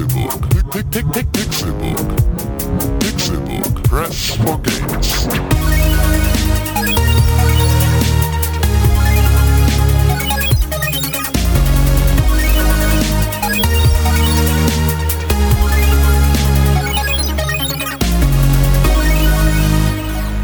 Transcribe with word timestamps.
Pixelbook. 0.00 0.48
Pixelbook. 1.32 2.08
Pixelbook. 3.00 3.84
Press 3.84 4.30
for 4.36 4.58
games. 4.58 5.26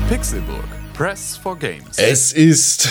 Pixelburg. 0.09 0.69
Press 0.93 1.37
for 1.37 1.57
Games. 1.57 1.99
Es 1.99 2.33
ist 2.33 2.89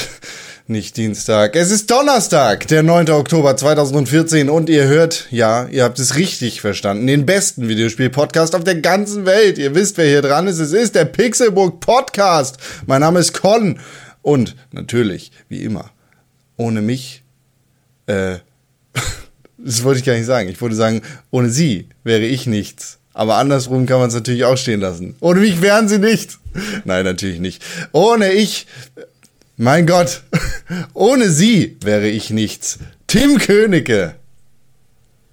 nicht 0.68 0.98
Dienstag, 0.98 1.56
es 1.56 1.70
ist 1.70 1.92
Donnerstag, 1.92 2.68
der 2.68 2.82
9. 2.82 3.12
Oktober 3.12 3.56
2014 3.56 4.50
und 4.50 4.68
ihr 4.68 4.86
hört, 4.86 5.28
ja, 5.30 5.68
ihr 5.68 5.84
habt 5.84 6.00
es 6.00 6.16
richtig 6.16 6.60
verstanden, 6.60 7.06
den 7.06 7.28
besten 7.28 7.68
Videospiel-Podcast 7.68 8.56
auf 8.56 8.64
der 8.64 8.82
ganzen 8.82 9.28
Welt. 9.28 9.60
Ihr 9.60 9.76
wisst, 9.76 9.98
wer 9.98 10.08
hier 10.08 10.24
dran 10.24 10.48
ist. 10.48 10.58
Es 10.58 10.74
ist 10.74 10.96
der 10.96 11.06
Pixelburg 11.06 11.80
Podcast. 11.82 12.58
Mein 12.88 13.02
Name 13.02 13.20
ist 13.20 13.40
Con 13.40 13.80
und 14.24 14.56
natürlich, 14.72 15.32
wie 15.50 15.64
immer, 15.64 15.92
ohne 16.58 16.82
mich, 16.82 17.24
äh, 18.08 18.38
das 19.60 19.84
wollte 19.84 20.00
ich 20.00 20.06
gar 20.06 20.14
nicht 20.16 20.26
sagen. 20.26 20.50
Ich 20.50 20.60
wollte 20.62 20.76
sagen, 20.76 21.04
ohne 21.30 21.52
sie 21.52 21.90
wäre 22.04 22.24
ich 22.24 22.48
nichts. 22.48 22.98
Aber 23.14 23.36
andersrum 23.36 23.86
kann 23.86 24.00
man 24.00 24.10
es 24.10 24.16
natürlich 24.16 24.46
auch 24.46 24.58
stehen 24.58 24.82
lassen. 24.82 25.16
Ohne 25.20 25.42
mich 25.42 25.62
wären 25.62 25.88
sie 25.88 26.00
nichts. 26.00 26.40
Nein, 26.86 27.06
natürlich 27.06 27.40
nicht. 27.40 27.64
Ohne 27.92 28.34
ich, 28.34 28.68
mein 29.58 29.86
Gott, 29.86 30.24
ohne 30.94 31.30
sie 31.30 31.78
wäre 31.82 32.08
ich 32.08 32.30
nichts. 32.30 32.80
Tim 33.08 33.38
Königke. 33.38 34.16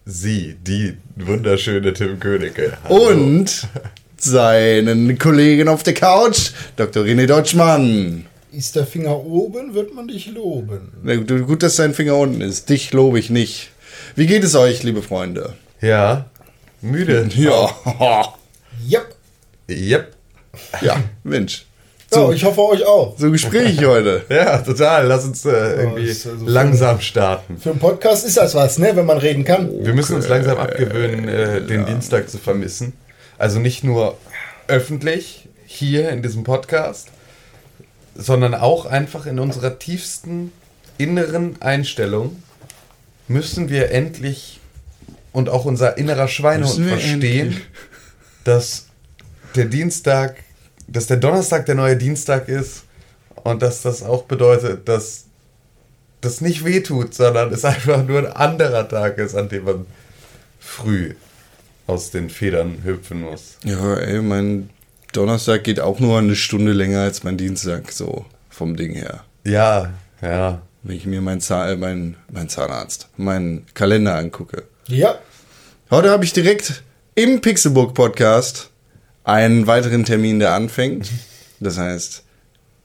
Sie, 0.04 0.56
die 0.66 0.96
wunderschöne 1.16 1.92
Tim 1.92 2.18
Königke. 2.18 2.76
Hallo. 2.84 3.08
Und 3.08 3.68
seinen 4.16 5.18
Kollegen 5.18 5.68
auf 5.68 5.82
der 5.82 5.94
Couch, 5.94 6.50
Dr. 6.76 7.04
René 7.04 7.26
Deutschmann. 7.26 8.26
Ist 8.52 8.76
der 8.76 8.86
Finger 8.86 9.16
oben, 9.24 9.74
wird 9.74 9.94
man 9.94 10.08
dich 10.08 10.26
loben. 10.26 10.92
Na 11.02 11.16
gut, 11.16 11.28
Gut, 11.46 11.62
dass 11.62 11.76
dein 11.76 11.94
Finger 11.94 12.16
unten 12.16 12.40
ist. 12.40 12.68
Dich 12.68 12.92
lobe 12.92 13.18
ich 13.18 13.30
nicht. 13.30 13.70
Wie 14.14 14.26
geht 14.26 14.44
es 14.44 14.54
euch, 14.54 14.82
liebe 14.82 15.02
Freunde? 15.02 15.54
Ja, 15.80 16.26
müde. 16.80 17.28
Ja. 17.34 17.70
Yep. 18.90 19.14
Yep. 19.70 20.16
Ja, 20.82 21.02
Mensch. 21.24 21.64
So, 22.12 22.26
So, 22.26 22.32
ich 22.32 22.44
hoffe 22.44 22.60
euch 22.62 22.84
auch. 22.84 23.18
so 23.18 23.30
Gespräch 23.30 23.82
heute. 23.84 24.24
Ja, 24.28 24.58
total. 24.58 25.06
Lass 25.06 25.24
uns 25.24 25.44
äh, 25.46 25.50
irgendwie 25.50 26.04
ist 26.04 26.26
also 26.26 26.46
langsam 26.46 27.00
starten. 27.00 27.56
Für 27.58 27.70
einen 27.70 27.78
Podcast 27.78 28.26
ist 28.26 28.36
das 28.36 28.54
was, 28.54 28.78
ne, 28.78 28.94
wenn 28.94 29.06
man 29.06 29.18
reden 29.18 29.44
kann. 29.44 29.70
Wir 29.84 29.94
müssen 29.94 30.16
uns 30.16 30.28
langsam 30.28 30.58
abgewöhnen, 30.58 31.26
äh, 31.28 31.62
den 31.62 31.86
Dienstag 31.86 32.28
zu 32.28 32.38
vermissen. 32.38 32.92
Also 33.38 33.58
nicht 33.58 33.82
nur 33.82 34.16
öffentlich 34.68 35.48
hier 35.66 36.10
in 36.10 36.22
diesem 36.22 36.44
Podcast, 36.44 37.08
sondern 38.14 38.54
auch 38.54 38.84
einfach 38.84 39.24
in 39.26 39.38
unserer 39.38 39.78
tiefsten 39.78 40.52
inneren 40.98 41.60
Einstellung 41.62 42.42
müssen 43.26 43.70
wir 43.70 43.90
endlich 43.90 44.60
und 45.32 45.48
auch 45.48 45.64
unser 45.64 45.96
innerer 45.96 46.28
Schweinehund 46.28 46.86
verstehen, 46.88 47.46
endlich. 47.48 47.64
dass 48.44 48.86
der 49.56 49.64
Dienstag, 49.64 50.36
dass 50.92 51.06
der 51.06 51.16
Donnerstag 51.16 51.66
der 51.66 51.74
neue 51.74 51.96
Dienstag 51.96 52.48
ist 52.48 52.84
und 53.42 53.62
dass 53.62 53.82
das 53.82 54.02
auch 54.02 54.24
bedeutet, 54.24 54.88
dass 54.88 55.24
das 56.20 56.40
nicht 56.40 56.64
wehtut, 56.64 57.14
sondern 57.14 57.52
es 57.52 57.64
einfach 57.64 58.04
nur 58.04 58.18
ein 58.18 58.26
anderer 58.26 58.88
Tag 58.88 59.18
ist, 59.18 59.34
an 59.34 59.48
dem 59.48 59.64
man 59.64 59.86
früh 60.60 61.14
aus 61.86 62.10
den 62.10 62.30
Federn 62.30 62.84
hüpfen 62.84 63.22
muss. 63.22 63.56
Ja, 63.64 63.96
ey, 63.96 64.20
mein 64.22 64.70
Donnerstag 65.12 65.64
geht 65.64 65.80
auch 65.80 65.98
nur 65.98 66.18
eine 66.18 66.36
Stunde 66.36 66.72
länger 66.72 67.00
als 67.00 67.24
mein 67.24 67.36
Dienstag, 67.36 67.90
so 67.90 68.24
vom 68.48 68.76
Ding 68.76 68.92
her. 68.92 69.24
Ja, 69.44 69.92
ja. 70.20 70.62
Wenn 70.84 70.96
ich 70.96 71.06
mir 71.06 71.20
mein, 71.20 71.40
Zahn, 71.40 71.68
äh, 71.68 71.76
mein, 71.76 72.16
mein 72.30 72.48
Zahnarzt, 72.48 73.08
meinen 73.16 73.66
Kalender 73.74 74.16
angucke. 74.16 74.64
Ja. 74.88 75.16
Heute 75.90 76.10
habe 76.10 76.24
ich 76.24 76.32
direkt 76.32 76.82
im 77.14 77.40
Pixelbook 77.40 77.94
Podcast 77.94 78.71
einen 79.24 79.66
weiteren 79.66 80.04
Termin, 80.04 80.38
der 80.38 80.52
anfängt. 80.54 81.10
Das 81.60 81.78
heißt, 81.78 82.24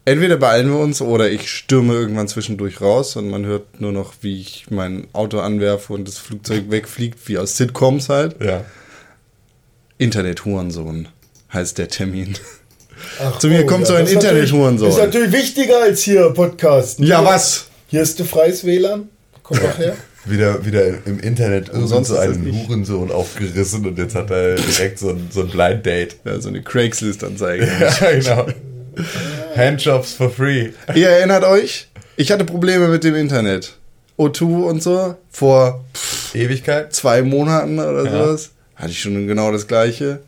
entweder 0.05 0.37
beeilen 0.37 0.69
wir 0.69 0.79
uns 0.79 1.01
oder 1.01 1.29
ich 1.29 1.51
stürme 1.51 1.93
irgendwann 1.93 2.27
zwischendurch 2.27 2.81
raus 2.81 3.15
und 3.15 3.29
man 3.29 3.45
hört 3.45 3.81
nur 3.81 3.91
noch, 3.91 4.13
wie 4.21 4.39
ich 4.39 4.65
mein 4.69 5.07
Auto 5.13 5.39
anwerfe 5.39 5.93
und 5.93 6.07
das 6.07 6.17
Flugzeug 6.17 6.69
wegfliegt, 6.69 7.27
wie 7.27 7.37
aus 7.37 7.57
Sitcoms 7.57 8.09
halt. 8.09 8.41
Ja. 8.41 8.63
Internet-Hurensohn 9.97 11.07
heißt 11.51 11.77
der 11.77 11.87
Termin. 11.87 12.37
Ach, 13.19 13.37
Zu 13.39 13.47
mir 13.47 13.65
kommt 13.65 13.87
so 13.87 13.93
ein 13.93 14.07
Internet-Hurensohn. 14.07 14.89
Ist 14.89 14.97
natürlich 14.97 15.31
wichtiger 15.31 15.81
als 15.81 16.03
hier 16.03 16.29
Podcast. 16.31 16.99
Ja, 16.99 17.23
was? 17.23 17.67
Hier 17.87 18.01
ist 18.01 18.19
du 18.19 18.25
freies 18.25 18.63
WLAN. 18.65 19.09
Komm 19.43 19.59
doch 19.59 19.77
her. 19.77 19.95
Wieder, 20.29 20.65
wieder 20.65 21.05
im 21.05 21.19
Internet 21.19 21.69
Umsonst 21.69 22.09
so 22.09 22.15
ist 22.15 22.21
das 22.27 22.35
einen. 22.37 22.53
Hurensohn 22.67 23.11
aufgerissen 23.11 23.85
und 23.85 23.97
jetzt 23.97 24.15
hat 24.15 24.29
er 24.31 24.55
direkt 24.55 24.99
so 24.99 25.09
ein, 25.09 25.27
so 25.31 25.41
ein 25.41 25.49
Blind 25.49 25.85
Date. 25.85 26.17
Ja, 26.25 26.39
so 26.39 26.49
eine 26.49 26.61
Craigslist-Anzeige. 26.61 27.67
Ja, 27.79 28.11
genau. 28.11 28.47
Handjobs 29.55 30.13
for 30.13 30.29
free. 30.29 30.69
Ihr 30.95 31.09
erinnert 31.09 31.43
euch? 31.43 31.87
Ich 32.15 32.31
hatte 32.31 32.45
Probleme 32.45 32.87
mit 32.87 33.03
dem 33.03 33.15
Internet. 33.15 33.77
O2 34.17 34.43
und 34.63 34.81
so. 34.83 35.15
Vor 35.29 35.85
Ewigkeit. 36.33 36.93
zwei 36.93 37.21
Monaten 37.21 37.79
oder 37.79 38.03
Ja. 38.05 38.11
sowas. 38.25 38.51
Hatte 38.75 38.89
ich 38.91 38.99
schon 38.99 39.27
genau 39.27 39.51
das 39.51 39.67
gleiche. 39.67 40.19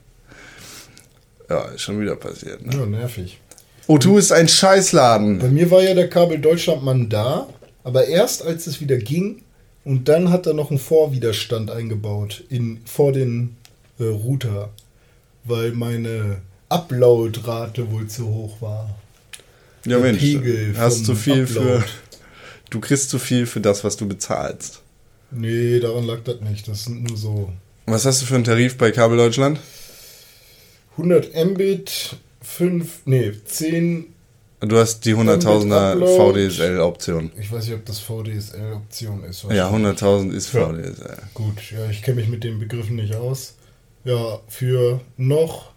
Ja, 1.50 1.64
ist 1.70 1.82
schon 1.82 2.00
wieder 2.00 2.16
passiert. 2.16 2.66
Ne? 2.66 2.74
Ja, 2.78 2.86
nervig. 2.86 3.40
O2 3.88 4.20
ist 4.20 4.32
ein 4.32 4.48
Scheißladen. 4.48 5.40
Bei 5.40 5.48
mir 5.48 5.70
war 5.72 5.82
ja 5.82 5.96
der 5.96 6.10
Kabel 6.10 6.38
Deutschlandmann 6.38 7.10
da, 7.10 7.48
aber 7.84 8.06
erst 8.08 8.46
als 8.46 8.68
es 8.68 8.80
wieder 8.82 8.98
ging 8.98 9.42
und 9.90 10.08
dann 10.08 10.30
hat 10.30 10.46
er 10.46 10.54
noch 10.54 10.70
einen 10.70 10.78
Vorwiderstand 10.78 11.72
eingebaut 11.72 12.44
in, 12.50 12.80
vor 12.86 13.12
den 13.12 13.58
äh, 13.98 14.04
Router, 14.04 14.70
weil 15.46 15.72
meine 15.72 16.44
Upload-Rate 16.70 17.92
wohl 17.92 18.06
zu 18.06 18.28
hoch 18.28 18.62
war. 18.62 18.96
Ja, 19.86 19.98
der 19.98 20.00
Mensch. 20.00 20.20
Pegel 20.20 20.76
Hast 20.78 21.08
zu 21.08 21.16
viel 21.16 21.44
Upload. 21.44 21.82
für. 21.82 21.84
Du 22.70 22.80
kriegst 22.80 23.10
zu 23.10 23.18
viel 23.18 23.48
für 23.48 23.62
das, 23.62 23.84
was 23.84 23.98
du 23.98 24.08
bezahlst. 24.08 24.82
Nee, 25.32 25.80
daran 25.80 26.06
lag 26.06 26.20
das 26.24 26.40
nicht. 26.42 26.68
Das 26.68 26.84
sind 26.84 27.02
nur 27.02 27.18
so 27.18 27.52
Was 27.88 28.06
hast 28.06 28.22
du 28.22 28.28
für 28.28 28.36
einen 28.36 28.44
Tarif 28.44 28.78
bei 28.78 28.92
Kabel 28.92 29.18
Deutschland? 29.18 29.60
100 30.98 31.34
Mbit, 31.34 32.16
5, 32.44 33.00
nee, 33.06 33.32
10, 33.44 34.06
Du 34.62 34.78
hast 34.78 35.06
die 35.06 35.16
100.000er 35.16 35.94
Upload. 35.94 36.50
VDSL-Option. 36.50 37.32
ich 37.40 37.50
weiß 37.52 37.66
nicht, 37.66 37.76
ob 37.76 37.86
das 37.86 38.00
VDSL-Option 38.00 39.24
ist. 39.24 39.44
Ja, 39.44 39.72
wahrscheinlich. 39.72 40.02
100.000 40.02 40.32
ist 40.34 40.54
Ja. 40.54 40.66
VDSL. 40.68 41.18
Gut, 41.34 41.72
ja, 41.72 41.90
ich 41.90 42.02
kenne 42.02 42.18
mich 42.18 42.28
mit 42.30 42.44
den 42.44 42.60
Begriffen 42.60 42.98
nicht 42.98 43.16
aus. 43.16 43.56
Ja, 44.04 44.40
für 44.50 45.00
noch 45.18 45.72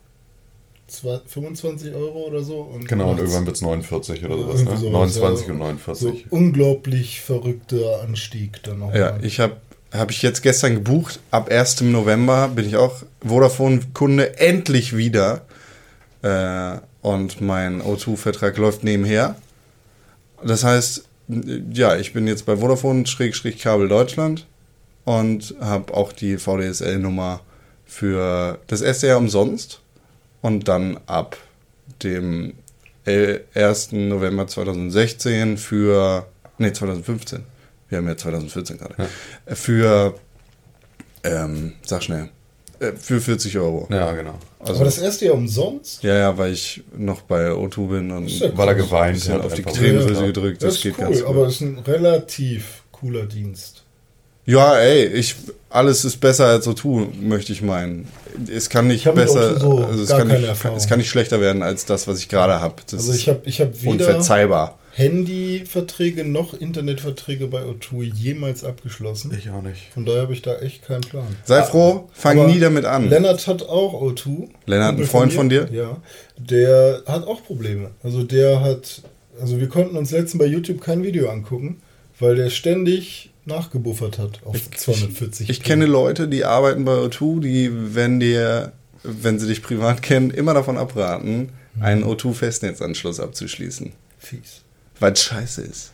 zwei- 0.89 1.21
25 1.27 1.95
Euro 1.95 2.25
oder 2.27 2.43
so. 2.43 2.57
Und 2.61 2.89
Genau, 2.89 3.11
und 3.13 3.19
irgendwann 3.19 3.47
wird 3.47 3.57
es 3.57 3.63
49 3.63 4.25
oder 4.25 4.37
sowas, 4.37 4.65
ne? 4.65 4.77
sowas, 4.77 4.93
29 4.93 5.47
ja. 5.47 5.53
und 5.53 5.59
So 5.59 5.65
49. 5.65 6.27
unglaublich 6.31 7.21
verrückter 7.21 8.01
Anstieg 8.03 8.63
dann 8.65 8.81
noch. 8.81 8.93
Ja, 8.95 9.17
ich 9.23 9.39
habe 9.39 9.57
hab 9.93 10.11
ich 10.11 10.23
jetzt 10.23 10.43
gestern 10.43 10.75
gebucht. 10.75 11.21
Ab 11.31 11.51
1. 11.51 11.83
November 11.83 12.49
bin 12.49 12.67
ich 12.67 12.77
auch 12.77 13.03
Vodafone-Kunde 13.25 14.39
endlich 14.41 14.97
wieder. 14.97 15.43
Äh, 16.23 16.79
und 17.03 17.41
mein 17.41 17.83
O2-Vertrag 17.83 18.57
läuft 18.57 18.85
nebenher. 18.85 19.37
Das 20.45 20.65
heißt, 20.65 21.05
ja, 21.73 21.97
ich 21.97 22.13
bin 22.13 22.27
jetzt 22.27 22.47
bei 22.47 22.57
Vodafone-Kabel 22.57 23.89
Deutschland 23.89 24.47
und 25.05 25.55
habe 25.61 25.95
auch 25.95 26.13
die 26.13 26.39
VDSL-Nummer 26.39 27.41
für 27.85 28.59
das 28.67 28.81
erste 28.81 29.09
Jahr 29.09 29.19
umsonst. 29.19 29.81
Und 30.41 30.67
dann 30.67 30.99
ab 31.07 31.37
dem 32.03 32.55
äh, 33.05 33.41
1. 33.55 33.93
November 33.93 34.47
2016 34.47 35.57
für, 35.57 36.27
nee, 36.59 36.73
2015. 36.73 37.45
Wir 37.89 37.99
haben 37.99 38.09
ja 38.09 38.17
2014 38.17 38.79
gerade. 38.79 39.09
Äh, 39.47 39.55
Für, 39.55 40.15
ähm, 41.23 41.75
sag 41.85 42.03
schnell, 42.03 42.31
äh, 42.81 42.93
für 42.93 43.21
40 43.21 43.59
Euro. 43.59 43.87
Ja, 43.91 44.13
genau. 44.13 44.39
Also, 44.63 44.75
Aber 44.77 44.85
das 44.85 44.99
erste 44.99 45.25
Jahr 45.27 45.35
umsonst? 45.35 46.03
ja, 46.05 46.15
ja, 46.15 46.39
weil 46.39 46.53
ich 46.53 46.83
noch 46.97 47.23
bei 47.23 47.49
O2 47.51 47.89
bin 47.89 48.11
und 48.13 48.29
ja 48.29 48.57
Weil 48.57 48.69
er 48.69 48.75
geweint 48.77 49.29
hat. 49.29 49.41
auf 49.45 49.55
die. 49.55 49.63
Tränendrüse 49.63 50.21
Ja. 50.21 50.27
gedrückt. 50.27 50.63
Das, 50.63 50.75
Das, 50.75 50.83
geht 50.83 50.95
cool, 50.99 51.05
ganz 51.07 51.19
gut. 51.21 51.29
aber 51.29 51.47
es 51.47 51.55
ist 51.57 51.61
ein 51.63 51.79
relativ 51.79 52.83
cooler 52.93 53.27
Dienst. 53.27 53.83
Ja, 54.45 54.77
ey, 54.79 55.07
ich, 55.07 55.35
alles 55.71 56.05
ist 56.05 56.19
besser 56.21 56.47
als 56.47 56.67
O2, 56.67 57.09
möchte 57.21 57.53
ich 57.53 57.63
meinen. 57.63 58.09
Es 58.53 58.69
kann 58.69 58.87
nicht 58.89 59.05
besser, 59.15 59.57
O2 59.57 59.59
so 59.61 59.79
also 59.85 60.03
es 60.03 60.09
kann 60.11 60.29
nicht, 60.29 60.49
es 60.77 60.87
kann 60.89 60.99
nicht 60.99 61.11
schlechter 61.11 61.41
werden 61.41 61.63
als 61.63 61.85
das, 61.85 62.07
was 62.09 62.19
ich 62.19 62.29
gerade 62.29 62.61
habe. 62.61 62.77
Also 62.93 63.13
ich 63.13 63.29
habe 63.29 63.41
ich 63.45 63.61
hab 63.61 63.81
weder, 63.83 63.91
unverzeihbar. 63.91 64.79
Handyverträge 64.95 66.25
noch 66.25 66.53
Internetverträge 66.53 67.47
bei 67.47 67.63
O2 67.63 68.03
jemals 68.03 68.63
abgeschlossen. 68.63 69.35
Ich 69.37 69.49
auch 69.49 69.63
nicht. 69.63 69.89
Von 69.95 70.05
daher 70.05 70.23
habe 70.23 70.35
ich 70.35 70.43
da 70.43 70.59
echt 70.59 70.87
keinen 70.87 71.01
Plan. 71.01 71.27
Sei 71.45 71.63
froh, 71.63 72.11
fang 72.13 72.47
nie 72.47 72.61
damit 72.61 72.85
an. 72.85 73.09
Lennart 73.09 73.47
hat 73.47 73.63
auch 73.63 74.03
O2. 74.03 74.51
Lennart, 74.67 74.99
ein 74.99 75.05
Freund 75.07 75.33
von 75.33 75.49
dir? 75.49 75.69
Ja. 75.73 75.97
Der 76.37 77.03
hat 77.07 77.27
auch 77.27 77.43
Probleme. 77.43 77.93
Also 78.03 78.23
der 78.23 78.61
hat, 78.61 79.03
also 79.41 79.59
wir 79.59 79.69
konnten 79.69 79.97
uns 79.97 80.11
letztens 80.11 80.39
bei 80.39 80.47
YouTube 80.47 80.83
kein 80.83 81.03
Video 81.03 81.31
angucken, 81.31 81.81
weil 82.19 82.37
der 82.37 82.51
ständig 82.51 83.31
nachgebuffert 83.47 84.19
hat 84.19 84.41
auf 84.45 84.71
240. 84.71 85.49
Ich 85.49 85.63
kenne 85.63 85.87
Leute, 85.87 86.29
die 86.29 86.45
arbeiten 86.45 86.85
bei 86.85 86.99
O2, 86.99 87.41
die, 87.41 87.71
wenn 87.95 88.21
dir, 88.21 88.73
wenn 89.03 89.39
sie 89.39 89.49
dich 89.49 89.63
privat 89.63 90.03
kennen, 90.03 90.31
immer 90.31 90.53
davon 90.53 90.77
abraten, 90.77 91.49
einen 91.81 92.05
O2-Festnetzanschluss 92.05 93.21
abzuschließen. 93.21 93.93
Fies. 94.19 94.63
Weil 95.03 95.13
es 95.13 95.23
scheiße 95.25 95.63
ist. 95.63 95.91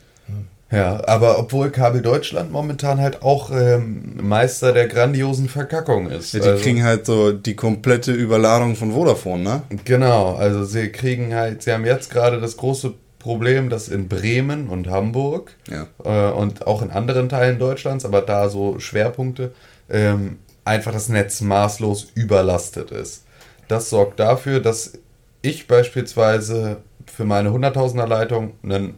Ja, 0.71 1.03
aber 1.09 1.39
obwohl 1.39 1.71
Kabel 1.71 2.03
Deutschland 2.03 2.53
momentan 2.53 3.01
halt 3.01 3.23
auch 3.23 3.51
ähm, 3.51 4.19
Meister 4.21 4.73
der 4.75 4.87
grandiosen 4.87 5.49
Verkackung 5.49 6.11
ist. 6.11 6.35
Ja, 6.35 6.41
die 6.41 6.49
Also- 6.51 6.63
kriegen 6.63 6.85
halt 6.85 7.07
so 7.07 7.33
die 7.33 7.57
komplette 7.57 8.13
Überladung 8.13 8.77
von 8.77 8.93
Vodafone, 8.93 9.43
ne? 9.43 9.63
Genau, 9.87 10.35
also 10.35 10.65
sie 10.65 10.91
kriegen 10.93 11.35
halt, 11.35 11.63
sie 11.63 11.73
haben 11.73 11.87
jetzt 11.87 12.11
gerade 12.11 12.39
das 12.39 12.59
große 12.59 12.93
Problem, 13.19 13.71
dass 13.71 13.89
in 13.89 14.09
Bremen 14.09 14.69
und 14.69 14.89
Hamburg 14.91 15.53
Ja. 15.71 15.87
äh, 16.05 16.33
und 16.33 16.67
auch 16.67 16.83
in 16.83 16.91
anderen 16.91 17.31
Teilen 17.31 17.59
Deutschlands, 17.59 18.05
aber 18.05 18.21
da 18.21 18.51
so 18.51 18.79
Schwerpunkte, 18.79 19.53
ähm, 19.89 20.37
einfach 20.67 20.93
das 20.93 21.09
Netz 21.09 21.41
maßlos 21.41 22.09
überlastet 22.15 22.91
ist. 22.91 23.25
Das 23.69 23.89
sorgt 23.89 24.21
dafür, 24.21 24.61
dass 24.61 24.93
ich 25.41 25.67
beispielsweise 25.67 26.79
für 27.09 27.25
meine 27.25 27.51
100.000er 27.51 28.07
Leitung 28.07 28.53
einen 28.63 28.95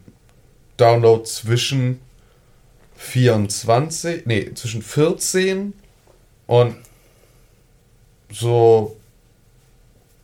Download 0.77 1.23
zwischen 1.23 1.99
24, 2.95 4.25
nee, 4.25 4.51
zwischen 4.53 4.81
14 4.81 5.73
und 6.47 6.75
so 8.31 8.95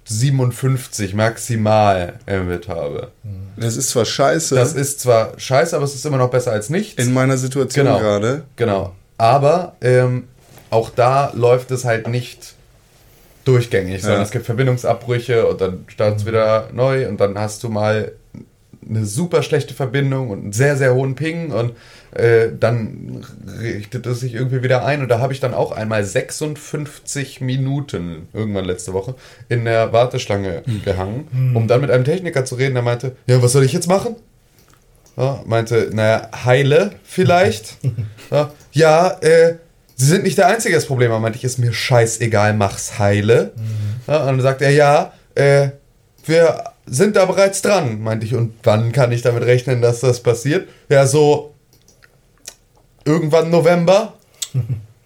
57 0.05 1.13
maximal 1.13 2.19
Mbit 2.27 2.69
habe. 2.69 3.11
Das 3.57 3.75
ist 3.75 3.89
zwar 3.89 4.05
scheiße 4.05 4.55
Das 4.55 4.73
ist 4.73 5.01
zwar 5.01 5.37
scheiße, 5.37 5.75
aber 5.75 5.83
es 5.85 5.95
ist 5.95 6.05
immer 6.05 6.17
noch 6.17 6.29
besser 6.29 6.51
als 6.53 6.69
nichts. 6.69 7.03
in 7.03 7.13
meiner 7.13 7.37
Situation 7.37 7.85
Genau. 7.85 7.99
gerade. 7.99 8.43
Genau. 8.55 8.95
Aber 9.17 9.75
ähm, 9.81 10.27
auch 10.69 10.89
da 10.91 11.31
läuft 11.33 11.71
es 11.71 11.83
halt 11.83 12.07
nicht 12.07 12.55
durchgängig, 13.47 14.01
sondern 14.01 14.19
Ja. 14.21 14.25
es 14.25 14.31
gibt 14.31 14.45
Verbindungsabbrüche 14.45 15.47
und 15.47 15.61
dann 15.61 15.85
startet 15.87 16.19
es 16.21 16.25
wieder 16.25 16.69
neu 16.73 17.07
und 17.07 17.19
dann 17.19 17.37
hast 17.37 17.63
du 17.63 17.69
mal 17.69 18.11
eine 18.89 19.05
super 19.05 19.43
schlechte 19.43 19.73
Verbindung 19.73 20.29
und 20.29 20.43
einen 20.43 20.53
sehr, 20.53 20.77
sehr 20.77 20.93
hohen 20.93 21.15
Ping 21.15 21.51
und 21.51 21.73
äh, 22.11 22.49
dann 22.57 23.25
richtet 23.59 24.05
es 24.05 24.21
sich 24.21 24.33
irgendwie 24.33 24.63
wieder 24.63 24.85
ein 24.85 25.01
und 25.01 25.09
da 25.09 25.19
habe 25.19 25.33
ich 25.33 25.39
dann 25.39 25.53
auch 25.53 25.71
einmal 25.71 26.03
56 26.03 27.41
Minuten, 27.41 28.27
irgendwann 28.33 28.65
letzte 28.65 28.93
Woche, 28.93 29.15
in 29.49 29.65
der 29.65 29.91
Warteschlange 29.91 30.63
gehangen, 30.85 31.51
um 31.53 31.67
dann 31.67 31.81
mit 31.81 31.91
einem 31.91 32.05
Techniker 32.05 32.45
zu 32.45 32.55
reden, 32.55 32.75
der 32.75 32.83
meinte, 32.83 33.15
ja, 33.27 33.41
was 33.41 33.51
soll 33.51 33.63
ich 33.63 33.73
jetzt 33.73 33.87
machen? 33.87 34.15
Ja, 35.17 35.41
meinte, 35.45 35.89
naja, 35.91 36.29
heile 36.45 36.91
vielleicht. 37.03 37.77
ja, 38.31 38.51
ja 38.71 39.09
äh, 39.21 39.55
Sie 39.99 40.05
sind 40.05 40.23
nicht 40.23 40.37
der 40.37 40.47
Einzige, 40.47 40.75
das 40.75 40.85
Problem 40.85 41.09
war. 41.11 41.19
Meinte 41.19 41.37
ich, 41.37 41.43
ist 41.43 41.57
mir 41.57 41.73
scheißegal, 41.73 42.53
mach's 42.53 42.99
heile. 42.99 43.51
Ja, 44.07 44.19
und 44.21 44.27
dann 44.27 44.41
sagt 44.41 44.61
er, 44.61 44.69
ja, 44.69 45.11
äh, 45.33 45.69
wir 46.23 46.63
sind 46.85 47.15
da 47.15 47.25
bereits 47.25 47.63
dran. 47.63 48.01
Meinte 48.01 48.25
ich, 48.25 48.35
und 48.35 48.53
wann 48.63 48.91
kann 48.91 49.11
ich 49.11 49.23
damit 49.23 49.43
rechnen, 49.43 49.81
dass 49.81 50.01
das 50.01 50.21
passiert? 50.21 50.69
Ja, 50.87 51.07
so 51.07 51.55
irgendwann 53.05 53.49
November. 53.49 54.13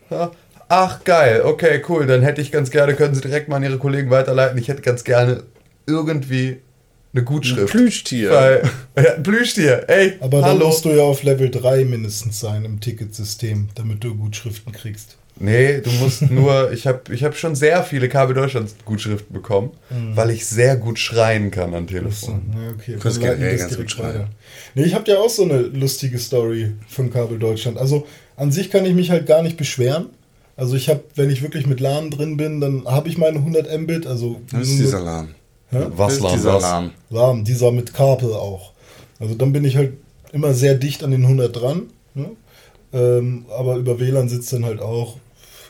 Ja. 0.10 0.30
Ach, 0.68 1.06
geil, 1.06 1.44
okay, 1.46 1.82
cool. 1.88 2.06
Dann 2.06 2.22
hätte 2.22 2.42
ich 2.42 2.52
ganz 2.52 2.70
gerne, 2.70 2.96
können 2.96 3.16
Sie 3.16 3.22
direkt 3.22 3.48
mal 3.48 3.56
an 3.56 3.64
Ihre 3.64 3.78
Kollegen 3.78 4.10
weiterleiten. 4.10 4.58
Ich 4.58 4.68
hätte 4.68 4.82
ganz 4.82 5.06
gerne 5.06 5.44
irgendwie 5.88 6.60
eine 7.14 7.24
Gutschrift. 7.24 7.72
Plüschtier. 7.72 8.32
Weil, 8.32 8.62
ja, 8.96 9.16
ein 9.16 9.24
Plüschtier, 9.24 9.86
ey, 9.88 10.14
Aber 10.20 10.42
dann 10.42 10.52
hallo. 10.52 10.68
musst 10.68 10.86
du 10.86 10.90
ja 10.90 11.04
auf 11.04 11.24
Level 11.24 11.50
3 11.50 11.86
mindestens 11.86 12.40
sein 12.40 12.64
im 12.66 12.80
Ticketsystem, 12.80 13.70
damit 13.76 14.04
du 14.04 14.16
Gutschriften 14.16 14.72
kriegst. 14.72 15.18
Nee, 15.40 15.82
du 15.82 15.90
musst 15.92 16.22
nur, 16.30 16.72
ich 16.72 16.86
habe 16.88 17.14
ich 17.14 17.24
hab 17.24 17.36
schon 17.36 17.56
sehr 17.56 17.84
viele 17.84 18.08
Kabel 18.10 18.36
Deutschlands 18.36 18.76
Gutschriften 18.86 19.34
bekommen, 19.34 19.72
weil 20.14 20.30
ich 20.30 20.46
sehr 20.46 20.78
gut 20.78 21.00
schreien 21.00 21.50
kann 21.52 21.74
am 21.74 21.88
Telefon. 21.88 22.42
ja, 22.54 22.70
okay. 22.72 22.98
das 23.02 23.20
ganz 23.20 23.40
direkt 23.40 23.76
gut 23.78 23.92
schreien. 23.92 24.14
weiter. 24.14 24.30
Nee, 24.76 24.84
ich 24.84 24.94
habe 24.94 25.10
ja 25.10 25.18
auch 25.20 25.30
so 25.30 25.44
eine 25.44 25.60
lustige 25.62 26.20
Story 26.20 26.74
von 26.88 27.12
Kabel 27.12 27.40
Deutschland. 27.40 27.78
Also 27.78 28.06
an 28.36 28.52
sich 28.52 28.70
kann 28.70 28.86
ich 28.86 28.94
mich 28.94 29.10
halt 29.10 29.26
gar 29.26 29.42
nicht 29.42 29.58
beschweren. 29.58 30.08
Also 30.56 30.76
ich 30.76 30.90
habe, 30.90 31.04
wenn 31.16 31.32
ich 31.32 31.42
wirklich 31.42 31.66
mit 31.66 31.80
LAN 31.80 32.12
drin 32.12 32.38
bin, 32.38 32.62
dann 32.62 32.86
habe 32.86 33.10
ich 33.10 33.18
meine 33.18 33.38
100 33.40 33.80
Mbit, 33.82 34.06
also 34.06 34.42
Das 34.52 34.68
ist 34.68 34.80
dieser 34.80 35.00
Alarm. 35.72 35.92
Was 35.98 36.20
Lan, 36.20 36.34
dieser 36.34 36.54
was? 36.56 36.84
Warm, 37.10 37.44
dieser 37.44 37.72
mit 37.72 37.94
Kabel 37.94 38.34
auch. 38.34 38.72
Also 39.20 39.36
dann 39.36 39.54
bin 39.54 39.64
ich 39.66 39.76
halt 39.78 39.94
immer 40.32 40.54
sehr 40.54 40.76
dicht 40.76 41.04
an 41.04 41.12
den 41.12 41.24
100 41.24 41.56
dran. 41.56 41.84
Ne? 42.14 42.32
Ähm, 42.94 43.46
aber 43.58 43.76
über 43.78 44.00
WLAN 44.00 44.30
sitzt 44.30 44.52
dann 44.54 44.66
halt 44.66 44.82
auch, 44.82 45.18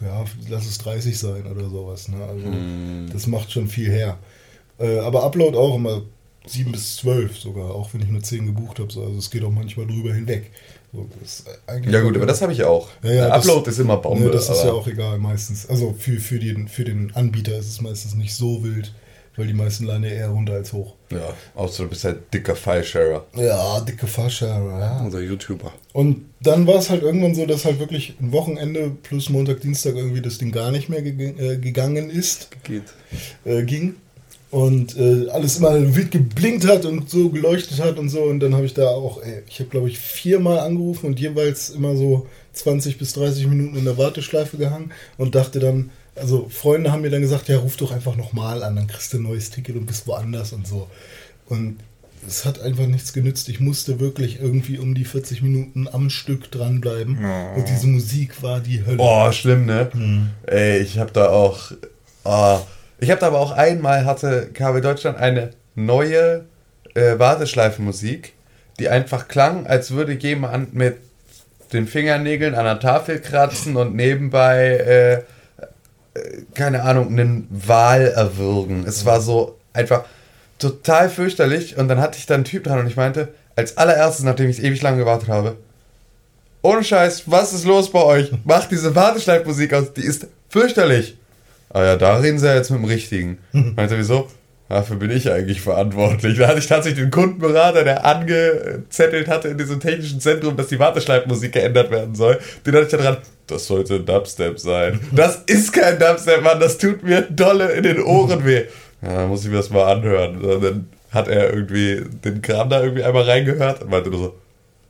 ja, 0.02 0.24
lass 0.50 0.66
es 0.66 0.78
30 0.80 1.18
sein 1.18 1.46
oder 1.46 1.70
sowas. 1.70 2.08
Ne? 2.08 2.18
Also 2.24 2.46
das 3.14 3.28
macht 3.28 3.52
schon 3.52 3.68
viel 3.68 3.90
her. 3.92 4.18
Äh, 4.80 5.00
aber 5.00 5.24
Upload 5.24 5.56
auch 5.58 5.76
immer 5.76 6.02
7 6.48 6.72
bis 6.72 6.98
12 6.98 7.38
sogar, 7.40 7.76
auch 7.76 7.94
wenn 7.94 8.02
ich 8.02 8.08
nur 8.08 8.22
10 8.24 8.48
gebucht 8.48 8.80
habe. 8.80 8.92
So. 8.92 9.04
Also 9.04 9.18
es 9.20 9.30
geht 9.30 9.44
auch 9.44 9.52
manchmal 9.52 9.86
drüber 9.86 10.14
hinweg. 10.14 10.50
So, 10.94 11.08
Ja 11.90 12.02
gut, 12.02 12.16
aber 12.18 12.26
das 12.26 12.42
habe 12.42 12.52
ich 12.52 12.64
auch. 12.64 12.90
Ja, 13.04 13.12
ja, 13.14 13.28
das- 13.30 13.48
Upload 13.48 13.70
ist 13.70 13.80
immer 13.80 13.98
Bombe. 13.98 14.26
Ne, 14.26 14.32
das 14.32 14.46
ist 14.50 14.60
aber- 14.60 14.66
ja 14.66 14.74
auch 14.74 14.88
egal 14.88 15.20
meistens. 15.20 15.70
Also 15.70 15.96
für, 15.98 16.20
für, 16.20 16.40
den, 16.40 16.68
für 16.68 16.84
den 16.84 17.16
Anbieter 17.16 17.58
ist 17.58 17.68
es 17.70 17.80
meistens 17.82 18.16
nicht 18.16 18.34
so 18.34 18.64
wild, 18.64 18.94
weil 19.36 19.48
die 19.48 19.54
meisten 19.54 19.88
ja 19.88 20.00
eher 20.00 20.30
runter 20.30 20.54
als 20.54 20.74
hoch. 20.74 20.96
Ja, 21.10 21.34
außer 21.56 21.84
du 21.84 21.90
bist 21.90 22.04
halt 22.04 22.34
dicker 22.34 22.56
File-Sharer. 22.56 23.26
Ja, 23.36 23.80
dicke 23.82 24.08
Fahrschere, 24.08 24.80
ja. 24.80 25.02
Unser 25.02 25.22
YouTuber. 25.22 25.72
Und 25.94 26.26
dann 26.42 26.68
war 26.68 26.76
es 26.76 26.90
halt 26.90 27.02
irgendwann 27.02 27.36
so, 27.36 27.46
dass 27.46 27.66
halt 27.66 27.80
wirklich 27.80 28.16
ein 28.20 28.32
Wochenende 28.32 28.92
plus 29.04 29.30
Montag, 29.30 29.62
Dienstag 29.62 29.96
irgendwie 29.96 30.22
das 30.22 30.38
Ding 30.38 30.52
gar 30.52 30.72
nicht 30.72 30.90
mehr 30.90 31.02
geg 31.02 31.40
äh, 31.40 31.58
gegangen 31.58 32.10
ist, 32.10 32.50
Geht. 32.64 32.84
äh, 33.46 33.64
ging. 33.64 33.96
Und 34.50 34.98
äh, 34.98 35.30
alles 35.30 35.58
immer 35.58 35.96
wild 35.96 36.12
geblinkt 36.12 36.68
hat 36.68 36.84
und 36.84 37.10
so 37.10 37.30
geleuchtet 37.30 37.80
hat 37.82 37.98
und 37.98 38.10
so. 38.10 38.24
Und 38.24 38.42
dann 38.42 38.54
habe 38.54 38.66
ich 38.66 38.74
da 38.74 38.90
auch, 38.90 39.24
ey, 39.24 39.44
ich 39.48 39.60
habe 39.60 39.70
glaube 39.70 39.88
ich 39.88 39.98
viermal 39.98 40.60
angerufen 40.60 41.06
und 41.06 41.22
jeweils 41.22 41.70
immer 41.70 41.96
so 41.96 42.28
20 42.54 42.98
bis 42.98 43.14
30 43.14 43.48
Minuten 43.48 43.78
in 43.78 43.86
der 43.86 43.98
Warteschleife 43.98 44.58
gehangen 44.58 44.92
und 45.18 45.36
dachte 45.36 45.60
dann, 45.60 45.90
also 46.22 46.48
Freunde 46.50 46.92
haben 46.92 47.02
mir 47.02 47.10
dann 47.10 47.22
gesagt, 47.22 47.50
ja, 47.50 47.58
ruf 47.58 47.76
doch 47.76 47.92
einfach 47.92 48.16
nochmal 48.16 48.64
an, 48.64 48.76
dann 48.76 48.88
kriegst 48.88 49.14
du 49.14 49.18
ein 49.18 49.24
neues 49.24 49.50
Ticket 49.50 49.76
und 49.76 49.86
bist 49.86 50.08
woanders 50.08 50.54
und 50.54 50.68
so. 50.68 50.88
Und 51.48 51.80
es 52.28 52.46
hat 52.46 52.62
einfach 52.62 52.86
nichts 52.86 53.14
genützt. 53.14 53.50
Ich 53.50 53.60
musste 53.60 54.00
wirklich 54.00 54.40
irgendwie 54.40 54.78
um 54.78 54.94
die 54.94 55.06
40 55.06 55.42
Minuten 55.42 55.88
am 55.92 56.10
Stück 56.10 56.52
dranbleiben. 56.52 57.18
Und 57.56 57.68
diese 57.68 57.88
Musik 57.88 58.44
war 58.44 58.60
die 58.60 58.86
Hölle. 58.86 58.98
Boah, 58.98 59.34
schlimm, 59.34 59.66
ne? 59.66 59.90
Hm. 59.92 60.30
Ey, 60.46 60.80
ich 60.80 61.00
habe 61.00 61.12
da 61.12 61.30
auch. 61.30 61.72
ah. 62.24 62.62
ich 63.00 63.10
habe 63.10 63.20
da 63.20 63.28
aber 63.28 63.40
auch 63.40 63.52
einmal 63.52 64.06
hatte 64.06 64.50
KW 64.54 64.82
Deutschland 64.82 65.18
eine 65.18 65.52
neue 65.76 66.46
äh, 66.94 67.18
Warteschleifenmusik, 67.18 68.34
die 68.80 68.90
einfach 68.90 69.28
klang, 69.28 69.66
als 69.66 69.92
würde 69.92 70.14
jemand 70.14 70.74
mit 70.74 70.98
den 71.74 71.88
Fingernägeln 71.88 72.54
an 72.54 72.66
der 72.66 72.80
Tafel 72.80 73.20
kratzen 73.20 73.78
und 73.78 73.96
nebenbei, 73.96 74.78
äh, 74.78 75.24
keine 76.54 76.84
Ahnung, 76.84 77.08
einen 77.08 77.48
Wal 77.50 78.08
erwürgen. 78.08 78.86
Es 78.86 79.06
war 79.06 79.22
so 79.22 79.58
einfach 79.74 80.06
total 80.60 81.10
fürchterlich. 81.10 81.78
Und 81.78 81.88
dann 81.88 82.00
hatte 82.00 82.18
ich 82.18 82.26
da 82.26 82.36
einen 82.36 82.44
Typ 82.44 82.64
dran 82.66 82.80
und 82.80 82.88
ich 82.88 82.96
meinte, 82.96 83.30
als 83.56 83.78
allererstes, 83.78 84.24
nachdem 84.24 84.50
ich 84.50 84.64
ewig 84.64 84.82
lange 84.82 84.98
gewartet 84.98 85.30
habe, 85.30 85.58
ohne 86.62 86.84
Scheiß, 86.84 87.24
was 87.26 87.54
ist 87.54 87.66
los 87.66 87.92
bei 87.92 88.04
euch? 88.04 88.32
Macht 88.44 88.72
diese 88.72 88.94
Warteschleifmusik 88.96 89.74
aus, 89.74 89.94
die 89.94 90.06
ist 90.06 90.28
fürchterlich. 90.50 91.18
Ah 91.70 91.84
ja, 91.84 91.96
da 91.96 92.18
reden 92.18 92.38
sie 92.38 92.46
ja 92.46 92.56
jetzt 92.56 92.70
mit 92.70 92.80
dem 92.80 92.86
Richtigen. 92.86 93.40
Meinte 93.52 93.98
wieso? 93.98 94.30
Dafür 94.72 94.96
bin 94.96 95.12
ich 95.12 95.30
eigentlich 95.30 95.60
verantwortlich. 95.60 96.38
Da 96.38 96.48
hatte 96.48 96.60
ich 96.60 96.68
tatsächlich 96.68 97.04
den 97.04 97.12
Kundenberater, 97.12 97.84
der 97.84 98.06
angezettelt 98.06 99.28
hatte 99.28 99.50
in 99.50 99.58
diesem 99.58 99.82
technischen 99.82 100.22
Zentrum, 100.22 100.56
dass 100.56 100.68
die 100.68 100.80
Warteschleifmusik 100.80 101.52
geändert 101.52 101.92
werden 101.92 102.16
soll. 102.16 102.40
Den 102.66 102.76
hatte 102.76 102.86
ich 102.86 102.92
da 102.92 102.98
dran. 102.98 103.18
Das 103.48 103.68
sollte 103.68 103.96
ein 103.96 104.06
Dubstep 104.06 104.58
sein. 104.58 105.02
Das 105.12 105.44
ist 105.46 105.74
kein 105.74 106.00
Dubstep, 106.00 106.42
Mann. 106.42 106.62
Das 106.62 106.78
tut 106.78 107.04
mir 107.04 107.22
dolle 107.24 107.70
in 107.74 107.84
den 107.84 108.02
Ohren 108.02 108.46
weh. 108.46 108.64
Ja, 109.02 109.28
muss 109.28 109.44
ich 109.44 109.52
mir 109.52 109.58
das 109.58 109.72
mal 109.72 109.92
anhören. 109.92 110.40
Und 110.40 110.64
dann 110.64 110.88
hat 111.12 111.28
er 111.28 111.54
irgendwie 111.54 112.04
den 112.24 112.42
Kram 112.42 112.70
da 112.70 112.82
irgendwie 112.82 113.04
einmal 113.04 113.24
reingehört 113.24 113.82
und 113.84 113.90
meinte 113.92 114.10
nur 114.10 114.20
so, 114.20 114.36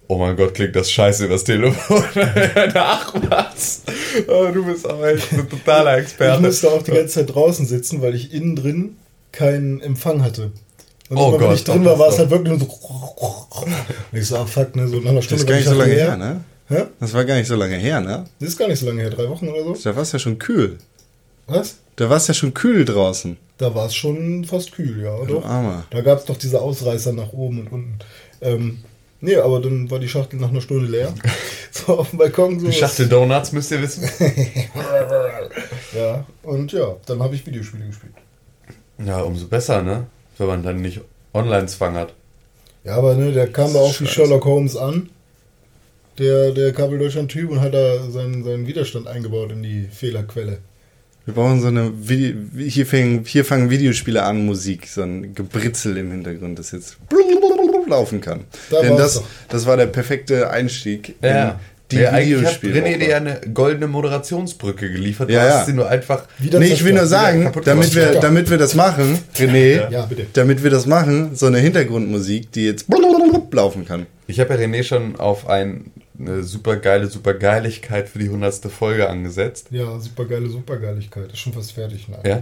Oh 0.09 0.17
mein 0.19 0.35
Gott, 0.35 0.53
klingt 0.53 0.75
das 0.75 0.91
scheiße 0.91 1.23
in 1.25 1.31
das 1.31 1.43
Telefon. 1.43 2.03
Ach 2.75 3.15
was. 3.29 3.81
Oh, 4.27 4.45
du 4.53 4.63
bist 4.63 4.87
aber 4.87 5.07
echt 5.13 5.31
ein 5.33 5.49
totaler 5.49 5.97
Ich 5.97 6.03
Experte. 6.03 6.41
musste 6.43 6.69
auch 6.69 6.83
die 6.83 6.91
ganze 6.91 7.15
Zeit 7.25 7.33
draußen 7.33 7.65
sitzen, 7.65 8.01
weil 8.03 8.13
ich 8.13 8.31
innen 8.31 8.55
drin 8.55 8.97
keinen 9.31 9.81
Empfang 9.81 10.23
hatte. 10.23 10.51
Und 11.09 11.17
Oh 11.17 11.29
immer, 11.29 11.39
wenn 11.39 11.47
Gott, 11.47 11.55
ich 11.57 11.63
drin 11.65 11.83
doch, 11.83 11.91
war, 11.91 11.99
war 11.99 12.07
es 12.07 12.13
doch. 12.15 12.19
halt 12.19 12.29
wirklich 12.31 12.57
nur 12.57 12.59
so. 12.59 12.65
Und 14.11 14.17
ich 14.17 14.27
so, 14.27 14.37
ah, 14.37 14.45
fuck, 14.45 14.75
ne, 14.75 14.87
so 14.87 14.97
nach 14.97 15.05
einer 15.09 15.15
Das 15.15 15.25
Stunde. 15.25 15.43
ist 15.43 15.47
gar 15.49 15.55
nicht 15.55 15.65
so 15.65 15.71
war 15.71 15.77
lange 15.79 15.93
her, 15.93 16.05
leer. 16.07 16.17
ne? 16.17 16.43
Hä? 16.69 16.83
Das 16.99 17.13
war 17.13 17.25
gar 17.25 17.35
nicht 17.35 17.47
so 17.47 17.55
lange 17.55 17.75
her, 17.75 17.99
ne? 17.99 18.25
Das 18.39 18.49
ist 18.49 18.57
gar 18.57 18.67
nicht 18.69 18.79
so 18.79 18.85
lange 18.87 19.01
her, 19.01 19.09
drei 19.09 19.27
Wochen 19.27 19.47
oder 19.49 19.63
so. 19.63 19.75
Da 19.83 19.95
war 19.95 20.03
es 20.03 20.11
ja 20.13 20.19
schon 20.19 20.39
kühl. 20.39 20.77
Was? 21.47 21.75
Da 21.97 22.09
war 22.09 22.15
es 22.17 22.27
ja 22.27 22.33
schon 22.33 22.53
kühl 22.53 22.85
draußen. 22.85 23.35
Da 23.57 23.75
war 23.75 23.87
es 23.87 23.93
schon 23.95 24.45
fast 24.45 24.71
kühl, 24.71 25.03
ja, 25.03 25.17
doch. 25.25 25.43
Armer. 25.45 25.83
Da 25.89 25.99
gab 26.01 26.19
es 26.19 26.25
doch 26.25 26.37
diese 26.37 26.61
Ausreißer 26.61 27.11
nach 27.11 27.33
oben 27.33 27.59
und 27.59 27.67
unten. 27.71 27.99
Ähm, 28.41 28.79
nee, 29.19 29.35
aber 29.35 29.59
dann 29.59 29.91
war 29.91 29.99
die 29.99 30.07
Schachtel 30.07 30.39
nach 30.39 30.49
einer 30.49 30.61
Stunde 30.61 30.85
leer. 30.89 31.13
so 31.71 31.99
auf 31.99 32.09
dem 32.11 32.19
Balkon 32.19 32.59
so. 32.59 32.67
Die 32.67 32.73
Schachtel 32.73 33.09
Donuts 33.09 33.51
müsst 33.51 33.69
ihr 33.71 33.81
wissen. 33.81 34.09
Ja, 35.95 36.25
und 36.43 36.71
ja, 36.71 36.95
dann 37.05 37.21
habe 37.21 37.35
ich 37.35 37.45
Videospiele 37.45 37.85
gespielt. 37.85 38.13
Ja, 39.05 39.21
umso 39.21 39.47
besser, 39.47 39.81
ne? 39.81 40.07
Wenn 40.37 40.47
man 40.47 40.63
dann 40.63 40.81
nicht 40.81 41.01
Online-Zwang 41.33 41.95
hat. 41.95 42.13
Ja, 42.83 42.95
aber 42.95 43.15
ne, 43.15 43.31
der 43.31 43.47
kam 43.47 43.73
da 43.73 43.79
auch 43.79 43.99
wie. 43.99 44.07
Sherlock 44.07 44.45
Holmes 44.45 44.75
an. 44.75 45.09
Der, 46.17 46.51
der 46.51 46.73
Kabel 46.73 46.99
Deutschland-Typ 46.99 47.49
und 47.49 47.61
hat 47.61 47.73
da 47.73 48.09
seinen, 48.09 48.43
seinen 48.43 48.67
Widerstand 48.67 49.07
eingebaut 49.07 49.51
in 49.51 49.63
die 49.63 49.87
Fehlerquelle. 49.91 50.59
Wir 51.25 51.33
brauchen 51.35 51.61
so 51.61 51.67
eine 51.67 51.91
Vide 51.95 52.35
hier, 52.57 52.85
fangen, 52.85 53.23
hier 53.25 53.45
fangen 53.45 53.69
Videospiele 53.69 54.23
an 54.23 54.45
Musik, 54.45 54.87
so 54.87 55.03
ein 55.03 55.35
Gebritzel 55.35 55.95
im 55.97 56.11
Hintergrund, 56.11 56.57
das 56.57 56.71
jetzt 56.71 56.97
laufen 57.87 58.21
kann. 58.21 58.45
Da 58.71 58.81
Denn 58.81 58.97
das, 58.97 59.15
doch. 59.15 59.23
das 59.49 59.65
war 59.65 59.77
der 59.77 59.85
perfekte 59.85 60.49
Einstieg 60.49 61.15
Ja. 61.21 61.59
Die 61.91 62.07
hat 62.07 62.19
Videospiele. 62.21 62.79
René 62.81 62.97
dir 62.97 63.17
eine 63.17 63.41
goldene 63.53 63.87
Moderationsbrücke 63.87 64.91
geliefert. 64.91 65.29
Du 65.29 65.33
Ja, 65.33 65.41
hast 65.41 65.49
ja. 65.51 65.65
sie 65.65 65.73
nur 65.73 65.89
einfach. 65.89 66.23
Wieder 66.39 66.59
Nee, 66.59 66.67
ich 66.67 66.83
will 66.83 66.93
nur 66.93 67.05
sagen, 67.05 67.51
damit 67.65 67.93
wir, 67.95 68.19
damit 68.19 68.49
wir 68.49 68.57
das 68.57 68.75
machen, 68.75 69.17
René, 69.35 69.89
Ja, 69.91 70.05
bitte. 70.05 70.27
damit 70.33 70.63
wir 70.63 70.69
das 70.69 70.85
machen, 70.85 71.35
so 71.35 71.45
eine 71.47 71.59
Hintergrundmusik, 71.59 72.51
die 72.51 72.65
jetzt 72.65 72.85
laufen 73.51 73.85
kann. 73.85 74.05
Ich 74.27 74.39
habe 74.39 74.53
ja 74.53 74.59
René 74.61 74.83
schon 74.83 75.17
auf 75.19 75.47
ein, 75.49 75.91
eine 76.19 76.43
super 76.43 76.77
geile 76.77 77.07
Supergeiligkeit 77.07 78.07
für 78.09 78.19
die 78.19 78.25
100. 78.25 78.65
Folge 78.71 79.09
angesetzt. 79.09 79.67
Ja, 79.71 79.99
super 79.99 80.25
geile 80.25 80.47
Supergeiligkeit. 80.49 81.31
Ist 81.31 81.39
schon 81.39 81.53
fast 81.53 81.73
fertig. 81.73 82.07
Nein. 82.09 82.19
Ja? 82.25 82.41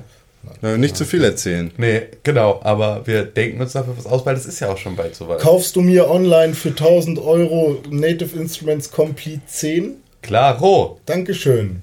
Äh, 0.64 0.78
Nicht 0.78 0.98
zu 0.98 1.06
viel 1.06 1.24
erzählen. 1.24 1.72
Nee, 1.78 2.04
genau. 2.24 2.60
Aber 2.64 3.06
wir 3.06 3.24
denken 3.26 3.62
uns 3.62 3.74
dafür 3.74 3.98
was 3.98 4.06
aus, 4.06 4.26
weil 4.26 4.36
das 4.36 4.46
ist 4.46 4.60
ja 4.60 4.70
auch 4.70 4.78
schon 4.78 4.96
bald 4.96 5.16
soweit. 5.16 5.40
Kaufst 5.40 5.76
du 5.76 5.82
mir 5.82 6.10
online 6.10 6.54
für 6.54 6.70
1000 6.70 7.20
Euro 7.20 7.82
Native 7.90 8.38
Instruments 8.38 8.92
Complete 8.92 9.42
10? 9.48 9.96
Klaro. 10.22 11.00
Dankeschön. 11.06 11.82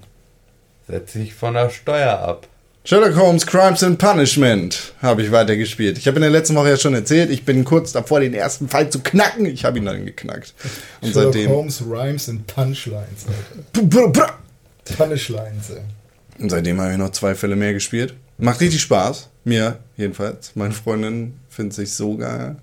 Setz 0.88 1.12
dich 1.12 1.34
von 1.34 1.54
der 1.54 1.70
Steuer 1.70 2.18
ab. 2.18 2.46
Sherlock 2.84 3.16
Holmes 3.16 3.44
Crimes 3.44 3.82
and 3.82 3.98
Punishment 3.98 4.94
habe 5.02 5.20
ich 5.22 5.32
weitergespielt. 5.32 5.98
Ich 5.98 6.06
habe 6.06 6.18
in 6.18 6.22
der 6.22 6.30
letzten 6.30 6.54
Woche 6.54 6.68
ja 6.68 6.76
schon 6.76 6.94
erzählt, 6.94 7.30
ich 7.30 7.44
bin 7.44 7.64
kurz 7.64 7.90
davor, 7.90 8.20
den 8.20 8.32
ersten 8.32 8.68
Fall 8.68 8.90
zu 8.90 9.00
knacken. 9.00 9.46
Ich 9.46 9.64
habe 9.64 9.78
ihn 9.78 9.86
dann 9.86 10.06
geknackt. 10.06 10.54
Und 11.00 11.12
Sherlock 11.12 11.34
seitdem. 11.34 11.50
Holmes 11.50 11.82
Rhymes 11.84 12.28
and 12.28 12.46
Punchlines. 12.46 13.26
Alter. 13.26 14.34
Punchlines, 14.96 15.70
ey. 15.70 15.80
Und 16.38 16.50
seitdem 16.50 16.80
habe 16.80 16.92
ich 16.92 16.98
noch 16.98 17.10
zwei 17.10 17.34
Fälle 17.34 17.56
mehr 17.56 17.72
gespielt. 17.72 18.14
Macht 18.38 18.60
richtig 18.60 18.80
Spaß. 18.82 19.30
Mir 19.44 19.78
jedenfalls. 19.96 20.52
Meine 20.54 20.74
Freundin 20.74 21.34
findet 21.48 21.74
sich 21.74 21.92
so 21.92 22.16
geil. 22.16 22.56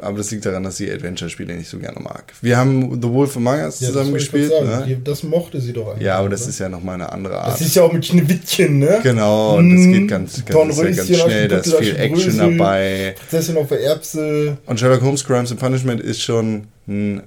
Aber 0.00 0.18
das 0.18 0.30
liegt 0.30 0.44
daran, 0.44 0.62
dass 0.62 0.76
sie 0.76 0.90
Adventure-Spiele 0.90 1.54
nicht 1.54 1.68
so 1.68 1.78
gerne 1.78 2.00
mag. 2.00 2.32
Wir 2.40 2.56
haben 2.56 3.00
The 3.00 3.08
Wolf 3.08 3.36
Among 3.36 3.60
Us 3.60 3.80
Ja, 3.80 3.88
zusammen 3.88 4.12
das 4.12 4.22
gespielt. 4.22 4.50
Ne? 4.50 5.00
Das 5.02 5.22
mochte 5.22 5.60
sie 5.60 5.72
doch 5.72 5.88
eigentlich. 5.88 6.04
Ja, 6.04 6.18
aber 6.18 6.28
das 6.28 6.42
oder? 6.42 6.50
ist 6.50 6.58
ja 6.58 6.68
nochmal 6.68 6.96
eine 6.96 7.10
andere 7.10 7.38
Art. 7.38 7.52
Das 7.52 7.60
ist 7.60 7.74
ja 7.74 7.82
auch 7.82 7.92
mit 7.92 8.04
Schneewittchen, 8.04 8.78
ne? 8.78 9.00
Genau, 9.02 9.56
und 9.56 9.74
das 9.74 9.86
geht 9.86 10.08
ganz, 10.08 10.44
ganz, 10.44 10.78
ist 10.78 10.78
ja 10.78 10.90
ganz 10.90 11.22
schnell, 11.22 11.48
da 11.48 11.56
ist 11.58 11.74
viel 11.74 11.94
Aschenputtel, 11.94 12.28
Action 12.28 12.38
dabei. 12.38 13.14
Prinzessin 13.18 13.56
auf 13.56 13.68
der 13.68 13.80
Erbse. 13.80 14.58
Und 14.66 14.80
Sherlock 14.80 15.02
Holmes 15.02 15.24
Crimes 15.24 15.50
and 15.50 15.60
Punishment 15.60 16.00
ist 16.00 16.22
schon 16.22 16.66
ein 16.86 17.22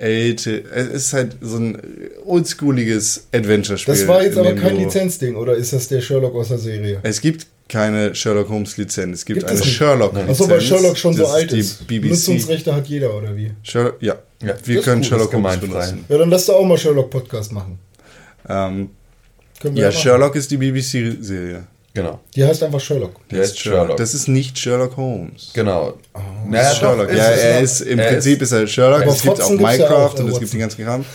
älte, 0.00 0.64
es 0.74 0.86
ist 0.88 1.12
halt 1.12 1.36
so 1.40 1.56
ein 1.58 1.78
oldschooliges 2.24 3.26
Adventure-Spiel. 3.32 3.94
Das 3.94 4.06
war 4.06 4.22
jetzt 4.22 4.36
aber 4.38 4.54
kein 4.54 4.76
du- 4.76 4.82
Lizenzding, 4.84 5.36
oder 5.36 5.54
ist 5.54 5.72
das 5.72 5.88
der 5.88 6.00
Sherlock 6.00 6.34
aus 6.34 6.48
der 6.48 6.58
Serie? 6.58 7.00
Es 7.02 7.20
gibt 7.20 7.46
keine 7.68 8.14
Sherlock 8.14 8.48
Holmes 8.48 8.76
Lizenz, 8.78 9.18
es 9.18 9.24
gibt, 9.26 9.40
Gibt 9.40 9.50
eine 9.50 9.58
es 9.58 9.64
nicht? 9.64 9.76
Sherlock-Lizenz. 9.76 10.30
Achso, 10.30 10.48
weil 10.50 10.60
Sherlock 10.60 10.96
schon 10.96 11.14
so 11.14 11.26
alt 11.26 11.50
die 11.52 11.58
ist. 11.58 11.86
BBC. 11.86 12.10
Nutzungsrechte 12.10 12.74
hat 12.74 12.86
jeder, 12.86 13.14
oder 13.14 13.36
wie? 13.36 13.50
Sherlock, 13.62 13.96
ja. 14.00 14.16
Ja, 14.42 14.54
wir 14.64 14.76
das 14.76 14.84
können 14.84 15.00
gut, 15.02 15.08
Sherlock 15.08 15.32
Holmes 15.34 15.56
benutzen. 15.58 16.04
Ja, 16.08 16.18
dann 16.18 16.30
lass 16.30 16.46
da 16.46 16.52
auch 16.54 16.64
mal 16.64 16.78
Sherlock-Podcast 16.78 17.52
machen. 17.52 17.78
Ähm, 18.48 18.90
ja, 19.74 19.88
machen. 19.88 19.92
Sherlock 19.92 20.36
ist 20.36 20.50
die 20.50 20.56
BBC-Serie. 20.56 21.64
Genau. 21.98 22.20
Die 22.36 22.44
heißt 22.44 22.62
einfach 22.62 22.78
Sherlock. 22.78 23.28
Der 23.28 23.42
ist 23.42 23.58
Sherlock. 23.58 23.96
Das 23.96 24.14
ist 24.14 24.28
nicht 24.28 24.56
Sherlock 24.56 24.96
Holmes. 24.96 25.50
Genau. 25.52 25.94
Oh, 26.14 26.18
naja, 26.46 26.62
Das 26.62 26.72
ist 26.74 26.78
Sherlock. 26.78 27.08
doch, 27.08 27.14
ja, 27.16 27.24
er 27.24 27.60
ist- 27.60 27.80
ist 27.80 27.88
im 27.88 27.98
er 27.98 28.08
Prinzip 28.12 28.40
ist 28.42 28.52
er 28.52 28.66
Sherlock. 28.68 29.02
Aber 29.02 29.12
Es 29.12 29.22
gibt 29.22 29.40
auch 29.40 29.50
Minecraft 29.50 29.90
auch, 29.94 30.14
und 30.20 30.28
es 30.28 30.38
gibt 30.38 30.52
den 30.52 30.60
ganzen 30.60 30.84
Kram. 30.84 31.04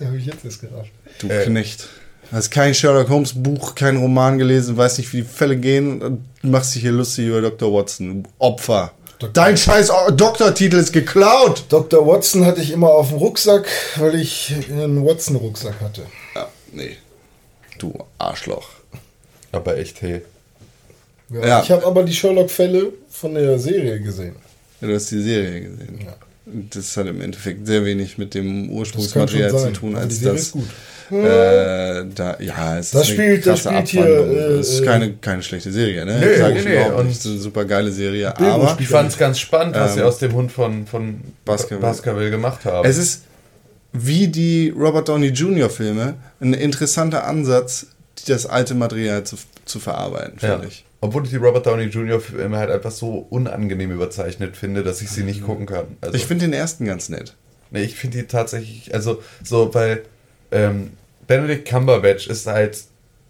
Ja, 0.00 0.06
habe 0.06 0.16
ich 0.16 0.26
jetzt 0.26 0.44
erst 0.44 0.60
gerafft. 0.60 0.90
Du 1.20 1.28
Äh. 1.28 1.44
Knecht. 1.44 1.86
Hast 2.32 2.50
kein 2.50 2.74
Sherlock 2.74 3.08
Holmes 3.10 3.32
Buch, 3.34 3.74
kein 3.74 3.96
Roman 3.98 4.36
gelesen, 4.38 4.76
weißt 4.76 4.98
nicht, 4.98 5.12
wie 5.12 5.18
die 5.18 5.22
Fälle 5.28 5.56
gehen 5.56 6.02
und 6.02 6.24
machst 6.42 6.74
dich 6.74 6.82
hier 6.82 6.92
lustig 6.92 7.26
über 7.26 7.40
Dr. 7.42 7.72
Watson. 7.72 8.22
Du 8.24 8.28
Opfer. 8.38 8.92
Dr. 9.18 9.32
Dein 9.34 9.56
scheiß 9.56 9.92
Doktortitel 10.14 10.76
ist 10.76 10.92
geklaut. 10.92 11.64
Dr. 11.68 12.06
Watson 12.06 12.44
hatte 12.44 12.60
ich 12.60 12.70
immer 12.72 12.88
auf 12.90 13.08
dem 13.10 13.18
Rucksack, 13.18 13.66
weil 13.96 14.14
ich 14.16 14.54
einen 14.70 15.04
Watson-Rucksack 15.06 15.74
hatte. 15.80 16.02
Ja, 16.34 16.48
nee. 16.72 16.96
Du 17.78 17.94
Arschloch. 18.18 18.68
Aber 19.52 19.76
echt, 19.78 20.02
hey. 20.02 20.22
Ja, 21.30 21.46
Ja. 21.46 21.62
Ich 21.62 21.70
habe 21.70 21.86
aber 21.86 22.02
die 22.04 22.12
Sherlock-Fälle 22.14 22.92
von 23.10 23.34
der 23.34 23.58
Serie 23.58 24.00
gesehen. 24.00 24.36
Ja, 24.80 24.88
du 24.88 24.94
hast 24.94 25.10
die 25.10 25.22
Serie 25.22 25.60
gesehen. 25.62 25.98
Ja. 26.04 26.14
Das 26.70 26.96
hat 26.96 27.06
im 27.06 27.20
Endeffekt 27.20 27.66
sehr 27.66 27.84
wenig 27.84 28.16
mit 28.16 28.32
dem 28.34 28.68
Das 28.68 28.76
Ursprungsmaterial 28.78 29.50
zu 29.50 29.70
tun, 29.72 29.90
die 29.90 29.96
als 29.96 30.20
das. 30.22 30.40
ist 30.40 30.52
gut. 30.52 30.64
Äh, 31.10 32.04
da, 32.14 32.36
ja, 32.40 32.78
es 32.78 32.90
Das 32.90 33.02
ist 33.02 33.08
spielt- 33.08 33.46
das 33.46 33.62
krasse 33.64 33.68
spielt 33.86 33.88
hier, 33.88 34.04
äh, 34.06 34.58
es 34.58 34.70
ist 34.74 34.84
keine, 34.84 35.12
keine 35.14 35.42
schlechte 35.42 35.72
Serie, 35.72 36.04
ne? 36.06 36.18
Nö, 36.20 36.36
Sag 36.38 36.52
nee, 36.52 36.58
ich 36.60 36.64
nee, 36.66 36.72
überhaupt 36.74 36.98
und- 37.00 37.06
nicht. 37.06 37.18
Es 37.18 37.24
ist 37.26 37.30
eine 37.32 37.40
super 37.40 37.64
geile 37.64 37.90
Serie, 37.92 38.32
Bilbo 38.36 38.52
aber 38.52 38.76
Ich 38.80 38.88
fand 38.88 39.10
es 39.10 39.18
ganz 39.18 39.38
spannend, 39.38 39.74
was 39.74 39.92
Ähm, 39.92 39.96
sie 39.98 40.02
aus 40.04 40.18
dem 40.18 40.32
Hund 40.32 40.52
von, 40.52 40.86
von 40.86 41.20
Baskerville. 41.46 41.80
Baskerville 41.80 42.30
gemacht 42.30 42.64
haben. 42.66 42.86
Es 42.88 42.96
ist 42.98 43.22
wie 43.92 44.28
die 44.28 44.70
Robert 44.78 45.08
Downey 45.08 45.28
Jr. 45.28 45.68
Filme 45.70 46.14
ein 46.40 46.52
interessanter 46.54 47.26
Ansatz, 47.26 47.86
das 48.24 48.46
alte 48.46 48.74
Material 48.74 49.24
zu, 49.24 49.36
zu 49.64 49.80
verarbeiten, 49.80 50.38
ja. 50.40 50.52
finde 50.54 50.68
ich. 50.68 50.84
Obwohl 51.00 51.24
ich 51.24 51.30
die 51.30 51.36
Robert 51.36 51.66
Downey 51.66 51.84
Jr. 51.84 52.20
Filme 52.20 52.56
halt 52.58 52.70
einfach 52.70 52.90
so 52.90 53.26
unangenehm 53.30 53.92
überzeichnet 53.92 54.56
finde, 54.56 54.82
dass 54.82 55.00
ich 55.00 55.10
sie 55.10 55.22
nicht 55.22 55.44
gucken 55.44 55.66
kann. 55.66 55.96
Also, 56.00 56.16
Ich 56.16 56.26
finde 56.26 56.46
den 56.46 56.52
ersten 56.52 56.84
ganz 56.86 57.08
nett. 57.08 57.34
nee, 57.70 57.82
ich 57.82 57.94
finde 57.94 58.18
die 58.18 58.26
tatsächlich, 58.26 58.92
also 58.92 59.22
so, 59.44 59.72
weil 59.74 60.02
ähm, 60.50 60.90
Benedict 61.28 61.68
Cumberbatch 61.68 62.26
ist 62.26 62.46
halt, 62.46 62.82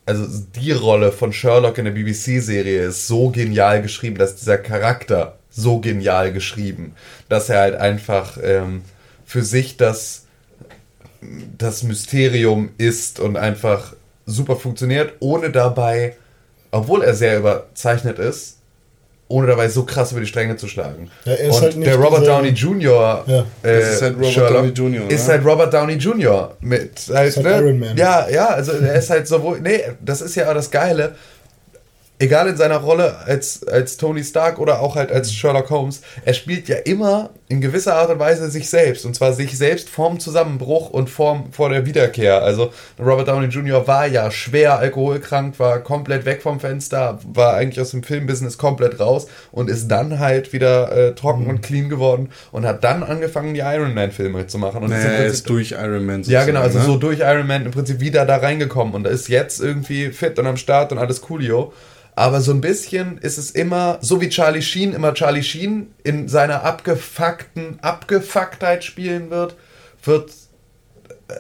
also 0.06 0.26
die 0.56 0.72
Rolle 0.72 1.12
von 1.12 1.32
Sherlock 1.32 1.76
in 1.76 1.84
der 1.84 1.92
BBC-Serie 1.92 2.86
ist 2.86 3.06
so 3.06 3.28
genial 3.30 3.82
geschrieben, 3.82 4.16
dass 4.16 4.36
dieser 4.36 4.56
Charakter 4.56 5.38
so 5.50 5.80
genial 5.80 6.32
geschrieben, 6.32 6.94
dass 7.28 7.50
er 7.50 7.60
halt 7.60 7.74
einfach 7.74 8.38
ähm, 8.42 8.82
für 9.26 9.42
sich 9.42 9.76
das, 9.76 10.24
das 11.58 11.82
Mysterium 11.82 12.70
ist 12.78 13.20
und 13.20 13.36
einfach 13.36 13.92
super 14.28 14.56
funktioniert, 14.56 15.14
ohne 15.20 15.50
dabei, 15.50 16.14
obwohl 16.70 17.02
er 17.02 17.14
sehr 17.14 17.38
überzeichnet 17.38 18.18
ist, 18.18 18.58
ohne 19.26 19.46
dabei 19.46 19.68
so 19.68 19.84
krass 19.84 20.12
über 20.12 20.20
die 20.20 20.26
Stränge 20.26 20.56
zu 20.56 20.68
schlagen. 20.68 21.10
Ja, 21.24 21.32
er 21.32 21.48
ist 21.48 21.56
und 21.56 21.62
halt 21.62 21.76
nicht 21.76 21.86
der 21.86 21.96
Robert 21.96 22.26
Downey 22.26 22.48
Jr. 22.48 23.24
Ja. 23.26 23.44
Äh, 23.62 23.80
ist 23.80 24.02
halt 24.02 24.16
Robert 24.16 24.32
Sherlock 24.32 24.74
Downey 24.74 24.96
Jr., 24.96 25.10
Ist 25.10 25.26
ne? 25.26 25.32
halt 25.32 25.44
Robert 25.44 25.74
Downey 25.74 25.94
Jr. 25.94 26.56
mit 26.60 27.10
halt, 27.12 27.36
halt 27.36 27.44
ne? 27.44 27.58
Iron 27.58 27.78
Man. 27.78 27.96
Ja, 27.96 28.28
ja, 28.28 28.46
also 28.48 28.72
er 28.72 28.94
ist 28.94 29.10
halt 29.10 29.26
sowohl, 29.26 29.60
nee, 29.60 29.82
das 30.00 30.20
ist 30.20 30.34
ja 30.34 30.48
auch 30.48 30.54
das 30.54 30.70
Geile. 30.70 31.14
Egal 32.18 32.48
in 32.48 32.56
seiner 32.56 32.78
Rolle 32.78 33.16
als, 33.26 33.66
als 33.68 33.96
Tony 33.96 34.24
Stark 34.24 34.58
oder 34.58 34.80
auch 34.80 34.96
halt 34.96 35.12
als 35.12 35.32
Sherlock 35.32 35.70
Holmes, 35.70 36.00
er 36.24 36.34
spielt 36.34 36.68
ja 36.68 36.76
immer 36.76 37.30
in 37.50 37.62
gewisser 37.62 37.94
Art 37.96 38.10
und 38.10 38.18
Weise 38.18 38.50
sich 38.50 38.68
selbst. 38.68 39.06
Und 39.06 39.14
zwar 39.14 39.32
sich 39.32 39.56
selbst 39.56 39.88
vorm 39.88 40.20
Zusammenbruch 40.20 40.90
und 40.90 41.08
vorm, 41.08 41.50
vor 41.50 41.70
der 41.70 41.86
Wiederkehr. 41.86 42.42
Also 42.42 42.72
Robert 42.98 43.26
Downey 43.28 43.46
Jr. 43.46 43.86
war 43.86 44.06
ja 44.06 44.30
schwer 44.30 44.78
alkoholkrank, 44.78 45.58
war 45.58 45.78
komplett 45.80 46.26
weg 46.26 46.42
vom 46.42 46.60
Fenster, 46.60 47.18
war 47.32 47.54
eigentlich 47.54 47.80
aus 47.80 47.92
dem 47.92 48.02
Filmbusiness 48.02 48.58
komplett 48.58 49.00
raus 49.00 49.28
und 49.50 49.70
ist 49.70 49.88
dann 49.88 50.18
halt 50.18 50.52
wieder 50.52 50.92
äh, 50.92 51.14
trocken 51.14 51.44
Mhm. 51.44 51.50
und 51.50 51.62
clean 51.62 51.88
geworden 51.88 52.28
und 52.52 52.66
hat 52.66 52.84
dann 52.84 53.02
angefangen, 53.02 53.54
die 53.54 53.60
Iron 53.60 53.94
Man-Filme 53.94 54.46
zu 54.46 54.58
machen. 54.58 54.82
Und 54.82 54.90
Naja, 54.90 55.04
er 55.04 55.16
Prinzip- 55.20 55.32
ist 55.32 55.48
durch 55.48 55.70
Iron 55.72 56.04
Man 56.04 56.22
ja, 56.24 56.44
genau, 56.44 56.60
also 56.60 56.78
sozusagen, 56.78 56.92
so 56.92 56.98
durch 56.98 57.20
Iron 57.20 57.46
Man 57.46 57.64
im 57.64 57.70
Prinzip 57.70 58.00
wieder 58.00 58.26
da 58.26 58.36
reingekommen 58.36 58.92
und 58.94 59.06
ist 59.06 59.28
jetzt 59.28 59.60
irgendwie 59.60 60.10
fit 60.10 60.38
und 60.38 60.46
am 60.46 60.58
Start 60.58 60.92
und 60.92 60.98
alles 60.98 61.22
coolio. 61.22 61.72
Aber 62.18 62.40
so 62.40 62.52
ein 62.52 62.60
bisschen 62.60 63.18
ist 63.18 63.38
es 63.38 63.50
immer, 63.50 63.98
so 64.00 64.20
wie 64.20 64.28
Charlie 64.28 64.62
Sheen 64.62 64.92
immer 64.92 65.14
Charlie 65.14 65.42
Sheen 65.42 65.92
in 66.04 66.28
seiner 66.28 66.64
abgefuckten 66.64 67.78
Abgefucktheit 67.80 68.84
spielen 68.84 69.30
wird, 69.30 69.54
wird 70.04 70.30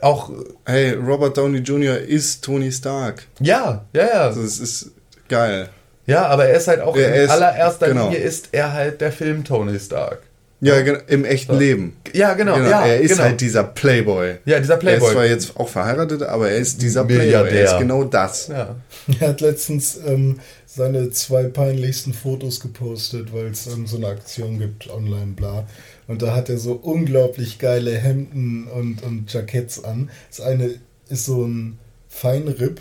auch, 0.02 0.30
Hey, 0.64 0.92
Robert 0.92 1.36
Downey 1.36 1.58
Jr. 1.58 1.98
ist 1.98 2.44
Tony 2.44 2.70
Stark. 2.70 3.24
ja, 3.40 3.84
ja, 3.92 4.02
ja. 4.06 4.20
Also 4.26 4.42
es 4.42 4.60
ist 4.60 4.90
geil. 5.28 5.68
Ja, 6.06 6.26
aber 6.26 6.46
er 6.46 6.56
ist 6.56 6.68
halt 6.68 6.80
auch 6.80 6.96
Er 6.96 7.14
in 7.14 7.22
ist- 7.22 7.30
allererster 7.30 7.88
genau. 7.88 8.04
Linie 8.08 8.20
ist 8.20 8.48
er 8.52 8.72
halt 8.72 9.00
der 9.00 9.12
Film 9.12 9.44
Tony 9.44 9.78
Stark. 9.78 10.20
Ja, 10.60 10.80
gen- 10.82 11.02
im 11.06 11.24
echten 11.24 11.56
Leben. 11.56 11.96
Ja, 12.12 12.34
genau. 12.34 12.56
Ja, 12.58 12.84
er 12.84 13.00
ist 13.00 13.12
genau. 13.12 13.22
halt 13.24 13.40
dieser 13.40 13.62
Playboy. 13.62 14.38
Ja, 14.44 14.58
dieser 14.58 14.72
Er 14.74 14.78
ist 14.78 14.80
Playboy. 14.80 15.12
zwar 15.12 15.24
jetzt 15.26 15.56
auch 15.56 15.68
verheiratet, 15.68 16.22
aber 16.24 16.50
er 16.50 16.56
ist 16.56 16.82
dieser 16.82 17.04
Playboy. 17.04 17.26
Milliardär. 17.26 17.60
Er 17.60 17.64
ist 17.74 17.78
genau 17.78 18.02
das. 18.04 18.48
Ja. 18.48 18.74
Er 19.20 19.28
hat 19.28 19.40
letztens 19.40 20.00
ähm, 20.04 20.40
seine 20.78 21.10
zwei 21.10 21.44
peinlichsten 21.44 22.14
Fotos 22.14 22.60
gepostet, 22.60 23.32
weil 23.32 23.46
es 23.46 23.66
ähm, 23.66 23.86
so 23.86 23.98
eine 23.98 24.06
Aktion 24.06 24.58
gibt, 24.58 24.88
online, 24.88 25.32
bla. 25.32 25.66
Und 26.06 26.22
da 26.22 26.34
hat 26.34 26.48
er 26.48 26.58
so 26.58 26.72
unglaublich 26.72 27.58
geile 27.58 27.98
Hemden 27.98 28.66
und, 28.68 29.02
und 29.02 29.30
Jacketts 29.30 29.84
an. 29.84 30.08
Das 30.30 30.40
eine 30.40 30.76
ist 31.08 31.26
so 31.26 31.44
ein 31.44 31.78
Feinripp 32.08 32.80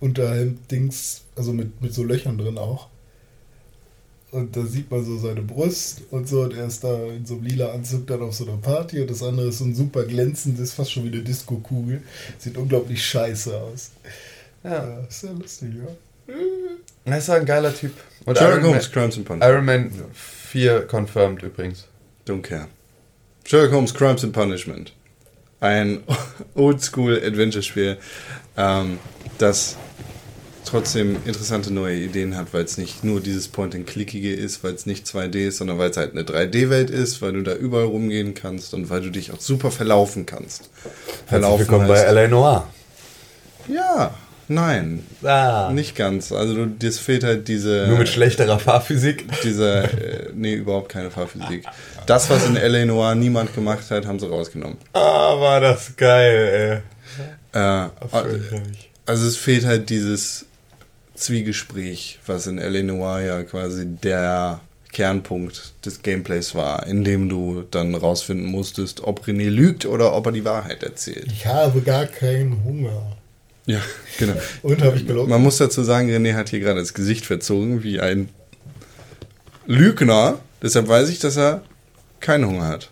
Unterhemd-Dings, 0.00 1.22
also 1.36 1.52
mit, 1.52 1.82
mit 1.82 1.92
so 1.92 2.04
Löchern 2.04 2.38
drin 2.38 2.58
auch. 2.58 2.88
Und 4.30 4.56
da 4.56 4.64
sieht 4.64 4.90
man 4.90 5.04
so 5.04 5.18
seine 5.18 5.42
Brust 5.42 6.02
und 6.10 6.28
so. 6.28 6.42
Und 6.42 6.54
er 6.54 6.66
ist 6.66 6.84
da 6.84 7.06
in 7.06 7.26
so 7.26 7.34
einem 7.34 7.44
lila 7.44 7.72
Anzug 7.72 8.06
dann 8.06 8.22
auf 8.22 8.34
so 8.34 8.46
einer 8.46 8.58
Party. 8.58 9.00
Und 9.00 9.10
das 9.10 9.22
andere 9.22 9.48
ist 9.48 9.58
so 9.58 9.64
ein 9.64 9.74
super 9.74 10.04
glänzendes, 10.04 10.72
fast 10.72 10.92
schon 10.92 11.04
wie 11.04 11.08
eine 11.08 11.22
Disco-Kugel. 11.22 12.02
Sieht 12.38 12.56
unglaublich 12.56 13.04
scheiße 13.04 13.60
aus. 13.60 13.90
ja. 14.62 14.70
Ja, 14.70 15.00
ist 15.00 15.24
ja 15.24 15.32
lustig, 15.32 15.70
ja. 15.74 16.34
Er 17.04 17.18
ist 17.18 17.30
ein 17.30 17.44
geiler 17.46 17.74
Typ. 17.74 17.92
Und 18.24 18.36
Sherlock 18.38 18.58
Iron 18.60 18.68
Holmes, 18.70 18.92
Crimes 18.92 19.16
and 19.16 19.24
Punishment. 19.26 19.52
Iron 19.52 19.64
Man 19.64 19.90
4 20.12 20.86
confirmed 20.86 21.42
übrigens. 21.42 21.86
Don't 22.26 22.42
care. 22.42 22.66
Sherlock 23.44 23.72
Holmes, 23.72 23.94
Crimes 23.94 24.22
and 24.24 24.32
Punishment. 24.32 24.92
Ein 25.60 26.02
Oldschool-Adventure-Spiel, 26.54 27.96
ähm, 28.56 28.98
das 29.38 29.76
trotzdem 30.64 31.16
interessante 31.24 31.72
neue 31.72 31.96
Ideen 31.96 32.36
hat, 32.36 32.52
weil 32.52 32.64
es 32.64 32.78
nicht 32.78 33.02
nur 33.02 33.20
dieses 33.20 33.48
Point-and-Clickige 33.48 34.32
ist, 34.34 34.62
weil 34.62 34.74
es 34.74 34.86
nicht 34.86 35.06
2D 35.06 35.48
ist, 35.48 35.56
sondern 35.56 35.78
weil 35.78 35.90
es 35.90 35.96
halt 35.96 36.12
eine 36.12 36.22
3D-Welt 36.22 36.90
ist, 36.90 37.22
weil 37.22 37.32
du 37.32 37.42
da 37.42 37.54
überall 37.54 37.86
rumgehen 37.86 38.34
kannst 38.34 38.72
und 38.74 38.88
weil 38.90 39.00
du 39.00 39.10
dich 39.10 39.32
auch 39.32 39.40
super 39.40 39.70
verlaufen 39.70 40.26
kannst. 40.26 40.70
Herzlich 41.26 41.58
willkommen 41.60 41.88
bei 41.88 41.98
heißt- 41.98 42.04
L.A. 42.08 42.28
Noir. 42.28 42.68
Ja, 43.68 44.14
nein, 44.50 45.04
Ah. 45.24 45.70
nicht 45.72 45.96
ganz. 45.96 46.30
Also 46.32 46.54
du, 46.54 46.66
dir 46.66 46.92
fehlt 46.92 47.24
halt 47.24 47.48
diese... 47.48 47.86
Nur 47.88 47.98
mit 47.98 48.08
schlechterer 48.08 48.58
Fahrphysik. 48.58 49.24
Dieser, 49.42 49.84
äh, 49.84 50.30
nee, 50.34 50.54
überhaupt 50.54 50.90
keine 50.90 51.10
Fahrphysik. 51.10 51.64
Das, 52.06 52.28
was 52.28 52.44
in 52.46 52.56
L.A. 52.56 52.84
Noir 52.84 53.14
niemand 53.14 53.54
gemacht 53.54 53.90
hat, 53.90 54.06
haben 54.06 54.18
sie 54.18 54.28
rausgenommen. 54.28 54.76
Ah, 54.92 55.38
war 55.40 55.60
das 55.60 55.96
geil, 55.96 56.82
Äh, 57.52 57.58
ey. 57.58 57.88
Erfolgreich. 58.00 58.90
also 59.06 59.26
es 59.26 59.36
fehlt 59.36 59.64
halt 59.64 59.88
dieses 59.90 60.46
Zwiegespräch, 61.14 62.18
was 62.26 62.46
in 62.46 62.58
L.A. 62.58 62.82
Noir 62.82 63.20
ja 63.20 63.42
quasi 63.42 63.86
der 63.86 64.60
Kernpunkt 64.92 65.72
des 65.84 66.02
Gameplays 66.02 66.54
war, 66.54 66.86
in 66.86 67.04
dem 67.04 67.28
du 67.28 67.62
dann 67.70 67.94
rausfinden 67.94 68.46
musstest, 68.46 69.02
ob 69.04 69.24
René 69.26 69.48
lügt 69.48 69.86
oder 69.86 70.14
ob 70.14 70.26
er 70.26 70.32
die 70.32 70.44
Wahrheit 70.44 70.82
erzählt. 70.82 71.26
Ich 71.30 71.46
habe 71.46 71.80
gar 71.82 72.06
keinen 72.06 72.64
Hunger. 72.64 73.16
Ja, 73.66 73.80
genau. 74.18 74.34
Und 74.62 74.82
habe 74.82 74.96
ich 74.96 75.06
gelogen? 75.06 75.30
Man 75.30 75.42
muss 75.42 75.58
dazu 75.58 75.82
sagen, 75.82 76.10
René 76.10 76.34
hat 76.34 76.48
hier 76.48 76.60
gerade 76.60 76.80
das 76.80 76.94
Gesicht 76.94 77.26
verzogen 77.26 77.82
wie 77.82 78.00
ein 78.00 78.28
Lügner. 79.66 80.38
Deshalb 80.62 80.88
weiß 80.88 81.08
ich, 81.08 81.18
dass 81.18 81.36
er 81.36 81.62
keinen 82.20 82.46
Hunger 82.46 82.66
hat. 82.66 82.90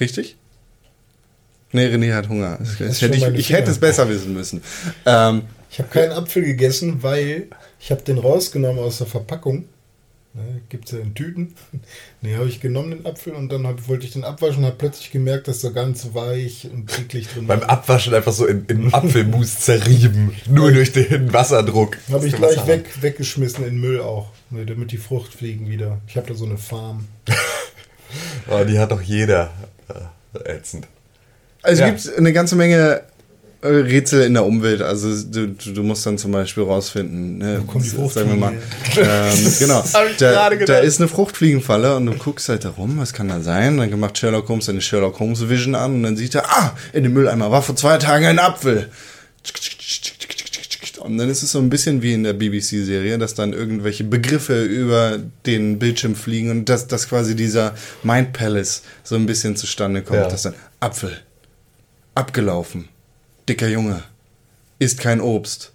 Richtig? 0.00 0.36
Nee, 1.72 1.86
René 1.86 2.12
hat 2.14 2.28
Hunger. 2.28 2.58
Hätte 2.78 3.16
ich, 3.16 3.24
ich 3.24 3.52
hätte 3.52 3.70
es 3.70 3.78
besser 3.78 4.08
wissen 4.08 4.34
müssen. 4.34 4.62
Ähm, 5.06 5.42
Ich 5.70 5.78
habe 5.78 5.88
keinen 5.88 6.12
Apfel 6.12 6.44
gegessen, 6.44 7.02
weil 7.02 7.48
ich 7.80 7.90
habe 7.90 8.02
den 8.02 8.18
rausgenommen 8.18 8.78
aus 8.82 8.98
der 8.98 9.06
Verpackung. 9.06 9.64
Ne, 10.34 10.62
Gibt 10.70 10.86
es 10.86 10.92
ja 10.92 10.98
in 11.00 11.14
Tüten. 11.14 11.54
Ne, 12.22 12.36
habe 12.36 12.48
ich 12.48 12.60
genommen 12.60 12.90
den 12.92 13.04
Apfel 13.06 13.32
und 13.34 13.50
dann 13.52 13.66
hab, 13.66 13.88
wollte 13.88 14.06
ich 14.06 14.12
den 14.12 14.22
abwaschen 14.24 14.58
und 14.58 14.66
habe 14.66 14.76
plötzlich 14.76 15.10
gemerkt, 15.10 15.48
dass 15.48 15.62
er 15.64 15.72
ganz 15.72 16.14
weich 16.14 16.68
und 16.72 16.96
eklig 16.98 17.28
drin 17.28 17.46
Beim 17.48 17.60
war. 17.62 17.68
Abwaschen 17.70 18.14
einfach 18.14 18.32
so 18.32 18.46
in, 18.46 18.64
in 18.66 18.94
Apfelmus 18.94 19.58
zerrieben. 19.60 20.32
Nur 20.48 20.70
durch 20.72 20.92
den 20.92 21.32
Wasserdruck. 21.32 21.98
Habe 22.10 22.26
ich 22.28 22.34
gleich 22.36 22.56
Wasser. 22.58 22.66
weg, 22.68 23.02
weggeschmissen 23.02 23.66
in 23.66 23.78
Müll 23.80 24.00
auch, 24.00 24.30
ne, 24.50 24.64
damit 24.64 24.92
die 24.92 24.98
Fruchtfliegen 24.98 25.68
wieder. 25.68 26.00
Ich 26.06 26.16
habe 26.16 26.28
da 26.28 26.34
so 26.34 26.44
eine 26.46 26.58
Farm. 26.58 27.08
Oh, 28.50 28.62
die 28.64 28.78
hat 28.78 28.90
doch 28.92 29.00
jeder. 29.00 29.50
Äh, 29.88 30.50
ätzend. 30.56 30.86
also 31.62 31.82
Ja. 31.82 31.88
es 31.88 32.04
gibt 32.04 32.18
eine 32.18 32.32
ganze 32.34 32.56
Menge 32.56 33.02
Rätsel 33.62 34.22
in 34.22 34.34
der 34.34 34.44
Umwelt. 34.44 34.82
Also 34.82 35.08
du, 35.24 35.48
du 35.48 35.72
du 35.72 35.82
musst 35.82 36.04
dann 36.04 36.18
zum 36.18 36.32
Beispiel 36.32 36.64
rausfinden, 36.64 37.38
ne, 37.38 37.62
kommen 37.66 37.84
die 37.84 37.90
sagen 37.90 38.30
wir 38.30 38.36
mal, 38.36 38.54
ähm, 38.96 39.52
genau, 39.58 39.84
hab 39.92 40.10
ich 40.10 40.16
da, 40.16 40.50
da 40.50 40.78
ist 40.78 41.00
eine 41.00 41.08
Fruchtfliegenfalle 41.08 41.96
und 41.96 42.06
du 42.06 42.12
guckst 42.14 42.48
halt 42.48 42.64
da 42.64 42.70
rum, 42.70 42.98
was 42.98 43.12
kann 43.12 43.28
da 43.28 43.40
sein? 43.40 43.78
Dann 43.78 44.00
macht 44.00 44.18
Sherlock 44.18 44.48
Holmes 44.48 44.66
seine 44.66 44.80
Sherlock 44.80 45.18
Holmes 45.20 45.48
Vision 45.48 45.74
an 45.74 45.94
und 45.94 46.02
dann 46.02 46.16
sieht 46.16 46.34
er, 46.34 46.50
ah, 46.50 46.76
in 46.92 47.04
dem 47.04 47.12
Mülleimer 47.12 47.50
war 47.50 47.62
vor 47.62 47.76
zwei 47.76 47.98
Tagen 47.98 48.26
ein 48.26 48.38
Apfel. 48.38 48.88
Und 51.00 51.18
dann 51.18 51.28
ist 51.28 51.42
es 51.42 51.52
so 51.52 51.58
ein 51.58 51.68
bisschen 51.68 52.00
wie 52.02 52.14
in 52.14 52.22
der 52.22 52.32
BBC-Serie, 52.32 53.18
dass 53.18 53.34
dann 53.34 53.52
irgendwelche 53.52 54.04
Begriffe 54.04 54.62
über 54.64 55.18
den 55.46 55.78
Bildschirm 55.80 56.14
fliegen 56.14 56.50
und 56.50 56.68
dass, 56.68 56.86
dass 56.86 57.08
quasi 57.08 57.34
dieser 57.34 57.74
Mind 58.04 58.32
Palace 58.32 58.82
so 59.02 59.16
ein 59.16 59.26
bisschen 59.26 59.56
zustande 59.56 60.02
kommt. 60.02 60.20
Ja. 60.20 60.28
Dass 60.28 60.42
dann 60.42 60.54
Apfel, 60.78 61.16
abgelaufen, 62.14 62.88
dicker 63.52 63.68
Junge, 63.68 64.02
isst 64.78 64.98
kein 64.98 65.20
Obst, 65.20 65.72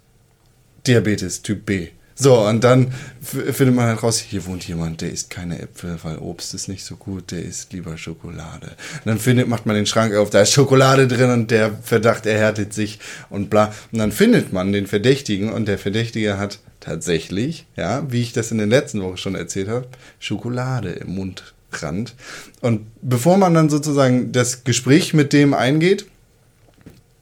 Diabetes 0.84 1.42
Typ 1.42 1.64
B. 1.64 1.88
So, 2.16 2.40
und 2.44 2.64
dann 2.64 2.92
findet 3.22 3.76
man 3.76 3.86
halt 3.86 4.02
raus, 4.02 4.18
hier 4.18 4.44
wohnt 4.46 4.66
jemand, 4.66 5.00
der 5.00 5.12
isst 5.12 5.30
keine 5.30 5.62
Äpfel, 5.62 5.96
weil 6.02 6.18
Obst 6.18 6.54
ist 6.54 6.66
nicht 6.66 6.84
so 6.84 6.96
gut, 6.96 7.30
der 7.30 7.44
isst 7.44 7.72
lieber 7.72 7.96
Schokolade. 7.96 8.70
Und 8.94 9.06
dann 9.06 9.20
findet, 9.20 9.46
macht 9.46 9.66
man 9.66 9.76
den 9.76 9.86
Schrank 9.86 10.16
auf, 10.16 10.30
da 10.30 10.40
ist 10.40 10.50
Schokolade 10.50 11.06
drin 11.06 11.30
und 11.30 11.52
der 11.52 11.70
Verdacht 11.80 12.26
erhärtet 12.26 12.74
sich 12.74 12.98
und 13.30 13.48
bla. 13.48 13.72
Und 13.92 14.00
dann 14.00 14.10
findet 14.10 14.52
man 14.52 14.72
den 14.72 14.88
Verdächtigen 14.88 15.52
und 15.52 15.68
der 15.68 15.78
Verdächtige 15.78 16.36
hat 16.36 16.58
tatsächlich, 16.80 17.66
ja, 17.76 18.10
wie 18.10 18.22
ich 18.22 18.32
das 18.32 18.50
in 18.50 18.58
den 18.58 18.70
letzten 18.70 19.00
Wochen 19.02 19.18
schon 19.18 19.36
erzählt 19.36 19.68
habe, 19.68 19.86
Schokolade 20.18 20.88
im 20.88 21.14
Mundrand. 21.14 22.16
Und 22.60 22.86
bevor 23.02 23.36
man 23.36 23.54
dann 23.54 23.70
sozusagen 23.70 24.32
das 24.32 24.64
Gespräch 24.64 25.14
mit 25.14 25.32
dem 25.32 25.54
eingeht, 25.54 26.06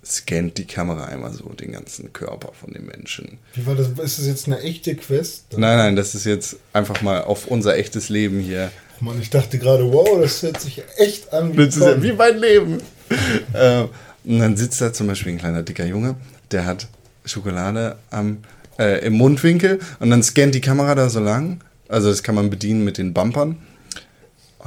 scannt 0.06 0.58
die 0.58 0.66
Kamera 0.66 1.06
einmal 1.06 1.32
so 1.32 1.44
den 1.50 1.72
ganzen 1.72 2.12
Körper 2.12 2.52
von 2.52 2.72
dem 2.72 2.86
Menschen. 2.86 3.38
Wie 3.54 3.66
war 3.66 3.74
das? 3.74 3.88
Ist 3.88 4.18
das 4.18 4.26
jetzt 4.26 4.46
eine 4.46 4.60
echte 4.60 4.94
Quest? 4.94 5.44
Nein, 5.56 5.78
nein, 5.78 5.96
das 5.96 6.14
ist 6.14 6.24
jetzt 6.24 6.56
einfach 6.72 7.02
mal 7.02 7.22
auf 7.22 7.46
unser 7.46 7.76
echtes 7.76 8.08
Leben 8.08 8.40
hier. 8.40 8.70
Ach 8.96 9.00
Mann, 9.00 9.20
ich 9.20 9.30
dachte 9.30 9.58
gerade, 9.58 9.92
wow, 9.92 10.20
das 10.20 10.42
hört 10.42 10.60
sich 10.60 10.82
echt 10.96 11.32
an 11.32 11.52
wie, 11.52 11.66
Das 11.66 11.76
ist 11.76 11.82
ja 11.82 11.94
Tom. 11.94 12.02
wie 12.02 12.12
mein 12.12 12.38
Leben. 12.38 12.78
äh, 13.52 13.84
und 14.24 14.38
dann 14.38 14.56
sitzt 14.56 14.80
da 14.80 14.92
zum 14.92 15.06
Beispiel 15.06 15.32
ein 15.32 15.38
kleiner 15.38 15.62
dicker 15.62 15.84
Junge, 15.86 16.16
der 16.50 16.64
hat 16.66 16.88
Schokolade 17.24 17.96
am, 18.10 18.38
äh, 18.78 19.04
im 19.04 19.14
Mundwinkel 19.14 19.80
und 20.00 20.10
dann 20.10 20.22
scannt 20.22 20.54
die 20.54 20.60
Kamera 20.60 20.94
da 20.94 21.08
so 21.08 21.20
lang. 21.20 21.60
Also 21.88 22.08
das 22.08 22.22
kann 22.22 22.34
man 22.34 22.50
bedienen 22.50 22.84
mit 22.84 22.98
den 22.98 23.12
Bumpern. 23.12 23.56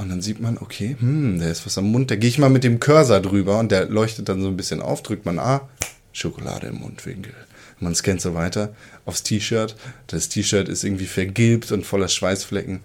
Und 0.00 0.08
dann 0.08 0.22
sieht 0.22 0.40
man, 0.40 0.56
okay, 0.58 0.96
hm, 0.98 1.38
der 1.40 1.50
ist 1.50 1.66
was 1.66 1.76
am 1.76 1.84
Mund. 1.92 2.10
Da 2.10 2.16
gehe 2.16 2.28
ich 2.30 2.38
mal 2.38 2.48
mit 2.48 2.64
dem 2.64 2.80
Cursor 2.80 3.20
drüber 3.20 3.58
und 3.58 3.70
der 3.70 3.84
leuchtet 3.86 4.28
dann 4.30 4.40
so 4.40 4.48
ein 4.48 4.56
bisschen 4.56 4.80
auf, 4.80 5.02
drückt 5.02 5.26
man 5.26 5.38
A, 5.38 5.68
Schokolade 6.12 6.68
im 6.68 6.76
Mundwinkel. 6.76 7.34
Man 7.80 7.94
scannt 7.94 8.20
so 8.20 8.34
weiter 8.34 8.74
aufs 9.04 9.22
T-Shirt. 9.22 9.76
Das 10.06 10.28
T-Shirt 10.30 10.68
ist 10.68 10.84
irgendwie 10.84 11.06
vergilbt 11.06 11.70
und 11.72 11.84
voller 11.84 12.08
Schweißflecken. 12.08 12.80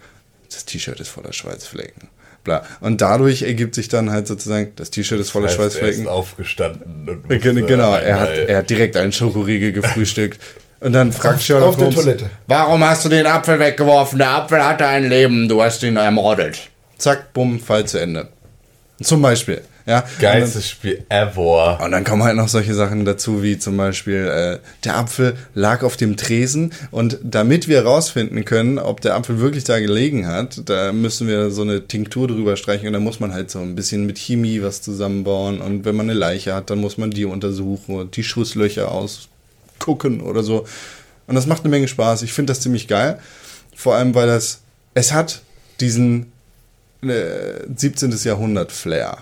Das 0.51 0.65
T-Shirt 0.65 0.99
ist 0.99 1.09
voller 1.09 1.31
Schweißflecken. 1.33 2.09
Bla. 2.43 2.63
Und 2.81 3.01
dadurch 3.01 3.41
ergibt 3.43 3.75
sich 3.75 3.87
dann 3.87 4.11
halt 4.11 4.27
sozusagen, 4.27 4.73
das 4.75 4.91
T-Shirt 4.91 5.19
ist 5.19 5.31
voller 5.31 5.47
Heißt, 5.47 5.57
er 5.57 5.63
Schweißflecken. 5.63 6.01
ist 6.03 6.07
aufgestanden. 6.09 7.09
Und 7.09 7.31
Äh, 7.31 7.39
Genau, 7.39 7.95
er 7.95 8.19
hat, 8.19 8.29
er 8.37 8.57
hat 8.57 8.69
direkt 8.69 8.97
einen 8.97 9.11
Schokoriegel 9.13 9.71
gefrühstückt. 9.73 10.39
Und 10.81 10.93
dann 10.93 11.11
fragt 11.11 11.41
Sherlock 11.41 11.69
auf 11.69 11.75
der 11.77 11.85
Holmes, 11.87 11.99
Toilette. 12.03 12.29
warum 12.47 12.83
hast 12.83 13.03
du 13.05 13.09
den 13.09 13.25
Apfel 13.25 13.57
weggeworfen? 13.59 14.19
Der 14.19 14.29
Apfel 14.31 14.63
hatte 14.63 14.85
ein 14.85 15.09
Leben, 15.09 15.47
du 15.49 15.61
hast 15.63 15.81
ihn 15.83 15.95
ermordet. 15.97 16.69
Zack, 16.97 17.33
bumm, 17.33 17.59
Fall 17.59 17.85
zu 17.85 17.99
Ende. 17.99 18.29
Zum 19.01 19.21
Beispiel. 19.21 19.61
Ja, 19.87 20.03
Geilstes 20.19 20.67
Spiel 20.67 21.05
ever. 21.09 21.79
und 21.83 21.91
dann 21.91 22.03
kommen 22.03 22.23
halt 22.23 22.35
noch 22.35 22.47
solche 22.47 22.73
Sachen 22.73 23.05
dazu, 23.05 23.43
wie 23.43 23.59
zum 23.59 23.77
Beispiel, 23.77 24.25
äh, 24.25 24.59
der 24.83 24.97
Apfel 24.97 25.37
lag 25.53 25.83
auf 25.83 25.95
dem 25.95 26.17
Tresen 26.17 26.73
und 26.89 27.19
damit 27.21 27.67
wir 27.67 27.85
rausfinden 27.85 28.45
können, 28.45 28.79
ob 28.79 29.01
der 29.01 29.13
Apfel 29.13 29.39
wirklich 29.39 29.63
da 29.63 29.79
gelegen 29.79 30.25
hat, 30.25 30.67
da 30.67 30.91
müssen 30.91 31.27
wir 31.27 31.51
so 31.51 31.61
eine 31.61 31.87
Tinktur 31.87 32.27
drüber 32.27 32.57
streichen 32.57 32.87
und 32.87 32.93
dann 32.93 33.03
muss 33.03 33.19
man 33.19 33.31
halt 33.31 33.51
so 33.51 33.59
ein 33.59 33.75
bisschen 33.75 34.07
mit 34.07 34.17
Chemie 34.17 34.63
was 34.63 34.81
zusammenbauen 34.81 35.61
und 35.61 35.85
wenn 35.85 35.95
man 35.95 36.09
eine 36.09 36.17
Leiche 36.17 36.55
hat, 36.55 36.71
dann 36.71 36.79
muss 36.79 36.97
man 36.97 37.11
die 37.11 37.25
untersuchen 37.25 37.95
und 37.95 38.15
die 38.17 38.23
Schusslöcher 38.23 38.91
ausgucken 38.91 40.21
oder 40.21 40.41
so. 40.41 40.65
Und 41.27 41.35
das 41.35 41.45
macht 41.45 41.61
eine 41.61 41.69
Menge 41.69 41.87
Spaß. 41.87 42.23
Ich 42.23 42.33
finde 42.33 42.51
das 42.51 42.61
ziemlich 42.61 42.87
geil. 42.87 43.19
Vor 43.75 43.95
allem, 43.95 44.15
weil 44.15 44.27
das, 44.27 44.61
es 44.93 45.11
hat 45.11 45.41
diesen 45.79 46.31
äh, 47.09 47.63
17. 47.75 48.11
Jahrhundert 48.23 48.71
Flair. 48.71 49.17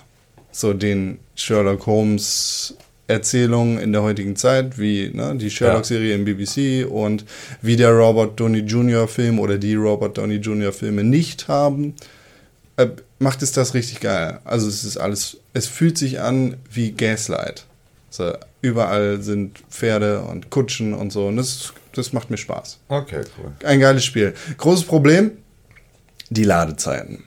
So 0.52 0.74
den 0.74 1.20
Sherlock 1.36 1.86
Holmes 1.88 2.76
Erzählungen 3.08 3.80
in 3.80 3.92
der 3.92 4.02
heutigen 4.02 4.36
Zeit, 4.36 4.78
wie 4.80 5.10
ne, 5.14 5.36
die 5.36 5.50
Sherlock-Serie 5.50 6.16
im 6.16 6.26
BBC 6.26 6.90
und 6.90 7.26
wie 7.62 7.76
der 7.76 7.92
Robert 7.92 8.40
Downey 8.40 8.60
Jr. 8.60 9.08
Film 9.08 9.40
oder 9.40 9.58
die 9.58 9.76
Robert 9.76 10.18
Downey 10.18 10.36
Jr. 10.36 10.72
Filme 10.72 11.04
nicht 11.04 11.48
haben, 11.48 11.96
äh, 12.78 12.88
macht 13.20 13.42
es 13.42 13.52
das 13.52 13.74
richtig 13.74 14.00
geil. 14.00 14.40
Also 14.46 14.68
es 14.68 14.86
ist 14.86 14.98
alles, 14.98 15.38
es 15.54 15.68
fühlt 15.68 15.98
sich 15.98 16.22
an 16.22 16.58
wie 16.72 16.92
Gaslight. 16.92 17.66
So, 18.10 18.34
überall 18.62 19.22
sind 19.22 19.60
Pferde 19.70 20.22
und 20.22 20.50
Kutschen 20.50 20.94
und 20.94 21.12
so 21.12 21.28
und 21.28 21.38
das, 21.38 21.74
das 21.94 22.14
macht 22.14 22.30
mir 22.30 22.38
Spaß. 22.38 22.80
Okay, 22.88 23.22
cool. 23.38 23.52
Ein 23.64 23.80
geiles 23.80 24.06
Spiel. 24.06 24.34
Großes 24.58 24.86
Problem, 24.86 25.32
die 26.30 26.44
Ladezeiten. 26.44 27.24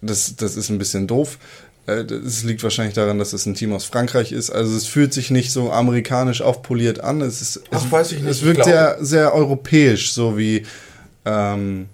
Das, 0.00 0.36
das 0.36 0.56
ist 0.56 0.68
ein 0.70 0.78
bisschen 0.78 1.06
doof. 1.06 1.38
Äh, 1.86 2.02
Es 2.02 2.44
liegt 2.44 2.62
wahrscheinlich 2.62 2.94
daran, 2.94 3.18
dass 3.18 3.32
es 3.32 3.46
ein 3.46 3.54
Team 3.54 3.72
aus 3.72 3.84
Frankreich 3.84 4.32
ist. 4.32 4.50
Also 4.50 4.76
es 4.76 4.86
fühlt 4.86 5.12
sich 5.12 5.30
nicht 5.30 5.50
so 5.52 5.72
amerikanisch 5.72 6.40
aufpoliert 6.42 7.00
an. 7.00 7.20
Es, 7.20 7.40
ist, 7.42 7.62
Ach, 7.70 7.84
es, 7.84 7.90
weiß 7.90 8.12
ich 8.12 8.20
nicht. 8.20 8.30
es 8.30 8.42
wirkt 8.42 8.64
sehr, 8.64 8.96
sehr 9.00 9.34
europäisch, 9.34 10.12
so 10.12 10.36
wie, 10.38 10.64
ähm, 11.24 11.88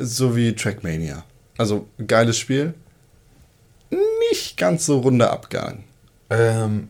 so 0.00 0.34
wie 0.36 0.54
Trackmania. 0.54 1.24
Also 1.58 1.86
geiles 2.06 2.38
Spiel. 2.38 2.74
Nicht 4.30 4.56
ganz 4.56 4.86
so 4.86 4.98
runder 4.98 5.30
Abgang. 5.32 5.84
Ähm, 6.30 6.88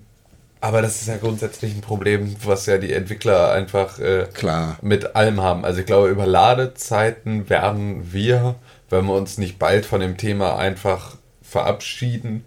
aber 0.60 0.80
das 0.80 1.02
ist 1.02 1.08
ja 1.08 1.18
grundsätzlich 1.18 1.74
ein 1.74 1.82
Problem, 1.82 2.34
was 2.44 2.64
ja 2.64 2.78
die 2.78 2.92
Entwickler 2.92 3.52
einfach 3.52 3.98
äh, 3.98 4.26
Klar. 4.32 4.78
mit 4.80 5.14
allem 5.16 5.42
haben. 5.42 5.64
Also 5.66 5.80
ich 5.80 5.86
glaube, 5.86 6.08
über 6.08 6.24
Ladezeiten 6.24 7.50
werden 7.50 8.12
wir, 8.14 8.54
wenn 8.94 9.06
wir 9.06 9.14
uns 9.14 9.38
nicht 9.38 9.58
bald 9.58 9.84
von 9.84 10.00
dem 10.00 10.16
Thema 10.16 10.56
einfach 10.56 11.16
verabschieden, 11.42 12.44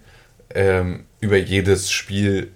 ähm, 0.56 1.04
über 1.20 1.38
jedes 1.38 1.92
Spiel 1.92 2.52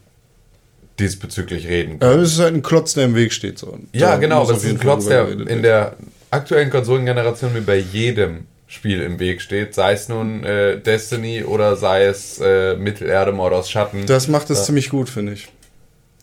diesbezüglich 0.98 1.68
reden. 1.68 2.00
Ja, 2.02 2.14
es 2.14 2.34
ist 2.34 2.40
halt 2.40 2.54
ein 2.54 2.62
Klotz, 2.62 2.94
der 2.94 3.06
im 3.06 3.16
Weg 3.16 3.34
steht. 3.34 3.60
So. 3.60 3.78
Ja, 3.92 4.12
da 4.12 4.18
genau, 4.18 4.50
es 4.50 4.64
ist 4.64 4.70
ein 4.70 4.80
Klotz, 4.80 5.08
der 5.08 5.28
in 5.30 5.62
der 5.62 5.98
aktuellen 6.30 6.70
Konsolengeneration 6.70 7.54
mir 7.54 7.62
bei 7.62 7.78
jedem 7.78 8.46
Spiel 8.68 9.02
im 9.02 9.20
Weg 9.20 9.42
steht, 9.42 9.74
sei 9.74 9.94
es 9.94 10.08
nun 10.08 10.46
äh, 10.46 10.80
Destiny 10.80 11.44
oder 11.44 11.76
sei 11.76 12.06
es 12.06 12.40
äh, 12.40 12.76
Mittelerde 12.78 13.34
Mord 13.34 13.54
aus 13.54 13.70
Schatten. 13.70 14.06
Das 14.06 14.30
macht 14.30 14.50
es 14.50 14.66
ziemlich 14.66 14.90
gut, 14.90 15.10
finde 15.10 15.34
ich. 15.34 15.50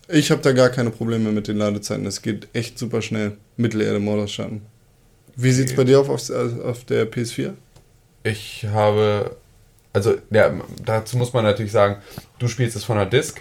Ich 0.09 0.31
habe 0.31 0.41
da 0.41 0.53
gar 0.53 0.71
keine 0.71 0.89
Probleme 0.89 1.31
mit 1.33 1.49
den 1.49 1.59
Ladezeiten. 1.59 2.07
Es 2.07 2.23
geht 2.23 2.49
echt 2.55 2.79
super 2.79 3.03
schnell. 3.03 3.33
Mittelerde 3.59 3.99
Morderschatten. 3.99 4.63
Wie 5.41 5.53
sieht's 5.53 5.75
bei 5.77 5.85
dir 5.85 6.01
auf, 6.01 6.09
auf, 6.09 6.31
auf 6.65 6.85
der 6.85 7.09
PS4? 7.11 7.53
Ich 8.25 8.67
habe, 8.73 9.37
also 9.93 10.17
ja, 10.31 10.53
dazu 10.85 11.17
muss 11.17 11.33
man 11.33 11.45
natürlich 11.45 11.71
sagen, 11.71 11.97
du 12.41 12.49
spielst 12.49 12.75
es 12.77 12.83
von 12.83 12.99
einer 12.99 13.09
Disk, 13.09 13.41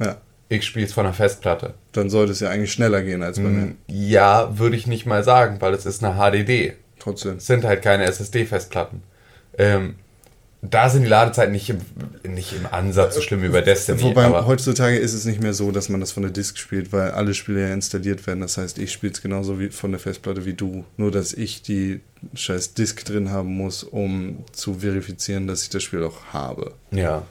Ja. 0.00 0.16
ich 0.48 0.64
spiele 0.64 0.86
es 0.86 0.94
von 0.94 1.04
einer 1.04 1.14
Festplatte. 1.14 1.74
Dann 1.92 2.08
sollte 2.08 2.32
es 2.32 2.40
ja 2.40 2.48
eigentlich 2.48 2.72
schneller 2.72 3.02
gehen 3.02 3.22
als 3.22 3.36
bei 3.38 3.44
mir. 3.44 3.74
Ja, 3.88 4.58
würde 4.58 4.74
ich 4.76 4.86
nicht 4.86 5.04
mal 5.04 5.22
sagen, 5.22 5.58
weil 5.60 5.74
es 5.74 5.84
ist 5.84 6.02
eine 6.02 6.14
HDD. 6.16 6.72
Trotzdem. 6.98 7.36
Es 7.36 7.46
sind 7.46 7.64
halt 7.64 7.82
keine 7.82 8.04
SSD-Festplatten. 8.04 9.02
Ähm, 9.58 9.96
da 10.70 10.88
sind 10.88 11.02
die 11.02 11.08
Ladezeiten 11.08 11.52
nicht 11.52 11.68
im, 11.68 11.78
nicht 12.26 12.54
im 12.54 12.66
Ansatz 12.70 13.14
so 13.14 13.20
schlimm 13.20 13.42
wie 13.42 13.48
bei 13.48 13.60
Destiny. 13.60 14.02
Wobei 14.02 14.28
heutzutage 14.30 14.96
ist 14.96 15.12
es 15.12 15.24
nicht 15.24 15.42
mehr 15.42 15.52
so, 15.52 15.70
dass 15.70 15.88
man 15.88 16.00
das 16.00 16.12
von 16.12 16.22
der 16.22 16.32
Disk 16.32 16.58
spielt, 16.58 16.92
weil 16.92 17.10
alle 17.10 17.34
Spiele 17.34 17.68
ja 17.68 17.74
installiert 17.74 18.26
werden. 18.26 18.40
Das 18.40 18.56
heißt, 18.56 18.78
ich 18.78 18.92
spiele 18.92 19.12
es 19.12 19.22
genauso 19.22 19.60
wie 19.60 19.70
von 19.70 19.90
der 19.90 20.00
Festplatte 20.00 20.44
wie 20.44 20.54
du. 20.54 20.84
Nur, 20.96 21.10
dass 21.10 21.32
ich 21.32 21.62
die 21.62 22.00
scheiß 22.34 22.74
Disk 22.74 23.04
drin 23.04 23.30
haben 23.30 23.54
muss, 23.54 23.82
um 23.84 24.44
zu 24.52 24.74
verifizieren, 24.74 25.46
dass 25.46 25.62
ich 25.62 25.68
das 25.70 25.82
Spiel 25.82 26.02
auch 26.02 26.32
habe. 26.32 26.72
ja. 26.90 27.22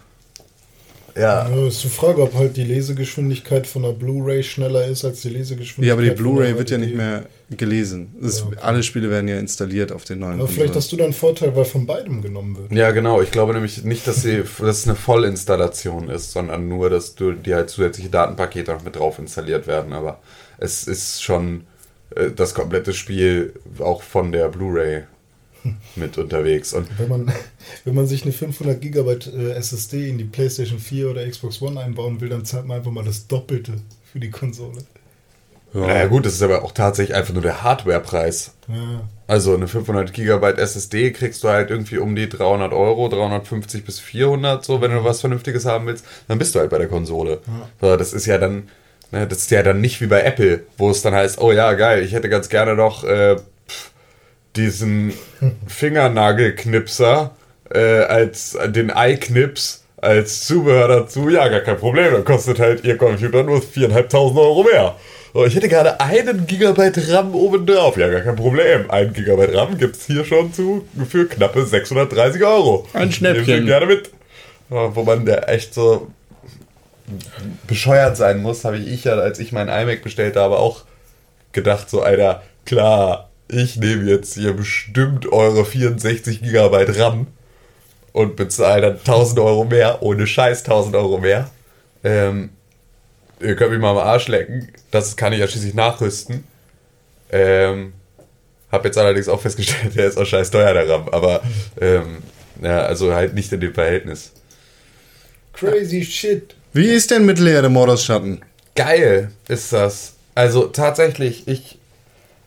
Ja. 1.16 1.48
Ja, 1.48 1.68
ist 1.68 1.84
die 1.84 1.90
Frage, 1.90 2.22
ob 2.22 2.34
halt 2.34 2.58
die 2.58 2.64
Lesegeschwindigkeit 2.64 3.68
von 3.68 3.84
der 3.84 3.92
Blu-ray 3.92 4.44
schneller 4.44 4.86
ist 4.88 5.06
als 5.06 5.22
die 5.22 5.30
Lesegeschwindigkeit. 5.30 5.86
Ja, 5.86 5.94
aber 5.94 6.02
die 6.02 6.12
Blu-ray 6.12 6.58
wird 6.58 6.70
ja 6.72 6.78
HDD. 6.78 6.86
nicht 6.86 6.96
mehr 6.96 7.26
gelesen. 7.52 8.16
Es, 8.22 8.40
Ja, 8.40 8.46
okay. 8.48 8.58
Alle 8.62 8.84
Spiele 8.84 9.10
werden 9.10 9.28
ja 9.28 9.38
installiert 9.38 9.92
auf 9.92 10.06
den 10.06 10.20
neuen 10.20 10.40
Aber 10.40 10.48
vielleicht 10.48 10.76
hast 10.76 10.92
du 10.92 10.98
da 10.98 11.04
einen 11.04 11.14
Vorteil, 11.14 11.56
weil 11.56 11.66
von 11.66 11.86
beidem 11.86 12.22
genommen 12.22 12.58
wird. 12.58 12.72
Ja, 12.72 12.92
genau. 12.92 13.22
Ich 13.22 13.32
glaube 13.32 13.54
nämlich 13.54 13.84
nicht, 13.84 14.08
dass, 14.08 14.24
sie, 14.24 14.44
dass 14.60 14.80
es 14.80 14.88
eine 14.88 14.96
Vollinstallation 14.96 16.10
ist, 16.10 16.32
sondern 16.32 16.68
nur, 16.68 16.90
dass 16.90 17.16
du 17.16 17.34
die 17.34 17.54
halt 17.54 17.70
zusätzliche 17.70 18.10
Datenpakete 18.10 18.72
noch 18.72 18.84
mit 18.84 18.96
drauf 18.96 19.20
installiert 19.20 19.68
werden. 19.68 19.94
Aber 19.94 20.20
es 20.58 20.88
ist 20.88 21.22
schon 21.22 21.66
äh, 22.16 22.32
das 22.36 22.54
komplette 22.54 22.94
Spiel 22.94 23.54
auch 23.80 24.02
von 24.02 24.32
der 24.32 24.50
Blu-ray 24.50 25.04
mit 25.96 26.18
unterwegs. 26.18 26.74
Und 26.74 26.88
Wenn 26.98 27.10
man, 27.10 27.32
wenn 27.86 27.96
man 27.96 28.08
sich 28.08 28.24
eine 28.24 28.32
500 28.32 28.80
Gigabyte 28.82 29.28
äh, 29.34 29.52
SSD 29.54 30.10
in 30.10 30.18
die 30.18 30.24
PlayStation 30.24 30.80
4 30.80 31.10
oder 31.10 31.28
Xbox 31.28 31.62
One 31.62 31.80
einbauen 31.80 32.22
will, 32.22 32.30
dann 32.30 32.46
zahlt 32.46 32.66
man 32.66 32.78
einfach 32.78 32.92
mal 32.92 33.04
das 33.04 33.28
Doppelte 33.28 33.74
für 34.12 34.20
die 34.20 34.30
Konsole. 34.30 34.84
naja, 35.74 36.06
gut, 36.08 36.26
das 36.26 36.34
ist 36.34 36.44
aber 36.44 36.64
auch 36.64 36.72
tatsächlich 36.72 37.16
einfach 37.16 37.34
nur 37.34 37.42
der 37.42 37.64
Hardwarepreis. 37.64 38.54
Ja. 38.68 39.02
Also 39.28 39.56
eine 39.56 39.68
500 39.68 40.14
Gigabyte 40.14 40.60
SSD 40.60 41.12
kriegst 41.12 41.44
du 41.44 41.50
halt 41.50 41.70
irgendwie 41.72 41.98
um 41.98 42.16
die 42.16 42.30
300 42.30 42.74
Euro, 42.74 43.08
350 43.10 43.86
bis 43.86 44.00
400, 44.00 44.64
so 44.64 44.82
wenn 44.82 44.92
du 44.92 45.04
was 45.04 45.22
Vernünftiges 45.22 45.66
haben 45.66 45.88
willst, 45.88 46.06
dann 46.28 46.38
bist 46.38 46.54
du 46.54 46.60
halt 46.60 46.70
bei 46.70 46.78
der 46.78 46.88
Konsole. 46.90 47.40
So, 47.82 47.96
das 47.98 48.14
ist 48.14 48.26
ja 48.26 48.38
dann, 48.38 48.70
ne, 49.12 49.26
das 49.26 49.40
ist 49.40 49.52
ja 49.52 49.64
dann 49.64 49.82
nicht 49.82 50.02
wie 50.02 50.08
bei 50.08 50.22
Apple, 50.22 50.64
wo 50.78 50.92
es 50.92 51.02
dann 51.02 51.14
heißt, 51.16 51.40
oh 51.40 51.52
ja, 51.52 51.74
geil, 51.74 52.04
ich 52.04 52.12
hätte 52.14 52.30
ganz 52.30 52.50
gerne 52.50 52.76
noch 52.76 53.04
äh, 53.06 53.38
diesen 54.56 55.14
Fingernagelknipser 55.68 57.32
äh, 57.74 57.80
als 57.80 58.58
den 58.68 58.90
Eye-Knips 58.90 59.84
als 59.98 60.46
Zubehör 60.46 60.88
dazu. 60.88 61.30
Ja, 61.30 61.48
gar 61.48 61.62
kein 61.62 61.78
Problem, 61.78 62.14
dann 62.14 62.26
kostet 62.26 62.60
halt 62.60 62.84
ihr 62.84 62.98
Computer 62.98 63.44
nur 63.44 63.60
4.500 63.60 64.38
Euro 64.38 64.64
mehr. 64.64 64.96
So, 65.34 65.46
ich 65.46 65.56
hätte 65.56 65.68
gerade 65.68 66.00
einen 66.00 66.46
Gigabyte 66.46 67.10
RAM 67.10 67.34
oben 67.34 67.66
drauf. 67.66 67.98
Ja, 67.98 68.08
gar 68.08 68.22
kein 68.22 68.36
Problem. 68.36 68.92
Ein 68.92 69.14
Gigabyte 69.14 69.56
RAM 69.56 69.78
gibt 69.80 69.96
es 69.96 70.06
hier 70.06 70.24
schon 70.26 70.54
zu 70.54 70.86
für 71.10 71.28
knappe 71.28 71.66
630 71.66 72.44
Euro. 72.44 72.88
Ein 72.94 73.12
Schnäppchen. 73.12 73.62
Sie 73.62 73.66
gerne 73.66 73.88
mit. 73.88 74.12
Wo 74.70 75.04
man 75.04 75.26
der 75.26 75.50
echt 75.50 75.74
so 75.74 76.08
bescheuert 77.68 78.18
sein 78.18 78.42
muss, 78.42 78.64
habe 78.64 78.78
ich, 78.78 78.88
ich 78.88 79.04
ja, 79.04 79.14
als 79.14 79.40
ich 79.40 79.52
mein 79.52 79.68
iMac 79.68 80.04
bestellt 80.04 80.36
habe, 80.36 80.58
auch 80.58 80.84
gedacht, 81.52 81.90
so, 81.90 82.02
Alter, 82.02 82.42
klar, 82.66 83.30
ich 83.54 83.78
nehme 83.78 84.10
jetzt 84.10 84.34
hier 84.34 84.54
bestimmt 84.54 85.32
eure 85.32 85.66
64 85.66 86.42
Gigabyte 86.42 86.98
RAM 86.98 87.28
und 88.12 88.36
bezahle 88.36 88.82
dann 88.82 88.98
1000 88.98 89.40
Euro 89.40 89.66
mehr, 89.66 90.02
ohne 90.02 90.28
Scheiß 90.28 90.60
1000 90.64 90.96
Euro 90.96 91.18
mehr. 91.18 91.50
Ähm, 92.04 92.50
ihr 93.40 93.56
könnt 93.56 93.72
mich 93.72 93.80
mal 93.80 93.92
am 93.92 93.98
Arsch 93.98 94.28
lecken, 94.28 94.72
das 94.92 95.16
kann 95.16 95.34
ich 95.34 95.40
ja 95.40 95.48
schließlich 95.48 95.74
nachrüsten. 95.74 96.44
Ähm, 97.32 97.94
hab 98.72 98.86
jetzt 98.86 98.98
allerdings 98.98 99.28
auch 99.28 99.42
festgestellt, 99.42 99.96
der 99.96 100.08
ist 100.08 100.18
auch 100.18 100.26
scheiß 100.26 100.52
teuer, 100.52 100.74
der 100.74 100.90
RAM, 100.90 101.10
aber 101.10 101.42
ähm, 101.80 102.18
ja, 102.62 102.82
also 102.82 103.14
halt 103.14 103.34
nicht 103.34 103.52
in 103.52 103.62
dem 103.62 103.74
Verhältnis. 103.74 104.32
Crazy 105.54 106.04
shit. 106.04 106.56
Wie 106.74 106.88
ist 106.88 107.12
denn 107.12 107.26
Mittelerde 107.26 107.70
Morderschatten? 107.70 108.42
Geil 108.76 109.32
ist 109.48 109.72
das. 109.72 110.14
Also 110.36 110.66
tatsächlich, 110.66 111.48
ich. 111.48 111.78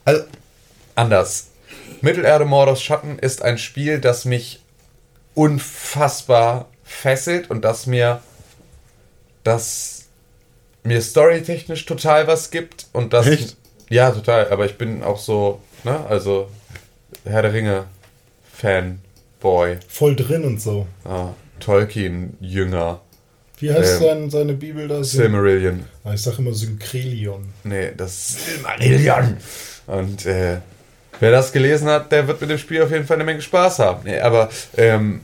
Also, 0.04 0.24
anders. 0.96 1.48
Mittelerde 2.00 2.44
Mordors 2.44 2.82
Schatten 2.82 3.18
ist 3.18 3.42
ein 3.42 3.58
Spiel, 3.58 4.00
das 4.00 4.24
mich 4.24 4.62
unfassbar 5.34 6.68
fesselt 6.84 7.50
und 7.50 7.62
das 7.64 7.86
mir. 7.86 8.20
das 9.44 10.04
mir 10.82 11.00
storytechnisch 11.02 11.84
total 11.84 12.26
was 12.26 12.50
gibt 12.50 12.86
und 12.92 13.12
das. 13.12 13.26
Echt? 13.26 13.56
Ja, 13.88 14.10
total. 14.10 14.50
Aber 14.50 14.66
ich 14.66 14.78
bin 14.78 15.02
auch 15.02 15.18
so, 15.18 15.60
ne, 15.84 16.04
also 16.08 16.48
Herr 17.24 17.42
der 17.42 17.52
Ringe 17.52 17.86
Fanboy, 18.52 19.78
Voll 19.88 20.16
drin 20.16 20.44
und 20.44 20.60
so. 20.60 20.86
ah, 21.04 21.30
Tolkien-Jünger, 21.60 23.00
Wie 23.58 23.72
heißt 23.72 23.94
Ähm, 23.94 24.06
sein, 24.06 24.30
seine 24.30 24.52
Bibel 24.54 24.86
da? 24.88 25.02
Silmarillion. 25.02 25.84
Ah, 26.04 26.12
ich 26.14 26.22
sag 26.22 26.38
immer 26.38 26.52
Synkrelion. 26.52 27.48
Nee, 27.64 27.92
das 27.96 28.36
Silmarillion. 28.46 29.36
Und 29.86 30.26
äh, 30.26 30.58
wer 31.20 31.30
das 31.30 31.52
gelesen 31.52 31.88
hat, 31.88 32.12
der 32.12 32.26
wird 32.28 32.40
mit 32.40 32.50
dem 32.50 32.58
Spiel 32.58 32.82
auf 32.82 32.90
jeden 32.90 33.06
Fall 33.06 33.16
eine 33.16 33.24
Menge 33.24 33.42
Spaß 33.42 33.78
haben. 33.78 34.00
Nee, 34.04 34.20
aber 34.20 34.48
ähm, 34.76 35.20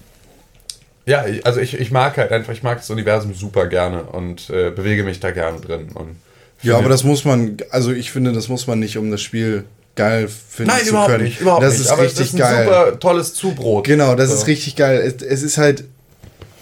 ja, 1.07 1.24
also 1.44 1.61
ich, 1.61 1.74
ich 1.78 1.90
mag 1.90 2.16
halt 2.16 2.31
einfach, 2.33 2.52
ich 2.52 2.62
mag 2.62 2.78
das 2.78 2.90
Universum 2.90 3.35
super 3.35 3.66
gerne 3.66 4.05
und 4.05 4.50
äh, 4.50 4.70
bewege 4.70 5.02
mich 5.02 5.20
da 5.20 5.31
gerne 5.33 5.61
drin. 5.61 5.88
Und 5.94 6.16
Ja, 6.62 6.78
aber 6.78 6.88
das 6.88 7.02
muss 7.05 7.24
man, 7.24 7.57
also 7.70 7.90
ich 7.92 8.12
finde, 8.12 8.33
das 8.33 8.48
muss 8.48 8.66
man 8.66 8.78
nicht, 8.78 8.96
um 8.98 9.11
das 9.11 9.20
Spiel 9.20 9.64
geil 9.96 10.28
finden 10.28 10.70
Nein, 10.72 10.83
zu 10.85 10.90
überhaupt 10.90 11.11
können. 11.11 11.24
nicht, 11.24 11.40
überhaupt 11.40 11.62
das 11.64 11.72
nicht. 11.74 11.83
ist 11.83 11.90
aber 11.90 12.02
richtig 12.02 12.18
das 12.18 12.28
ist 12.28 12.35
ein 12.35 12.38
geil. 12.38 12.64
super 12.64 12.98
tolles 13.00 13.35
Zubrot. 13.35 13.85
Genau, 13.87 14.14
das 14.14 14.31
So. 14.31 14.37
ist 14.37 14.46
richtig 14.46 14.76
geil. 14.76 15.00
Es, 15.00 15.22
es 15.22 15.42
ist 15.42 15.59
halt, 15.59 15.85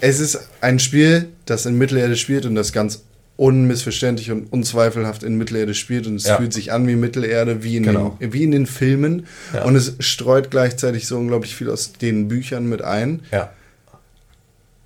es 0.01 0.19
ist 0.19 0.39
ein 0.59 0.79
Spiel, 0.79 1.29
das 1.45 1.65
in 1.67 1.77
Mittelerde 1.77 2.15
spielt 2.17 2.45
und 2.45 2.55
das 2.55 2.73
ganz 2.73 3.03
unmissverständlich 3.37 4.29
und 4.31 4.51
unzweifelhaft 4.53 5.23
in 5.23 5.35
Mittelerde 5.37 5.73
spielt 5.73 6.05
und 6.07 6.15
es 6.15 6.27
Ja. 6.27 6.37
fühlt 6.37 6.53
sich 6.53 6.71
an 6.71 6.87
wie 6.87 6.95
Mittelerde, 6.95 7.63
wie 7.63 7.77
in, 7.77 7.83
Genau. 7.83 8.17
den, 8.19 8.33
wie 8.33 8.43
in 8.43 8.51
den 8.51 8.65
Filmen 8.67 9.25
Ja. 9.53 9.63
und 9.63 9.75
es 9.75 9.95
streut 9.99 10.51
gleichzeitig 10.51 11.07
so 11.07 11.17
unglaublich 11.17 11.55
viel 11.55 11.69
aus 11.69 11.93
den 11.93 12.27
Büchern 12.27 12.67
mit 12.69 12.83
ein 12.83 13.21
Ja. 13.31 13.49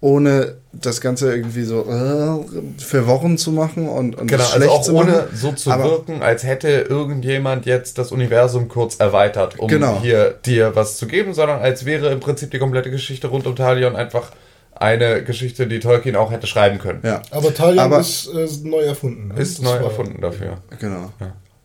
ohne 0.01 0.55
das 0.71 1.01
Ganze 1.01 1.33
irgendwie 1.33 1.63
so 1.63 1.81
äh, 1.89 2.81
für 2.81 3.07
Wochen 3.07 3.37
zu 3.37 3.51
machen 3.51 3.87
und, 3.89 4.15
und 4.15 4.27
Genau, 4.27 4.43
das 4.43 4.53
also 4.53 4.65
schlecht 4.67 4.89
auch 4.89 4.93
ohne 4.93 5.11
machen. 5.11 5.27
so 5.33 5.51
zu 5.53 5.71
Aber- 5.71 5.83
wirken, 5.85 6.21
als 6.21 6.43
hätte 6.43 6.67
irgendjemand 6.89 7.65
jetzt 7.65 7.97
das 7.97 8.11
Universum 8.11 8.67
kurz 8.67 8.97
erweitert, 8.97 9.57
um 9.59 9.67
Genau. 9.67 9.99
hier 10.01 10.35
dir 10.45 10.75
was 10.75 10.97
zu 10.97 11.07
geben, 11.07 11.33
sondern 11.33 11.59
als 11.61 11.85
wäre 11.85 12.11
im 12.11 12.19
Prinzip 12.19 12.51
die 12.51 12.59
komplette 12.59 12.91
Geschichte 12.91 13.27
rund 13.27 13.47
um 13.47 13.55
Talion 13.55 13.95
einfach 13.95 14.31
eine 14.75 15.23
Geschichte, 15.23 15.67
die 15.67 15.79
Tolkien 15.79 16.15
auch 16.15 16.31
hätte 16.31 16.47
schreiben 16.47 16.77
können. 16.79 16.99
Ja, 17.03 17.21
Aber 17.31 17.53
Talion 17.53 17.79
Aber- 17.79 17.99
ist 17.99 18.27
äh, 18.27 18.47
neu 18.63 18.81
erfunden. 18.81 19.29
ne? 19.29 19.39
Ist 19.41 19.59
Das 19.59 19.65
neu 19.65 19.77
erfunden 19.77 20.21
dafür. 20.21 20.57
genau. 20.79 21.11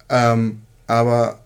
Ähm, 0.08 0.62
aber 0.86 1.40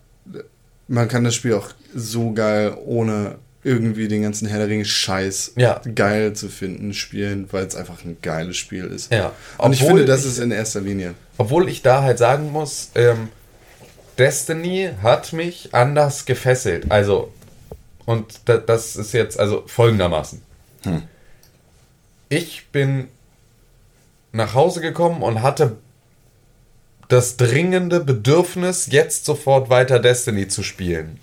man 0.87 1.07
kann 1.07 1.23
das 1.23 1.35
Spiel 1.35 1.53
auch 1.55 1.69
so 1.93 2.31
geil 2.33 2.75
ohne 2.85 3.35
irgendwie 3.63 4.07
den 4.07 4.21
ganzen 4.21 4.47
Herr 4.47 4.59
der 4.59 4.67
Ringe 4.67 4.85
Scheiß 4.85 5.53
Ja. 5.55 5.81
geil 5.95 6.33
zu 6.33 6.49
finden 6.49 6.93
spielen, 6.93 7.47
weil 7.51 7.65
es 7.65 7.75
einfach 7.75 8.03
ein 8.05 8.17
geiles 8.21 8.57
Spiel 8.57 8.85
ist. 8.85 9.11
Ja. 9.11 9.31
Und 9.57 9.73
ich 9.73 9.81
Obwohl 9.81 9.97
finde, 10.01 10.05
das 10.11 10.21
ich- 10.21 10.27
ist 10.33 10.37
in 10.37 10.51
erster 10.51 10.81
Linie. 10.81 11.15
Obwohl 11.39 11.67
ich 11.67 11.81
da 11.81 12.03
halt 12.03 12.19
sagen 12.19 12.51
muss, 12.51 12.91
ähm, 12.93 13.29
Destiny 14.19 14.91
hat 15.03 15.33
mich 15.33 15.69
anders 15.73 16.25
gefesselt. 16.25 16.89
Also, 16.91 17.33
und 18.05 18.41
da, 18.45 18.57
das 18.57 18.95
ist 18.95 19.13
jetzt 19.13 19.39
also 19.39 19.63
folgendermaßen. 19.65 20.41
Ich 22.29 22.67
bin 22.71 23.07
nach 24.31 24.53
Hause 24.53 24.81
gekommen 24.81 25.21
und 25.21 25.41
hatte 25.41 25.77
das 27.07 27.37
dringende 27.37 27.99
Bedürfnis, 27.99 28.87
jetzt 28.91 29.25
sofort 29.25 29.69
weiter 29.69 29.99
Destiny 29.99 30.47
zu 30.47 30.63
spielen. 30.63 31.19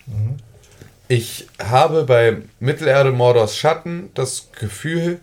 Ich 1.09 1.49
habe 1.63 2.05
bei 2.05 2.39
Mittelerde 2.61 3.11
Mordors 3.11 3.57
Schatten 3.57 4.11
das 4.15 4.49
Gefühl, 4.59 5.21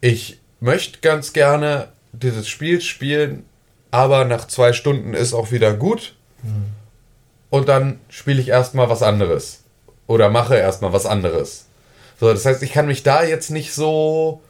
ich 0.00 0.40
möchte 0.60 1.00
ganz 1.00 1.32
gerne 1.32 1.88
dieses 2.12 2.48
Spiel 2.48 2.80
spielen, 2.80 3.44
aber 3.90 4.24
nach 4.24 4.46
zwei 4.48 4.72
Stunden 4.72 5.14
ist 5.14 5.34
auch 5.34 5.52
wieder 5.52 5.74
gut. 5.74 6.14
Und 7.50 7.68
dann 7.68 8.00
spiele 8.08 8.40
ich 8.40 8.48
erstmal 8.48 8.88
was 8.88 9.02
anderes. 9.02 9.62
Oder 10.06 10.30
mache 10.30 10.56
erstmal 10.56 10.92
was 10.92 11.06
anderes. 11.06 11.66
So, 12.18 12.32
das 12.32 12.44
heißt, 12.44 12.62
ich 12.62 12.72
kann 12.72 12.86
mich 12.86 13.02
da 13.02 13.22
jetzt 13.22 13.50
nicht 13.50 13.72
so. 13.74 14.40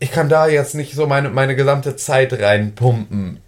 Ich 0.00 0.10
kann 0.10 0.28
da 0.28 0.48
jetzt 0.48 0.74
nicht 0.74 0.94
so 0.94 1.06
meine, 1.06 1.30
meine 1.30 1.54
gesamte 1.54 1.94
Zeit 1.94 2.32
reinpumpen, 2.32 3.38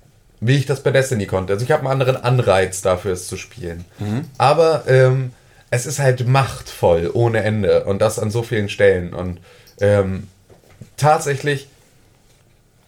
wie 0.40 0.56
ich 0.56 0.66
das 0.66 0.82
bei 0.82 0.90
Destiny 0.90 1.26
konnte. 1.26 1.54
Also 1.54 1.64
ich 1.64 1.72
habe 1.72 1.82
einen 1.82 1.90
anderen 1.90 2.16
Anreiz 2.16 2.82
dafür, 2.82 3.12
es 3.12 3.26
zu 3.26 3.36
spielen. 3.36 3.84
Aber 4.38 4.84
ähm, 4.86 5.32
es 5.70 5.86
ist 5.86 5.98
halt 5.98 6.28
machtvoll 6.28 7.10
ohne 7.12 7.42
Ende 7.42 7.84
und 7.84 8.00
das 8.00 8.18
an 8.18 8.30
so 8.30 8.42
vielen 8.42 8.68
Stellen. 8.68 9.14
Und 9.14 9.40
ähm, 9.80 10.28
tatsächlich 10.96 11.68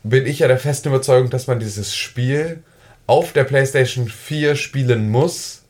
bin 0.02 0.26
ich 0.26 0.40
ja 0.40 0.48
der 0.48 0.58
festen 0.58 0.88
Überzeugung, 0.88 1.30
dass 1.30 1.46
man 1.46 1.58
dieses 1.58 1.96
Spiel 1.96 2.62
auf 3.06 3.32
der 3.32 3.44
PlayStation 3.44 4.08
4 4.08 4.56
spielen 4.56 5.10
muss, 5.10 5.62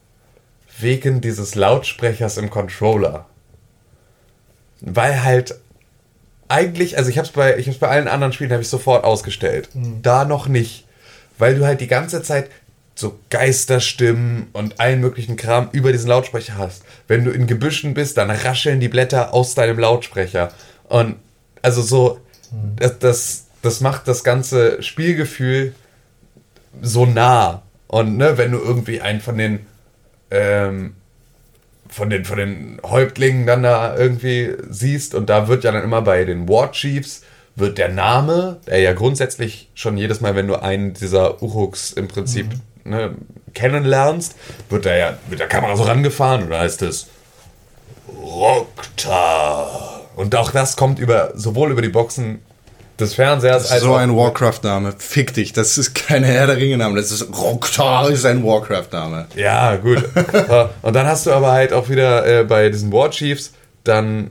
wegen 0.79 1.21
dieses 1.21 1.55
Lautsprechers 1.55 2.37
im 2.37 2.51
Controller. 2.51 3.27
Weil 4.81 5.23
halt 5.23 5.55
eigentlich, 6.49 6.99
also 6.99 7.11
ich 7.11 7.19
habe 7.19 7.27
es 7.27 7.33
bei, 7.33 7.59
ich 7.59 7.69
hab's 7.69 7.79
bei 7.79 7.89
allen 7.89 8.09
anderen 8.09 8.33
Spielen 8.33 8.53
habe 8.53 8.63
ich 8.63 8.69
sofort 8.69 9.05
ausgestellt. 9.05 9.69
Da 10.03 10.25
noch 10.25 10.47
nicht, 10.47 10.87
weil 11.39 11.57
du 11.57 11.65
halt 11.67 11.81
die 11.81 11.87
ganze 11.87 12.23
Zeit 12.23 12.51
so 12.95 13.19
Geisterstimmen 13.31 14.49
und 14.53 14.79
allen 14.81 15.01
möglichen 15.01 15.37
Kram 15.37 15.69
über 15.73 15.91
diesen 15.91 16.09
Lautsprecher 16.09 16.57
hast. 16.57 16.85
Wenn 17.09 17.25
du 17.25 17.33
in 17.33 17.47
Gebüschen 17.47 17.95
bist, 17.95 18.17
dann 18.17 18.31
rascheln 18.31 18.79
die 18.79 18.89
Blätter 18.89 19.35
aus 19.35 19.55
deinem 19.55 19.79
Lautsprecher. 19.79 20.53
Und 20.89 21.17
also 21.61 21.83
so, 21.83 22.21
das, 22.77 22.99
das, 23.01 23.45
das 23.63 23.81
macht 23.81 24.07
das 24.07 24.23
ganze 24.23 24.83
Spielgefühl 24.83 25.75
so 26.83 27.07
nah. 27.07 27.63
Und 27.89 28.17
ne, 28.17 28.39
wenn 28.39 28.53
du 28.53 28.59
irgendwie 28.59 29.01
einen 29.01 29.21
von 29.21 29.39
den 29.39 29.67
ähm, 30.31 30.95
von 31.95 32.11
den, 32.11 32.25
von 32.25 32.39
den 32.39 32.81
Häuptlingen 32.85 33.47
dann 33.47 33.63
da 33.63 33.97
irgendwie 33.97 34.55
siehst 34.69 35.15
und 35.15 35.31
da 35.31 35.47
wird 35.47 35.63
ja 35.63 35.71
dann 35.71 35.85
immer 35.85 36.03
bei 36.03 36.25
den 36.25 36.49
War 36.49 36.73
Chiefs 36.73 37.23
wird 37.57 37.79
der 37.79 37.89
Name, 37.89 38.59
der 38.67 38.81
ja 38.81 38.93
grundsätzlich 38.95 39.69
schon 39.75 39.97
jedes 39.97 40.21
Mal, 40.21 40.35
wenn 40.35 40.49
du 40.49 40.61
einen 40.61 40.95
dieser 40.95 41.41
Uruks 41.41 41.93
im 41.93 42.09
Prinzip 42.09 42.49
ne, 42.83 43.15
kennenlernst, 43.55 44.35
wird 44.71 44.87
der 44.87 44.97
ja 44.97 45.19
mit 45.31 45.39
der 45.39 45.47
Kamera 45.47 45.77
so 45.77 45.85
rangefahren 45.85 46.43
und 46.43 46.51
da 46.51 46.61
heißt 46.61 46.83
es 46.83 47.07
Rokta. 48.09 50.01
Und 50.17 50.35
auch 50.35 50.51
das 50.51 50.77
kommt 50.77 50.99
über 50.99 51.31
sowohl 51.37 51.71
über 51.71 51.83
die 51.83 51.89
Boxen 51.91 52.41
des 53.01 53.15
Fernsehers 53.15 53.71
als 53.71 53.83
so 53.83 53.95
auch 53.95 53.99
ein 53.99 54.15
Warcraft-Name. 54.17 54.95
Fick 54.99 55.35
dich, 55.35 55.53
das 55.53 55.79
ist 55.79 55.95
keine 55.95 56.27
Herr 56.27 56.47
der 56.47 56.57
Ringe-Name. 56.57 56.97
Das 57.01 57.11
ist 57.11 57.27
Roktar 57.37 58.09
ist 58.11 58.25
ein 58.25 58.45
Warcraft-Name. 58.45 59.27
Ja, 59.35 59.77
gut. 59.77 60.05
Und 60.83 60.95
dann 60.95 61.07
hast 61.07 61.27
du 61.27 61.33
aber 61.33 61.53
halt 61.53 61.73
auch 61.73 61.89
wieder 61.89 62.27
äh, 62.27 62.45
bei 62.45 62.69
diesen 62.69 62.93
War 62.93 63.11
Chiefs 63.11 63.53
dann 63.83 64.31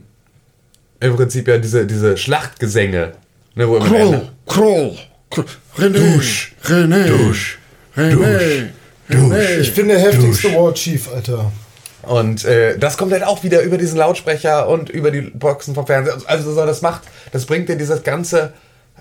im 1.00 1.16
Prinzip 1.16 1.46
ja 1.48 1.58
diese, 1.58 1.86
diese 1.86 2.16
Schlachtgesänge. 2.16 3.12
Ne, 3.54 3.68
wo 3.68 3.76
immer 3.76 3.88
der- 3.90 4.22
Kroll, 4.46 4.96
Kroll, 5.30 5.44
René, 5.78 6.14
Dusch, 6.16 6.54
René, 6.64 7.06
Dusch, 7.06 7.58
René, 7.96 8.70
René. 9.10 9.58
Ich 9.60 9.74
bin 9.74 9.88
der 9.88 9.98
heftigste 10.00 10.52
War 10.54 10.72
Chief, 10.74 11.08
Alter. 11.12 11.52
Und 12.06 12.44
äh, 12.44 12.78
das 12.78 12.96
kommt 12.96 13.12
halt 13.12 13.24
auch 13.24 13.42
wieder 13.42 13.62
über 13.62 13.78
diesen 13.78 13.98
Lautsprecher 13.98 14.68
und 14.68 14.90
über 14.90 15.10
die 15.10 15.22
Boxen 15.22 15.74
vom 15.74 15.86
Fernseher. 15.86 16.16
Also 16.26 16.52
so, 16.52 16.66
das 16.66 16.82
macht, 16.82 17.02
das 17.32 17.46
bringt 17.46 17.68
dir 17.68 17.76
dieses 17.76 18.02
ganze 18.02 18.52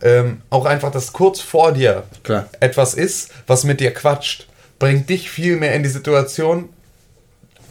ähm, 0.01 0.41
auch 0.49 0.65
einfach, 0.65 0.91
dass 0.91 1.13
kurz 1.13 1.39
vor 1.39 1.71
dir 1.71 2.03
Klar. 2.23 2.47
etwas 2.59 2.93
ist, 2.93 3.31
was 3.47 3.63
mit 3.63 3.79
dir 3.79 3.93
quatscht, 3.93 4.47
bringt 4.79 5.09
dich 5.09 5.29
viel 5.29 5.55
mehr 5.55 5.73
in 5.75 5.83
die 5.83 5.89
Situation, 5.89 6.69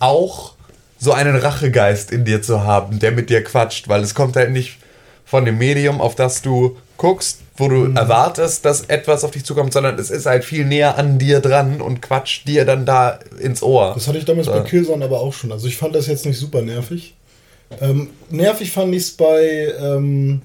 auch 0.01 0.55
so 0.99 1.13
einen 1.13 1.37
Rachegeist 1.37 2.11
in 2.11 2.25
dir 2.25 2.43
zu 2.43 2.65
haben, 2.65 2.99
der 2.99 3.13
mit 3.13 3.29
dir 3.29 3.45
quatscht, 3.45 3.89
weil 3.89 4.03
es 4.03 4.15
kommt 4.15 4.37
halt 4.37 4.51
nicht 4.51 4.79
von 5.25 5.45
dem 5.45 5.59
Medium, 5.59 6.01
auf 6.01 6.15
das 6.15 6.43
du 6.43 6.79
guckst, 6.97 7.42
wo 7.57 7.69
du 7.69 7.93
erwartest, 7.95 8.65
dass 8.65 8.83
etwas 8.87 9.25
auf 9.25 9.31
dich 9.33 9.45
zukommt, 9.45 9.73
sondern 9.73 9.99
es 9.99 10.11
ist 10.11 10.27
halt 10.27 10.45
viel 10.45 10.65
näher 10.65 10.97
an 10.99 11.19
dir 11.19 11.41
dran 11.41 11.81
und 11.81 12.01
quatscht 12.01 12.49
dir 12.49 12.65
dann 12.65 12.87
da 12.87 13.19
ins 13.41 13.63
Ohr. 13.63 13.93
Das 13.95 14.09
hatte 14.09 14.19
ich 14.19 14.25
damals 14.25 14.47
So. 14.47 14.53
bei 14.53 14.61
Killzone 14.61 15.05
aber 15.05 15.21
auch 15.21 15.35
schon. 15.35 15.53
Also 15.53 15.67
ich 15.69 15.77
fand 15.77 15.95
das 15.95 16.07
jetzt 16.07 16.25
nicht 16.25 16.39
super 16.39 16.63
nervig. 16.63 17.15
Ähm, 17.81 18.09
nervig 18.31 18.71
fand 18.73 18.95
ich 18.95 19.03
es 19.03 19.11
bei, 19.13 19.73
ähm, 19.81 20.43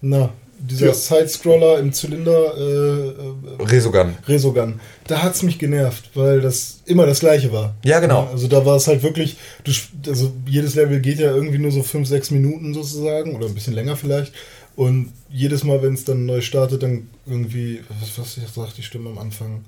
na, 0.00 0.30
dieser 0.58 0.86
Ja. 0.88 0.94
Side-Scroller 0.94 1.80
im 1.80 1.92
Zylinder 1.92 2.56
äh, 2.56 3.08
äh, 3.08 3.64
Resogun. 3.64 4.14
Resogun. 4.28 4.80
Da 5.08 5.22
hat 5.22 5.34
es 5.34 5.42
mich 5.42 5.58
genervt, 5.58 6.10
weil 6.14 6.40
das 6.40 6.82
immer 6.86 7.04
das 7.04 7.18
gleiche 7.18 7.52
war. 7.52 7.74
Ja, 7.84 7.98
genau. 7.98 8.28
Also 8.32 8.46
da 8.46 8.64
war 8.64 8.76
es 8.76 8.86
halt 8.86 9.02
wirklich, 9.02 9.36
du, 9.64 9.72
also 10.08 10.32
jedes 10.46 10.76
Level 10.76 11.00
geht 11.00 11.18
ja 11.18 11.32
irgendwie 11.34 11.58
nur 11.58 11.72
so 11.72 11.82
5, 11.82 12.06
6 12.06 12.30
Minuten 12.30 12.74
sozusagen 12.74 13.34
oder 13.34 13.46
ein 13.46 13.54
bisschen 13.54 13.74
länger 13.74 13.96
vielleicht. 13.96 14.32
Und 14.76 15.12
jedes 15.28 15.64
Mal, 15.64 15.82
wenn 15.82 15.94
es 15.94 16.04
dann 16.04 16.26
neu 16.26 16.40
startet, 16.40 16.82
dann 16.82 17.08
irgendwie, 17.26 17.82
was, 18.00 18.18
was 18.18 18.54
sagt 18.54 18.78
die 18.78 18.82
Stimme 18.82 19.10
am 19.10 19.18
Anfang? 19.18 19.64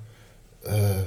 Äh, 0.64 1.02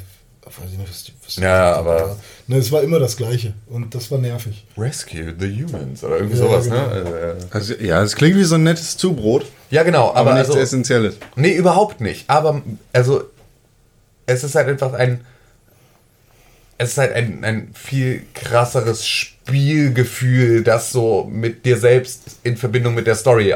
weiß 0.45 0.71
ich 0.71 0.77
nicht, 0.77 0.89
was 0.89 1.03
die, 1.03 1.13
was 1.23 1.35
die 1.35 1.41
Ja, 1.41 1.73
aber-. 1.73 2.17
Ne, 2.47 2.57
es 2.57 2.71
war 2.71 2.81
immer 2.83 2.99
das 2.99 3.17
Gleiche 3.17 3.53
und 3.67 3.93
das 3.95 4.09
war 4.11 4.19
nervig. 4.19 4.65
Rescue 4.77 5.35
the 5.37 5.63
Humans 5.63 6.03
oder 6.03 6.17
irgendwie 6.17 6.37
Ja, 6.37 6.43
sowas, 6.45 6.65
genau. 6.65 6.75
ne? 6.75 6.87
Also, 6.87 7.15
äh, 7.15 7.35
Also, 7.49 7.73
ja, 7.75 8.03
es 8.03 8.15
klingt 8.15 8.37
wie 8.37 8.43
so 8.43 8.55
ein 8.55 8.63
nettes 8.63 8.97
Zubrot, 8.97 9.45
ja, 9.69 9.83
genau, 9.83 10.09
aber, 10.09 10.19
aber, 10.19 10.33
nichts 10.35 10.49
also, 10.49 10.59
Essentielles. 10.59 11.17
Nee, 11.35 11.55
überhaupt 11.55 11.99
nicht. 12.01 12.29
Aber, 12.29 12.61
also, 12.93 13.23
es 14.25 14.43
ist 14.43 14.55
halt 14.55 14.67
einfach 14.67 14.93
ein. 14.93 15.21
Es 16.77 16.89
ist 16.91 16.97
halt 16.99 17.13
ein, 17.13 17.43
ein 17.43 17.71
viel 17.73 18.21
krasseres 18.35 19.05
Spielgefühl, 19.07 20.63
das 20.63 20.91
so 20.91 21.27
mit 21.29 21.65
dir 21.65 21.77
selbst 21.77 22.37
in 22.43 22.55
Verbindung 22.55 22.93
mit 22.93 23.07
der 23.07 23.15
Story 23.15 23.53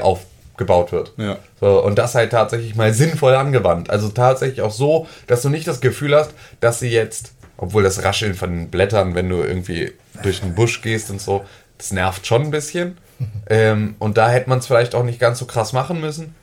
aufgebaut 0.62 0.92
wird. 0.92 1.14
Ja. 1.18 1.38
So, 1.60 1.84
und 1.84 1.98
das 1.98 2.16
halt 2.16 2.32
tatsächlich 2.32 2.76
mal 2.76 2.94
sinnvoll 2.94 3.36
angewandt. 3.36 3.90
Also 3.90 4.10
tatsächlich 4.10 4.62
auch 4.62 4.72
so, 4.72 5.08
dass 5.28 5.42
du 5.42 5.50
nicht 5.50 5.68
das 5.68 5.82
Gefühl 5.82 6.16
hast, 6.16 6.32
dass 6.60 6.80
sie 6.80 6.90
jetzt, 6.90 7.34
obwohl 7.58 7.84
das 7.84 8.04
Rascheln 8.04 8.34
von 8.34 8.52
den 8.52 8.70
Blättern, 8.70 9.16
wenn 9.16 9.30
du 9.30 9.38
irgendwie 9.38 9.92
durch 10.24 10.42
den 10.42 10.56
Busch 10.56 10.82
gehst 10.82 11.10
und 11.10 11.22
so, 11.22 11.44
das 11.78 11.92
nervt 11.92 12.26
schon 12.28 12.44
ein 12.44 12.52
bisschen. 12.52 12.98
ähm, 13.50 13.96
und 14.00 14.18
da 14.18 14.30
hätte 14.30 14.50
man 14.50 14.60
es 14.60 14.68
vielleicht 14.68 14.96
auch 14.96 15.04
nicht 15.04 15.20
ganz 15.20 15.40
so 15.40 15.46
krass 15.46 15.74
machen 15.74 16.00
müssen. 16.00 16.36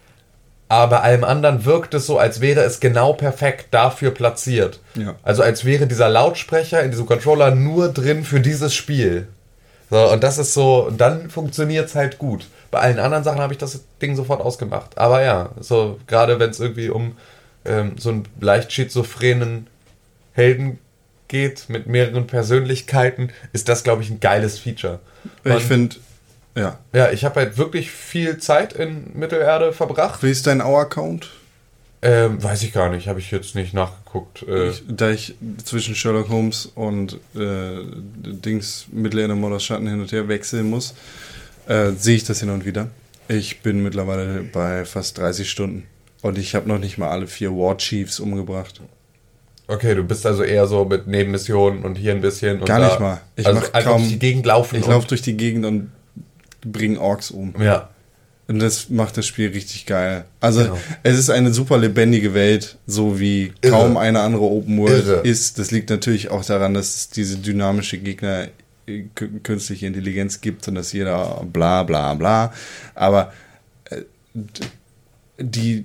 Aber 0.70 1.02
allem 1.02 1.24
anderen 1.24 1.64
wirkt 1.64 1.94
es 1.94 2.06
so, 2.06 2.18
als 2.18 2.42
wäre 2.42 2.60
es 2.60 2.78
genau 2.78 3.14
perfekt 3.14 3.68
dafür 3.70 4.10
platziert. 4.10 4.80
Ja. 4.96 5.14
Also 5.22 5.42
als 5.42 5.64
wäre 5.64 5.86
dieser 5.86 6.10
Lautsprecher 6.10 6.82
in 6.82 6.90
diesem 6.90 7.06
Controller 7.06 7.54
nur 7.54 7.88
drin 7.88 8.22
für 8.22 8.40
dieses 8.40 8.74
Spiel. 8.74 9.28
So, 9.90 10.12
und 10.12 10.22
das 10.22 10.36
ist 10.36 10.52
so, 10.52 10.88
und 10.88 11.00
dann 11.00 11.30
funktioniert 11.30 11.86
es 11.86 11.94
halt 11.94 12.18
gut. 12.18 12.46
Bei 12.70 12.80
allen 12.80 12.98
anderen 12.98 13.24
Sachen 13.24 13.40
habe 13.40 13.52
ich 13.52 13.58
das 13.58 13.80
Ding 14.02 14.14
sofort 14.16 14.40
ausgemacht. 14.40 14.96
Aber 14.98 15.22
ja, 15.22 15.50
so 15.60 15.98
gerade 16.06 16.38
wenn 16.38 16.50
es 16.50 16.60
irgendwie 16.60 16.90
um 16.90 17.16
ähm, 17.64 17.92
so 17.98 18.10
einen 18.10 18.24
leicht 18.40 18.72
schizophrenen 18.72 19.66
Helden 20.32 20.78
geht 21.28 21.68
mit 21.68 21.86
mehreren 21.86 22.26
Persönlichkeiten, 22.26 23.30
ist 23.52 23.68
das, 23.68 23.84
glaube 23.84 24.02
ich, 24.02 24.10
ein 24.10 24.20
geiles 24.20 24.58
Feature. 24.58 25.00
Ich 25.44 25.52
Und- 25.52 25.62
finde, 25.62 25.96
Ja. 26.54 26.78
Ja, 26.92 27.10
ich 27.12 27.24
habe 27.24 27.40
halt 27.40 27.56
wirklich 27.58 27.90
viel 27.90 28.38
Zeit 28.38 28.72
in 28.72 29.12
Mittelerde 29.14 29.72
verbracht. 29.72 30.22
Wie 30.22 30.30
ist 30.30 30.46
dein 30.46 30.60
Au-Account? 30.60 31.30
Ähm, 32.00 32.42
weiß 32.42 32.62
ich 32.62 32.72
gar 32.72 32.90
nicht, 32.90 33.08
habe 33.08 33.18
ich 33.20 33.30
jetzt 33.30 33.54
nicht 33.54 33.74
nachgeguckt. 33.74 34.42
Äh, 34.48 34.70
Ich, 34.70 34.82
da 34.88 35.10
ich 35.10 35.34
zwischen 35.64 35.94
Sherlock 35.94 36.28
Holmes 36.28 36.66
und 36.74 37.14
äh, 37.34 37.80
Dings 38.24 38.86
Mittelerde 38.92 39.34
Mordor 39.34 39.58
Schatten 39.60 39.86
hin 39.88 40.00
und 40.00 40.10
her 40.12 40.28
wechseln 40.28 40.70
muss, 40.70 40.94
äh, 41.68 41.92
sehe 41.96 42.16
ich 42.16 42.24
das 42.24 42.40
hin 42.40 42.50
und 42.50 42.64
wieder. 42.64 42.88
Ich 43.28 43.60
bin 43.60 43.82
mittlerweile 43.82 44.42
bei 44.42 44.84
fast 44.84 45.18
30 45.18 45.48
Stunden. 45.50 45.84
Und 46.22 46.36
ich 46.38 46.54
habe 46.54 46.66
noch 46.68 46.78
nicht 46.78 46.98
mal 46.98 47.10
alle 47.10 47.26
vier 47.28 47.52
War 47.52 47.76
Chiefs 47.76 48.18
umgebracht. 48.20 48.80
okay, 49.68 49.94
du 49.94 50.02
bist 50.02 50.26
also 50.26 50.42
eher 50.42 50.66
so 50.66 50.84
mit 50.84 51.06
Nebenmissionen 51.06 51.84
und 51.84 51.96
hier 51.96 52.12
ein 52.12 52.20
bisschen. 52.20 52.60
Und 52.60 52.66
Gar 52.66 52.80
da, 52.80 52.86
nicht 52.88 53.00
mal. 53.00 53.20
Ich 53.36 53.46
also 53.46 53.60
mach 53.60 53.72
einfach 53.74 53.90
kaum- 53.92 54.00
durch 54.00 54.12
die 54.12 54.18
Gegend 54.18 54.46
laufen. 54.46 54.76
Ich 54.76 54.86
laufe 54.86 55.06
durch 55.06 55.22
die 55.22 55.36
Gegend 55.36 55.64
und 55.66 55.90
bringe 56.62 56.98
Orks 57.00 57.30
um. 57.30 57.54
Ja, 57.62 57.90
Und 58.48 58.58
das 58.60 58.88
macht 58.88 59.16
das 59.18 59.26
Spiel 59.26 59.50
richtig 59.50 59.84
geil. 59.86 60.24
Also 60.40 60.62
Genau. 60.62 60.78
es 61.02 61.18
ist 61.18 61.28
eine 61.30 61.52
super 61.52 61.76
lebendige 61.78 62.32
Welt, 62.34 62.78
so 62.86 63.20
wie 63.20 63.52
Irre. 63.60 63.72
kaum 63.72 63.96
eine 63.98 64.20
andere 64.20 64.42
Open 64.44 64.76
World 64.78 65.06
Irre. 65.06 65.20
ist. 65.20 65.58
Das 65.58 65.70
liegt 65.70 65.90
natürlich 65.90 66.30
auch 66.30 66.44
daran, 66.44 66.72
dass 66.74 66.96
es 66.96 67.10
diese 67.10 67.36
dynamische 67.36 67.98
Gegner 67.98 68.48
künstliche 69.42 69.86
Intelligenz 69.86 70.40
gibt 70.40 70.66
und 70.68 70.74
dass 70.74 70.92
jeder 70.92 71.44
bla 71.52 71.82
bla 71.82 72.14
bla. 72.14 72.52
Aber 72.94 73.32
äh, 73.90 74.02
die, 75.38 75.84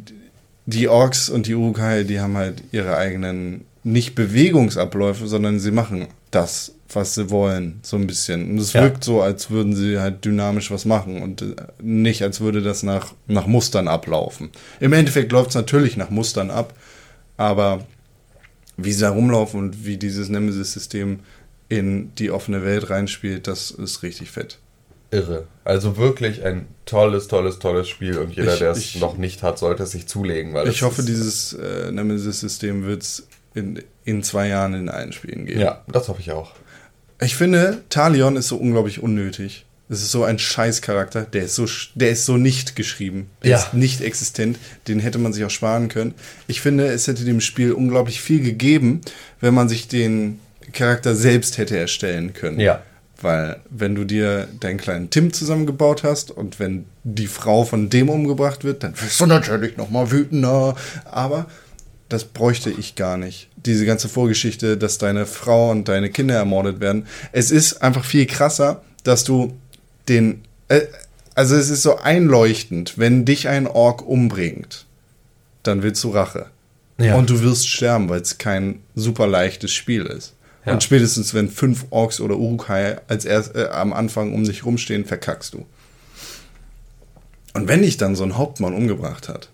die 0.66 0.88
Orks 0.88 1.30
und 1.30 1.48
die 1.48 1.56
Urukai, 1.56 2.04
die 2.04 2.20
haben 2.20 2.38
halt 2.38 2.64
ihre 2.72 2.98
eigenen, 2.98 3.66
nicht 3.84 4.16
Bewegungsabläufe, 4.16 5.28
sondern 5.28 5.60
sie 5.60 5.72
machen 5.72 6.08
das, 6.32 6.74
was 6.90 7.16
sie 7.16 7.30
wollen, 7.30 7.80
so 7.84 7.98
ein 7.98 8.08
bisschen. 8.08 8.52
Und 8.52 8.58
es 8.60 8.74
Ja. 8.74 8.84
wirkt 8.84 9.04
so, 9.04 9.22
als 9.22 9.50
würden 9.50 9.76
sie 9.76 10.00
halt 10.00 10.24
dynamisch 10.26 10.72
was 10.72 10.86
machen 10.86 11.22
und 11.22 11.42
äh, 11.42 11.56
nicht, 11.82 12.22
als 12.24 12.40
würde 12.40 12.62
das 12.62 12.84
nach, 12.84 13.14
nach 13.28 13.48
Mustern 13.48 13.88
ablaufen. 13.88 14.50
Im 14.80 14.94
Endeffekt 14.94 15.32
läuft 15.32 15.50
es 15.50 15.56
natürlich 15.56 15.98
nach 15.98 16.10
Mustern 16.10 16.50
ab, 16.50 16.74
aber 17.38 17.86
wie 18.78 18.92
sie 18.92 19.02
da 19.02 19.10
rumlaufen 19.10 19.60
und 19.60 19.86
wie 19.86 19.98
dieses 19.98 20.30
Nemesis-System 20.30 21.20
in 21.78 22.14
die 22.16 22.32
offene 22.32 22.64
Welt 22.64 22.90
reinspielt, 22.90 23.48
das 23.48 23.72
ist 23.72 24.04
richtig 24.04 24.32
fett. 24.32 24.60
irre. 25.12 25.46
Also 25.64 25.98
wirklich 25.98 26.44
ein 26.44 26.66
tolles, 26.86 27.28
tolles, 27.28 27.60
tolles 27.60 27.88
Spiel 27.88 28.18
und 28.18 28.36
jeder, 28.36 28.58
der 28.58 28.72
es 28.72 28.96
noch 28.96 29.16
nicht 29.18 29.44
hat, 29.44 29.60
sollte 29.60 29.84
es 29.84 29.92
sich 29.92 30.08
zulegen. 30.08 30.54
Weil 30.54 30.68
Ich 30.68 30.82
hoffe, 30.82 31.04
dieses 31.04 31.54
äh, 31.54 31.92
Nemesis-System 31.92 32.84
wird 32.86 33.04
es 33.04 33.28
in, 33.54 33.82
in 34.06 34.24
zwei 34.24 34.48
Jahren 34.48 34.74
in 34.74 34.90
allen 34.90 35.14
Spielen 35.14 35.46
geben. 35.46 35.60
Ja, 35.62 35.84
das 35.88 36.08
hoffe 36.10 36.20
ich 36.22 36.32
auch. 36.32 36.52
Ich 37.22 37.36
finde, 37.36 37.84
Talion 37.90 38.36
ist 38.36 38.48
so 38.48 38.58
unglaublich 38.58 39.02
unnötig. 39.02 39.66
Es 39.90 40.02
ist 40.02 40.12
so 40.12 40.24
ein 40.24 40.40
Scheißcharakter, 40.40 41.22
der 41.24 41.44
ist 41.44 41.56
so, 41.56 41.66
der 41.94 42.10
ist 42.10 42.26
so 42.26 42.38
nicht 42.38 42.76
geschrieben. 42.76 43.30
Der 43.44 43.52
Ja. 43.52 43.58
ist 43.58 43.74
nicht 43.76 44.02
existent. 44.02 44.58
Den 44.88 45.00
hätte 45.00 45.20
man 45.20 45.32
sich 45.34 45.44
auch 45.46 45.50
sparen 45.52 45.90
können. 45.90 46.16
Ich 46.48 46.62
finde, 46.62 46.88
es 46.88 47.06
hätte 47.08 47.24
dem 47.26 47.40
Spiel 47.42 47.74
unglaublich 47.74 48.20
viel 48.20 48.42
gegeben, 48.42 49.02
wenn 49.42 49.54
man 49.54 49.70
sich 49.70 49.88
den 49.88 50.40
Charakter 50.74 51.16
selbst 51.16 51.58
hätte 51.58 51.78
erstellen 51.78 52.34
können. 52.34 52.60
Ja. 52.60 52.82
Weil, 53.22 53.62
wenn 53.70 53.96
du 53.96 54.04
dir 54.04 54.48
deinen 54.60 54.78
kleinen 54.78 55.10
Tim 55.10 55.32
zusammengebaut 55.32 56.04
hast 56.04 56.30
und 56.30 56.60
wenn 56.60 56.86
die 57.04 57.28
Frau 57.28 57.64
von 57.64 57.90
dem 57.90 58.10
umgebracht 58.10 58.66
wird, 58.66 58.84
dann 58.84 59.00
wirst 59.00 59.22
du 59.22 59.26
natürlich 59.26 59.78
nochmal 59.78 60.12
wütender. 60.12 60.76
Aber 61.06 61.46
das 62.10 62.26
bräuchte 62.26 62.70
ich 62.70 62.96
gar 62.96 63.18
nicht. 63.18 63.50
Diese 63.56 63.86
ganze 63.86 64.10
Vorgeschichte, 64.10 64.78
dass 64.78 64.98
deine 64.98 65.26
Frau 65.26 65.72
und 65.72 65.88
deine 65.88 66.10
Kinder 66.10 66.36
ermordet 66.36 66.82
werden. 66.82 67.08
Es 67.32 67.50
ist 67.50 67.82
einfach 67.82 68.04
viel 68.04 68.26
krasser, 68.26 68.82
dass 69.04 69.24
du 69.24 69.58
den. 70.10 70.42
Äh, 70.68 70.82
also, 71.36 71.56
es 71.56 71.70
ist 71.70 71.82
so 71.82 71.98
einleuchtend, 71.98 72.98
wenn 72.98 73.26
dich 73.26 73.48
ein 73.48 73.68
Ork 73.68 74.06
umbringt, 74.08 74.86
dann 75.64 75.82
willst 75.82 76.04
du 76.04 76.10
Rache. 76.10 76.48
Ja. 77.00 77.16
Und 77.16 77.30
du 77.30 77.42
wirst 77.42 77.68
sterben, 77.68 78.10
weil 78.10 78.22
es 78.22 78.38
kein 78.38 78.82
super 78.96 79.28
leichtes 79.28 79.72
Spiel 79.72 80.06
ist. 80.06 80.34
Ja. 80.66 80.74
Und 80.74 80.84
spätestens, 80.84 81.34
wenn 81.34 81.50
fünf 81.50 81.86
Orks 81.90 82.20
oder 82.22 82.38
Urukai 82.38 82.98
als 83.08 83.26
erst, 83.26 83.56
äh, 83.56 83.68
am 83.72 83.92
Anfang 83.94 84.34
um 84.34 84.44
dich 84.46 84.66
rumstehen, 84.66 85.06
verkackst 85.06 85.54
du. 85.54 85.66
Und 87.54 87.68
wenn 87.68 87.82
dich 87.82 87.98
dann 87.98 88.16
so 88.16 88.24
ein 88.24 88.38
Hauptmann 88.38 88.74
umgebracht 88.74 89.30
hat, 89.30 89.50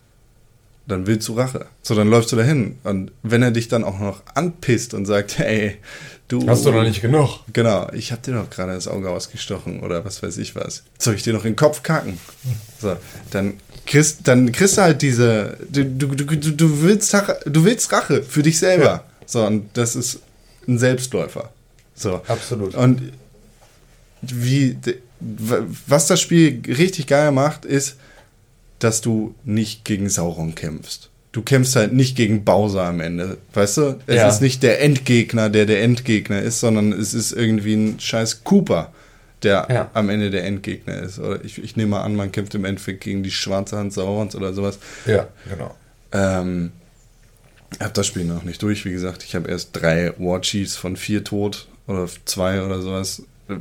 dann 0.88 1.06
willst 1.06 1.28
du 1.28 1.34
Rache. 1.34 1.66
So, 1.84 1.94
dann 1.96 2.10
läufst 2.10 2.32
du 2.32 2.36
dahin. 2.36 2.78
Und 2.84 3.12
wenn 3.22 3.44
er 3.44 3.52
dich 3.52 3.68
dann 3.68 3.84
auch 3.84 4.00
noch 4.00 4.24
anpisst 4.34 4.94
und 4.94 5.06
sagt, 5.06 5.38
hey, 5.38 5.78
du. 6.28 6.48
Hast 6.48 6.66
du 6.66 6.72
noch 6.72 6.84
nicht 6.84 7.02
genug? 7.02 7.42
Genau, 7.54 7.90
ich 7.94 8.12
hab 8.12 8.24
dir 8.24 8.34
doch 8.34 8.50
gerade 8.50 8.74
das 8.74 8.88
Auge 8.88 9.10
ausgestochen 9.10 9.82
oder 9.82 10.04
was 10.06 10.24
weiß 10.24 10.38
ich 10.38 10.56
was. 10.56 10.84
Soll 10.98 11.16
ich 11.16 11.24
dir 11.24 11.34
noch 11.34 11.46
in 11.46 11.52
den 11.52 11.58
Kopf 11.58 11.84
kacken? 11.84 12.18
So, 12.82 12.96
dann 13.32 13.54
kriegst, 13.86 14.28
dann 14.28 14.52
kriegst 14.52 14.78
du 14.78 14.82
halt 14.82 15.02
diese. 15.02 15.58
Du, 15.70 15.84
du, 15.86 16.08
du, 16.16 16.26
du- 16.54 16.82
willst, 16.82 17.14
Rache- 17.14 17.40
du 17.46 17.64
willst 17.66 17.92
Rache 17.92 18.24
für 18.24 18.42
dich 18.42 18.58
selber. 18.58 18.84
Ja. 18.86 19.04
So, 19.28 19.46
und 19.46 19.70
das 19.78 19.96
ist 19.96 20.22
ein 20.68 20.78
Selbstläufer. 20.78 21.52
So. 21.96 22.22
Absolut. 22.28 22.76
Und 22.76 23.02
wie, 24.22 24.78
was 25.88 26.08
das 26.08 26.20
Spiel 26.22 26.62
richtig 26.68 27.08
geil 27.08 27.32
macht, 27.32 27.66
ist, 27.66 27.98
dass 28.80 29.02
du 29.02 29.36
nicht 29.44 29.84
gegen 29.86 30.10
Sauron 30.10 30.56
kämpfst. 30.56 31.10
Du 31.32 31.42
kämpfst 31.42 31.76
halt 31.76 31.94
nicht 31.94 32.16
gegen 32.16 32.44
Bowser 32.44 32.84
am 32.86 33.02
Ende, 33.02 33.38
weißt 33.54 33.78
du? 33.78 34.00
Es 34.08 34.16
Ja. 34.16 34.30
ist 34.30 34.42
nicht 34.42 34.64
der 34.64 34.82
Endgegner, 34.82 35.50
der 35.50 35.66
der 35.66 35.84
Endgegner 35.84 36.42
ist, 36.42 36.60
sondern 36.60 36.92
es 36.92 37.14
ist 37.14 37.34
irgendwie 37.34 37.76
ein 37.76 38.00
scheiß 38.00 38.44
Cooper, 38.44 38.92
der 39.44 39.68
Ja. 39.70 39.92
am 39.94 40.10
Ende 40.10 40.32
der 40.32 40.46
Endgegner 40.46 40.98
ist. 41.02 41.20
Oder 41.20 41.44
ich, 41.46 41.62
ich 41.64 41.76
nehme 41.76 42.00
an, 42.00 42.16
man 42.16 42.32
kämpft 42.32 42.56
im 42.56 42.66
Endeffekt 42.66 43.02
gegen 43.04 43.22
die 43.22 43.32
schwarze 43.32 43.78
Hand 43.78 43.94
Saurons 43.94 44.36
oder 44.36 44.54
sowas. 44.54 44.80
Ja, 45.06 45.28
genau. 45.50 45.76
Ähm, 46.14 46.72
habe 47.80 47.94
das 47.94 48.08
Spiel 48.08 48.26
noch 48.26 48.44
nicht 48.44 48.62
durch, 48.62 48.86
wie 48.86 48.92
gesagt. 48.92 49.24
Ich 49.24 49.36
habe 49.36 49.50
erst 49.50 49.70
drei 49.74 50.14
War 50.18 50.42
Chiefs 50.42 50.76
von 50.76 50.96
vier 50.96 51.24
tot 51.24 51.68
oder 51.88 52.08
zwei 52.26 52.64
oder 52.64 52.82
sowas, 52.82 53.24
äh, 53.48 53.56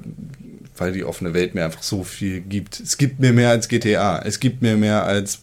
weil 0.77 0.93
die 0.93 1.05
offene 1.05 1.35
Welt 1.35 1.55
mir 1.55 1.65
einfach 1.65 1.83
so 1.83 2.05
viel 2.05 2.41
gibt. 2.41 2.81
Es 2.81 2.97
gibt 2.97 3.21
mir 3.21 3.33
mehr 3.33 3.51
als 3.51 3.69
GTA, 3.69 4.21
es 4.21 4.41
gibt 4.41 4.63
mir 4.63 4.77
mehr 4.77 5.05
als 5.05 5.43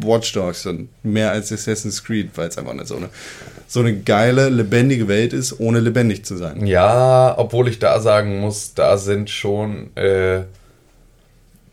Watch 0.00 0.32
Dogs 0.32 0.66
und 0.66 0.88
mehr 1.02 1.32
als 1.32 1.52
Assassin's 1.52 2.02
Creed, 2.04 2.30
weil 2.36 2.48
es 2.48 2.58
einfach 2.58 2.74
nicht 2.74 2.86
so 2.86 2.96
eine, 2.96 3.08
so 3.66 3.80
eine 3.80 3.96
geile, 3.98 4.48
lebendige 4.48 5.08
Welt 5.08 5.32
ist, 5.32 5.58
ohne 5.60 5.80
lebendig 5.80 6.24
zu 6.24 6.36
sein. 6.36 6.66
Ja, 6.66 7.34
obwohl 7.36 7.68
ich 7.68 7.78
da 7.78 8.00
sagen 8.00 8.40
muss, 8.40 8.74
da 8.74 8.96
sind 8.96 9.30
schon. 9.30 9.94
Äh, 9.96 10.42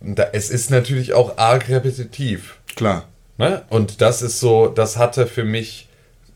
da, 0.01 0.27
es 0.33 0.49
ist 0.49 0.69
natürlich 0.69 1.13
auch 1.13 1.37
arg 1.37 1.69
repetitiv. 1.69 2.57
Klar. 2.75 3.05
Ne? 3.37 3.63
Und 3.69 4.01
das 4.01 4.21
ist 4.21 4.39
so, 4.39 4.67
das 4.67 4.97
hatte 4.97 5.27
für 5.27 5.43
mich 5.43 5.87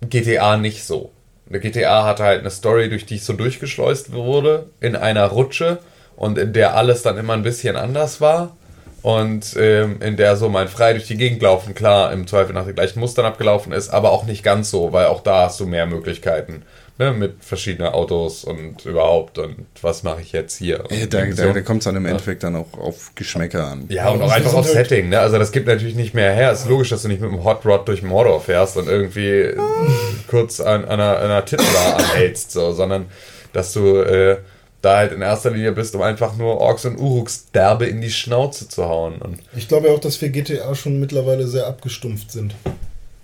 GTA 0.02 0.58
nicht 0.58 0.84
so. 0.84 1.12
GTA 1.50 2.04
hatte 2.04 2.24
halt 2.24 2.42
eine 2.42 2.50
Story, 2.50 2.90
durch 2.90 3.06
die 3.06 3.16
ich 3.16 3.24
so 3.24 3.34
durchgeschleust 3.34 4.12
wurde, 4.12 4.70
in 4.80 4.96
einer 4.96 5.26
Rutsche 5.28 5.80
und 6.16 6.38
in 6.38 6.54
der 6.54 6.76
alles 6.76 7.04
dann 7.04 7.18
immer 7.18 7.34
ein 7.34 7.44
bisschen 7.44 7.76
anders 7.76 8.20
war. 8.20 8.58
Und 9.04 9.56
ähm, 9.58 10.02
in 10.02 10.18
der 10.18 10.36
so 10.36 10.50
mein 10.50 10.68
frei 10.68 10.92
durch 10.94 11.08
die 11.08 11.16
Gegend 11.16 11.42
laufen, 11.42 11.74
klar, 11.74 12.12
im 12.12 12.28
Zweifel 12.28 12.54
nach 12.54 12.66
den 12.66 12.76
gleichen 12.76 13.00
Mustern 13.00 13.26
abgelaufen 13.26 13.72
ist, 13.72 13.90
aber 13.90 14.12
auch 14.12 14.26
nicht 14.26 14.44
ganz 14.44 14.70
so, 14.70 14.92
weil 14.92 15.06
auch 15.06 15.22
da 15.22 15.46
hast 15.46 15.60
du 15.60 15.66
mehr 15.66 15.86
Möglichkeiten. 15.86 16.64
Ne? 17.00 17.12
Mit 17.14 17.44
verschiedenen 17.44 17.94
Autos 17.94 18.44
und 18.44 18.84
überhaupt 18.86 19.38
und 19.38 19.56
was 19.84 20.02
mache 20.02 20.22
ich 20.22 20.32
jetzt 20.32 20.58
hier? 20.58 20.84
Ja, 20.90 21.06
da 21.06 21.26
da, 21.26 21.62
kommt 21.62 21.80
es 21.82 21.86
dann 21.86 21.96
im 21.96 22.08
Endeffekt 22.08 22.42
dann 22.44 22.56
auch 22.56 22.74
auf 22.78 23.12
Geschmäcker 23.14 23.68
an. 23.68 23.86
ja, 23.90 24.10
und 24.10 24.22
auch 24.24 24.32
einfach 24.32 24.54
auf 24.56 24.66
halt- 24.66 24.74
Setting, 24.74 25.10
ne? 25.10 25.20
Also 25.20 25.38
das 25.38 25.52
gibt 25.52 25.68
natürlich 25.68 25.96
nicht 25.96 26.16
mehr 26.16 26.34
her. 26.34 26.52
Ist 26.52 26.68
logisch, 26.68 26.90
dass 26.90 27.04
du 27.04 27.08
nicht 27.08 27.22
mit 27.22 27.32
einem 27.32 27.44
Hot 27.44 27.66
Rod 27.66 27.88
durch 27.88 28.02
Mordor 28.02 28.42
fährst 28.42 28.78
und 28.78 28.88
irgendwie 28.88 29.54
kurz 30.28 30.60
an, 30.60 30.86
an 30.86 31.00
einer, 31.00 31.18
an 31.18 31.26
einer 31.26 31.46
Tittenbar 31.46 31.98
anhältst, 31.98 32.52
so, 32.52 32.72
sondern 32.72 33.06
dass 33.54 33.74
du 33.74 33.98
äh, 33.98 34.38
da 34.82 34.98
halt 34.98 35.12
in 35.12 35.22
erster 35.22 35.52
Linie 35.52 35.74
bist, 35.74 35.94
um 35.96 36.02
einfach 36.02 36.36
nur 36.36 36.58
Orks 36.60 36.86
und 36.86 36.98
Uruks 36.98 37.52
derbe 37.54 37.86
in 37.86 38.02
die 38.02 38.12
Schnauze 38.12 38.68
zu 38.70 38.86
hauen. 38.86 39.22
Und 39.22 39.40
Ich 39.56 39.68
glaube 39.68 39.88
ja 39.88 39.94
auch, 39.94 40.00
dass 40.00 40.20
wir 40.22 40.30
GTA 40.30 40.74
schon 40.76 41.00
mittlerweile 41.00 41.48
sehr 41.48 41.68
abgestumpft 41.68 42.32
sind. 42.32 42.56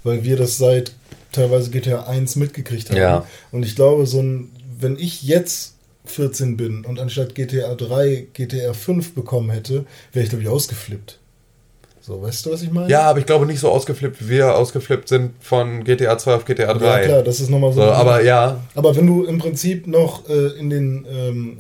Weil 0.04 0.24
wir 0.24 0.36
das 0.36 0.58
seit 0.58 0.92
teilweise 1.34 1.70
GTA 1.72 2.04
1 2.04 2.36
mitgekriegt 2.38 2.90
haben. 2.90 2.98
Ja. 2.98 3.26
Und 3.52 3.64
ich 3.64 3.76
glaube, 3.76 4.06
so 4.06 4.22
ein, 4.22 4.52
wenn 4.80 4.98
ich 4.98 5.24
jetzt 5.24 5.76
14 6.06 6.58
bin 6.58 6.86
und 6.86 7.00
anstatt 7.00 7.36
GTA 7.36 7.76
3 7.76 8.28
GTA 8.34 8.74
5 8.74 9.14
bekommen 9.16 9.50
hätte, 9.50 9.86
wäre 10.12 10.24
ich, 10.24 10.30
glaube 10.30 10.44
ich, 10.44 10.50
ausgeflippt. 10.50 11.20
So, 12.06 12.22
weißt 12.22 12.46
du, 12.46 12.52
was 12.52 12.62
ich 12.62 12.70
meine? 12.70 12.90
ja, 12.90 13.04
aber 13.04 13.20
ich 13.20 13.26
glaube 13.26 13.46
nicht 13.46 13.62
so 13.62 13.70
ausgeflippt, 13.70 14.22
wie 14.26 14.32
wir 14.32 14.56
ausgeflippt 14.58 15.08
sind 15.08 15.32
von 15.40 15.86
GTA 15.86 16.18
2 16.18 16.34
auf 16.36 16.44
GTA 16.44 16.74
3. 16.74 16.86
Ja, 16.86 17.00
klar, 17.06 17.24
das 17.24 17.40
ist 17.40 17.50
nochmal 17.50 17.72
so. 17.72 17.82
so, 17.82 17.92
aber 17.92 18.22
ja, 18.22 18.60
Aber 18.76 18.94
wenn 18.98 19.08
du 19.08 19.24
im 19.24 19.38
Prinzip 19.38 19.88
noch 19.88 20.28
äh, 20.28 20.48
in 20.60 20.70
den. 20.70 21.06
Ähm, 21.10 21.58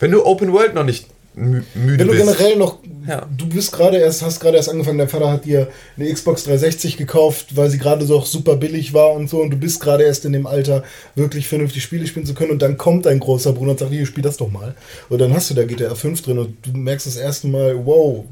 wenn 0.00 0.10
du 0.10 0.24
Open 0.24 0.52
World 0.52 0.74
noch 0.74 0.84
nicht 0.84 1.06
müde 1.38 1.64
Wenn 1.74 1.98
du 1.98 2.06
bist. 2.14 2.18
generell 2.18 2.56
noch, 2.56 2.78
Ja. 3.06 3.26
du 3.36 3.48
bist 3.48 3.72
gerade 3.72 3.96
erst, 3.98 4.22
hast 4.22 4.40
gerade 4.40 4.56
erst 4.56 4.68
angefangen, 4.68 4.98
dein 4.98 5.08
Vater 5.08 5.30
hat 5.30 5.44
dir 5.44 5.68
eine 5.96 6.12
Xbox 6.12 6.44
360 6.44 6.96
gekauft, 6.96 7.56
weil 7.56 7.70
sie 7.70 7.78
gerade 7.78 8.04
so 8.04 8.16
auch 8.18 8.26
super 8.26 8.56
billig 8.56 8.92
war 8.94 9.12
und 9.12 9.28
so 9.30 9.40
und 9.40 9.50
du 9.50 9.56
bist 9.56 9.80
gerade 9.80 10.04
erst 10.04 10.24
in 10.24 10.32
dem 10.32 10.46
Alter, 10.46 10.82
wirklich 11.14 11.48
vernünftig 11.48 11.82
Spiele 11.82 12.06
spielen 12.06 12.26
zu 12.26 12.34
können 12.34 12.50
und 12.50 12.60
dann 12.62 12.76
kommt 12.76 13.06
dein 13.06 13.20
großer 13.20 13.52
Bruder 13.52 13.70
und 13.72 13.78
sagt, 13.78 13.92
hier, 13.92 14.04
spiel 14.06 14.22
das 14.24 14.36
doch 14.36 14.50
mal. 14.50 14.74
Und 15.08 15.20
dann 15.20 15.32
hast 15.34 15.50
du 15.50 15.54
da 15.54 15.64
GTA 15.64 15.94
5 15.94 16.22
drin 16.22 16.38
und 16.38 16.56
du 16.66 16.76
merkst 16.76 17.06
das 17.06 17.16
erste 17.16 17.46
Mal, 17.48 17.74
wow. 17.86 18.24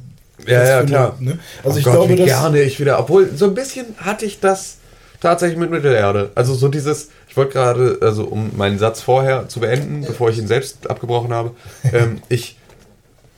Ja, 0.46 0.52
ja, 0.52 0.64
für 0.64 0.76
eine- 0.78 0.86
klar. 0.86 1.16
ne? 1.20 1.38
Also 1.64 1.76
oh 1.76 1.78
ich 1.78 1.84
Gott, 1.84 1.94
glaube, 1.94 2.12
wie 2.12 2.16
dass... 2.16 2.26
gerne 2.26 2.60
ich 2.62 2.78
wieder, 2.78 2.98
obwohl 2.98 3.30
so 3.34 3.46
ein 3.46 3.54
bisschen 3.54 3.86
hatte 3.96 4.26
ich 4.26 4.38
das 4.40 4.76
tatsächlich 5.20 5.58
mit 5.58 5.70
Mittelerde. 5.70 6.30
Also 6.34 6.52
so 6.54 6.68
dieses, 6.68 7.08
ich 7.28 7.36
wollte 7.38 7.54
gerade, 7.54 7.98
also 8.02 8.24
um 8.24 8.50
meinen 8.54 8.78
Satz 8.78 9.00
vorher 9.00 9.48
zu 9.48 9.60
beenden, 9.60 10.04
bevor 10.06 10.28
ich 10.28 10.36
ihn 10.36 10.46
selbst 10.46 10.90
abgebrochen 10.90 11.32
habe, 11.32 11.52
ähm, 11.90 12.18
ich 12.28 12.56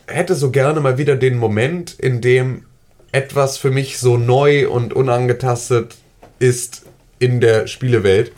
hätte 0.09 0.35
so 0.35 0.51
gerne 0.51 0.81
mal 0.81 0.99
wieder 0.99 1.17
den 1.17 1.39
Moment, 1.39 1.93
in 1.99 2.21
dem 2.21 2.65
etwas 3.13 3.57
für 3.57 3.71
mich 3.71 3.99
so 3.99 4.17
neu 4.17 4.69
und 4.69 4.93
unangetastet 4.93 5.97
ist 6.39 6.85
in 7.19 7.41
der 7.41 7.67
Spielewelt. 7.67 8.33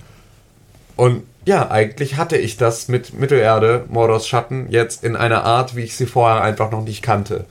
Und 0.96 1.22
ja, 1.44 1.70
eigentlich 1.70 2.16
hatte 2.16 2.36
ich 2.36 2.56
das 2.56 2.88
mit 2.88 3.18
Mittelerde, 3.18 3.84
Mordors 3.88 4.28
Schatten, 4.28 4.66
jetzt 4.70 5.02
in 5.02 5.16
einer 5.16 5.44
Art, 5.44 5.74
wie 5.74 5.82
ich 5.82 5.96
sie 5.96 6.06
vorher 6.06 6.42
einfach 6.42 6.70
noch 6.70 6.84
nicht 6.84 7.02
kannte. 7.02 7.46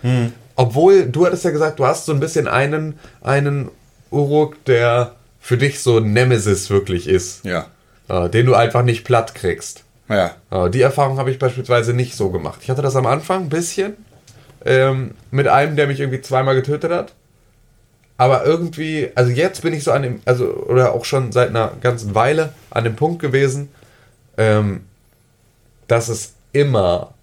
Obwohl, 0.55 1.07
du 1.07 1.25
hattest 1.25 1.45
ja 1.45 1.51
gesagt, 1.51 1.79
du 1.79 1.85
hast 1.85 2.05
so 2.05 2.13
ein 2.13 2.19
bisschen 2.19 2.47
einen, 2.47 2.99
einen 3.21 3.69
Uruk, 4.11 4.63
der 4.65 5.13
für 5.39 5.57
dich 5.57 5.79
so 5.79 5.99
Nemesis 5.99 6.69
wirklich 6.69 7.07
ist. 7.07 7.43
Ja. 7.45 7.67
Äh, 8.09 8.29
den 8.29 8.45
du 8.45 8.55
einfach 8.55 8.83
nicht 8.83 9.05
platt 9.05 9.35
kriegst. 9.35 9.83
Ja. 10.09 10.35
Äh, 10.51 10.69
die 10.69 10.81
Erfahrung 10.81 11.17
habe 11.17 11.31
ich 11.31 11.39
beispielsweise 11.39 11.93
nicht 11.93 12.15
so 12.15 12.29
gemacht. 12.29 12.59
Ich 12.63 12.69
hatte 12.69 12.81
das 12.81 12.95
am 12.95 13.05
Anfang 13.05 13.43
ein 13.43 13.49
bisschen 13.49 13.95
ähm, 14.65 15.11
mit 15.31 15.47
einem, 15.47 15.75
der 15.75 15.87
mich 15.87 15.99
irgendwie 15.99 16.21
zweimal 16.21 16.55
getötet 16.55 16.91
hat. 16.91 17.13
Aber 18.17 18.45
irgendwie, 18.45 19.09
also 19.15 19.31
jetzt 19.31 19.61
bin 19.61 19.73
ich 19.73 19.83
so 19.83 19.91
an 19.91 20.03
dem, 20.03 20.21
also, 20.25 20.45
oder 20.45 20.93
auch 20.93 21.05
schon 21.05 21.31
seit 21.31 21.49
einer 21.49 21.71
ganzen 21.81 22.15
Weile 22.15 22.53
an 22.69 22.83
dem 22.83 22.95
Punkt 22.97 23.21
gewesen, 23.21 23.69
ähm, 24.37 24.81
dass 25.87 26.09
es 26.09 26.33
immer 26.51 27.13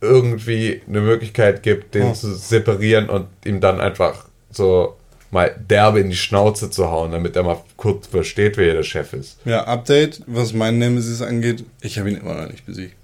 irgendwie 0.00 0.82
eine 0.86 1.00
Möglichkeit 1.00 1.62
gibt, 1.62 1.94
den 1.94 2.08
Oh. 2.08 2.12
zu 2.12 2.34
separieren 2.34 3.08
und 3.08 3.26
ihm 3.46 3.60
dann 3.60 3.80
einfach 3.80 4.26
so 4.50 4.96
mal 5.30 5.54
derbe 5.68 6.00
in 6.00 6.10
die 6.10 6.16
Schnauze 6.16 6.70
zu 6.70 6.90
hauen, 6.90 7.10
damit 7.12 7.34
er 7.36 7.42
mal 7.42 7.56
kurz 7.76 8.06
versteht, 8.06 8.56
wer 8.56 8.64
hier 8.66 8.74
der 8.74 8.82
Chef 8.82 9.12
ist. 9.14 9.38
Ja, 9.44 9.64
Update, 9.64 10.22
was 10.26 10.52
mein 10.52 10.78
Nemesis 10.78 11.22
angeht, 11.22 11.64
ich 11.80 11.98
habe 11.98 12.10
ihn 12.10 12.18
immer 12.18 12.34
noch 12.34 12.48
nicht 12.50 12.66
besiegt. 12.66 12.94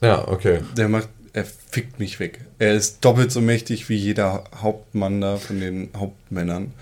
Ja, 0.00 0.26
okay. 0.26 0.60
Der 0.76 0.88
macht, 0.88 1.08
er 1.36 1.44
fickt 1.70 1.98
mich 1.98 2.18
weg. 2.18 2.40
Er 2.58 2.74
ist 2.74 3.04
doppelt 3.04 3.30
so 3.30 3.40
mächtig 3.40 3.88
wie 3.88 3.96
jeder 3.96 4.44
Hauptmann 4.62 5.20
da 5.20 5.36
von 5.36 5.60
den 5.60 5.90
Hauptmännern. 5.96 6.72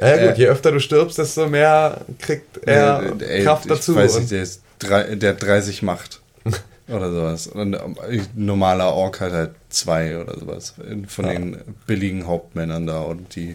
Ja 0.00 0.26
gut, 0.26 0.38
je 0.38 0.48
öfter 0.48 0.72
du 0.72 0.80
stirbst, 0.80 1.18
desto 1.18 1.48
mehr 1.48 2.00
kriegt 2.18 2.66
er 2.66 3.14
Äh, 3.20 3.38
ey, 3.38 3.44
Kraft 3.44 3.70
dazu. 3.70 3.92
Ich 3.92 3.98
weiß 3.98 4.18
nicht, 4.18 4.30
der, 4.32 4.42
ist 4.42 4.62
drei, 4.80 5.14
der 5.14 5.30
hat 5.30 5.42
30 5.42 5.82
Macht. 5.82 6.20
oder 6.88 7.12
sowas. 7.12 7.46
Und 7.46 7.76
ein 7.76 8.26
normaler 8.34 8.92
Ork 8.92 9.20
hat 9.20 9.32
halt 9.32 9.50
zwei 9.68 10.18
oder 10.18 10.36
sowas. 10.38 10.74
Von 11.06 11.24
Ja. 11.24 11.32
den 11.34 11.56
billigen 11.86 12.26
Hauptmännern 12.26 12.88
da. 12.88 13.00
Und 13.02 13.36
die, 13.36 13.54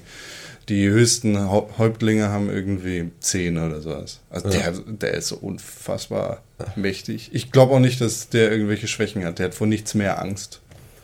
die 0.70 0.88
höchsten 0.89 1.49
Häuptlinge 1.49 2.30
haben 2.30 2.49
irgendwie 2.49 3.11
zehn 3.20 3.57
oder 3.57 3.82
sowas. 3.82 4.20
Also 4.30 4.49
der, 4.49 4.72
der 4.72 5.13
ist 5.13 5.28
so 5.28 5.36
unfassbar 5.38 6.41
mächtig. 6.76 7.30
Ich 7.34 7.51
glaube 7.51 7.74
auch 7.76 7.80
nicht, 7.80 8.01
dass 8.01 8.30
der 8.30 8.51
irgendwelche 8.51 8.88
Schwächen 8.88 9.24
hat. 9.24 9.38
Der 9.39 9.47
hat 9.47 9.53
vor 9.55 9.68
nichts 9.68 9.93
mehr 9.93 10.20
Angst. 10.22 10.61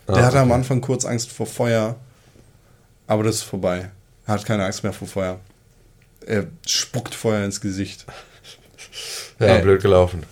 Der 0.08 0.16
Ah, 0.18 0.22
hatte 0.26 0.40
am 0.40 0.50
okay. 0.50 0.56
Anfang 0.60 0.82
kurz 0.82 1.06
Angst 1.06 1.32
vor 1.32 1.46
Feuer. 1.46 1.96
Aber 3.08 3.24
das 3.24 3.36
ist 3.38 3.44
vorbei. 3.44 3.92
Er 4.26 4.34
hat 4.34 4.46
keine 4.46 4.66
Angst 4.66 4.84
mehr 4.84 4.94
vor 4.94 5.08
Feuer. 5.08 5.40
Er 6.26 6.48
spuckt 6.66 7.14
Feuer 7.14 7.44
ins 7.46 7.62
Gesicht. 7.62 8.06
ja, 9.40 9.58
äh, 9.58 9.62
blöd 9.62 9.82
gelaufen. 9.82 10.24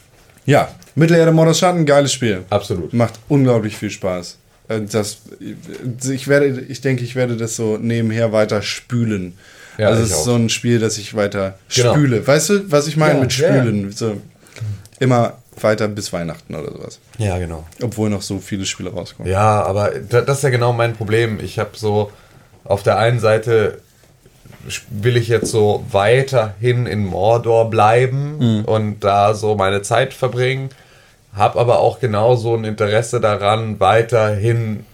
Ja, 0.46 0.74
Mittelerde 0.96 1.32
Mordors 1.32 1.60
Schatten, 1.60 1.86
geiles 1.86 2.12
Spiel. 2.14 2.46
Absolut. 2.50 2.94
Macht 2.94 3.20
unglaublich 3.28 3.78
viel 3.78 3.90
Spaß. 3.92 4.38
Äh, 4.70 4.82
Das, 4.82 5.18
ich, 6.10 6.28
werde, 6.30 6.62
ich 6.62 6.80
denke, 6.82 7.04
ich 7.04 7.16
werde 7.16 7.36
das 7.36 7.56
so 7.58 7.78
nebenher 7.78 8.32
weiter 8.32 8.62
spülen. 8.62 9.34
Ja, 9.78 9.88
also 9.90 10.04
es 10.04 10.10
ist 10.12 10.16
auch. 10.18 10.24
so 10.26 10.36
ein 10.36 10.50
Spiel, 10.50 10.80
das 10.80 10.98
ich 10.98 11.14
weiter 11.16 11.58
Genau. 11.76 11.94
spüle. 11.94 12.26
Weißt 12.26 12.50
du, 12.50 12.72
was 12.72 12.88
ich 12.88 12.96
meine 12.98 13.16
Ja, 13.16 13.20
mit 13.22 13.34
spülen? 13.34 13.92
So, 13.92 14.22
immer 15.00 15.34
weiter 15.62 15.88
bis 15.88 16.12
Weihnachten 16.14 16.56
oder 16.56 16.72
sowas. 16.72 17.00
Ja, 17.18 17.38
genau. 17.38 17.66
Obwohl 17.82 18.10
noch 18.10 18.22
so 18.22 18.40
viele 18.40 18.66
Spiele 18.66 18.92
rauskommen. 18.92 19.30
Ja, 19.32 19.62
aber 19.64 19.92
da- 20.10 20.22
das 20.22 20.38
ist 20.38 20.44
ja 20.44 20.50
genau 20.50 20.72
mein 20.74 20.94
Problem. 20.96 21.40
Ich 21.42 21.60
habe 21.60 21.72
so 21.76 22.12
auf 22.64 22.84
der 22.84 22.98
einen 22.98 23.20
Seite 23.20 23.80
will 24.90 25.16
ich 25.18 25.30
jetzt 25.30 25.52
so 25.52 25.86
weiterhin 25.92 26.86
in 26.86 27.06
Mordor 27.06 27.70
bleiben 27.70 28.64
und 28.66 29.00
da 29.00 29.34
so 29.34 29.56
meine 29.56 29.82
Zeit 29.82 30.14
verbringen, 30.14 30.70
habe 31.34 31.60
aber 31.60 31.80
auch 31.80 32.00
genauso 32.00 32.56
ein 32.56 32.64
Interesse 32.64 33.20
daran, 33.22 33.80
weiterhin 33.80 34.86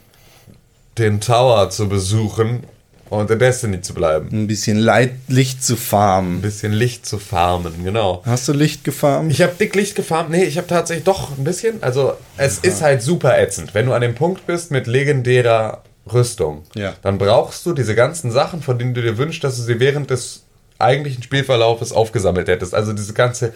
den 0.98 1.20
Tower 1.22 1.70
zu 1.70 1.90
besuchen 1.90 2.64
und 3.10 3.30
in 3.30 3.40
Destiny 3.40 3.82
zu 3.82 3.94
bleiben. 3.94 4.30
Ein 4.32 4.48
bisschen 4.48 4.78
Leid, 4.78 5.12
Licht 5.28 5.64
zu 5.64 5.74
Ein 5.74 5.78
farmen. 5.78 6.42
bisschen 6.42 6.74
Licht 6.74 7.06
zu 7.06 7.20
farmen, 7.20 7.84
genau. 7.84 8.22
Hast 8.26 8.48
du 8.48 8.54
Licht 8.54 8.84
gefarmt? 8.84 9.32
Ich 9.32 9.42
habe 9.42 9.54
dick 9.60 9.76
Licht 9.76 9.96
gefarmt. 9.96 10.30
Nee, 10.30 10.44
ich 10.46 10.58
habe 10.58 10.68
tatsächlich 10.68 11.04
doch 11.06 11.38
ein 11.38 11.44
bisschen. 11.44 11.82
Also, 11.84 12.14
es 12.38 12.58
ist 12.60 12.82
halt 12.82 13.02
super 13.02 13.38
ätzend. 13.38 13.74
Wenn 13.74 13.86
du 13.86 13.94
an 13.94 14.02
dem 14.02 14.16
Punkt 14.16 14.48
bist 14.48 14.72
mit 14.72 14.88
legendärer 14.88 15.84
Rüstung, 16.12 16.64
Ja. 16.76 16.94
dann 17.02 17.18
brauchst 17.18 17.66
du 17.66 17.74
diese 17.74 17.96
ganzen 17.96 18.32
Sachen, 18.32 18.62
von 18.62 18.78
denen 18.80 18.94
du 18.94 19.02
dir 19.02 19.18
wünschst, 19.18 19.44
dass 19.44 19.58
du 19.58 19.64
sie 19.64 19.80
während 19.80 20.10
des 20.10 20.44
eigentlichen 20.80 21.24
Spielverlaufes 21.24 21.92
aufgesammelt 21.92 22.48
hättest. 22.48 22.74
Also 22.74 22.92
diese 22.94 23.14
ganze 23.14 23.54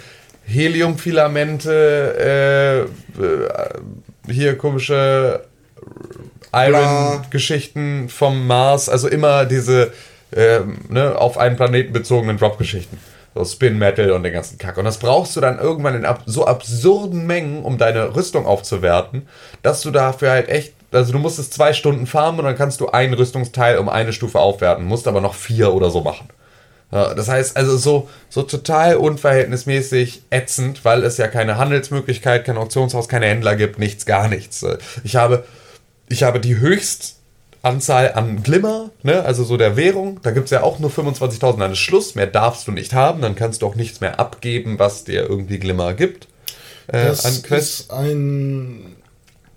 Heliumfilamente, 0.49 2.87
äh, 3.19 3.23
äh, 3.23 3.49
hier 4.31 4.57
komische 4.57 5.45
Iron-Geschichten 6.51 8.09
vom 8.09 8.47
Mars, 8.47 8.89
also 8.89 9.07
immer 9.07 9.45
diese 9.45 9.91
ähm, 10.35 10.79
ne, 10.89 11.17
auf 11.17 11.37
einen 11.37 11.55
Planeten 11.55 11.93
bezogenen 11.93 12.37
Drop-Geschichten. 12.37 12.99
So 13.35 13.45
Spin 13.45 13.77
Metal 13.77 14.11
und 14.11 14.23
den 14.23 14.33
ganzen 14.33 14.57
Kack. 14.57 14.77
Und 14.77 14.85
das 14.85 14.97
brauchst 14.97 15.35
du 15.35 15.41
dann 15.41 15.59
irgendwann 15.59 15.95
in 15.95 16.05
ab 16.05 16.23
so 16.25 16.45
absurden 16.45 17.27
Mengen, 17.27 17.63
um 17.63 17.77
deine 17.77 18.15
Rüstung 18.15 18.45
aufzuwerten, 18.45 19.27
dass 19.61 19.81
du 19.81 19.91
dafür 19.91 20.31
halt 20.31 20.49
echt, 20.49 20.73
also 20.91 21.13
du 21.13 21.19
musst 21.19 21.37
es 21.37 21.51
zwei 21.51 21.73
Stunden 21.73 22.07
farmen 22.07 22.39
und 22.39 22.45
dann 22.45 22.57
kannst 22.57 22.81
du 22.81 22.89
ein 22.89 23.13
Rüstungsteil 23.13 23.77
um 23.77 23.87
eine 23.87 24.13
Stufe 24.13 24.39
aufwerten, 24.39 24.85
musst 24.85 25.07
aber 25.07 25.21
noch 25.21 25.35
vier 25.35 25.73
oder 25.73 25.91
so 25.91 26.01
machen. 26.01 26.27
Ja, 26.91 27.13
das 27.13 27.27
heißt 27.27 27.55
also 27.55 27.77
so, 27.77 28.09
so 28.29 28.41
total 28.41 28.95
unverhältnismäßig 28.95 30.23
ätzend, 30.31 30.83
weil 30.85 31.03
es 31.03 31.17
ja 31.17 31.27
keine 31.27 31.57
Handelsmöglichkeit, 31.57 32.45
kein 32.45 32.57
Auktionshaus, 32.57 33.07
keine 33.07 33.27
Händler 33.27 33.55
gibt, 33.55 33.77
nichts, 33.77 34.05
gar 34.07 34.27
nichts. 34.27 34.65
Ich 35.03 35.15
habe, 35.15 35.43
ich 36.07 36.23
habe 36.23 36.39
die 36.39 36.57
Höchstanzahl 36.59 38.13
an 38.13 38.41
Glimmer, 38.41 38.89
ne, 39.03 39.23
also 39.23 39.43
so 39.43 39.55
der 39.55 39.75
Währung. 39.77 40.19
Da 40.23 40.31
gibt 40.31 40.45
es 40.45 40.51
ja 40.51 40.63
auch 40.63 40.79
nur 40.79 40.89
25.000 40.89 41.63
an 41.63 41.75
Schluss. 41.75 42.15
Mehr 42.15 42.25
darfst 42.27 42.67
du 42.67 42.71
nicht 42.71 42.93
haben. 42.93 43.21
Dann 43.21 43.35
kannst 43.35 43.61
du 43.61 43.67
auch 43.67 43.75
nichts 43.75 44.01
mehr 44.01 44.19
abgeben, 44.19 44.79
was 44.79 45.03
dir 45.03 45.29
irgendwie 45.29 45.59
Glimmer 45.59 45.93
gibt. 45.93 46.27
Äh, 46.87 47.05
Das 47.05 47.23
an 47.25 47.41
Quests. 47.43 47.81
ist 47.81 47.91
ein. 47.91 48.95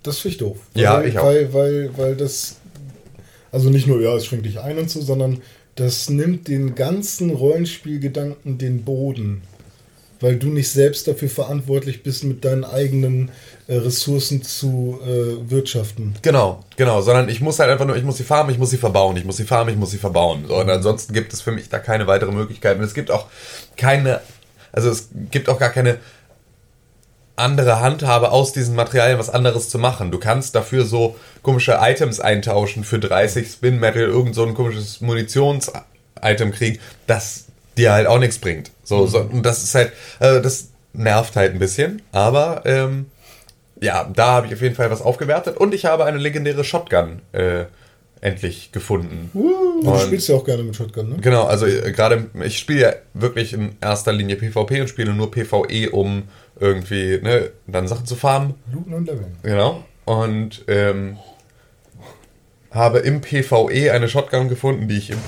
Das 0.03 0.19
finde 0.19 0.33
ich 0.33 0.37
doof. 0.37 0.57
Ja, 0.75 0.97
weil, 0.97 1.07
ich 1.07 1.17
auch. 1.17 1.25
Weil, 1.25 1.51
weil, 1.53 1.89
weil 1.97 2.15
das. 2.15 2.57
Also 3.51 3.69
nicht 3.69 3.87
nur, 3.87 4.01
ja, 4.01 4.13
es 4.15 4.25
schränkt 4.25 4.45
dich 4.45 4.59
ein 4.59 4.77
und 4.77 4.89
so, 4.89 5.01
sondern 5.01 5.41
das 5.75 6.09
nimmt 6.09 6.47
den 6.47 6.75
ganzen 6.75 7.31
Rollenspielgedanken 7.31 8.57
den 8.57 8.83
Boden. 8.83 9.41
Weil 10.19 10.37
du 10.37 10.47
nicht 10.47 10.69
selbst 10.69 11.07
dafür 11.07 11.27
verantwortlich 11.27 12.01
bist, 12.01 12.23
mit 12.23 12.45
deinen 12.45 12.63
eigenen 12.63 13.29
äh, 13.67 13.75
Ressourcen 13.75 14.41
zu 14.41 14.99
äh, 15.03 15.49
wirtschaften. 15.49 16.15
Genau, 16.21 16.63
genau, 16.77 17.01
sondern 17.01 17.27
ich 17.27 17.41
muss 17.41 17.59
halt 17.59 17.69
einfach 17.69 17.85
nur, 17.85 17.97
ich 17.97 18.03
muss 18.03 18.17
sie 18.17 18.23
farmen, 18.23 18.53
ich 18.53 18.57
muss 18.57 18.69
sie 18.69 18.77
verbauen, 18.77 19.17
ich 19.17 19.25
muss 19.25 19.35
sie 19.35 19.43
farmen, 19.43 19.73
ich 19.73 19.79
muss 19.79 19.91
sie 19.91 19.97
verbauen. 19.97 20.45
So, 20.47 20.55
und 20.55 20.69
ansonsten 20.69 21.13
gibt 21.13 21.33
es 21.33 21.41
für 21.41 21.51
mich 21.51 21.67
da 21.67 21.79
keine 21.79 22.07
weitere 22.07 22.31
Möglichkeit. 22.31 22.77
Und 22.77 22.83
es 22.83 22.93
gibt 22.93 23.11
auch 23.11 23.25
keine, 23.75 24.21
also 24.71 24.89
es 24.89 25.09
gibt 25.29 25.49
auch 25.49 25.59
gar 25.59 25.71
keine 25.71 25.97
andere 27.35 27.79
Handhabe 27.79 28.31
aus 28.31 28.53
diesen 28.53 28.75
Materialien 28.75 29.17
was 29.17 29.29
anderes 29.29 29.69
zu 29.69 29.79
machen. 29.79 30.11
Du 30.11 30.19
kannst 30.19 30.55
dafür 30.55 30.85
so 30.85 31.15
komische 31.41 31.79
Items 31.81 32.19
eintauschen 32.19 32.83
für 32.83 32.99
30 32.99 33.47
Spin 33.47 33.79
Metal, 33.79 34.03
irgend 34.03 34.35
so 34.35 34.45
ein 34.45 34.53
komisches 34.53 35.01
Munitions-Item 35.01 36.51
kriegen, 36.51 36.79
das 37.07 37.45
dir 37.77 37.91
halt 37.93 38.07
auch 38.07 38.19
nichts 38.19 38.37
bringt. 38.37 38.71
So, 38.83 39.07
so, 39.07 39.19
und 39.19 39.43
das 39.43 39.63
ist 39.63 39.73
halt, 39.73 39.91
äh, 40.19 40.41
das 40.41 40.69
nervt 40.93 41.35
halt 41.35 41.53
ein 41.53 41.59
bisschen, 41.59 42.03
aber 42.11 42.61
ähm, 42.65 43.07
ja, 43.81 44.09
da 44.13 44.27
habe 44.27 44.47
ich 44.47 44.53
auf 44.53 44.61
jeden 44.61 44.75
Fall 44.75 44.91
was 44.91 45.01
aufgewertet 45.01 45.57
und 45.57 45.73
ich 45.73 45.85
habe 45.85 46.05
eine 46.05 46.19
legendäre 46.19 46.63
Shotgun 46.63 47.21
äh, 47.31 47.65
endlich 48.21 48.71
gefunden. 48.71 49.29
Und 49.33 49.85
du 49.85 49.99
spielst 49.99 50.29
ja 50.29 50.35
auch 50.35 50.45
gerne 50.45 50.63
mit 50.63 50.75
Shotgun, 50.75 51.09
ne? 51.09 51.15
Genau, 51.19 51.45
also 51.45 51.65
äh, 51.65 51.91
gerade, 51.91 52.27
ich 52.45 52.57
spiele 52.59 52.79
ja 52.79 52.93
wirklich 53.13 53.53
in 53.53 53.75
erster 53.81 54.13
Linie 54.13 54.37
PvP 54.37 54.81
und 54.81 54.87
spiele 54.87 55.13
nur 55.13 55.29
PvE, 55.31 55.89
um 55.91 56.23
irgendwie, 56.59 57.19
ne, 57.21 57.51
dann 57.67 57.87
Sachen 57.87 58.05
zu 58.05 58.15
farmen. 58.15 58.55
Looten 58.71 58.93
und 58.93 59.05
Leveln. 59.05 59.35
Genau. 59.43 59.83
Und 60.05 60.65
ähm, 60.67 61.17
habe 62.71 62.99
im 62.99 63.21
PvE 63.21 63.91
eine 63.91 64.09
Shotgun 64.09 64.49
gefunden, 64.49 64.87
die 64.87 64.97
ich 64.97 65.11
im 65.11 65.19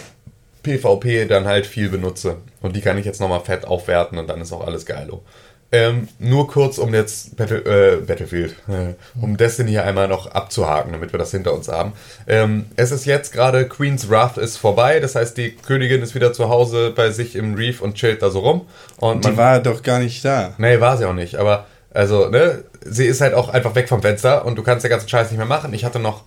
PvP 0.64 1.26
dann 1.26 1.46
halt 1.46 1.66
viel 1.66 1.90
benutze. 1.90 2.38
Und 2.62 2.76
die 2.76 2.82
kann 2.82 2.98
ich 2.98 3.06
jetzt 3.06 3.22
nochmal 3.22 3.42
fett 3.42 3.66
aufwerten 3.66 4.18
und 4.18 4.28
dann 4.28 4.42
ist 4.42 4.52
auch 4.52 4.66
alles 4.66 4.86
geilo. 4.86 5.24
Ähm, 5.72 6.08
nur 6.20 6.48
kurz, 6.48 6.78
um 6.78 6.94
jetzt 6.94 7.36
Battle, 7.36 7.58
äh, 7.58 7.98
Battlefield, 7.98 8.56
äh, 8.70 8.94
um 9.22 9.36
Destiny 9.36 9.72
hier 9.72 9.84
einmal 9.84 10.08
noch 10.08 10.28
abzuhaken, 10.28 10.94
damit 10.94 11.12
wir 11.12 11.18
das 11.18 11.32
hinter 11.32 11.54
uns 11.54 11.68
haben. 11.68 11.94
Ähm, 12.28 12.68
es 12.76 12.92
ist 12.92 13.06
jetzt 13.06 13.34
gerade 13.34 13.68
Queen's 13.68 14.10
Wrath 14.10 14.38
ist 14.38 14.58
vorbei, 14.58 15.00
das 15.00 15.16
heißt, 15.16 15.36
die 15.38 15.56
Königin 15.56 16.02
ist 16.02 16.16
wieder 16.16 16.34
zu 16.34 16.50
Hause 16.50 16.94
bei 16.96 17.10
sich 17.10 17.36
im 17.36 17.56
Reef 17.56 17.82
und 17.82 17.96
chillt 17.96 18.22
da 18.22 18.30
so 18.30 18.40
rum. 18.40 18.68
Und 18.98 19.26
Die 19.26 19.36
war 19.38 19.60
doch 19.60 19.82
gar 19.82 20.00
nicht 20.00 20.24
da. 20.24 20.54
Nee, 20.60 20.80
war 20.80 20.98
sie 20.98 21.06
auch 21.06 21.14
nicht. 21.14 21.36
Aber, 21.36 21.66
also, 21.92 22.30
ne, 22.30 22.64
sie 22.82 23.06
ist 23.06 23.22
halt 23.22 23.34
auch 23.34 23.50
einfach 23.50 23.76
weg 23.76 23.90
vom 23.90 24.02
Fenster 24.02 24.46
und 24.46 24.58
du 24.58 24.64
kannst 24.64 24.84
den 24.84 24.92
ganzen 24.92 25.10
Scheiß 25.10 25.32
nicht 25.32 25.38
mehr 25.38 25.48
machen. 25.48 25.74
Ich 25.74 25.84
hatte 25.84 26.00
noch 26.00 26.24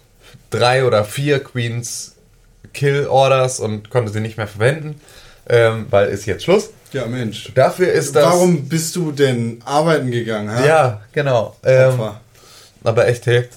drei 0.50 0.84
oder 0.84 1.04
vier 1.04 1.42
Queens 1.42 2.16
Kill 2.74 3.06
Orders 3.06 3.60
und 3.60 3.88
konnte 3.90 4.12
sie 4.12 4.20
nicht 4.20 4.36
mehr 4.36 4.46
verwenden, 4.46 5.00
ähm, 5.48 5.86
weil 5.90 6.08
ist 6.08 6.26
jetzt 6.26 6.44
Schluss. 6.44 6.70
Ja, 6.92 7.06
Mensch. 7.06 7.52
Dafür 7.54 7.92
ist 7.92 8.16
das. 8.16 8.24
Warum 8.24 8.68
bist 8.68 8.96
du 8.96 9.12
denn 9.12 9.60
arbeiten 9.64 10.10
gegangen? 10.10 10.50
Ha? 10.50 10.64
Ja, 10.64 11.00
genau. 11.12 11.56
Ähm, 11.64 11.98
aber 12.84 13.08
echt, 13.08 13.26
hey. 13.26 13.48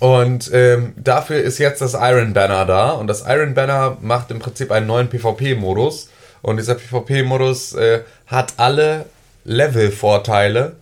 Und 0.00 0.50
ähm, 0.52 0.94
dafür 0.96 1.40
ist 1.42 1.58
jetzt 1.58 1.80
das 1.80 1.94
Iron 1.94 2.32
Banner 2.32 2.64
da. 2.64 2.90
Und 2.92 3.06
das 3.06 3.22
Iron 3.26 3.54
Banner 3.54 3.98
macht 4.00 4.30
im 4.30 4.38
Prinzip 4.38 4.72
einen 4.72 4.86
neuen 4.86 5.08
PvP-Modus. 5.08 6.08
Und 6.42 6.56
dieser 6.56 6.74
PvP-Modus 6.74 7.74
äh, 7.74 8.00
hat 8.26 8.54
alle 8.56 9.04
Level-Vorteile 9.44 10.76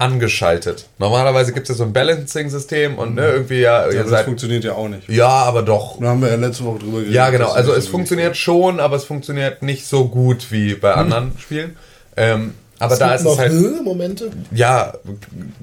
angeschaltet. 0.00 0.86
Normalerweise 0.98 1.52
gibt 1.52 1.68
es 1.68 1.74
ja 1.76 1.78
so 1.78 1.84
ein 1.84 1.92
Balancing-System 1.92 2.98
und 2.98 3.14
ne, 3.14 3.26
irgendwie 3.30 3.60
ja, 3.60 3.88
Ja, 3.90 4.00
das 4.02 4.10
seid. 4.10 4.24
funktioniert 4.24 4.64
ja 4.64 4.72
auch 4.72 4.88
nicht. 4.88 5.08
Ja, 5.08 5.28
aber 5.28 5.62
doch. 5.62 5.98
Da 6.00 6.08
haben 6.08 6.22
wir 6.22 6.28
ja 6.30 6.36
letzte 6.36 6.64
Woche 6.64 6.78
drüber 6.80 6.98
geredet. 6.98 7.14
Ja, 7.14 7.30
genau. 7.30 7.50
Also 7.50 7.72
es 7.74 7.86
funktioniert 7.86 8.36
schon, 8.36 8.80
aber 8.80 8.96
es 8.96 9.04
funktioniert 9.04 9.62
nicht 9.62 9.86
so 9.86 10.06
gut 10.08 10.50
wie 10.50 10.74
bei 10.74 10.94
anderen 10.94 11.32
Spielen. 11.38 11.76
Ähm, 12.16 12.54
aber 12.78 12.94
Es 12.94 12.98
da 12.98 13.14
ist 13.14 13.24
noch 13.24 13.32
es 13.32 13.38
halt. 13.38 13.52
Höhe-Momente. 13.52 14.30
Ja, 14.52 14.94
g- 15.04 15.12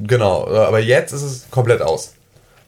genau. 0.06 0.46
Aber 0.48 0.80
jetzt 0.80 1.12
ist 1.14 1.24
es 1.24 1.48
komplett 1.50 1.82
aus. 1.82 2.14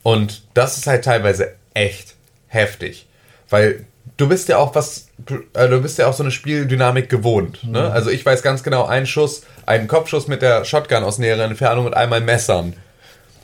Und 0.01 0.41
das 0.55 0.77
ist 0.77 0.87
halt 0.87 1.05
teilweise 1.05 1.49
echt 1.75 2.15
heftig. 2.47 3.05
Weil 3.49 3.85
du 4.19 4.27
bist 4.29 4.47
ja 4.49 4.57
auch 4.57 4.75
was, 4.75 5.07
du, 5.17 5.39
äh, 5.53 5.67
du 5.67 5.81
bist 5.81 5.97
ja 5.97 6.07
auch 6.07 6.13
so 6.13 6.21
eine 6.23 6.31
Spieldynamik 6.31 7.09
gewohnt. 7.09 7.63
Ne? 7.63 7.91
Also 7.91 8.09
ich 8.11 8.23
weiß 8.25 8.43
ganz 8.43 8.61
genau, 8.61 8.85
ein 8.85 9.07
Schuss, 9.07 9.43
ein 9.65 9.87
Kopfschuss 9.87 10.27
mit 10.27 10.41
der 10.41 10.65
Shotgun 10.65 11.03
aus 11.03 11.17
näherer 11.17 11.45
Entfernung 11.45 11.85
und 11.87 11.93
einmal 11.95 12.21
Messern 12.21 12.73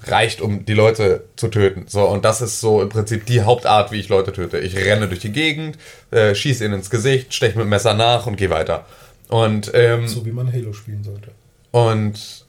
reicht, 0.08 0.40
um 0.42 0.66
die 0.66 0.74
Leute 0.76 1.24
zu 1.36 1.48
töten. 1.48 1.86
So, 1.88 2.04
und 2.04 2.24
das 2.26 2.42
ist 2.42 2.60
so 2.60 2.82
im 2.82 2.90
Prinzip 2.90 3.26
die 3.26 3.42
Hauptart, 3.42 3.92
wie 3.92 4.00
ich 4.00 4.10
Leute 4.10 4.32
töte. 4.34 4.60
Ich 4.60 4.76
renne 4.76 5.08
durch 5.08 5.20
die 5.22 5.32
Gegend, 5.32 5.78
äh, 6.12 6.36
schieße 6.36 6.64
ihnen 6.64 6.76
ins 6.76 6.92
Gesicht, 6.92 7.34
steche 7.34 7.58
mit 7.58 7.66
dem 7.66 7.70
Messer 7.70 7.96
nach 7.96 8.28
und 8.28 8.36
gehe 8.36 8.52
weiter. 8.52 8.86
Und 9.30 9.72
ähm, 9.74 10.08
So 10.08 10.24
wie 10.26 10.32
man 10.32 10.52
Halo 10.54 10.74
spielen 10.74 11.04
sollte. 11.04 11.32
und 11.72 12.46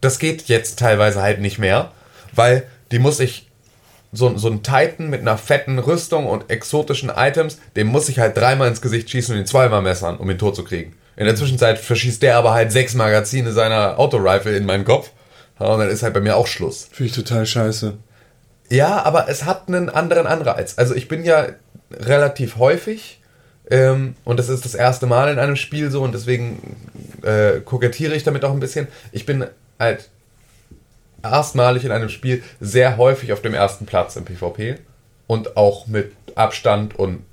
das 0.00 0.18
geht 0.18 0.44
jetzt 0.48 0.78
teilweise 0.78 1.20
halt 1.20 1.40
nicht 1.40 1.58
mehr, 1.58 1.92
weil 2.34 2.66
die 2.90 2.98
muss 2.98 3.20
ich, 3.20 3.49
so, 4.12 4.36
so 4.36 4.48
ein 4.48 4.62
Titan 4.62 5.08
mit 5.08 5.20
einer 5.20 5.38
fetten 5.38 5.78
Rüstung 5.78 6.26
und 6.26 6.50
exotischen 6.50 7.10
Items, 7.14 7.58
dem 7.76 7.86
muss 7.86 8.08
ich 8.08 8.18
halt 8.18 8.36
dreimal 8.36 8.68
ins 8.68 8.80
Gesicht 8.80 9.10
schießen 9.10 9.34
und 9.34 9.40
ihn 9.40 9.46
zweimal 9.46 9.82
messern, 9.82 10.16
um 10.16 10.30
ihn 10.30 10.38
tot 10.38 10.56
zu 10.56 10.64
kriegen. 10.64 10.96
In 11.16 11.26
der 11.26 11.36
Zwischenzeit 11.36 11.78
verschießt 11.78 12.22
der 12.22 12.36
aber 12.36 12.52
halt 12.52 12.72
sechs 12.72 12.94
Magazine 12.94 13.52
seiner 13.52 13.98
Autorifle 13.98 14.56
in 14.56 14.66
meinen 14.66 14.84
Kopf. 14.84 15.10
Und 15.58 15.78
dann 15.78 15.90
ist 15.90 16.02
halt 16.02 16.14
bei 16.14 16.20
mir 16.20 16.36
auch 16.36 16.46
Schluss. 16.46 16.88
Finde 16.90 17.10
ich 17.10 17.14
total 17.14 17.44
scheiße. 17.44 17.98
Ja, 18.70 19.02
aber 19.02 19.28
es 19.28 19.44
hat 19.44 19.68
einen 19.68 19.90
anderen 19.90 20.26
Anreiz. 20.26 20.74
Also 20.78 20.94
ich 20.94 21.08
bin 21.08 21.24
ja 21.24 21.48
relativ 21.92 22.56
häufig 22.56 23.20
ähm, 23.70 24.14
und 24.24 24.38
das 24.38 24.48
ist 24.48 24.64
das 24.64 24.74
erste 24.74 25.06
Mal 25.06 25.30
in 25.30 25.38
einem 25.38 25.56
Spiel 25.56 25.90
so 25.90 26.02
und 26.02 26.12
deswegen 26.12 26.76
äh, 27.22 27.60
kokettiere 27.60 28.14
ich 28.14 28.24
damit 28.24 28.44
auch 28.44 28.52
ein 28.52 28.60
bisschen. 28.60 28.88
Ich 29.12 29.26
bin 29.26 29.44
halt 29.78 30.08
erstmalig 31.22 31.84
in 31.84 31.92
einem 31.92 32.08
Spiel 32.08 32.42
sehr 32.60 32.96
häufig 32.96 33.32
auf 33.32 33.42
dem 33.42 33.54
ersten 33.54 33.86
Platz 33.86 34.16
im 34.16 34.24
PvP 34.24 34.76
und 35.26 35.56
auch 35.56 35.86
mit 35.86 36.12
Abstand 36.34 36.98
und 36.98 37.24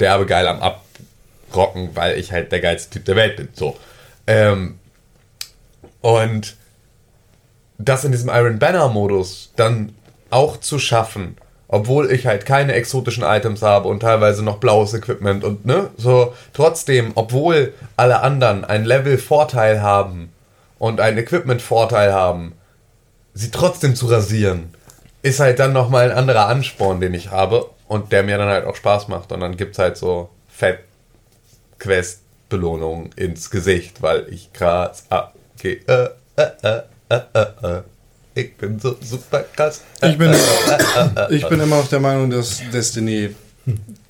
derbe 0.00 0.26
geil 0.26 0.46
am 0.46 0.60
Abrocken, 0.60 1.94
weil 1.94 2.18
ich 2.18 2.32
halt 2.32 2.52
der 2.52 2.60
geilste 2.60 2.90
Typ 2.90 3.04
der 3.04 3.16
Welt 3.16 3.36
bin. 3.36 3.48
So. 3.52 3.76
Ähm, 4.26 4.78
und 6.00 6.56
das 7.78 8.04
in 8.04 8.12
diesem 8.12 8.28
Iron 8.28 8.58
Banner 8.58 8.88
Modus 8.88 9.52
dann 9.56 9.94
auch 10.30 10.58
zu 10.58 10.78
schaffen, 10.78 11.36
obwohl 11.68 12.10
ich 12.10 12.26
halt 12.26 12.44
keine 12.44 12.72
exotischen 12.72 13.22
Items 13.22 13.62
habe 13.62 13.88
und 13.88 14.00
teilweise 14.00 14.42
noch 14.42 14.58
blaues 14.58 14.94
Equipment 14.94 15.44
und 15.44 15.64
ne, 15.66 15.90
so 15.96 16.34
trotzdem, 16.52 17.12
obwohl 17.14 17.72
alle 17.96 18.20
anderen 18.20 18.64
einen 18.64 18.84
Level 18.84 19.18
Vorteil 19.18 19.82
haben 19.82 20.32
und 20.78 21.00
einen 21.00 21.18
Equipment 21.18 21.62
Vorteil 21.62 22.12
haben, 22.12 22.54
sie 23.38 23.50
trotzdem 23.50 23.94
zu 23.94 24.06
rasieren, 24.06 24.74
ist 25.22 25.40
halt 25.40 25.58
dann 25.58 25.72
nochmal 25.72 26.10
ein 26.10 26.16
anderer 26.16 26.46
Ansporn, 26.48 27.00
den 27.00 27.14
ich 27.14 27.30
habe 27.30 27.70
und 27.86 28.12
der 28.12 28.22
mir 28.24 28.36
dann 28.36 28.48
halt 28.48 28.66
auch 28.66 28.76
Spaß 28.76 29.08
macht 29.08 29.30
und 29.32 29.40
dann 29.40 29.56
gibt's 29.56 29.78
halt 29.78 29.96
so 29.96 30.28
Fett 30.48 30.80
Quest 31.78 32.20
Belohnung 32.48 33.10
ins 33.14 33.50
Gesicht, 33.50 34.02
weil 34.02 34.26
ich 34.30 34.52
krass 34.52 35.04
abgehe. 35.10 35.78
Äh, 35.86 36.08
äh, 36.36 36.50
äh, 36.62 36.82
äh, 37.10 37.20
äh, 37.34 37.78
äh. 37.78 37.82
Ich 38.34 38.56
bin 38.56 38.78
so 38.78 38.96
super 39.00 39.44
krass. 39.54 39.82
Ich 40.02 40.16
bin, 40.16 40.34
ich 41.30 41.46
bin 41.48 41.60
immer 41.60 41.76
noch 41.76 41.88
der 41.88 42.00
Meinung, 42.00 42.30
dass 42.30 42.60
Destiny 42.72 43.34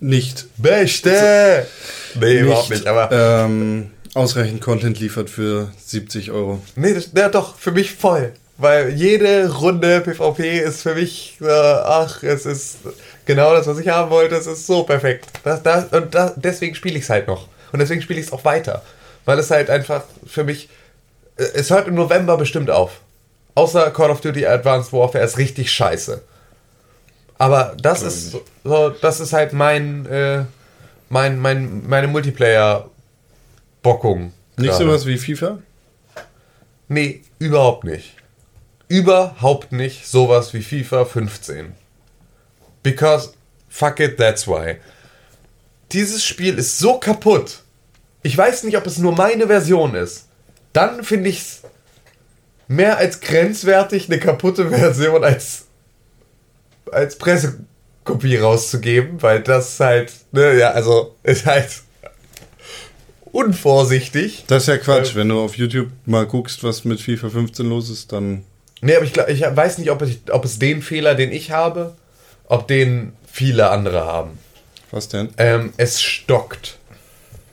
nicht, 0.00 0.46
Beste! 0.56 1.66
Nee, 2.14 2.40
überhaupt 2.40 2.70
nicht, 2.70 2.86
aber. 2.86 3.10
ähm, 3.10 3.90
ausreichend 4.14 4.60
Content 4.60 5.00
liefert 5.00 5.30
für 5.30 5.72
70 5.84 6.30
Euro. 6.30 6.62
Nee, 6.76 6.94
das, 6.94 7.10
ja 7.14 7.28
doch, 7.28 7.56
für 7.56 7.72
mich 7.72 7.94
voll. 7.94 8.32
Weil 8.60 8.88
jede 8.90 9.48
Runde 9.56 10.00
PvP 10.00 10.58
ist 10.58 10.82
für 10.82 10.96
mich, 10.96 11.38
äh, 11.40 11.48
ach, 11.48 12.24
es 12.24 12.44
ist 12.44 12.78
genau 13.24 13.54
das, 13.54 13.68
was 13.68 13.78
ich 13.78 13.86
haben 13.88 14.10
wollte. 14.10 14.34
Es 14.34 14.48
ist 14.48 14.66
so 14.66 14.82
perfekt. 14.82 15.26
Das, 15.44 15.62
das, 15.62 15.84
und 15.92 16.12
das, 16.12 16.32
deswegen 16.36 16.74
spiele 16.74 16.98
ich 16.98 17.04
es 17.04 17.10
halt 17.10 17.28
noch. 17.28 17.46
Und 17.72 17.78
deswegen 17.78 18.02
spiele 18.02 18.18
ich 18.18 18.26
es 18.26 18.32
auch 18.32 18.44
weiter. 18.44 18.82
Weil 19.24 19.38
es 19.38 19.52
halt 19.52 19.70
einfach 19.70 20.02
für 20.26 20.42
mich. 20.42 20.68
äh, 21.36 21.44
Es 21.54 21.70
hört 21.70 21.86
im 21.86 21.94
November 21.94 22.36
bestimmt 22.36 22.68
auf. 22.70 23.00
Außer 23.54 23.92
Call 23.92 24.10
of 24.10 24.20
Duty 24.20 24.44
Advanced 24.46 24.92
Warfare 24.92 25.22
ist 25.24 25.38
richtig 25.38 25.70
scheiße. 25.70 26.20
Aber 27.38 27.76
das 27.80 28.02
ist 28.02 28.36
so, 28.64 28.90
das 29.00 29.20
ist 29.20 29.32
halt 29.32 29.52
mein, 29.52 30.04
äh, 30.06 30.42
mein, 31.08 31.38
mein, 31.38 31.88
meine 31.88 32.08
Multiplayer-Bockung. 32.08 34.32
Nicht 34.56 34.74
sowas 34.74 35.06
wie 35.06 35.16
FIFA? 35.18 35.58
Nee, 36.88 37.22
überhaupt 37.38 37.84
nicht. 37.84 38.16
Überhaupt 38.88 39.72
nicht 39.72 40.06
sowas 40.06 40.54
wie 40.54 40.62
FIFA 40.62 41.04
15. 41.04 41.72
Because 42.82 43.30
fuck 43.68 44.00
it, 44.00 44.16
that's 44.16 44.46
why. 44.46 44.76
Dieses 45.92 46.24
Spiel 46.24 46.58
ist 46.58 46.78
so 46.78 46.98
kaputt. 46.98 47.60
Ich 48.22 48.36
weiß 48.36 48.64
nicht, 48.64 48.76
ob 48.76 48.86
es 48.86 48.98
nur 48.98 49.12
meine 49.14 49.46
Version 49.46 49.94
ist. 49.94 50.26
Dann 50.72 51.04
finde 51.04 51.30
ich 51.30 51.38
es 51.38 51.62
mehr 52.66 52.98
als 52.98 53.20
grenzwertig, 53.20 54.08
eine 54.08 54.18
kaputte 54.18 54.68
Version 54.68 55.24
als, 55.24 55.66
als 56.90 57.16
Pressekopie 57.16 58.36
rauszugeben, 58.36 59.22
weil 59.22 59.42
das 59.42 59.80
halt, 59.80 60.12
ne, 60.32 60.58
ja, 60.58 60.70
also 60.72 61.16
ist 61.22 61.46
halt 61.46 61.82
unvorsichtig. 63.32 64.44
Das 64.46 64.64
ist 64.64 64.68
ja 64.68 64.78
Quatsch. 64.78 65.14
Wenn 65.14 65.28
du 65.28 65.40
auf 65.40 65.56
YouTube 65.56 65.90
mal 66.06 66.26
guckst, 66.26 66.62
was 66.64 66.84
mit 66.84 67.00
FIFA 67.00 67.30
15 67.30 67.68
los 67.68 67.90
ist, 67.90 68.12
dann. 68.12 68.44
Nee, 68.80 68.96
aber 68.96 69.04
ich, 69.04 69.12
glaub, 69.12 69.28
ich 69.28 69.40
weiß 69.40 69.78
nicht, 69.78 69.90
ob, 69.90 70.02
ich, 70.02 70.20
ob 70.30 70.44
es 70.44 70.58
den 70.58 70.82
Fehler, 70.82 71.14
den 71.14 71.32
ich 71.32 71.50
habe, 71.50 71.94
ob 72.44 72.68
den 72.68 73.12
viele 73.30 73.70
andere 73.70 74.04
haben. 74.04 74.38
Was 74.90 75.08
denn? 75.08 75.30
Ähm, 75.36 75.72
es 75.76 76.02
stockt. 76.02 76.78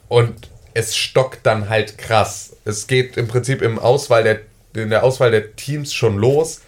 Und 0.08 0.50
es 0.74 0.96
stockt 0.96 1.46
dann 1.46 1.70
halt 1.70 1.98
krass. 1.98 2.56
Es 2.66 2.88
geht 2.88 3.18
im 3.18 3.28
Prinzip 3.28 3.62
im 3.62 3.80
Auswahl 3.80 4.24
der, 4.24 4.40
in 4.82 4.90
der 4.90 5.04
Auswahl 5.04 5.32
der 5.32 5.56
Teams 5.56 5.94
schon 5.94 6.18
los, 6.18 6.62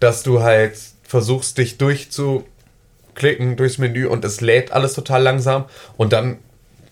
dass 0.00 0.22
du 0.22 0.42
halt 0.42 0.78
versuchst, 1.02 1.58
dich 1.58 1.78
durchzuklicken 1.78 3.56
durchs 3.56 3.78
Menü 3.78 4.06
und 4.06 4.24
es 4.24 4.40
lädt 4.40 4.72
alles 4.72 4.94
total 4.94 5.22
langsam 5.22 5.64
und 5.96 6.12
dann 6.12 6.38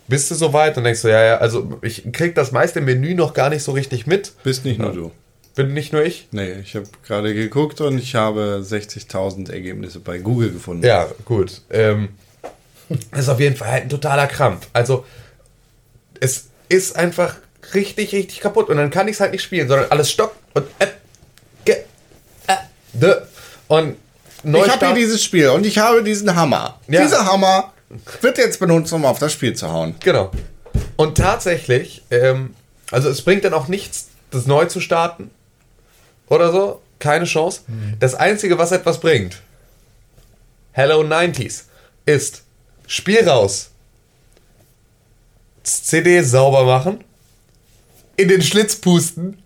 bist 0.08 0.30
du 0.30 0.34
soweit 0.34 0.76
und 0.76 0.84
denkst 0.84 1.02
du, 1.02 1.08
ja, 1.08 1.24
ja, 1.24 1.36
also 1.38 1.78
ich 1.82 2.12
krieg 2.12 2.34
das 2.34 2.52
meiste 2.52 2.80
Menü 2.80 3.14
noch 3.14 3.34
gar 3.34 3.50
nicht 3.50 3.62
so 3.62 3.72
richtig 3.72 4.06
mit. 4.06 4.32
Bist 4.44 4.64
nicht 4.64 4.78
nur 4.78 4.92
du. 4.92 5.12
Bin 5.56 5.72
nicht 5.72 5.92
nur 5.92 6.04
ich. 6.04 6.28
Nee, 6.32 6.52
ich 6.62 6.76
habe 6.76 6.86
gerade 7.04 7.32
geguckt 7.34 7.80
und 7.80 7.98
ich 7.98 8.14
habe 8.14 8.62
60.000 8.62 9.50
Ergebnisse 9.50 10.00
bei 10.00 10.18
Google 10.18 10.52
gefunden. 10.52 10.84
Ja, 10.84 11.06
gut. 11.24 11.62
Ähm, 11.70 12.10
das 13.10 13.20
ist 13.22 13.28
auf 13.30 13.40
jeden 13.40 13.56
Fall 13.56 13.70
halt 13.70 13.82
ein 13.84 13.88
totaler 13.88 14.26
Krampf. 14.26 14.68
Also, 14.74 15.06
es 16.20 16.48
ist 16.68 16.94
einfach 16.96 17.36
richtig, 17.72 18.12
richtig 18.12 18.40
kaputt. 18.40 18.68
Und 18.68 18.76
dann 18.76 18.90
kann 18.90 19.08
ich 19.08 19.14
es 19.14 19.20
halt 19.20 19.32
nicht 19.32 19.42
spielen, 19.42 19.66
sondern 19.66 19.90
alles 19.90 20.10
stockt 20.10 20.36
und 20.52 20.66
äh, 20.78 20.88
ge, 21.64 21.76
äh, 22.48 22.54
de. 22.92 23.14
Und 23.68 23.96
Ich 23.96 24.44
habe 24.44 24.50
hier 24.50 24.50
Neustart- 24.68 24.96
dieses 24.96 25.24
Spiel 25.24 25.48
und 25.48 25.64
ich 25.64 25.78
habe 25.78 26.04
diesen 26.04 26.36
Hammer. 26.36 26.78
Ja. 26.86 27.00
Dieser 27.02 27.24
Hammer 27.24 27.72
wird 28.20 28.36
jetzt 28.36 28.60
benutzt, 28.60 28.92
um 28.92 29.06
auf 29.06 29.18
das 29.18 29.32
Spiel 29.32 29.54
zu 29.54 29.72
hauen. 29.72 29.94
Genau. 30.00 30.30
Und 30.96 31.16
tatsächlich, 31.16 32.02
ähm, 32.10 32.54
also 32.90 33.08
es 33.08 33.22
bringt 33.22 33.44
dann 33.44 33.54
auch 33.54 33.68
nichts, 33.68 34.08
das 34.30 34.46
neu 34.46 34.66
zu 34.66 34.80
starten 34.80 35.30
oder 36.28 36.52
so. 36.52 36.80
Keine 36.98 37.26
Chance. 37.26 37.60
Das 38.00 38.14
Einzige, 38.14 38.56
was 38.58 38.72
etwas 38.72 39.00
bringt, 39.00 39.42
Hello 40.72 41.00
90s, 41.02 41.64
ist 42.06 42.42
Spiel 42.86 43.28
raus, 43.28 43.70
CD 45.62 46.22
sauber 46.22 46.64
machen, 46.64 47.04
in 48.16 48.28
den 48.28 48.40
Schlitz 48.42 48.76
pusten, 48.76 49.42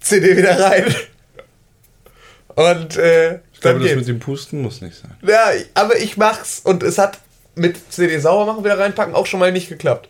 CD 0.00 0.36
wieder 0.36 0.60
rein. 0.60 0.94
Und 2.54 2.96
äh, 2.96 3.40
Ich 3.54 3.60
glaube, 3.60 3.78
dann 3.80 3.88
das 3.88 3.96
mit 3.96 4.08
dem 4.08 4.20
Pusten 4.20 4.60
muss 4.62 4.80
nicht 4.80 4.96
sein. 4.96 5.16
Ja, 5.26 5.50
aber 5.74 5.96
ich 5.96 6.16
mach's 6.18 6.60
und 6.62 6.82
es 6.82 6.98
hat 6.98 7.18
mit 7.54 7.90
CD 7.90 8.18
sauber 8.18 8.44
machen, 8.52 8.62
wieder 8.64 8.78
reinpacken 8.78 9.14
auch 9.14 9.24
schon 9.26 9.40
mal 9.40 9.50
nicht 9.52 9.70
geklappt. 9.70 10.08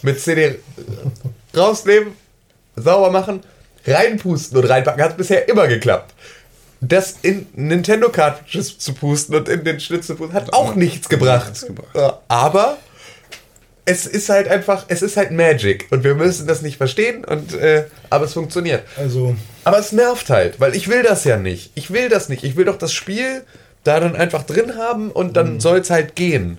Mit 0.00 0.18
CD 0.18 0.58
rausnehmen, 1.54 2.14
sauber 2.76 3.10
machen, 3.10 3.40
reinpusten 3.86 4.56
und 4.58 4.64
reinpacken 4.64 5.02
hat 5.02 5.16
bisher 5.16 5.48
immer 5.48 5.68
geklappt. 5.68 6.14
Das 6.80 7.14
in 7.22 7.46
Nintendo 7.54 8.08
Cartridges 8.08 8.78
zu 8.78 8.92
pusten 8.94 9.34
und 9.36 9.48
in 9.48 9.62
den 9.64 9.78
Schlitz 9.78 10.08
zu 10.08 10.16
pusten 10.16 10.34
hat 10.34 10.52
auch 10.52 10.74
nichts 10.74 11.08
gebracht. 11.08 11.48
nichts 11.50 11.66
gebracht. 11.66 12.18
Aber 12.28 12.76
es 13.84 14.06
ist 14.06 14.28
halt 14.28 14.48
einfach, 14.48 14.84
es 14.88 15.02
ist 15.02 15.16
halt 15.16 15.30
Magic 15.32 15.86
und 15.90 16.04
wir 16.04 16.14
müssen 16.14 16.46
das 16.46 16.62
nicht 16.62 16.76
verstehen 16.76 17.24
und 17.24 17.52
äh, 17.54 17.84
aber 18.10 18.24
es 18.26 18.32
funktioniert. 18.32 18.82
Also, 18.96 19.36
Aber 19.64 19.78
es 19.78 19.92
nervt 19.92 20.30
halt, 20.30 20.58
weil 20.60 20.74
ich 20.76 20.88
will 20.88 21.02
das 21.02 21.24
ja 21.24 21.36
nicht. 21.36 21.70
Ich 21.74 21.92
will 21.92 22.08
das 22.08 22.28
nicht. 22.28 22.44
Ich 22.44 22.56
will 22.56 22.64
doch 22.64 22.78
das 22.78 22.92
Spiel 22.92 23.42
da 23.84 23.98
dann 23.98 24.14
einfach 24.16 24.44
drin 24.44 24.76
haben 24.76 25.10
und 25.10 25.28
Mhm. 25.28 25.32
dann 25.34 25.60
soll 25.60 25.78
es 25.78 25.90
halt 25.90 26.14
gehen. 26.16 26.58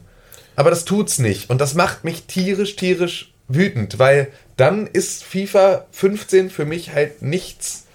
Aber 0.55 0.69
das 0.69 0.85
tut's 0.85 1.17
nicht. 1.19 1.49
Und 1.49 1.59
das 1.61 1.73
macht 1.73 2.03
mich 2.03 2.23
tierisch, 2.27 2.75
tierisch 2.75 3.33
wütend, 3.47 3.99
weil 3.99 4.27
dann 4.57 4.87
ist 4.87 5.23
FIFA 5.23 5.85
15 5.91 6.49
für 6.49 6.65
mich 6.65 6.93
halt 6.93 7.21
nichts, 7.21 7.85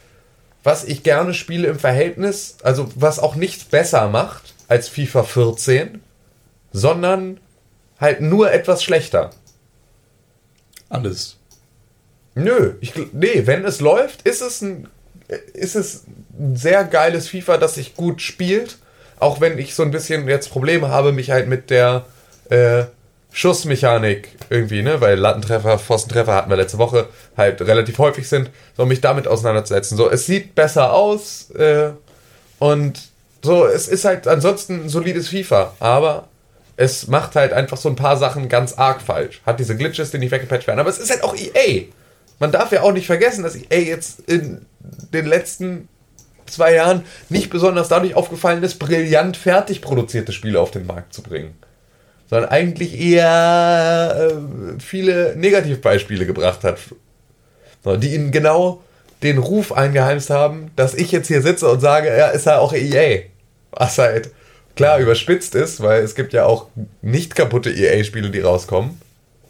was 0.64 0.84
ich 0.84 1.02
gerne 1.02 1.34
spiele 1.34 1.68
im 1.68 1.78
Verhältnis, 1.78 2.56
also 2.62 2.88
was 2.94 3.18
auch 3.18 3.36
nichts 3.36 3.64
besser 3.64 4.08
macht 4.08 4.54
als 4.66 4.88
FIFA 4.88 5.22
14, 5.22 6.02
sondern 6.72 7.40
halt 8.00 8.20
nur 8.20 8.52
etwas 8.52 8.82
schlechter. 8.82 9.30
Alles. 10.88 11.36
Nö, 12.34 12.74
ich, 12.80 12.94
nee, 13.12 13.42
wenn 13.46 13.64
es 13.64 13.80
läuft, 13.80 14.22
ist 14.22 14.42
es 14.42 14.62
ein, 14.62 14.88
ist 15.52 15.74
es 15.74 16.04
ein 16.38 16.56
sehr 16.56 16.84
geiles 16.84 17.28
FIFA, 17.28 17.58
das 17.58 17.74
sich 17.74 17.96
gut 17.96 18.22
spielt. 18.22 18.78
Auch 19.18 19.40
wenn 19.40 19.58
ich 19.58 19.74
so 19.74 19.82
ein 19.82 19.90
bisschen 19.90 20.28
jetzt 20.28 20.50
Probleme 20.50 20.88
habe, 20.88 21.12
mich 21.12 21.30
halt 21.30 21.48
mit 21.48 21.70
der 21.70 22.06
äh, 22.50 22.84
Schussmechanik 23.32 24.30
irgendwie, 24.50 24.82
ne, 24.82 25.00
weil 25.00 25.18
Lattentreffer, 25.18 25.78
Pfostentreffer 25.78 26.34
hatten 26.34 26.50
wir 26.50 26.56
letzte 26.56 26.78
Woche 26.78 27.08
halt 27.36 27.60
relativ 27.62 27.98
häufig 27.98 28.28
sind, 28.28 28.50
so 28.76 28.86
mich 28.86 29.00
damit 29.00 29.28
auseinanderzusetzen. 29.28 29.96
So, 29.96 30.10
es 30.10 30.26
sieht 30.26 30.54
besser 30.54 30.92
aus 30.92 31.50
äh, 31.50 31.90
und 32.58 33.00
so, 33.42 33.66
es 33.66 33.86
ist 33.86 34.04
halt 34.04 34.26
ansonsten 34.26 34.84
ein 34.84 34.88
solides 34.88 35.28
FIFA, 35.28 35.74
aber 35.78 36.28
es 36.76 37.08
macht 37.08 37.34
halt 37.36 37.52
einfach 37.52 37.76
so 37.76 37.88
ein 37.88 37.96
paar 37.96 38.16
Sachen 38.16 38.48
ganz 38.48 38.74
arg 38.74 39.02
falsch. 39.02 39.42
Hat 39.44 39.58
diese 39.58 39.76
Glitches, 39.76 40.12
die 40.12 40.18
nicht 40.18 40.30
weggepatcht 40.30 40.66
werden. 40.68 40.78
Aber 40.78 40.90
es 40.90 40.98
ist 40.98 41.10
halt 41.10 41.24
auch 41.24 41.34
EA. 41.34 41.86
Man 42.38 42.52
darf 42.52 42.70
ja 42.70 42.82
auch 42.82 42.92
nicht 42.92 43.06
vergessen, 43.06 43.42
dass 43.42 43.56
EA 43.56 43.78
jetzt 43.78 44.20
in 44.28 44.64
den 45.12 45.26
letzten 45.26 45.88
zwei 46.46 46.74
Jahren 46.74 47.04
nicht 47.28 47.50
besonders 47.50 47.88
dadurch 47.88 48.14
aufgefallen 48.14 48.62
ist, 48.62 48.78
brillant 48.78 49.36
fertig 49.36 49.82
produzierte 49.82 50.32
Spiele 50.32 50.60
auf 50.60 50.70
den 50.70 50.86
Markt 50.86 51.12
zu 51.12 51.22
bringen. 51.22 51.56
Sondern 52.28 52.50
eigentlich 52.50 53.00
eher 53.00 54.30
äh, 54.30 54.80
viele 54.80 55.34
Negativbeispiele 55.36 56.26
gebracht 56.26 56.64
hat. 56.64 56.78
Die 57.84 58.14
ihnen 58.14 58.32
genau 58.32 58.82
den 59.22 59.38
Ruf 59.38 59.72
eingeheimst 59.72 60.30
haben, 60.30 60.70
dass 60.76 60.94
ich 60.94 61.10
jetzt 61.10 61.28
hier 61.28 61.42
sitze 61.42 61.68
und 61.68 61.80
sage, 61.80 62.08
ja, 62.08 62.28
ist 62.28 62.46
ja 62.46 62.58
auch 62.58 62.72
EA. 62.72 63.22
Was 63.72 63.98
halt 63.98 64.30
klar 64.76 64.98
überspitzt 64.98 65.54
ist, 65.54 65.82
weil 65.82 66.02
es 66.02 66.14
gibt 66.14 66.32
ja 66.32 66.44
auch 66.44 66.66
nicht 67.02 67.34
kaputte 67.34 67.70
EA-Spiele, 67.70 68.30
die 68.30 68.40
rauskommen. 68.40 69.00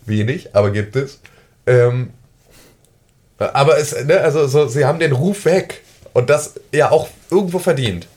Wenig, 0.07 0.55
aber 0.55 0.71
gibt 0.71 0.97
es. 0.97 1.21
Ähm, 1.67 2.11
aber 3.39 3.79
es, 3.79 4.05
ne, 4.05 4.21
also 4.21 4.47
so, 4.47 4.67
sie 4.69 4.85
haben 4.85 4.99
den 4.99 5.13
Ruf 5.13 5.45
weg. 5.45 5.83
Und 6.15 6.31
das 6.31 6.55
ja 6.73 6.91
auch 6.91 7.09
irgendwo 7.31 7.59
verdient. 7.59 8.09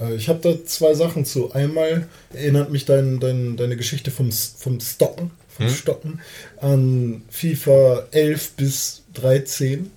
Äh, 0.00 0.14
ich 0.14 0.28
habe 0.28 0.40
da 0.42 0.64
zwei 0.64 0.94
Sachen 0.94 1.24
zu. 1.24 1.52
Einmal 1.52 2.08
erinnert 2.32 2.70
mich 2.70 2.84
dein, 2.84 3.20
dein, 3.20 3.56
deine 3.56 3.76
Geschichte 3.76 4.10
vom, 4.10 4.30
vom 4.32 4.80
Stocken, 4.80 5.30
vom 5.48 5.68
Stocken 5.68 6.20
an 6.60 7.22
FIFA 7.30 8.06
11 8.10 8.50
bis 8.52 9.02
13. 9.14 9.90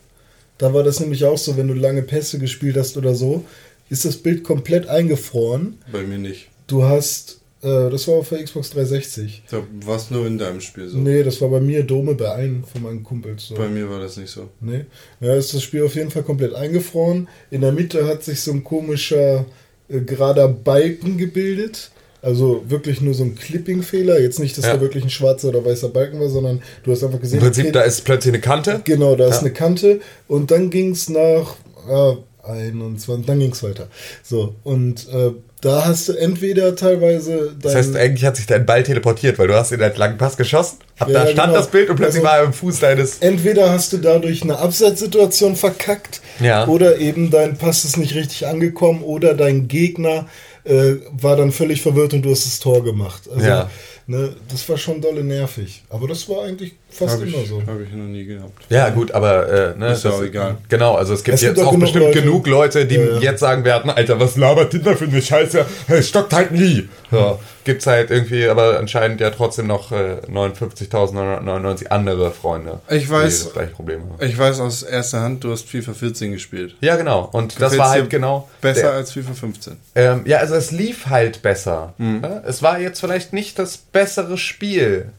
Da 0.58 0.74
war 0.74 0.84
das 0.84 1.00
nämlich 1.00 1.24
auch 1.26 1.38
so, 1.38 1.58
wenn 1.58 1.68
du 1.68 1.74
lange 1.74 2.02
Pässe 2.02 2.40
gespielt 2.40 2.78
hast 2.78 2.98
oder 2.98 3.16
so, 3.16 3.46
ist 3.90 4.06
das 4.06 4.18
Bild 4.18 4.44
komplett 4.44 4.88
eingefroren. 4.88 5.78
Bei 5.92 6.04
mir 6.04 6.18
nicht. 6.18 6.50
Du 6.68 6.84
hast, 6.84 7.40
äh, 7.62 7.90
das 7.90 8.08
war 8.08 8.16
auf 8.16 8.30
der 8.30 8.44
Xbox 8.44 8.70
360. 8.72 9.44
Da 9.50 9.64
war 9.86 9.96
es 9.96 10.12
nur 10.12 10.28
in 10.28 10.38
deinem 10.38 10.62
Spiel 10.62 10.88
so. 10.88 10.98
Nee, 10.98 11.24
das 11.24 11.42
war 11.42 11.50
bei 11.50 11.60
mir 11.60 11.84
Dome 11.84 12.14
bei 12.16 12.32
einem 12.34 12.64
von 12.64 12.84
meinen 12.84 13.04
Kumpels 13.04 13.48
so. 13.48 13.56
Bei 13.56 13.68
mir 13.68 13.90
war 13.90 14.00
das 14.00 14.18
nicht 14.18 14.30
so. 14.30 14.50
Nee. 14.60 14.86
Ja, 15.22 15.34
ist 15.34 15.54
das 15.54 15.64
Spiel 15.64 15.84
auf 15.84 15.96
jeden 15.96 16.12
Fall 16.12 16.24
komplett 16.24 16.54
eingefroren. 16.54 17.28
In 17.52 17.62
der 17.62 17.72
Mitte 17.72 18.06
hat 18.06 18.24
sich 18.24 18.42
so 18.42 18.52
ein 18.52 18.64
komischer 18.64 19.46
äh, 19.90 20.00
gerader 20.02 20.48
Balken 20.48 21.18
gebildet. 21.18 21.92
Also 22.22 22.64
wirklich 22.68 23.00
nur 23.00 23.14
so 23.14 23.24
ein 23.24 23.36
Clipping-Fehler. 23.36 24.20
Jetzt 24.20 24.40
nicht, 24.40 24.58
dass 24.58 24.66
Ja. 24.66 24.74
da 24.76 24.82
wirklich 24.82 25.06
ein 25.06 25.10
schwarzer 25.10 25.48
oder 25.50 25.64
weißer 25.64 25.88
Balken 25.90 26.20
war, 26.20 26.28
sondern 26.30 26.62
du 26.84 26.92
hast 26.92 27.04
einfach 27.04 27.22
gesehen, 27.22 27.40
Im 27.40 27.46
Prinzip, 27.46 27.64
okay, 27.66 27.72
da 27.72 27.82
ist 27.82 28.04
plötzlich 28.04 28.34
eine 28.34 28.42
Kante. 28.42 28.82
Genau, 28.84 29.16
da 29.16 29.28
ist 29.28 29.36
Ja. 29.36 29.40
eine 29.42 29.52
Kante 29.54 30.02
und 30.28 30.52
dann 30.52 30.70
ging 30.70 30.92
es 30.92 31.08
nach 31.10 31.56
äh, 31.90 32.16
21, 32.50 33.26
dann 33.26 33.40
ging 33.40 33.52
es 33.52 33.64
weiter. 33.64 33.88
So, 34.24 34.56
und 34.64 35.08
äh, 35.10 35.32
da 35.62 35.86
hast 35.86 36.08
du 36.08 36.14
entweder 36.14 36.76
teilweise 36.76 37.54
Das 37.62 37.76
heißt, 37.76 37.96
eigentlich 37.96 38.24
hat 38.26 38.38
sich 38.38 38.46
dein 38.46 38.66
Ball 38.66 38.84
teleportiert, 38.84 39.38
weil 39.40 39.48
du 39.48 39.56
hast 39.56 39.72
in 39.74 39.82
einen 39.82 39.96
langen 39.96 40.18
Pass 40.18 40.38
geschossen. 40.38 40.78
Ab 41.00 41.10
Ja, 41.10 41.14
da 41.26 41.28
stand 41.28 41.48
genau. 41.50 41.54
das 41.60 41.68
Bild 41.70 41.90
und 41.90 41.98
plötzlich 41.98 42.24
Also- 42.24 42.28
war 42.28 42.38
er 42.40 42.46
im 42.46 42.54
Fuß 42.54 42.80
deines. 42.80 43.18
entweder 43.20 43.70
hast 43.72 43.92
du 43.94 43.98
dadurch 43.98 44.42
eine 44.44 44.58
Abseitssituation 44.60 45.56
verkackt 45.56 46.22
Ja. 46.40 46.66
oder 46.68 46.98
eben 47.00 47.30
dein 47.30 47.58
Pass 47.58 47.84
ist 47.86 47.98
nicht 47.98 48.16
richtig 48.16 48.48
angekommen 48.48 49.04
oder 49.04 49.34
dein 49.34 49.68
Gegner 49.68 50.28
äh, 50.66 50.96
war 51.12 51.36
dann 51.36 51.52
völlig 51.52 51.82
verwirrt 51.82 52.14
und 52.14 52.22
du 52.22 52.32
hast 52.32 52.46
das 52.46 52.60
Tor 52.60 52.84
gemacht. 52.84 53.24
Also, 53.34 53.46
Ja. 53.48 53.70
Ne, 54.10 54.36
das 54.52 54.68
war 54.68 54.78
schon 54.78 55.00
dolle 55.02 55.24
nervig. 55.24 55.84
Aber 55.90 56.08
das 56.08 56.28
war 56.28 56.44
eigentlich 56.44 56.74
fast 56.90 57.14
Habe 57.16 57.26
ich, 57.28 57.34
immer 57.36 57.46
so. 57.46 57.62
hab 57.66 57.80
ich 57.80 57.92
noch 57.94 58.06
nie 58.06 58.26
gehabt. 58.26 58.66
Ja, 58.70 58.90
gut, 58.90 59.12
aber 59.12 59.48
äh, 59.76 59.78
ne, 59.78 59.92
Ist 59.94 60.04
ja 60.04 60.12
auch 60.12 60.22
egal. 60.24 60.58
Genau, 60.68 60.96
also 60.96 61.14
es 61.14 61.24
gibt 61.24 61.36
Es 61.36 61.42
gibt 61.42 61.58
jetzt 61.58 61.66
auch 61.66 61.72
genug 61.72 61.82
bestimmt 61.86 62.06
Leute- 62.06 62.22
genug 62.22 62.48
Leute, 62.48 62.86
die 62.86 62.96
Ja, 62.96 63.06
ja. 63.06 63.20
jetzt 63.20 63.40
sagen 63.40 63.64
werden, 63.64 63.92
Alter, 63.92 64.20
was 64.20 64.36
labert 64.36 64.72
Tinder 64.72 64.96
für 64.98 65.06
eine 65.06 65.22
Scheiße? 65.22 65.66
Es 65.88 66.10
stockt 66.10 66.34
halt 66.34 66.52
nie. 66.52 66.90
So, 67.12 67.40
gibt's 67.64 67.86
halt 67.88 68.10
irgendwie, 68.12 68.48
aber 68.48 68.80
anscheinend 68.80 69.22
ja 69.22 69.30
trotzdem 69.30 69.68
noch 69.68 69.92
äh, 69.92 70.18
59.999 70.28 71.88
andere 71.88 72.32
Freunde, 72.32 72.80
Ich 72.90 73.06
weiß- 73.08 73.22
die 73.22 73.44
das 73.44 73.54
gleiche 73.54 73.72
Problem 73.72 74.02
haben. 74.02 74.26
Ich 74.28 74.38
weiß 74.38 74.60
aus 74.60 74.84
erster 74.84 75.22
Hand, 75.22 75.44
du 75.44 75.52
hast 75.52 75.68
FIFA 75.70 75.94
14 75.94 76.32
gespielt. 76.32 76.76
Ja, 76.82 76.96
genau. 76.96 77.30
Und 77.32 77.54
das 77.54 77.72
Gefällt's 77.72 77.78
war 77.78 77.90
halt 77.92 78.10
genau 78.10 78.50
Besser 78.62 78.82
der- 78.82 78.92
als 78.94 79.12
FIFA 79.14 79.34
15. 79.34 79.78
Ähm, 79.96 80.22
ja, 80.26 80.38
also 80.38 80.56
es 80.56 80.72
lief 80.72 81.08
halt 81.08 81.42
besser. 81.42 81.94
Mhm. 81.98 82.22
Ja, 82.24 82.42
es 82.48 82.62
war 82.64 82.80
jetzt 82.80 83.00
vielleicht 83.00 83.34
nicht 83.34 83.58
das 83.60 83.78
bessere 84.00 84.38
Spiel. 84.38 85.12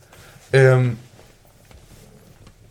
Ähm, 0.55 0.99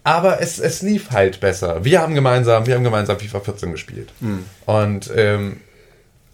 aber 0.03 0.41
es, 0.41 0.57
es 0.57 0.81
lief 0.81 1.11
halt 1.11 1.39
besser. 1.39 1.85
Wir 1.85 2.01
haben 2.01 2.15
gemeinsam, 2.15 2.65
wir 2.65 2.73
haben 2.73 2.83
gemeinsam 2.83 3.19
FIFA 3.19 3.41
14 3.41 3.71
gespielt. 3.71 4.11
Mhm. 4.19 4.45
Und 4.65 5.11
ähm, 5.15 5.61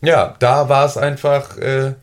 ja, 0.01 0.35
da 0.39 0.69
war 0.69 0.85
es 0.85 0.95
einfach, 0.95 1.57
äh, 1.57 1.93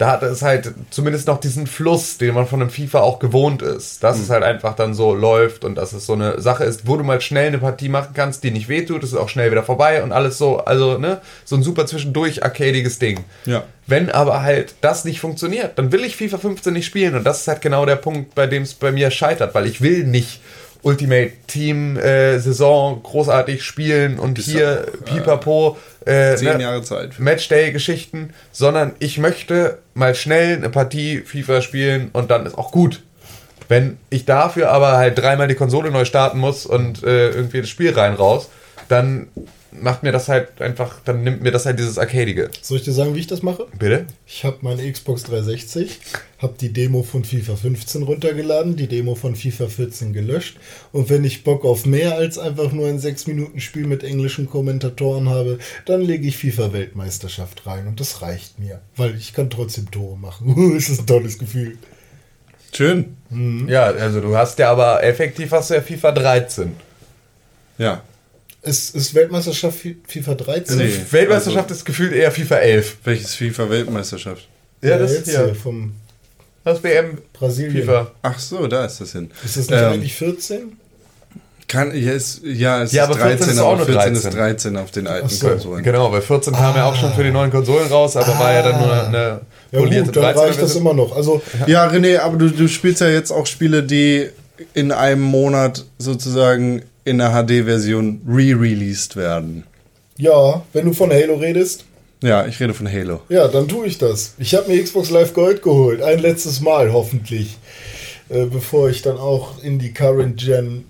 da 0.00 0.12
hatte 0.12 0.24
es 0.26 0.40
halt 0.40 0.72
zumindest 0.88 1.26
noch 1.26 1.38
diesen 1.38 1.66
Fluss, 1.66 2.16
den 2.16 2.32
man 2.32 2.46
von 2.46 2.62
einem 2.62 2.70
FIFA 2.70 3.00
auch 3.00 3.18
gewohnt 3.18 3.60
ist. 3.60 4.02
Dass 4.02 4.18
es 4.18 4.30
halt 4.30 4.42
einfach 4.42 4.74
dann 4.74 4.94
so 4.94 5.14
läuft 5.14 5.62
und 5.62 5.74
dass 5.74 5.92
es 5.92 6.06
so 6.06 6.14
eine 6.14 6.40
Sache 6.40 6.64
ist, 6.64 6.86
wo 6.86 6.96
du 6.96 7.04
mal 7.04 7.20
schnell 7.20 7.48
eine 7.48 7.58
Partie 7.58 7.90
machen 7.90 8.14
kannst, 8.14 8.42
die 8.42 8.50
nicht 8.50 8.70
wehtut, 8.70 9.04
es 9.04 9.12
ist 9.12 9.18
auch 9.18 9.28
schnell 9.28 9.50
wieder 9.50 9.62
vorbei 9.62 10.02
und 10.02 10.12
alles 10.12 10.38
so, 10.38 10.56
also, 10.56 10.96
ne, 10.96 11.20
so 11.44 11.54
ein 11.54 11.62
super 11.62 11.84
zwischendurch 11.84 12.42
arcadiges 12.42 12.98
Ding. 12.98 13.24
Ja. 13.44 13.64
Wenn 13.86 14.08
aber 14.08 14.42
halt 14.42 14.74
das 14.80 15.04
nicht 15.04 15.20
funktioniert, 15.20 15.78
dann 15.78 15.92
will 15.92 16.02
ich 16.02 16.16
FIFA 16.16 16.38
15 16.38 16.72
nicht 16.72 16.86
spielen 16.86 17.14
und 17.14 17.24
das 17.24 17.42
ist 17.42 17.48
halt 17.48 17.60
genau 17.60 17.84
der 17.84 17.96
Punkt, 17.96 18.34
bei 18.34 18.46
dem 18.46 18.62
es 18.62 18.72
bei 18.72 18.92
mir 18.92 19.10
scheitert, 19.10 19.54
weil 19.54 19.66
ich 19.66 19.82
will 19.82 20.04
nicht 20.04 20.40
Ultimate 20.82 21.32
Team 21.46 21.96
äh, 21.96 22.38
Saison 22.38 23.02
großartig 23.02 23.62
spielen 23.62 24.18
und 24.18 24.38
hier 24.38 24.86
pipapo 25.04 25.76
äh, 26.06 26.36
Zehn 26.36 26.56
ne, 26.56 26.62
Jahre 26.62 26.82
Zeit. 26.82 27.18
Matchday-Geschichten, 27.18 28.30
sondern 28.52 28.92
ich 28.98 29.18
möchte 29.18 29.78
mal 29.94 30.14
schnell 30.14 30.56
eine 30.56 30.70
Partie 30.70 31.18
FIFA 31.20 31.60
spielen 31.60 32.10
und 32.12 32.30
dann 32.30 32.46
ist 32.46 32.56
auch 32.56 32.72
gut. 32.72 33.02
Wenn 33.68 33.98
ich 34.08 34.24
dafür 34.24 34.70
aber 34.70 34.96
halt 34.96 35.18
dreimal 35.18 35.46
die 35.46 35.54
Konsole 35.54 35.90
neu 35.90 36.04
starten 36.04 36.38
muss 36.38 36.66
und 36.66 37.04
äh, 37.04 37.30
irgendwie 37.30 37.60
das 37.60 37.70
Spiel 37.70 37.92
rein 37.92 38.14
raus, 38.14 38.48
dann 38.88 39.28
macht 39.72 40.02
mir 40.02 40.12
das 40.12 40.28
halt 40.28 40.60
einfach, 40.60 41.00
dann 41.04 41.22
nimmt 41.22 41.42
mir 41.42 41.50
das 41.50 41.66
halt 41.66 41.78
dieses 41.78 41.98
Arcadige. 41.98 42.50
Soll 42.60 42.78
ich 42.78 42.84
dir 42.84 42.92
sagen, 42.92 43.14
wie 43.14 43.20
ich 43.20 43.26
das 43.26 43.42
mache? 43.42 43.66
Bitte? 43.78 44.06
Ich 44.26 44.44
habe 44.44 44.58
meine 44.62 44.90
Xbox 44.90 45.22
360, 45.24 46.00
habe 46.38 46.54
die 46.60 46.72
Demo 46.72 47.02
von 47.02 47.24
FIFA 47.24 47.56
15 47.56 48.02
runtergeladen, 48.02 48.76
die 48.76 48.88
Demo 48.88 49.14
von 49.14 49.36
FIFA 49.36 49.68
14 49.68 50.12
gelöscht 50.12 50.56
und 50.92 51.10
wenn 51.10 51.24
ich 51.24 51.44
Bock 51.44 51.64
auf 51.64 51.86
mehr 51.86 52.16
als 52.16 52.38
einfach 52.38 52.72
nur 52.72 52.88
ein 52.88 52.98
6 52.98 53.26
Minuten 53.28 53.60
Spiel 53.60 53.86
mit 53.86 54.02
englischen 54.02 54.48
Kommentatoren 54.48 55.28
habe, 55.28 55.58
dann 55.86 56.00
lege 56.00 56.26
ich 56.26 56.36
FIFA 56.36 56.72
Weltmeisterschaft 56.72 57.66
rein 57.66 57.86
und 57.86 58.00
das 58.00 58.22
reicht 58.22 58.58
mir, 58.58 58.80
weil 58.96 59.14
ich 59.16 59.32
kann 59.32 59.50
trotzdem 59.50 59.90
Tore 59.90 60.18
machen. 60.18 60.72
das 60.74 60.88
ist 60.88 61.00
ein 61.00 61.06
tolles 61.06 61.38
Gefühl. 61.38 61.78
Schön. 62.72 63.16
Ja, 63.66 63.84
also 63.84 64.20
du 64.20 64.36
hast 64.36 64.58
ja 64.58 64.70
aber 64.70 65.02
effektiv 65.02 65.50
hast 65.52 65.70
du 65.70 65.74
ja 65.74 65.80
FIFA 65.80 66.12
13. 66.12 66.72
Ja. 67.78 68.02
Ist, 68.62 68.94
ist 68.94 69.14
Weltmeisterschaft 69.14 69.78
Fi- 69.78 69.96
FIFA 70.06 70.34
13? 70.34 70.76
Nee. 70.78 70.90
Weltmeisterschaft 71.10 71.70
ist 71.70 71.84
gefühlt 71.84 72.12
eher 72.12 72.30
FIFA 72.30 72.56
11. 72.56 72.96
Welches 73.04 73.34
FIFA-Weltmeisterschaft? 73.34 74.48
Ja, 74.82 74.98
das 74.98 75.12
jetzt 75.14 75.30
hier. 75.30 75.54
vom 75.54 75.92
Das 76.64 76.82
WM 76.82 77.18
Brasilien. 77.32 77.72
FIFA. 77.86 78.10
Ach 78.22 78.38
so, 78.38 78.66
da 78.66 78.84
ist 78.84 79.00
das 79.00 79.12
hin. 79.12 79.30
Ist 79.44 79.56
das 79.56 79.70
nicht 79.70 79.78
Ähm, 79.80 79.92
eigentlich 79.92 80.14
14? 80.14 80.76
Kann, 81.68 81.96
ja, 81.96 82.12
es, 82.12 82.40
ja, 82.44 82.82
es 82.82 82.92
Ja, 82.92 83.04
ist 83.04 83.10
aber 83.10 83.20
14 83.28 83.48
ist 83.50 83.58
auch 83.60 83.68
aber 83.68 83.76
nur 83.78 83.86
14 83.86 84.12
ist 84.14 84.24
13. 84.24 84.38
13 84.38 84.76
auf 84.76 84.90
den 84.90 85.06
alten 85.06 85.28
so, 85.28 85.48
Konsolen. 85.48 85.84
Genau, 85.84 86.10
weil 86.12 86.20
14 86.20 86.52
kam 86.52 86.74
ja 86.76 86.84
auch 86.86 86.96
schon 86.96 87.14
für 87.14 87.22
die 87.22 87.30
neuen 87.30 87.50
Konsolen 87.50 87.86
raus, 87.88 88.16
aber 88.16 88.36
war 88.38 88.52
ja 88.52 88.62
dann 88.62 88.80
nur 88.80 88.92
eine 89.06 89.40
Ja 89.70 89.78
polierte 89.78 90.06
gut, 90.06 90.16
dann 90.16 90.34
13er 90.34 90.38
reicht 90.40 90.60
das 90.62 90.74
immer 90.74 90.92
noch. 90.94 91.14
Also 91.14 91.40
Ja, 91.66 91.86
René, 91.88 92.18
aber 92.18 92.36
du, 92.38 92.50
du 92.50 92.66
spielst 92.68 93.00
ja 93.00 93.08
jetzt 93.08 93.30
auch 93.30 93.46
Spiele, 93.46 93.84
die 93.84 94.28
in 94.74 94.90
einem 94.90 95.22
Monat 95.22 95.84
sozusagen 95.98 96.82
in 97.04 97.18
der 97.18 97.30
HD-Version 97.30 98.20
re-released 98.28 99.16
werden. 99.16 99.64
ja, 100.18 100.62
wenn 100.72 100.84
du 100.86 100.92
von 100.92 101.10
Halo 101.10 101.34
redest, 101.36 101.84
Ja, 102.22 102.46
ich 102.46 102.60
rede 102.60 102.74
von 102.74 102.86
Halo. 102.90 103.20
Ja, 103.30 103.48
dann 103.48 103.66
tue 103.68 103.86
ich 103.86 103.96
das. 103.98 104.34
Ich 104.38 104.54
habe 104.54 104.70
mir 104.70 104.82
Xbox 104.82 105.08
Live 105.10 105.32
Gold 105.32 105.62
geholt. 105.62 106.02
Ein 106.02 106.18
letztes 106.18 106.60
Mal, 106.60 106.92
hoffentlich. 106.92 107.56
Äh, 108.28 108.44
bevor 108.44 108.90
ich 108.90 109.00
dann 109.02 109.16
auch 109.16 109.62
in 109.62 109.78
die 109.78 109.92
Current 109.94 110.38
Gen 110.38 110.84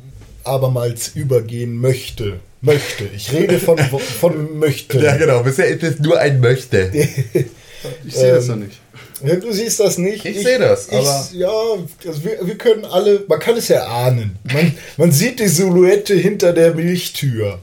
abermals 0.44 1.08
übergehen 1.14 1.76
möchte. 1.76 2.40
Möchte. 2.62 3.04
Ich 3.14 3.32
rede 3.32 3.58
von, 3.60 3.78
von 3.78 4.58
möchte. 4.58 4.98
Ja, 5.02 5.16
genau. 5.16 5.42
Bisher 5.44 5.68
ist 5.68 5.82
es 5.84 5.98
nur 6.00 6.18
ein 6.18 6.40
Möchte. 6.40 6.90
Ich 8.04 8.14
sehe 8.14 8.32
das 8.34 8.44
Ähm, 8.48 8.50
noch 8.60 8.66
nicht. 8.66 8.79
Ja, 9.24 9.36
du 9.36 9.52
siehst 9.52 9.80
das 9.80 9.98
nicht. 9.98 10.24
Ich 10.24 10.42
sehe 10.42 10.58
das, 10.58 10.88
ich, 10.88 10.94
aber- 10.94 11.28
Ja, 11.32 11.50
also 12.06 12.24
wir, 12.24 12.38
wir 12.42 12.56
können 12.56 12.84
alle, 12.84 13.24
man 13.28 13.38
kann 13.38 13.56
es 13.56 13.68
ja 13.68 13.86
ahnen. 13.86 14.38
Man, 14.52 14.74
man 14.96 15.12
sieht 15.12 15.40
die 15.40 15.48
Silhouette 15.48 16.14
hinter 16.14 16.52
der 16.52 16.74
Milchtür. 16.74 17.58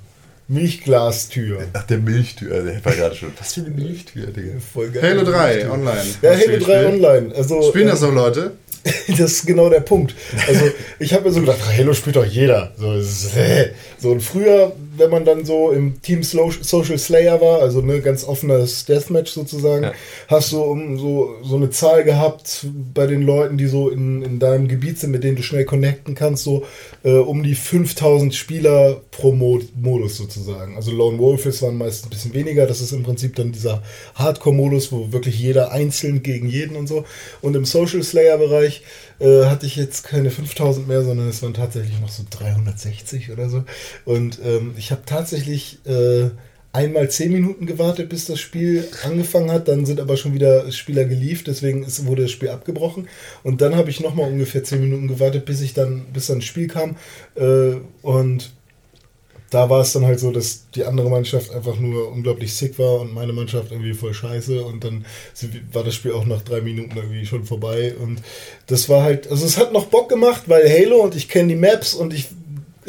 Milchglastür. 0.49 1.59
Ach, 1.73 1.83
der 1.83 1.97
Milchtür. 1.97 2.63
Der 2.63 2.83
war 2.85 2.93
gerade 2.93 3.15
schon. 3.15 3.33
Was 3.37 3.53
für 3.53 3.61
eine 3.61 3.69
Milchtür, 3.71 4.27
Digga. 4.27 4.59
Voll 4.73 4.89
geil. 4.89 5.03
Halo 5.17 5.23
3 5.29 5.69
online. 5.69 6.01
Ja, 6.21 6.31
Halo 6.31 6.39
3 6.45 6.55
gespielt? 6.55 6.85
online. 6.85 7.35
Also, 7.35 7.61
Spielen 7.69 7.87
das 7.87 8.01
ähm, 8.01 8.15
noch 8.15 8.23
Leute? 8.25 8.51
Das 9.09 9.19
ist 9.19 9.45
genau 9.45 9.69
der 9.69 9.81
Punkt. 9.81 10.15
Also 10.47 10.61
ich 10.99 11.13
habe 11.13 11.25
mir 11.25 11.31
so 11.33 11.41
gedacht, 11.41 11.59
Halo 11.77 11.93
spielt 11.93 12.15
doch 12.15 12.25
jeder. 12.25 12.71
So, 12.77 12.93
äh. 12.93 13.71
so 13.99 14.11
und 14.11 14.21
früher, 14.21 14.73
wenn 14.97 15.09
man 15.09 15.25
dann 15.25 15.45
so 15.45 15.71
im 15.71 16.01
Team 16.01 16.23
Social 16.23 16.97
Slayer 16.97 17.39
war, 17.41 17.61
also 17.61 17.81
ne 17.81 18.01
ganz 18.01 18.23
offenes 18.23 18.85
Deathmatch 18.85 19.31
sozusagen, 19.31 19.83
Ja. 19.83 19.93
hast 20.27 20.51
du 20.51 20.61
um, 20.61 20.97
so 20.97 21.35
so 21.43 21.55
eine 21.55 21.69
Zahl 21.69 22.03
gehabt 22.03 22.65
bei 22.93 23.07
den 23.07 23.21
Leuten, 23.21 23.57
die 23.57 23.67
so 23.67 23.89
in, 23.89 24.21
in 24.23 24.39
deinem 24.39 24.67
Gebiet 24.67 24.99
sind, 24.99 25.11
mit 25.11 25.23
denen 25.23 25.35
du 25.35 25.43
schnell 25.43 25.65
connecten 25.65 26.15
kannst, 26.15 26.43
so 26.43 26.65
äh, 27.03 27.11
um 27.11 27.43
die 27.43 27.55
5000 27.55 28.33
Spieler 28.35 29.01
pro 29.11 29.31
Mod 29.31 29.65
Modus 29.75 30.17
sozusagen. 30.17 30.75
Also 30.75 30.91
Lone 30.91 31.17
Wolfes 31.19 31.61
waren 31.61 31.77
meist 31.77 32.05
ein 32.05 32.09
bisschen 32.09 32.33
weniger. 32.33 32.65
Das 32.67 32.81
ist 32.81 32.91
im 32.91 33.03
Prinzip 33.03 33.35
dann 33.35 33.51
dieser 33.51 33.83
Hardcore-Modus, 34.15 34.91
wo 34.91 35.11
wirklich 35.11 35.39
jeder 35.39 35.71
einzeln 35.71 36.23
gegen 36.23 36.49
jeden 36.49 36.75
und 36.75 36.87
so. 36.87 37.05
Und 37.41 37.55
im 37.55 37.65
Social 37.65 38.03
Slayer-Bereich 38.03 38.81
äh, 39.19 39.45
hatte 39.45 39.65
ich 39.65 39.75
jetzt 39.75 40.03
keine 40.03 40.31
5000 40.31 40.87
mehr, 40.87 41.03
sondern 41.03 41.27
es 41.27 41.41
waren 41.41 41.53
tatsächlich 41.53 41.99
noch 41.99 42.09
so 42.09 42.23
360 42.29 43.31
oder 43.31 43.49
so. 43.49 43.63
Und 44.05 44.39
ähm, 44.43 44.73
ich 44.77 44.91
habe 44.91 45.01
tatsächlich 45.05 45.79
äh, 45.85 46.29
einmal 46.73 47.09
10 47.09 47.31
Minuten 47.31 47.65
gewartet, 47.65 48.09
bis 48.09 48.25
das 48.25 48.39
Spiel 48.39 48.87
angefangen 49.03 49.51
hat. 49.51 49.67
Dann 49.67 49.85
sind 49.85 49.99
aber 49.99 50.17
schon 50.17 50.33
wieder 50.33 50.71
Spieler 50.71 51.05
geliefert, 51.05 51.47
deswegen 51.47 51.83
ist, 51.83 52.05
wurde 52.05 52.23
das 52.23 52.31
Spiel 52.31 52.49
abgebrochen. 52.49 53.07
Und 53.43 53.61
dann 53.61 53.75
habe 53.75 53.89
ich 53.89 53.99
nochmal 53.99 54.29
ungefähr 54.29 54.63
10 54.63 54.81
Minuten 54.81 55.07
gewartet, 55.07 55.45
bis 55.45 55.61
ich 55.61 55.73
dann, 55.73 56.05
bis 56.13 56.27
dann 56.27 56.37
ein 56.37 56.41
Spiel 56.41 56.67
kam. 56.67 56.95
Äh, 57.35 57.77
und 58.01 58.51
da 59.49 59.69
war 59.69 59.81
es 59.81 59.93
dann 59.93 60.05
halt 60.05 60.19
so, 60.19 60.31
dass 60.31 60.69
die 60.71 60.83
andere 60.83 61.09
Mannschaft 61.09 61.51
einfach 61.51 61.77
nur 61.77 62.11
unglaublich 62.11 62.53
sick 62.53 62.77
war 62.79 62.99
und 62.99 63.13
meine 63.13 63.33
Mannschaft 63.33 63.71
irgendwie 63.71 63.93
voll 63.93 64.13
scheiße 64.13 64.63
und 64.63 64.83
dann 64.83 65.05
war 65.71 65.83
das 65.83 65.95
Spiel 65.95 66.13
auch 66.13 66.25
nach 66.25 66.41
drei 66.41 66.61
Minuten 66.61 66.97
irgendwie 66.97 67.25
schon 67.25 67.45
vorbei 67.45 67.95
und 67.95 68.21
das 68.67 68.89
war 68.89 69.03
halt, 69.03 69.29
also 69.29 69.45
es 69.45 69.57
hat 69.57 69.71
noch 69.71 69.85
Bock 69.85 70.09
gemacht, 70.09 70.43
weil 70.47 70.69
Halo 70.69 70.97
und 70.97 71.15
ich 71.15 71.29
kenne 71.29 71.49
die 71.49 71.55
Maps 71.55 71.93
und 71.93 72.13
ich 72.13 72.27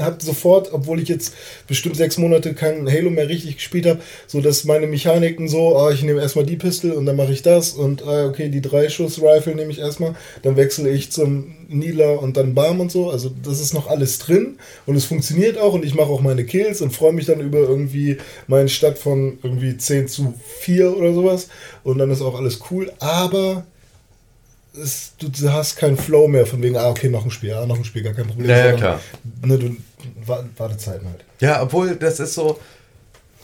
habe 0.00 0.22
sofort, 0.22 0.72
obwohl 0.72 1.00
ich 1.00 1.08
jetzt 1.08 1.34
bestimmt 1.66 1.96
sechs 1.96 2.18
Monate 2.18 2.54
kein 2.54 2.90
Halo 2.90 3.10
mehr 3.10 3.28
richtig 3.28 3.56
gespielt 3.56 3.86
habe, 3.86 4.00
so 4.26 4.40
dass 4.40 4.64
meine 4.64 4.86
Mechaniken 4.86 5.48
so, 5.48 5.76
ah, 5.76 5.90
ich 5.90 6.02
nehme 6.02 6.20
erstmal 6.20 6.46
die 6.46 6.56
Pistol 6.56 6.92
und 6.92 7.06
dann 7.06 7.16
mache 7.16 7.32
ich 7.32 7.42
das 7.42 7.72
und 7.72 8.02
ah, 8.04 8.26
okay, 8.26 8.48
die 8.48 8.60
Drei-Schuss-Rifle 8.60 9.54
nehme 9.54 9.70
ich 9.70 9.78
erstmal, 9.78 10.14
dann 10.42 10.56
wechsle 10.56 10.90
ich 10.90 11.10
zum 11.10 11.54
Needler 11.68 12.20
und 12.22 12.36
dann 12.36 12.54
Bam 12.54 12.80
und 12.80 12.90
so. 12.90 13.10
Also 13.10 13.30
das 13.42 13.60
ist 13.60 13.74
noch 13.74 13.88
alles 13.88 14.18
drin 14.18 14.58
und 14.86 14.96
es 14.96 15.04
funktioniert 15.04 15.58
auch 15.58 15.74
und 15.74 15.84
ich 15.84 15.94
mache 15.94 16.08
auch 16.08 16.20
meine 16.20 16.44
Kills 16.44 16.80
und 16.80 16.92
freue 16.92 17.12
mich 17.12 17.26
dann 17.26 17.40
über 17.40 17.58
irgendwie 17.58 18.18
meinen 18.46 18.68
Stadt 18.68 18.98
von 18.98 19.38
irgendwie 19.42 19.76
10 19.76 20.08
zu 20.08 20.34
4 20.60 20.96
oder 20.96 21.12
sowas 21.12 21.48
und 21.84 21.98
dann 21.98 22.10
ist 22.10 22.22
auch 22.22 22.38
alles 22.38 22.60
cool, 22.70 22.92
aber 22.98 23.64
es, 24.82 25.12
du, 25.18 25.50
hast 25.50 25.76
keinen 25.76 25.96
Flow 25.96 26.28
mehr 26.28 26.46
von 26.46 26.62
wegen, 26.62 26.76
ah, 26.76 26.88
okay, 26.90 27.08
noch 27.08 27.24
ein 27.24 27.30
Spiel, 27.30 27.52
ah, 27.52 27.66
noch 27.66 27.76
ein 27.76 27.84
Spiel, 27.84 28.02
gar 28.02 28.14
kein 28.14 28.26
Problem. 28.26 28.48
Ja, 28.48 28.66
ja, 28.66 28.72
klar. 28.72 29.00
Ne, 29.44 29.58
du, 29.58 29.76
Wartezeiten 30.56 31.08
halt. 31.08 31.24
Ja, 31.40 31.62
obwohl 31.62 31.96
das 31.96 32.20
ist 32.20 32.34
so 32.34 32.58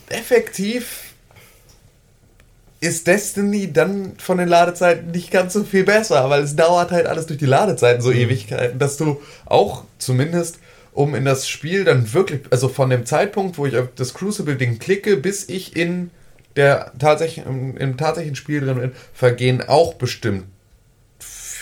effektiv 0.08 1.14
ist 2.80 3.06
Destiny 3.06 3.72
dann 3.72 4.12
von 4.18 4.36
den 4.36 4.48
Ladezeiten 4.48 5.10
nicht 5.10 5.30
ganz 5.30 5.54
so 5.54 5.64
viel 5.64 5.84
besser, 5.84 6.28
weil 6.28 6.42
es 6.42 6.54
dauert 6.54 6.90
halt 6.90 7.06
alles 7.06 7.26
durch 7.26 7.38
die 7.38 7.46
Ladezeiten 7.46 8.02
so 8.02 8.12
Ewigkeiten, 8.12 8.78
dass 8.78 8.98
du 8.98 9.22
auch 9.46 9.84
zumindest 9.98 10.58
um 10.92 11.14
in 11.14 11.24
das 11.24 11.48
Spiel 11.48 11.84
dann 11.84 12.12
wirklich, 12.12 12.42
also 12.50 12.68
von 12.68 12.90
dem 12.90 13.06
Zeitpunkt, 13.06 13.58
wo 13.58 13.66
ich 13.66 13.76
auf 13.76 13.88
das 13.96 14.14
Crucible-Ding 14.14 14.78
klicke, 14.78 15.16
bis 15.16 15.48
ich 15.48 15.74
in 15.76 16.10
der 16.56 16.92
tatsächlich 16.98 17.46
im, 17.46 17.76
im 17.76 17.96
tatsächlichen 17.96 18.36
Spiel 18.36 18.60
drin 18.60 18.78
bin, 18.78 18.92
vergehen 19.12 19.62
auch 19.66 19.94
bestimmt 19.94 20.44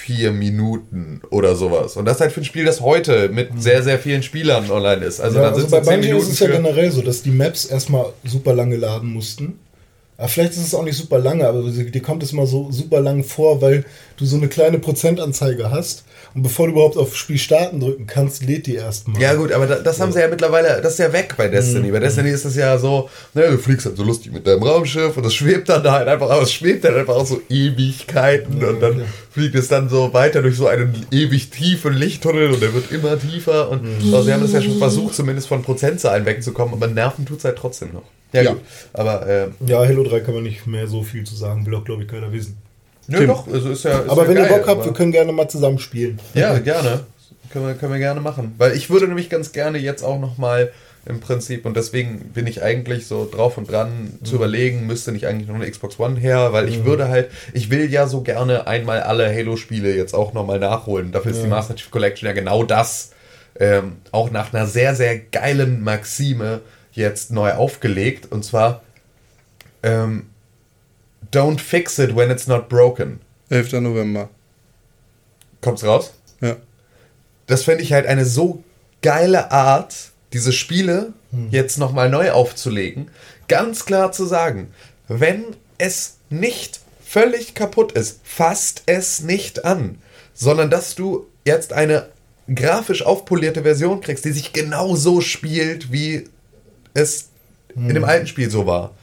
vier 0.02 0.32
Minuten 0.32 1.20
oder 1.30 1.54
sowas. 1.54 1.96
Und 1.96 2.06
das 2.06 2.20
halt 2.20 2.32
für 2.32 2.40
ein 2.40 2.44
Spiel, 2.44 2.64
das 2.64 2.80
heute 2.80 3.28
mit 3.28 3.50
sehr, 3.62 3.84
sehr 3.84 4.00
vielen 4.00 4.24
Spielern 4.24 4.68
online 4.68 5.04
ist. 5.04 5.20
Also 5.20 5.38
ja, 5.38 5.44
dann 5.44 5.54
also 5.54 5.68
bei 5.68 5.80
Bungie 5.80 6.10
ist 6.10 6.28
es 6.28 6.40
ja 6.40 6.48
generell 6.48 6.90
so, 6.90 7.02
dass 7.02 7.22
die 7.22 7.30
Maps 7.30 7.66
erstmal 7.66 8.06
super 8.24 8.52
lange 8.52 8.76
laden 8.76 9.12
mussten. 9.12 9.60
Aber 10.16 10.28
vielleicht 10.28 10.52
ist 10.52 10.66
es 10.66 10.74
auch 10.74 10.82
nicht 10.82 10.96
super 10.96 11.18
lange, 11.18 11.46
aber 11.46 11.62
dir 11.70 12.02
kommt 12.02 12.22
es 12.22 12.32
mal 12.32 12.46
so 12.46 12.70
super 12.72 13.00
lang 13.00 13.22
vor, 13.22 13.62
weil 13.62 13.84
du 14.22 14.26
so 14.28 14.36
eine 14.36 14.48
kleine 14.48 14.78
Prozentanzeige 14.78 15.70
hast 15.70 16.04
und 16.34 16.42
bevor 16.42 16.66
du 16.66 16.72
überhaupt 16.72 16.96
auf 16.96 17.14
Spiel 17.16 17.38
starten 17.38 17.80
drücken 17.80 18.06
kannst, 18.06 18.44
lädt 18.44 18.66
die 18.66 18.76
erstmal. 18.76 19.20
Ja 19.20 19.34
gut, 19.34 19.52
aber 19.52 19.66
da, 19.66 19.76
das 19.76 20.00
haben 20.00 20.12
sie 20.12 20.20
ja 20.20 20.28
mittlerweile, 20.28 20.80
das 20.80 20.94
ist 20.94 20.98
ja 21.00 21.12
weg 21.12 21.34
bei 21.36 21.48
Destiny. 21.48 21.88
Mhm. 21.88 21.92
Bei 21.92 21.98
Destiny 22.00 22.30
ist 22.30 22.44
das 22.44 22.56
ja 22.56 22.78
so, 22.78 23.10
ne, 23.34 23.50
du 23.50 23.58
fliegst 23.58 23.84
halt 23.86 23.96
so 23.96 24.04
lustig 24.04 24.32
mit 24.32 24.46
deinem 24.46 24.62
Raumschiff 24.62 25.16
und 25.16 25.24
das 25.24 25.34
schwebt 25.34 25.68
dann 25.68 25.82
da 25.82 25.92
halt 25.92 26.08
einfach 26.08 26.30
aus, 26.30 26.44
es 26.44 26.52
schwebt 26.52 26.84
dann 26.84 26.96
einfach 26.96 27.16
auch 27.16 27.26
so 27.26 27.40
Ewigkeiten 27.86 28.64
und 28.64 28.80
dann 28.80 29.00
ja. 29.00 29.04
fliegt 29.30 29.54
es 29.54 29.68
dann 29.68 29.88
so 29.88 30.12
weiter 30.14 30.42
durch 30.42 30.56
so 30.56 30.66
einen 30.68 30.94
ewig 31.10 31.50
tiefen 31.50 31.94
Lichttunnel 31.94 32.52
und 32.52 32.62
der 32.62 32.72
wird 32.74 32.90
immer 32.92 33.18
tiefer 33.18 33.68
und 33.70 33.82
Mhm. 33.82 34.14
also 34.14 34.22
sie 34.22 34.32
haben 34.32 34.42
das 34.42 34.52
ja 34.52 34.62
schon 34.62 34.78
versucht, 34.78 35.14
zumindest 35.14 35.48
von 35.48 35.62
Prozentzahlen 35.62 36.24
wegzukommen, 36.24 36.74
aber 36.74 36.86
nerven 36.86 37.26
tut 37.26 37.38
es 37.38 37.44
halt 37.44 37.56
trotzdem 37.58 37.92
noch. 37.92 38.04
Ja, 38.32 38.42
Ja. 38.42 38.52
gut, 38.52 38.60
aber 38.94 39.26
äh, 39.26 39.48
Ja, 39.66 39.80
Halo 39.80 40.04
3 40.04 40.20
kann 40.20 40.34
man 40.34 40.44
nicht 40.44 40.66
mehr 40.66 40.86
so 40.86 41.02
viel 41.02 41.24
zu 41.24 41.34
sagen, 41.34 41.66
will 41.66 41.74
auch, 41.74 41.84
glaube 41.84 42.02
ich, 42.02 42.08
keiner 42.08 42.32
wissen. 42.32 42.56
Nö, 43.20 43.26
doch, 43.26 43.46
also 43.46 43.70
ist 43.70 43.84
ja 43.84 43.98
ist 44.00 44.08
aber 44.10 44.22
ja 44.22 44.28
wenn 44.28 44.36
geil, 44.36 44.44
ihr 44.44 44.48
Bock 44.56 44.66
habt, 44.66 44.78
aber- 44.80 44.84
wir 44.86 44.92
können 44.92 45.12
gerne 45.12 45.32
mal 45.32 45.48
zusammen 45.48 45.78
spielen. 45.78 46.18
Ja, 46.34 46.58
gerne. 46.58 47.00
Können 47.52 47.66
wir, 47.66 47.74
können 47.74 47.92
wir 47.92 47.98
gerne 47.98 48.20
machen. 48.20 48.54
Weil 48.58 48.74
ich 48.76 48.88
würde 48.90 49.06
nämlich 49.08 49.28
ganz 49.28 49.52
gerne 49.52 49.78
jetzt 49.78 50.02
auch 50.02 50.18
nochmal 50.18 50.72
im 51.04 51.18
Prinzip, 51.20 51.66
und 51.66 51.76
deswegen 51.76 52.20
bin 52.32 52.46
ich 52.46 52.62
eigentlich 52.62 53.06
so 53.08 53.28
drauf 53.30 53.58
und 53.58 53.68
dran 53.70 54.18
zu 54.22 54.36
überlegen, 54.36 54.86
müsste 54.86 55.10
nicht 55.12 55.26
eigentlich 55.26 55.48
noch 55.48 55.56
eine 55.56 55.68
Xbox 55.68 55.98
One 55.98 56.18
her, 56.18 56.52
weil 56.52 56.68
ich 56.68 56.84
würde 56.84 57.08
halt, 57.08 57.28
ich 57.52 57.70
will 57.70 57.90
ja 57.92 58.06
so 58.06 58.20
gerne 58.22 58.66
einmal 58.68 59.00
alle 59.00 59.28
Halo-Spiele 59.28 59.94
jetzt 59.96 60.14
auch 60.14 60.32
nochmal 60.32 60.60
nachholen. 60.60 61.10
Dafür 61.10 61.32
ist 61.32 61.42
die 61.42 61.48
Master 61.48 61.74
Chief 61.74 61.90
Collection 61.90 62.26
ja 62.28 62.32
genau 62.32 62.62
das. 62.62 63.10
Ähm, 63.58 63.96
auch 64.12 64.30
nach 64.30 64.54
einer 64.54 64.66
sehr, 64.66 64.94
sehr 64.94 65.18
geilen 65.18 65.82
Maxime 65.82 66.60
jetzt 66.92 67.32
neu 67.32 67.52
aufgelegt. 67.52 68.30
Und 68.30 68.44
zwar 68.44 68.82
ähm, 69.82 70.26
Don't 71.32 71.58
fix 71.60 71.98
it 71.98 72.14
when 72.14 72.30
it's 72.30 72.46
not 72.46 72.68
broken. 72.68 73.20
11. 73.50 73.80
November. 73.82 74.28
Kommt's 75.60 75.84
raus? 75.84 76.12
Ja. 76.40 76.56
das 77.46 77.64
fände 77.64 77.82
ich 77.82 77.92
halt 77.92 78.06
eine 78.06 78.24
so 78.24 78.64
geile 79.02 79.50
Art, 79.50 79.94
diese 80.32 80.52
Spiele 80.52 81.12
jetzt 81.50 81.78
nochmal 81.78 82.10
neu 82.10 82.30
aufzulegen, 82.32 83.10
ganz 83.48 83.84
klar 83.84 84.12
zu 84.12 84.26
sagen, 84.26 84.72
wenn 85.08 85.44
es 85.78 86.18
nicht 86.30 86.80
völlig 87.04 87.54
kaputt 87.54 87.92
ist, 87.92 88.20
fasst 88.22 88.82
es 88.86 89.20
nicht 89.20 89.64
an, 89.64 89.98
sondern 90.34 90.70
dass 90.70 90.94
du 90.94 91.26
jetzt 91.44 91.72
eine 91.72 92.08
grafisch 92.54 93.02
aufpolierte 93.02 93.62
Version 93.62 94.00
kriegst, 94.00 94.24
die 94.24 94.32
sich 94.32 94.52
genau 94.52 94.94
so 94.94 95.20
spielt, 95.20 95.92
wie 95.92 96.28
es 96.94 97.28
in 97.74 97.94
dem 97.94 98.04
alten 98.04 98.26
Spiel 98.26 98.50
so 98.50 98.66
war. 98.66 98.94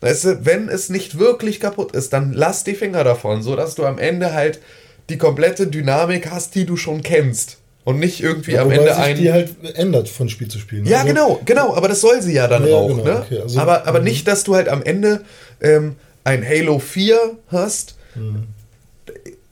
Weißt 0.00 0.24
du, 0.24 0.44
wenn 0.44 0.68
es 0.68 0.88
nicht 0.90 1.18
wirklich 1.18 1.58
kaputt 1.60 1.92
ist, 1.92 2.12
dann 2.12 2.32
lass 2.32 2.64
die 2.64 2.74
Finger 2.74 3.02
davon, 3.04 3.42
so 3.42 3.56
dass 3.56 3.74
du 3.74 3.84
am 3.86 3.98
Ende 3.98 4.32
halt 4.34 4.60
die 5.08 5.18
komplette 5.18 5.66
Dynamik 5.66 6.30
hast, 6.30 6.54
die 6.54 6.66
du 6.66 6.76
schon 6.76 7.02
kennst. 7.02 7.58
Und 7.84 8.00
nicht 8.00 8.20
irgendwie 8.20 8.52
Ja, 8.52 8.62
am 8.62 8.70
Ende 8.72 8.88
sich 8.92 9.02
ein. 9.02 9.16
die 9.16 9.32
halt 9.32 9.54
ändert 9.76 10.08
von 10.08 10.28
Spiel 10.28 10.48
zu 10.48 10.58
Spiel. 10.58 10.82
ne? 10.82 10.90
Ja, 10.90 10.98
Also, 11.02 11.08
genau, 11.08 11.40
genau, 11.44 11.74
aber 11.76 11.86
das 11.86 12.00
soll 12.00 12.20
sie 12.20 12.32
ja 12.32 12.48
dann 12.48 12.66
Ja, 12.66 12.74
auch, 12.74 12.88
genau, 12.88 13.04
ne? 13.04 13.22
okay, 13.24 13.38
also- 13.40 13.60
aber 13.60 13.86
aber 13.86 14.00
mhm. 14.00 14.04
nicht, 14.06 14.26
dass 14.26 14.42
du 14.42 14.56
halt 14.56 14.68
am 14.68 14.82
Ende 14.82 15.20
ähm, 15.60 15.94
ein 16.24 16.44
Halo 16.46 16.78
4 16.80 17.18
hast 17.48 17.94
Mhm. 18.16 18.44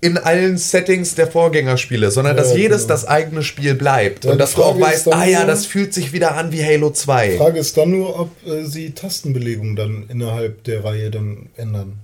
In 0.05 0.19
allen 0.19 0.59
Settings 0.59 1.15
der 1.15 1.27
Vorgängerspiele, 1.27 2.11
sondern 2.11 2.37
Ja, 2.37 2.43
dass 2.43 2.55
jedes 2.57 2.83
genau. 2.83 2.89
das 2.95 3.07
eigene 3.07 3.43
Spiel 3.43 3.75
bleibt 3.75 4.25
Ja, 4.25 4.33
und 4.33 4.37
die 4.37 4.41
dass 4.41 4.55
du 4.55 4.63
auch 4.63 4.79
Frage 4.79 4.93
weißt, 4.93 5.13
ah 5.15 5.25
ja, 5.25 5.47
das 5.47 5.65
fühlt 5.67 5.95
sich 5.95 6.13
wieder 6.13 6.37
an 6.37 6.53
wie 6.53 6.63
Halo 6.63 6.91
2. 6.91 7.39
Frage 7.39 7.59
ist 7.59 7.77
dann 7.77 7.91
nur, 7.91 8.21
ob 8.21 8.31
äh, 8.47 8.65
sie 8.65 8.91
Tastenbelegung 8.91 9.77
dann 9.77 10.05
innerhalb 10.11 10.63
der 10.65 10.85
Reihe 10.85 11.11
dann 11.11 11.49
ändern. 11.57 11.95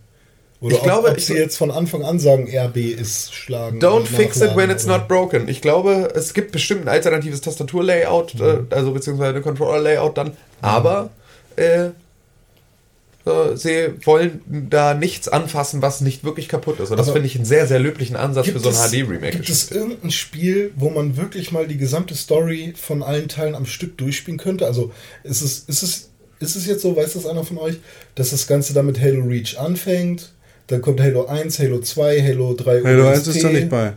Oder 0.63 0.77
Ich 0.77 0.83
glaube, 0.83 1.09
ob, 1.09 1.13
ob 1.13 1.19
ich- 1.19 1.27
sie 1.27 1.35
jetzt 1.35 1.57
von 1.57 1.71
Anfang 1.71 2.03
an 2.03 2.19
sagen, 2.19 2.49
RB 2.55 2.77
ist 2.79 3.35
schlagen. 3.35 3.81
Don't 3.81 4.05
fix 4.07 4.41
it 4.41 4.57
when 4.57 4.71
it's 4.71 4.85
oder- 4.87 4.99
not 4.99 5.09
broken. 5.09 5.49
Ich 5.49 5.61
glaube, 5.61 6.13
es 6.15 6.33
gibt 6.35 6.53
bestimmt 6.53 6.83
ein 6.83 6.89
alternatives 6.89 7.41
Tastaturlayout, 7.43 8.35
Mhm. 8.35 8.67
äh, 8.71 8.75
also 8.75 8.93
beziehungsweise 8.93 9.37
ein 9.37 9.43
Controller-Layout 9.43 10.17
dann, 10.19 10.33
aber 10.63 11.11
äh, 11.57 11.87
äh, 11.87 11.91
sie 13.55 13.89
wollen 14.05 14.41
da 14.71 14.95
nichts 14.95 15.29
anfassen, 15.29 15.83
was 15.83 16.01
nicht 16.01 16.25
wirklich 16.25 16.49
kaputt 16.49 16.81
ist. 16.81 16.91
Und 16.91 16.97
das 16.99 17.11
finde 17.11 17.27
ich 17.27 17.37
einen 17.37 17.45
sehr, 17.45 17.67
sehr 17.67 17.79
löblichen 17.79 18.17
Ansatz 18.17 18.49
für 18.49 18.59
so 18.59 18.71
ein 18.71 18.75
es- 18.75 18.91
HD-Remake. 18.91 19.31
Gibt 19.37 19.49
es 19.49 19.71
irgendein 19.71 20.11
Spiel, 20.11 20.73
wo 20.77 20.89
man 20.91 21.17
wirklich 21.17 21.53
mal 21.53 21.67
die 21.67 21.77
gesamte 21.77 22.15
Story 22.15 22.73
von 22.77 23.03
allen 23.03 23.29
Teilen 23.29 23.55
am 23.55 23.67
Stück 23.67 23.99
durchspielen 23.99 24.39
könnte? 24.39 24.67
Also 24.67 24.91
ist 25.23 25.43
es, 25.43 25.61
ist 25.67 25.83
es, 25.83 26.09
ist 26.41 26.57
es 26.57 26.67
jetzt 26.67 26.81
so, 26.83 26.97
weiß 26.97 27.13
das 27.13 27.27
einer 27.27 27.45
von 27.45 27.59
euch, 27.59 27.77
dass 28.15 28.31
das 28.31 28.47
Ganze 28.47 28.73
dann 28.73 28.87
mit 28.87 28.99
Halo 29.01 29.23
Reach 29.25 29.59
anfängt? 29.59 30.33
Dann 30.69 30.81
kommt 30.81 31.01
Halo 31.01 31.27
1, 31.27 31.59
Halo 31.59 31.81
2, 31.81 32.23
Halo 32.23 32.55
3 32.55 32.83
Halo 32.83 33.09
ODST. 33.11 33.27
1 33.29 33.37
ist 33.37 33.45
da 33.45 33.49
nicht 33.51 33.69
bei. 33.69 33.93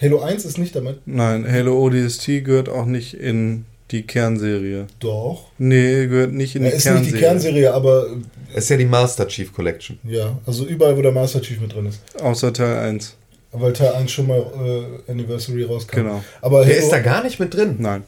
Halo 0.00 0.20
1 0.20 0.44
ist 0.44 0.58
nicht 0.58 0.74
damit? 0.74 0.98
Nein, 1.06 1.46
Halo 1.50 1.78
ODST 1.84 2.42
gehört 2.44 2.68
auch 2.68 2.86
nicht 2.86 3.14
in 3.14 3.64
die 3.92 4.02
Kernserie. 4.02 4.86
Doch. 4.98 5.44
Nee, 5.58 6.06
gehört 6.06 6.32
nicht 6.32 6.56
in 6.56 6.64
Ja, 6.64 6.70
die 6.70 6.76
ist 6.76 6.82
Kernserie. 6.82 7.02
nicht 7.04 7.14
die 7.16 7.20
Kernserie, 7.20 7.72
aber 7.72 8.08
Es 8.56 8.64
ist 8.64 8.70
ja 8.70 8.76
die 8.78 8.86
Master 8.86 9.28
Chief 9.28 9.52
Collection. 9.52 9.98
ja, 10.04 10.38
also 10.46 10.64
überall, 10.66 10.96
wo 10.96 11.02
der 11.02 11.12
Master 11.12 11.40
Chief 11.42 11.60
mit 11.60 11.74
drin 11.74 11.86
ist. 11.86 12.00
Außer 12.20 12.52
Teil 12.52 12.78
1. 12.78 13.16
Weil 13.52 13.72
Teil 13.72 13.92
1 13.92 14.10
schon 14.10 14.26
mal 14.26 14.98
äh, 15.08 15.10
Anniversary 15.10 15.62
rauskam. 15.64 15.96
Genau. 15.96 16.24
Aber 16.40 16.64
Der 16.64 16.74
Halo, 16.74 16.84
ist 16.84 16.90
da 16.92 16.98
gar 17.00 17.22
nicht 17.22 17.38
mit 17.38 17.54
drin. 17.54 17.76
Nein. 17.78 18.02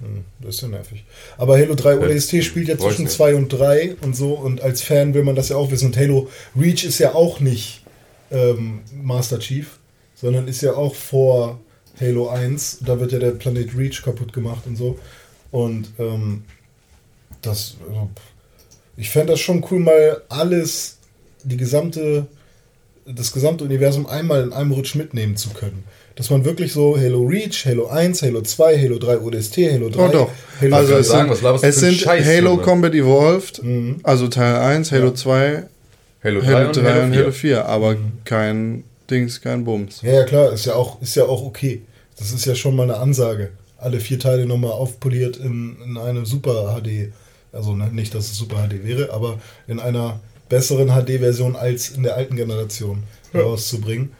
Hm, 0.00 0.24
Das 0.40 0.56
ist 0.56 0.60
ja 0.62 0.68
nervig. 0.68 1.04
Aber 1.38 1.58
Halo 1.58 1.74
3 1.74 1.98
ODST 1.98 2.44
spielt 2.44 2.68
ja 2.68 2.78
zwischen 2.78 3.04
nicht. 3.04 3.14
2 3.14 3.34
und 3.34 3.48
3 3.48 3.96
und 4.02 4.14
so. 4.14 4.34
Und 4.34 4.60
als 4.62 4.82
Fan 4.82 5.14
will 5.14 5.24
man 5.24 5.34
das 5.34 5.48
ja 5.48 5.56
auch 5.56 5.70
wissen. 5.70 5.86
Und 5.86 5.96
Halo 5.96 6.28
Reach 6.58 6.84
ist 6.84 6.98
ja 6.98 7.14
auch 7.14 7.40
nicht 7.40 7.82
ähm, 8.30 8.80
Master 9.02 9.38
Chief, 9.38 9.78
sondern 10.14 10.46
ist 10.48 10.60
ja 10.62 10.74
auch 10.74 10.94
vor 10.94 11.58
Halo 12.00 12.28
1. 12.28 12.80
Da 12.84 13.00
wird 13.00 13.12
ja 13.12 13.18
der 13.18 13.30
Planet 13.32 13.76
Reach 13.76 14.02
kaputt 14.02 14.32
gemacht 14.32 14.62
und 14.66 14.76
so. 14.76 14.98
Und 15.50 15.88
ähm, 15.98 16.44
das, 17.42 17.76
also, 17.88 18.10
ich 18.96 19.10
fände 19.10 19.32
das 19.32 19.40
schon 19.40 19.64
cool, 19.70 19.80
mal 19.80 20.22
alles, 20.28 20.98
die 21.44 21.56
gesamte, 21.56 22.26
das 23.06 23.32
gesamte 23.32 23.64
Universum 23.64 24.06
einmal 24.06 24.42
in 24.42 24.52
einem 24.52 24.72
Rutsch 24.72 24.94
mitnehmen 24.94 25.36
zu 25.36 25.50
können. 25.50 25.84
Dass 26.16 26.30
man 26.30 26.44
wirklich 26.46 26.72
so 26.72 26.96
Halo 26.98 27.22
Reach, 27.24 27.66
Halo 27.66 27.88
1, 27.88 28.22
Halo 28.22 28.40
2, 28.40 28.78
Halo 28.78 28.98
3 28.98 29.18
ODST, 29.20 29.58
Halo 29.70 29.90
3, 29.90 30.02
Oh 30.02 30.08
doch. 30.08 30.30
Halo 30.62 30.76
Also 30.76 30.94
es 30.94 31.08
sagen, 31.08 31.24
sind, 31.28 31.30
was 31.30 31.42
laberst 31.42 31.64
du 31.64 31.68
es 31.68 31.76
sind 31.76 31.94
Scheiß, 31.98 32.24
Halo 32.26 32.50
Junge? 32.52 32.62
Combat 32.62 32.94
Evolved, 32.94 33.62
Mhm. 33.62 33.96
also 34.02 34.28
Teil 34.28 34.56
1, 34.56 34.92
Halo 34.92 35.10
2, 35.12 35.64
Halo 36.24 36.40
3, 36.40 36.46
Halo 36.46 36.66
und 36.68 36.76
3 36.76 36.82
Halo 36.82 37.02
und 37.04 37.12
4. 37.12 37.20
Halo 37.20 37.32
4, 37.32 37.66
aber 37.66 37.96
kein 38.24 38.84
Dings, 39.10 39.40
kein 39.42 39.64
Bums. 39.64 40.00
Ja, 40.02 40.12
ja, 40.14 40.24
klar, 40.24 40.52
ist 40.52 40.64
ja 40.64 40.74
auch, 40.74 41.00
ist 41.02 41.14
ja 41.16 41.24
auch 41.24 41.44
okay. 41.44 41.82
Das 42.18 42.32
ist 42.32 42.46
ja 42.46 42.54
schon 42.54 42.74
mal 42.74 42.84
eine 42.84 42.96
Ansage. 42.96 43.50
Alle 43.76 44.00
vier 44.00 44.18
Teile 44.18 44.46
nochmal 44.46 44.72
aufpoliert 44.72 45.36
in, 45.36 45.76
in 45.84 45.98
eine 45.98 46.24
Super 46.24 46.80
HD. 46.80 47.12
Also 47.56 47.74
ne, 47.74 47.88
nicht, 47.92 48.14
dass 48.14 48.30
es 48.30 48.36
Super 48.36 48.68
HD 48.68 48.84
wäre, 48.84 49.12
aber 49.12 49.40
in 49.66 49.80
einer 49.80 50.20
besseren 50.48 50.88
HD-Version 50.88 51.56
als 51.56 51.90
in 51.90 52.02
der 52.04 52.16
alten 52.16 52.36
Generation 52.36 53.02
herauszubringen. 53.32 54.12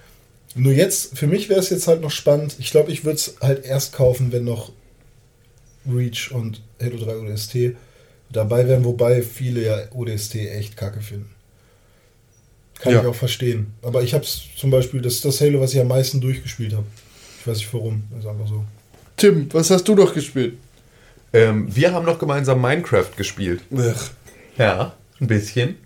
Nur 0.54 0.72
jetzt, 0.72 1.16
für 1.16 1.26
mich 1.26 1.48
wäre 1.48 1.60
es 1.60 1.70
jetzt 1.70 1.86
halt 1.86 2.00
noch 2.00 2.10
spannend. 2.10 2.56
Ich 2.58 2.70
glaube, 2.70 2.90
ich 2.90 3.04
würde 3.04 3.16
es 3.16 3.36
halt 3.40 3.64
erst 3.64 3.92
kaufen, 3.92 4.32
wenn 4.32 4.44
noch 4.44 4.72
Reach 5.88 6.32
und 6.32 6.62
Halo 6.82 6.96
3 6.96 7.16
ODST 7.18 7.56
dabei 8.30 8.66
wären, 8.66 8.84
wobei 8.84 9.22
viele 9.22 9.64
ja 9.64 9.78
ODST 9.94 10.34
echt 10.36 10.76
kacke 10.76 11.00
finden. 11.00 11.30
Kann 12.80 12.92
Ja. 12.92 13.00
ich 13.02 13.06
auch 13.06 13.14
verstehen. 13.14 13.72
Aber 13.82 14.02
ich 14.02 14.12
habe 14.14 14.24
es 14.24 14.42
zum 14.56 14.70
Beispiel, 14.70 15.00
das 15.00 15.14
ist 15.14 15.24
das 15.24 15.40
Halo, 15.40 15.60
was 15.60 15.72
ich 15.74 15.80
am 15.80 15.88
meisten 15.88 16.20
durchgespielt 16.20 16.72
habe. 16.72 16.86
Ich 17.40 17.46
weiß 17.46 17.58
nicht 17.58 17.72
warum, 17.72 18.02
ist 18.18 18.26
einfach 18.26 18.48
so. 18.48 18.64
Tim, 19.16 19.48
was 19.52 19.70
hast 19.70 19.84
du 19.84 19.94
doch 19.94 20.12
gespielt? 20.12 20.54
Ähm, 21.36 21.66
wir 21.74 21.92
haben 21.92 22.06
noch 22.06 22.18
gemeinsam 22.18 22.60
Minecraft 22.60 23.10
gespielt. 23.16 23.62
Ja, 24.58 24.94
ein 25.20 25.26
bisschen. 25.26 25.76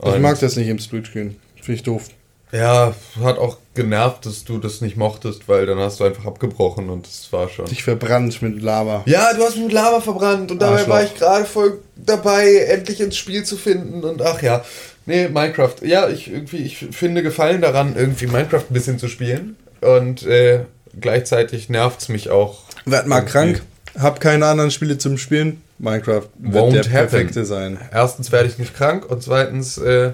Ich 0.00 0.06
Und- 0.06 0.22
mag 0.22 0.38
das 0.40 0.56
nicht 0.56 0.68
im 0.68 0.78
Splitscreen. 0.78 1.36
Finde 1.60 1.72
ich 1.76 1.82
doof. 1.82 2.04
Ja, 2.50 2.94
hat 3.22 3.36
auch 3.36 3.58
genervt, 3.74 4.24
dass 4.24 4.42
du 4.44 4.56
das 4.56 4.80
nicht 4.80 4.96
mochtest, 4.96 5.48
weil 5.48 5.66
dann 5.66 5.78
hast 5.78 6.00
du 6.00 6.04
einfach 6.04 6.24
abgebrochen 6.24 6.88
und 6.88 7.06
das 7.06 7.30
war 7.30 7.48
schon. 7.50 7.66
Dich 7.66 7.84
verbrannt 7.84 8.40
mit 8.40 8.62
Lava. 8.62 9.02
Ja, 9.04 9.34
du 9.34 9.42
hast 9.42 9.56
mich 9.56 9.64
mit 9.64 9.72
Lava 9.74 10.00
verbrannt 10.00 10.50
und 10.50 10.62
dabei 10.62 10.76
Arschloch. 10.78 10.88
war 10.88 11.02
ich 11.04 11.14
gerade 11.14 11.44
voll 11.44 11.80
dabei, 11.96 12.54
endlich 12.70 13.00
ins 13.02 13.18
Spiel 13.18 13.44
zu 13.44 13.58
finden 13.58 14.02
und 14.02 14.22
ach 14.22 14.40
ja. 14.40 14.64
Nee, 15.04 15.28
Minecraft. 15.28 15.74
Ja, 15.82 16.08
ich 16.08 16.30
irgendwie, 16.30 16.58
ich 16.58 16.78
finde 16.78 17.22
Gefallen 17.22 17.60
daran, 17.60 17.94
irgendwie 17.96 18.26
Minecraft 18.26 18.64
ein 18.70 18.72
bisschen 18.72 18.98
zu 18.98 19.08
spielen 19.08 19.56
und 19.82 20.22
äh, 20.24 20.60
gleichzeitig 20.98 21.68
nervt's 21.68 22.08
mich 22.08 22.30
auch. 22.30 22.62
Werd 22.86 23.06
mal 23.06 23.16
irgendwie. 23.18 23.32
krank, 23.32 23.62
hab 23.98 24.20
keine 24.20 24.46
anderen 24.46 24.70
Spiele 24.70 24.98
zum 24.98 25.18
Spielen. 25.18 25.62
Minecraft 25.78 26.28
wird 26.38 26.54
Won't 26.64 26.72
der 26.72 26.82
happen. 26.82 26.92
perfekte 26.92 27.44
sein. 27.44 27.78
Erstens 27.92 28.32
werde 28.32 28.48
ich 28.48 28.58
nicht 28.58 28.74
krank 28.74 29.08
und 29.08 29.22
zweitens 29.22 29.78
äh, 29.78 30.12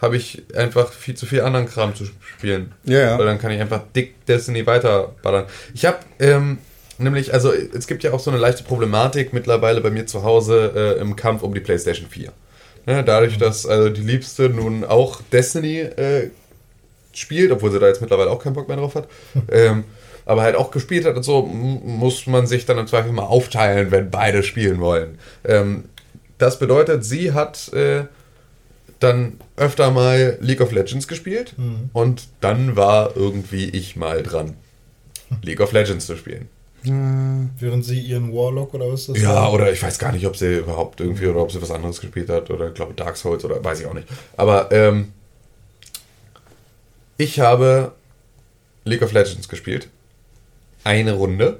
habe 0.00 0.16
ich 0.16 0.42
einfach 0.54 0.92
viel 0.92 1.14
zu 1.14 1.26
viel 1.26 1.40
anderen 1.40 1.66
Kram 1.66 1.94
zu 1.94 2.04
spielen. 2.36 2.72
Ja, 2.84 3.00
ja. 3.00 3.18
Weil 3.18 3.26
dann 3.26 3.38
kann 3.38 3.50
ich 3.50 3.60
einfach 3.60 3.82
dick 3.94 4.26
Destiny 4.26 4.66
weiterballern. 4.66 5.46
Ich 5.74 5.86
habe 5.86 5.98
ähm, 6.18 6.58
nämlich, 6.98 7.32
also 7.32 7.52
es 7.52 7.86
gibt 7.86 8.02
ja 8.02 8.12
auch 8.12 8.20
so 8.20 8.30
eine 8.30 8.38
leichte 8.38 8.62
Problematik 8.62 9.32
mittlerweile 9.32 9.80
bei 9.80 9.90
mir 9.90 10.06
zu 10.06 10.22
Hause 10.22 10.96
äh, 10.98 11.00
im 11.00 11.16
Kampf 11.16 11.42
um 11.42 11.54
die 11.54 11.60
PlayStation 11.60 12.08
4. 12.08 12.32
Ne, 12.86 13.02
dadurch, 13.02 13.36
dass 13.38 13.66
also 13.66 13.88
die 13.88 14.02
Liebste 14.02 14.48
nun 14.48 14.84
auch 14.84 15.20
Destiny 15.32 15.80
äh, 15.80 16.30
spielt, 17.12 17.50
obwohl 17.50 17.72
sie 17.72 17.80
da 17.80 17.88
jetzt 17.88 18.00
mittlerweile 18.00 18.30
auch 18.30 18.42
keinen 18.42 18.52
Bock 18.52 18.68
mehr 18.68 18.76
drauf 18.76 18.94
hat, 18.94 19.08
ähm, 19.50 19.84
aber 20.26 20.42
halt 20.42 20.56
auch 20.56 20.70
gespielt 20.70 21.06
hat 21.06 21.16
und 21.16 21.22
so, 21.22 21.42
muss 21.42 22.26
man 22.26 22.46
sich 22.46 22.66
dann 22.66 22.78
im 22.78 22.86
Zweifel 22.86 23.12
mal 23.12 23.22
aufteilen, 23.22 23.90
wenn 23.90 24.10
beide 24.10 24.42
spielen 24.42 24.80
wollen. 24.80 25.18
Ähm, 25.44 25.84
das 26.36 26.58
bedeutet, 26.58 27.04
sie 27.04 27.32
hat 27.32 27.72
äh, 27.72 28.04
dann 28.98 29.38
öfter 29.56 29.90
mal 29.90 30.36
League 30.40 30.60
of 30.60 30.72
Legends 30.72 31.08
gespielt 31.08 31.54
und 31.92 32.24
dann 32.40 32.76
war 32.76 33.16
irgendwie 33.16 33.68
ich 33.70 33.96
mal 33.96 34.22
dran, 34.22 34.56
League 35.42 35.60
of 35.60 35.72
Legends 35.72 36.06
zu 36.06 36.16
spielen. 36.16 36.48
Während 37.58 37.84
sie 37.84 38.00
ihren 38.00 38.32
Warlock 38.32 38.74
oder 38.74 38.92
was 38.92 39.00
ist 39.00 39.08
das? 39.08 39.22
Ja, 39.22 39.34
war? 39.34 39.52
oder 39.52 39.72
ich 39.72 39.82
weiß 39.82 39.98
gar 39.98 40.12
nicht, 40.12 40.26
ob 40.26 40.36
sie 40.36 40.58
überhaupt 40.58 41.00
irgendwie 41.00 41.26
oder 41.26 41.40
ob 41.40 41.50
sie 41.50 41.60
was 41.60 41.70
anderes 41.70 42.00
gespielt 42.00 42.28
hat 42.28 42.50
oder 42.50 42.68
ich 42.68 42.74
glaube 42.74 42.94
Dark 42.94 43.16
Souls 43.16 43.44
oder 43.44 43.62
weiß 43.64 43.80
ich 43.80 43.86
auch 43.86 43.94
nicht. 43.94 44.06
Aber 44.36 44.70
ähm, 44.70 45.12
ich 47.16 47.40
habe 47.40 47.92
League 48.84 49.02
of 49.02 49.12
Legends 49.12 49.48
gespielt. 49.48 49.88
Eine 50.86 51.14
Runde. 51.14 51.58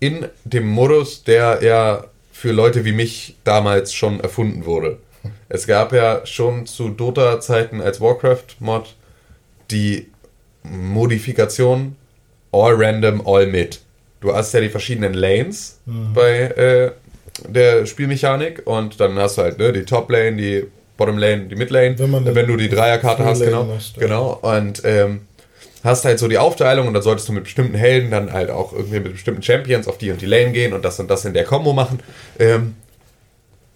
In 0.00 0.26
dem 0.44 0.66
Modus, 0.66 1.22
der 1.24 1.62
ja 1.62 2.04
für 2.32 2.52
Leute 2.52 2.84
wie 2.84 2.92
mich 2.92 3.36
damals 3.44 3.92
schon 3.92 4.20
erfunden 4.20 4.64
wurde. 4.64 4.98
Es 5.48 5.66
gab 5.66 5.92
ja 5.92 6.24
schon 6.24 6.66
zu 6.66 6.88
Dota-Zeiten 6.88 7.80
als 7.80 8.00
Warcraft-Mod 8.00 8.94
die 9.70 10.06
Modifikation 10.62 11.96
All 12.52 12.74
Random, 12.74 13.26
All 13.26 13.46
Mid. 13.46 13.80
Du 14.20 14.34
hast 14.34 14.54
ja 14.54 14.60
die 14.60 14.70
verschiedenen 14.70 15.14
Lanes 15.14 15.80
bei 16.14 16.38
äh, 16.38 16.90
der 17.48 17.86
Spielmechanik 17.86 18.66
und 18.66 18.98
dann 18.98 19.18
hast 19.18 19.38
du 19.38 19.42
halt 19.42 19.58
ne, 19.58 19.72
die 19.72 19.84
Top 19.84 20.10
Lane, 20.10 20.36
die 20.36 20.66
Bottom 20.96 21.18
Lane, 21.18 21.44
die 21.44 21.56
Mid 21.56 21.70
Lane. 21.70 21.98
Wenn 21.98 22.34
wenn, 22.34 22.46
du 22.46 22.56
die 22.56 22.68
Dreierkarte 22.68 23.24
hast, 23.24 23.42
genau. 23.42 23.64
ja. 23.64 23.78
Genau. 23.98 24.38
Und 24.40 24.82
ähm, 24.84 25.22
hast 25.86 26.04
halt 26.04 26.18
so 26.18 26.28
die 26.28 26.38
Aufteilung 26.38 26.86
und 26.88 26.94
dann 26.94 27.02
solltest 27.02 27.28
du 27.28 27.32
mit 27.32 27.44
bestimmten 27.44 27.74
Helden 27.74 28.10
dann 28.10 28.32
halt 28.32 28.50
auch 28.50 28.72
irgendwie 28.72 29.00
mit 29.00 29.12
bestimmten 29.12 29.42
Champions 29.42 29.88
auf 29.88 29.98
die 29.98 30.10
und 30.10 30.20
die 30.20 30.26
Lane 30.26 30.52
gehen 30.52 30.72
und 30.72 30.84
das 30.84 31.00
und 31.00 31.08
das 31.08 31.24
in 31.24 31.34
der 31.34 31.44
Combo 31.44 31.72
machen. 31.72 32.00
Ähm, 32.38 32.74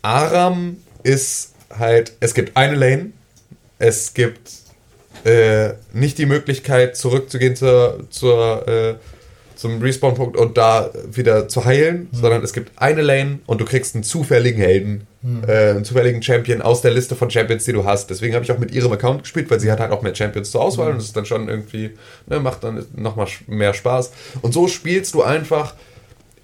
Aram 0.03 0.79
ist 1.03 1.55
halt, 1.77 2.13
es 2.21 2.35
gibt 2.35 2.57
eine 2.57 2.75
Lane, 2.75 3.13
es 3.79 4.15
gibt 4.15 4.51
äh, 5.25 5.71
nicht 5.93 6.19
die 6.19 6.27
Möglichkeit 6.27 6.97
zurückzugehen 6.97 7.57
zur, 7.57 8.07
zur, 8.11 8.69
äh, 8.69 8.95
zum 9.61 9.83
Respawn-Punkt 9.83 10.39
und 10.39 10.57
da 10.57 10.91
wieder 11.13 11.47
zu 11.47 11.67
heilen, 11.67 12.09
sondern 12.13 12.43
es 12.43 12.55
gibt 12.55 12.73
eine 12.81 13.03
Lane 13.03 13.41
und 13.45 13.61
du 13.61 13.67
kriegst 13.67 13.95
einen 13.95 14.05
zufälligen 14.05 14.59
Helden, 14.59 15.07
äh, 15.47 15.73
einen 15.73 15.85
zufälligen 15.85 16.23
Champion 16.23 16.63
aus 16.63 16.81
der 16.81 16.93
Liste 16.93 17.15
von 17.15 17.31
Champions, 17.31 17.67
die 17.67 17.75
du 17.75 17.85
hast. 17.85 18.09
Deswegen 18.09 18.35
habe 18.35 18.43
ich 18.43 18.53
auch 18.53 18.59
mit 18.59 18.71
ihrem 18.71 18.91
Account 18.91 19.25
gespielt, 19.25 19.51
weil 19.51 19.61
sie 19.61 19.71
hat 19.71 19.79
halt 19.79 19.93
auch 19.93 20.01
mehr 20.01 20.15
Champions 20.15 20.51
zur 20.51 20.63
Auswahl 20.63 20.93
und 20.93 20.97
das 20.97 21.05
ist 21.05 21.17
dann 21.17 21.27
schon 21.27 21.51
irgendwie, 21.51 21.91
ne, 22.27 22.41
macht 22.41 22.65
dann 22.65 22.87
nochmal 22.97 23.27
mehr 23.49 23.75
Spaß. 23.75 24.13
Und 24.41 24.55
so 24.55 24.67
spielst 24.67 25.13
du 25.13 25.23
einfach 25.23 25.75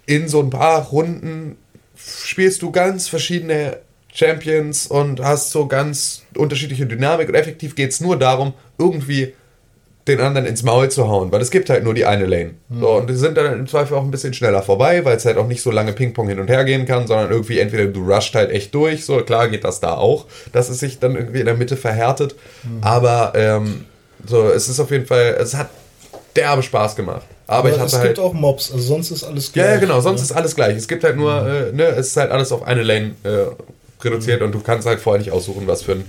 in 0.05 0.27
so 0.27 0.39
ein 0.39 0.51
paar 0.51 0.85
Runden 0.85 1.55
spielst 1.95 2.61
du 2.61 2.71
ganz 2.71 3.07
verschiedene 3.07 3.79
Champions 4.13 4.85
und 4.85 5.21
hast 5.21 5.49
so 5.49 5.65
ganz 5.65 6.21
unterschiedliche 6.35 6.85
Dynamik 6.85 7.29
und 7.29 7.35
effektiv 7.35 7.73
geht 7.73 7.89
es 7.89 7.99
nur 7.99 8.15
darum, 8.15 8.53
irgendwie 8.77 9.33
den 10.07 10.21
anderen 10.21 10.45
ins 10.47 10.63
Maul 10.63 10.89
zu 10.89 11.07
hauen, 11.07 11.31
weil 11.31 11.41
es 11.41 11.51
gibt 11.51 11.69
halt 11.69 11.83
nur 11.83 11.93
die 11.93 12.05
eine 12.05 12.25
Lane. 12.25 12.51
So, 12.79 12.89
und 12.89 13.09
die 13.09 13.15
sind 13.15 13.37
dann 13.37 13.51
im 13.53 13.67
Zweifel 13.67 13.97
auch 13.97 14.03
ein 14.03 14.11
bisschen 14.11 14.33
schneller 14.33 14.61
vorbei, 14.63 15.03
weil 15.05 15.17
es 15.17 15.25
halt 15.25 15.37
auch 15.37 15.47
nicht 15.47 15.61
so 15.61 15.71
lange 15.71 15.93
Ping-Pong 15.93 16.29
hin 16.29 16.39
und 16.39 16.49
her 16.49 16.63
gehen 16.63 16.85
kann, 16.85 17.07
sondern 17.07 17.31
irgendwie 17.31 17.59
entweder 17.59 17.85
du 17.87 18.09
rusht 18.09 18.35
halt 18.35 18.51
echt 18.51 18.73
durch, 18.73 19.05
so 19.05 19.17
klar 19.23 19.47
geht 19.49 19.63
das 19.63 19.79
da 19.79 19.93
auch, 19.95 20.25
dass 20.53 20.69
es 20.69 20.79
sich 20.79 20.99
dann 20.99 21.15
irgendwie 21.15 21.39
in 21.39 21.45
der 21.45 21.55
Mitte 21.55 21.77
verhärtet, 21.77 22.35
aber 22.81 23.33
ähm, 23.35 23.85
so, 24.25 24.49
es 24.49 24.69
ist 24.69 24.79
auf 24.79 24.91
jeden 24.91 25.05
Fall, 25.05 25.37
es 25.39 25.55
hat 25.55 25.69
derbe 26.35 26.63
Spaß 26.63 26.95
gemacht. 26.95 27.25
Aber, 27.47 27.69
ich 27.69 27.75
es 27.75 27.81
hatte 27.81 28.07
gibt 28.07 28.17
halt. 28.17 28.19
auch 28.19 28.33
Mobs, 28.33 28.71
also 28.71 28.83
sonst 28.83 29.11
ist 29.11 29.23
alles 29.23 29.51
Ja, 29.53 29.63
ja, 29.63 29.69
gleich, 29.71 29.81
genau, 29.81 30.01
sonst 30.01 30.19
ne? 30.19 30.25
ist 30.25 30.31
alles 30.33 30.55
gleich. 30.55 30.75
Es 30.75 30.87
gibt 30.87 31.03
halt 31.03 31.15
nur, 31.15 31.47
äh, 31.47 31.71
ne, 31.71 31.83
es 31.83 32.07
ist 32.07 32.17
halt 32.17 32.31
alles 32.31 32.51
auf 32.51 32.63
eine 32.63 32.83
Lane 32.83 33.15
äh, 33.23 33.45
reduziert 34.03 34.41
und 34.41 34.53
du 34.53 34.59
kannst 34.59 34.85
halt 34.85 34.99
vorher 34.99 35.19
nicht 35.19 35.31
aussuchen, 35.31 35.65
was 35.65 35.83
für 35.83 35.93
ein 35.93 36.05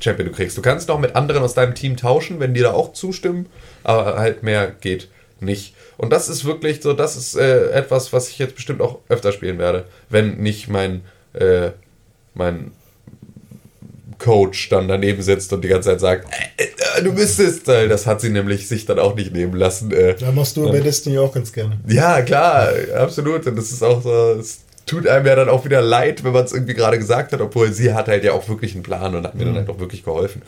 Champion 0.00 0.28
du 0.28 0.34
kriegst. 0.34 0.56
Du 0.56 0.62
kannst 0.62 0.88
noch 0.88 0.98
mit 0.98 1.16
anderen 1.16 1.42
aus 1.42 1.54
deinem 1.54 1.74
Team 1.74 1.96
tauschen, 1.96 2.40
wenn 2.40 2.54
die 2.54 2.60
da 2.60 2.72
auch 2.72 2.92
zustimmen, 2.92 3.46
aber 3.84 4.18
halt 4.18 4.42
mehr 4.42 4.72
geht 4.80 5.08
nicht. 5.40 5.74
Und 5.96 6.12
das 6.12 6.28
ist 6.28 6.44
wirklich 6.44 6.82
so, 6.82 6.92
das 6.92 7.16
ist 7.16 7.36
äh, 7.36 7.70
etwas, 7.70 8.12
was 8.12 8.28
ich 8.28 8.38
jetzt 8.38 8.54
bestimmt 8.54 8.80
auch 8.80 8.98
öfter 9.08 9.32
spielen 9.32 9.58
werde, 9.58 9.84
wenn 10.10 10.36
nicht 10.36 10.68
mein, 10.68 11.02
äh, 11.34 11.70
mein 12.34 12.72
Coach 14.18 14.68
dann 14.70 14.88
daneben 14.88 15.22
sitzt 15.22 15.52
und 15.52 15.62
die 15.62 15.68
ganze 15.68 15.90
Zeit 15.90 16.00
sagt, 16.00 16.26
äh, 16.56 16.64
äh, 16.98 17.02
du 17.02 17.12
müsstest, 17.12 17.68
äh, 17.68 17.88
das 17.88 18.06
hat 18.06 18.20
sie 18.20 18.30
nämlich 18.30 18.66
sich 18.68 18.86
dann 18.86 18.98
auch 18.98 19.14
nicht 19.14 19.32
nehmen 19.32 19.54
lassen. 19.54 19.90
Äh, 19.92 20.14
Da 20.14 20.32
machst 20.32 20.56
du 20.56 20.70
bei 20.70 20.80
Destiny 20.80 21.18
auch 21.18 21.32
ganz 21.32 21.52
gerne. 21.52 21.78
ja, 21.86 22.22
klar, 22.22 22.70
absolut. 22.94 23.46
Und 23.46 23.56
das 23.56 23.70
ist 23.70 23.82
auch 23.82 24.02
so, 24.02 24.32
es 24.40 24.60
tut 24.86 25.06
einem 25.06 25.26
ja 25.26 25.34
dann 25.34 25.48
auch 25.48 25.64
wieder 25.64 25.82
leid, 25.82 26.24
wenn 26.24 26.32
man 26.32 26.44
es 26.44 26.52
irgendwie 26.52 26.74
gerade 26.74 26.98
gesagt 26.98 27.32
hat, 27.32 27.40
obwohl 27.40 27.72
sie 27.72 27.92
hat 27.92 28.08
halt 28.08 28.24
ja 28.24 28.32
auch 28.32 28.48
wirklich 28.48 28.74
einen 28.74 28.84
Plan 28.84 29.14
und 29.14 29.26
hat 29.26 29.34
mir 29.34 29.44
dann 29.44 29.56
halt 29.56 29.68
auch 29.68 29.80
wirklich 29.80 30.04
geholfen. 30.04 30.42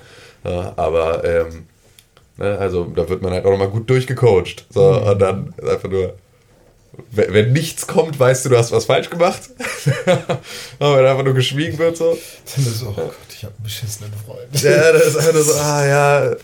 Ja, 0.44 0.72
aber, 0.76 1.24
ähm, 1.24 1.66
ne, 2.36 2.56
also 2.58 2.84
da 2.84 3.08
wird 3.08 3.20
man 3.20 3.32
halt 3.32 3.44
auch 3.44 3.50
nochmal 3.50 3.68
gut 3.68 3.90
durchgecoacht. 3.90 4.66
So, 4.70 4.82
und 4.82 5.18
dann 5.20 5.54
ist 5.56 5.68
einfach 5.68 5.90
nur, 5.90 6.14
wenn, 7.10 7.32
wenn 7.32 7.52
nichts 7.52 7.86
kommt, 7.86 8.18
weißt 8.18 8.44
du, 8.44 8.48
du 8.50 8.58
hast 8.58 8.72
was 8.72 8.84
falsch 8.86 9.10
gemacht. 9.10 9.40
aber 10.78 10.98
wenn 10.98 11.06
einfach 11.06 11.24
nur 11.24 11.34
geschwiegen 11.34 11.78
wird, 11.78 11.96
so. 11.96 12.16
Dann 12.56 12.66
ist 12.66 12.78
so, 12.78 12.88
oh 12.88 12.92
Gott, 12.92 13.14
ich 13.34 13.44
habe 13.44 13.54
einen 13.54 13.64
beschissenen 13.64 14.12
Freund. 14.26 14.62
Ja, 14.62 14.92
das 14.92 15.06
ist 15.06 15.16
einfach 15.16 15.40
so, 15.40 15.54
ah 15.54 15.86
ja. 15.86 16.36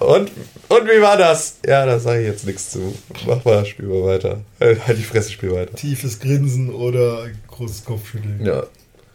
Und, 0.00 0.30
und 0.68 0.84
wie 0.88 1.00
war 1.00 1.16
das? 1.16 1.56
Ja, 1.66 1.86
da 1.86 1.98
sage 1.98 2.20
ich 2.22 2.26
jetzt 2.26 2.46
nichts 2.46 2.70
zu. 2.70 2.94
Mach 3.26 3.44
mal, 3.44 3.64
spiel 3.66 3.86
mal 3.86 4.04
weiter. 4.04 4.40
Äh, 4.58 4.76
Halt 4.86 4.98
die 4.98 5.02
Fresse, 5.04 5.30
spiel 5.30 5.52
weiter. 5.52 5.74
Tiefes 5.74 6.18
Grinsen 6.20 6.72
oder 6.74 7.26
großes 7.48 7.84
Kopfschütteln. 7.84 8.44
Ja. 8.44 8.64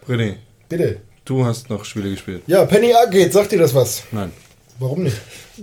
René, 0.07 0.35
Bitte. 0.69 0.97
du 1.25 1.45
hast 1.45 1.69
noch 1.69 1.83
Spiele 1.85 2.11
gespielt. 2.11 2.43
Ja, 2.47 2.65
Penny 2.65 2.93
Arcade, 2.93 3.31
sagt 3.31 3.51
dir 3.51 3.59
das 3.59 3.73
was? 3.73 4.03
Nein. 4.11 4.31
Warum 4.77 5.03
nicht? 5.03 5.15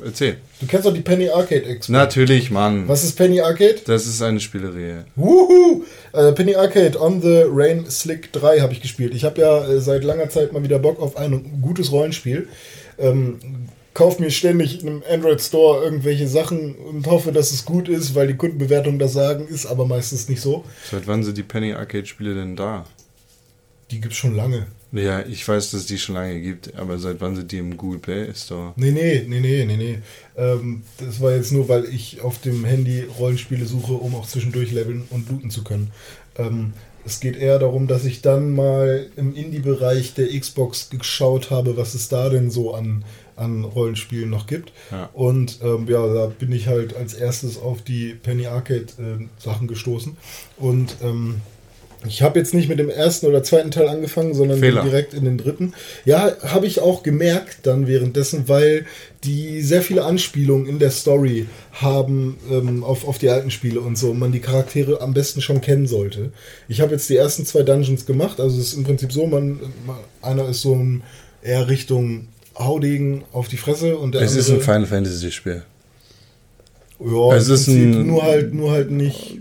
Erzähl. 0.02 0.38
Du 0.60 0.66
kennst 0.66 0.86
doch 0.86 0.94
die 0.94 1.02
Penny 1.02 1.28
Arcade 1.28 1.66
Expo. 1.66 1.92
Natürlich, 1.92 2.50
Mann. 2.50 2.88
Was 2.88 3.04
ist 3.04 3.16
Penny 3.16 3.40
Arcade? 3.40 3.80
Das 3.84 4.06
ist 4.06 4.22
eine 4.22 4.40
Spielereihe. 4.40 5.04
Wuhu! 5.16 5.84
Äh, 6.14 6.32
Penny 6.32 6.54
Arcade 6.54 6.98
On 6.98 7.20
the 7.20 7.44
Rain 7.46 7.90
Slick 7.90 8.32
3 8.32 8.60
habe 8.60 8.72
ich 8.72 8.80
gespielt. 8.80 9.14
Ich 9.14 9.24
habe 9.24 9.40
ja 9.40 9.66
äh, 9.66 9.80
seit 9.80 10.04
langer 10.04 10.30
Zeit 10.30 10.52
mal 10.52 10.62
wieder 10.62 10.78
Bock 10.78 10.98
auf 11.00 11.16
ein 11.16 11.60
gutes 11.60 11.92
Rollenspiel. 11.92 12.48
Ähm, 12.98 13.38
kauf 13.92 14.18
mir 14.18 14.30
ständig 14.30 14.80
in 14.80 14.88
einem 14.88 15.02
Android 15.10 15.42
Store 15.42 15.84
irgendwelche 15.84 16.26
Sachen 16.26 16.74
und 16.74 17.06
hoffe, 17.06 17.32
dass 17.32 17.52
es 17.52 17.66
gut 17.66 17.88
ist, 17.88 18.14
weil 18.14 18.28
die 18.28 18.36
Kundenbewertungen 18.36 18.98
das 18.98 19.12
sagen, 19.12 19.46
ist 19.46 19.66
aber 19.66 19.84
meistens 19.84 20.28
nicht 20.30 20.40
so. 20.40 20.64
Seit 20.90 21.06
wann 21.06 21.22
sind 21.22 21.36
die 21.36 21.42
Penny 21.42 21.74
Arcade 21.74 22.06
Spiele 22.06 22.34
denn 22.34 22.56
da? 22.56 22.86
Die 23.90 24.00
gibt's 24.00 24.16
schon 24.16 24.34
lange. 24.34 24.66
Ja, 24.92 25.24
ich 25.26 25.46
weiß, 25.46 25.70
dass 25.70 25.80
es 25.80 25.86
die 25.86 25.98
schon 25.98 26.16
lange 26.16 26.38
gibt, 26.40 26.74
aber 26.76 26.98
seit 26.98 27.20
wann 27.20 27.34
sind 27.34 27.50
die 27.50 27.58
im 27.58 27.78
Google 27.78 27.98
Play 27.98 28.34
Store? 28.34 28.74
Nee, 28.76 28.90
nee, 28.90 29.24
nee, 29.26 29.40
nee, 29.40 29.64
nee, 29.64 29.76
nee. 29.76 29.98
Ähm, 30.36 30.82
das 30.98 31.20
war 31.20 31.34
jetzt 31.34 31.50
nur, 31.50 31.68
weil 31.68 31.86
ich 31.86 32.20
auf 32.20 32.40
dem 32.42 32.64
Handy 32.64 33.04
Rollenspiele 33.18 33.64
suche, 33.64 33.94
um 33.94 34.14
auch 34.14 34.28
zwischendurch 34.28 34.70
leveln 34.70 35.04
und 35.08 35.30
looten 35.30 35.50
zu 35.50 35.64
können. 35.64 35.90
Ähm, 36.36 36.74
es 37.04 37.20
geht 37.20 37.36
eher 37.36 37.58
darum, 37.58 37.88
dass 37.88 38.04
ich 38.04 38.20
dann 38.22 38.52
mal 38.52 39.06
im 39.16 39.34
Indie-Bereich 39.34 40.14
der 40.14 40.28
Xbox 40.38 40.90
geschaut 40.90 41.50
habe, 41.50 41.76
was 41.76 41.94
es 41.94 42.08
da 42.08 42.28
denn 42.28 42.50
so 42.50 42.74
an, 42.74 43.04
an 43.34 43.64
Rollenspielen 43.64 44.30
noch 44.30 44.46
gibt. 44.46 44.72
Ja. 44.90 45.08
Und 45.14 45.58
ähm, 45.62 45.86
ja, 45.88 46.06
da 46.06 46.26
bin 46.26 46.52
ich 46.52 46.68
halt 46.68 46.94
als 46.94 47.14
erstes 47.14 47.58
auf 47.58 47.82
die 47.82 48.14
Penny 48.14 48.46
Arcade 48.46 48.86
äh, 48.98 49.26
Sachen 49.42 49.66
gestoßen. 49.68 50.16
Und 50.58 50.96
ähm, 51.02 51.40
ich 52.06 52.22
habe 52.22 52.38
jetzt 52.38 52.52
nicht 52.52 52.68
mit 52.68 52.78
dem 52.78 52.88
ersten 52.90 53.26
oder 53.26 53.42
zweiten 53.42 53.70
Teil 53.70 53.88
angefangen, 53.88 54.34
sondern 54.34 54.58
Fehler. 54.58 54.82
direkt 54.82 55.14
in 55.14 55.24
den 55.24 55.38
dritten. 55.38 55.72
Ja, 56.04 56.32
habe 56.42 56.66
ich 56.66 56.80
auch 56.80 57.02
gemerkt 57.02 57.58
dann 57.64 57.86
währenddessen, 57.86 58.48
weil 58.48 58.86
die 59.24 59.62
sehr 59.62 59.82
viele 59.82 60.04
Anspielungen 60.04 60.66
in 60.68 60.78
der 60.80 60.90
Story 60.90 61.46
haben 61.72 62.38
ähm, 62.50 62.82
auf, 62.82 63.06
auf 63.06 63.18
die 63.18 63.28
alten 63.30 63.50
Spiele 63.52 63.80
und 63.80 63.96
so, 63.96 64.10
und 64.10 64.18
man 64.18 64.32
die 64.32 64.40
Charaktere 64.40 65.00
am 65.00 65.14
besten 65.14 65.40
schon 65.40 65.60
kennen 65.60 65.86
sollte. 65.86 66.32
Ich 66.68 66.80
habe 66.80 66.92
jetzt 66.92 67.08
die 67.08 67.16
ersten 67.16 67.46
zwei 67.46 67.62
Dungeons 67.62 68.04
gemacht, 68.04 68.40
also 68.40 68.58
es 68.58 68.68
ist 68.68 68.74
im 68.74 68.84
Prinzip 68.84 69.12
so, 69.12 69.26
man, 69.26 69.60
einer 70.22 70.48
ist 70.48 70.62
so 70.62 70.74
ein 70.74 71.02
eher 71.42 71.68
Richtung 71.68 72.28
Haudegen 72.58 73.24
auf 73.32 73.48
die 73.48 73.56
Fresse 73.56 73.96
und 73.96 74.14
der 74.14 74.22
Es 74.22 74.34
ist 74.36 74.50
ein 74.50 74.60
Final 74.60 74.86
Fantasy 74.86 75.30
Spiel. 75.30 75.62
ja, 77.00 77.34
es 77.36 77.48
ist 77.48 77.68
ein- 77.68 78.06
nur 78.06 78.22
halt 78.22 78.52
nur 78.54 78.70
halt 78.72 78.90
nicht 78.90 79.38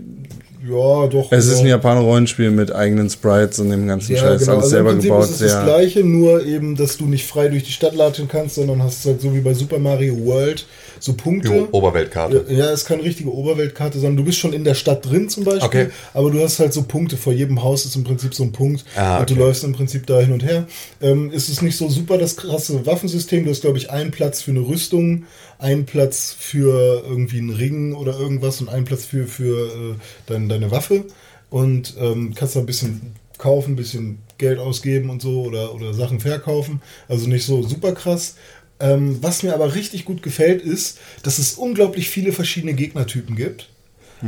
ja, 0.64 1.06
doch. 1.08 1.32
Es 1.32 1.46
ja. 1.46 1.52
ist 1.54 1.60
ein 1.60 1.66
Japaner-Rollenspiel 1.66 2.50
mit 2.50 2.72
eigenen 2.74 3.10
Sprites 3.10 3.58
und 3.58 3.70
dem 3.70 3.86
ganzen 3.86 4.12
Ja, 4.14 4.20
Scheiß. 4.20 4.40
genau. 4.40 4.52
Alles 4.52 4.64
Also 4.64 4.66
im 4.66 4.70
selber 4.70 4.90
Prinzip 4.92 5.10
gebaut. 5.10 5.24
ist 5.24 5.30
es 5.32 5.38
das 5.40 5.50
Sehr, 5.52 5.62
gleiche, 5.64 6.04
nur 6.04 6.44
eben, 6.46 6.76
dass 6.76 6.96
du 6.96 7.06
nicht 7.06 7.26
frei 7.26 7.48
durch 7.48 7.64
die 7.64 7.72
Stadt 7.72 7.94
latschen 7.94 8.28
kannst, 8.28 8.54
sondern 8.56 8.82
hast 8.82 9.04
halt 9.04 9.20
so 9.20 9.34
wie 9.34 9.40
bei 9.40 9.54
Super 9.54 9.78
Mario 9.78 10.16
World 10.24 10.66
so 11.02 11.14
Punkte. 11.14 11.48
Jo, 11.48 11.68
Oberweltkarte. 11.72 12.44
Ja, 12.48 12.66
es 12.70 12.82
ist 12.82 12.86
keine 12.86 13.02
richtige 13.02 13.32
Oberweltkarte, 13.34 13.98
sondern 13.98 14.18
du 14.18 14.24
bist 14.24 14.38
schon 14.38 14.52
in 14.52 14.62
der 14.64 14.74
Stadt 14.74 15.04
drin 15.04 15.28
zum 15.28 15.42
Beispiel, 15.44 15.66
Okay. 15.66 15.86
aber 16.14 16.30
du 16.30 16.40
hast 16.42 16.58
halt 16.60 16.72
so 16.72 16.82
Punkte. 16.84 17.16
Vor 17.16 17.32
jedem 17.32 17.62
Haus 17.62 17.84
ist 17.84 17.96
im 17.96 18.04
Prinzip 18.04 18.34
so 18.34 18.44
ein 18.44 18.52
Punkt 18.52 18.84
Ah, 18.96 19.18
und 19.18 19.28
du 19.30 19.34
okay. 19.34 19.42
läufst 19.42 19.64
im 19.64 19.72
Prinzip 19.72 20.06
da 20.06 20.20
hin 20.20 20.32
und 20.32 20.44
her. 20.44 20.66
Ähm, 21.00 21.30
ist 21.32 21.48
es 21.48 21.60
nicht 21.60 21.76
so 21.76 21.88
super 21.88 22.18
das 22.18 22.36
krasse 22.36 22.86
Waffensystem? 22.86 23.44
Du 23.44 23.50
hast, 23.50 23.62
glaube 23.62 23.78
ich, 23.78 23.90
einen 23.90 24.12
Platz 24.12 24.42
für 24.42 24.52
eine 24.52 24.60
Rüstung, 24.60 25.24
einen 25.58 25.86
Platz 25.86 26.34
für 26.38 27.02
irgendwie 27.08 27.38
einen 27.38 27.50
Ring 27.50 27.94
oder 27.94 28.18
irgendwas 28.18 28.60
und 28.60 28.68
einen 28.68 28.84
Platz 28.84 29.04
für, 29.04 29.26
für 29.26 29.66
äh, 29.66 29.94
dein, 30.26 30.48
deine 30.48 30.70
Waffe 30.70 31.04
und 31.50 31.94
ähm, 31.98 32.32
kannst 32.34 32.54
da 32.56 32.60
ein 32.60 32.66
bisschen 32.66 33.14
kaufen, 33.38 33.72
ein 33.72 33.76
bisschen 33.76 34.18
Geld 34.38 34.58
ausgeben 34.60 35.10
und 35.10 35.20
so 35.20 35.42
oder, 35.42 35.74
oder 35.74 35.94
Sachen 35.94 36.20
verkaufen. 36.20 36.80
Also 37.08 37.28
nicht 37.28 37.44
so 37.44 37.62
super 37.62 37.92
krass. 37.92 38.36
Ähm, 38.82 39.18
was 39.22 39.42
mir 39.42 39.54
aber 39.54 39.74
richtig 39.74 40.04
gut 40.04 40.22
gefällt, 40.22 40.60
ist, 40.60 40.98
dass 41.22 41.38
es 41.38 41.54
unglaublich 41.54 42.10
viele 42.10 42.32
verschiedene 42.32 42.74
Gegnertypen 42.74 43.36
gibt. 43.36 43.68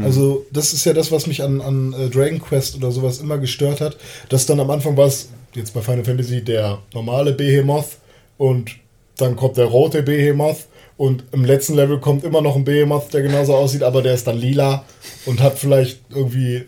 Also, 0.03 0.45
das 0.51 0.73
ist 0.73 0.85
ja 0.87 0.93
das, 0.93 1.13
was 1.13 1.29
mich 1.29 1.43
an, 1.43 1.61
an 1.61 1.93
äh, 1.93 2.09
Dragon 2.09 2.41
Quest 2.41 2.75
oder 2.77 2.91
sowas 2.91 3.19
immer 3.19 3.39
gestört 3.39 3.81
hat. 3.81 3.97
Dass 4.29 4.45
dann 4.45 4.59
am 4.59 4.71
Anfang 4.71 4.97
war 4.97 5.07
es, 5.07 5.29
jetzt 5.55 5.73
bei 5.73 5.83
Final 5.83 6.05
Fantasy, 6.05 6.43
der 6.43 6.81
normale 6.93 7.33
Behemoth 7.33 7.99
und 8.37 8.73
dann 9.17 9.37
kommt 9.37 9.57
der 9.57 9.67
rote 9.67 10.03
Behemoth 10.03 10.67
und 10.97 11.25
im 11.31 11.45
letzten 11.45 11.75
Level 11.75 12.01
kommt 12.01 12.25
immer 12.25 12.41
noch 12.41 12.57
ein 12.57 12.65
Behemoth, 12.65 13.13
der 13.13 13.23
genauso 13.23 13.55
aussieht, 13.55 13.85
aber 13.85 14.03
der 14.03 14.15
ist 14.15 14.27
dann 14.27 14.37
lila 14.37 14.85
und 15.27 15.41
hat 15.41 15.59
vielleicht 15.59 16.01
irgendwie 16.11 16.65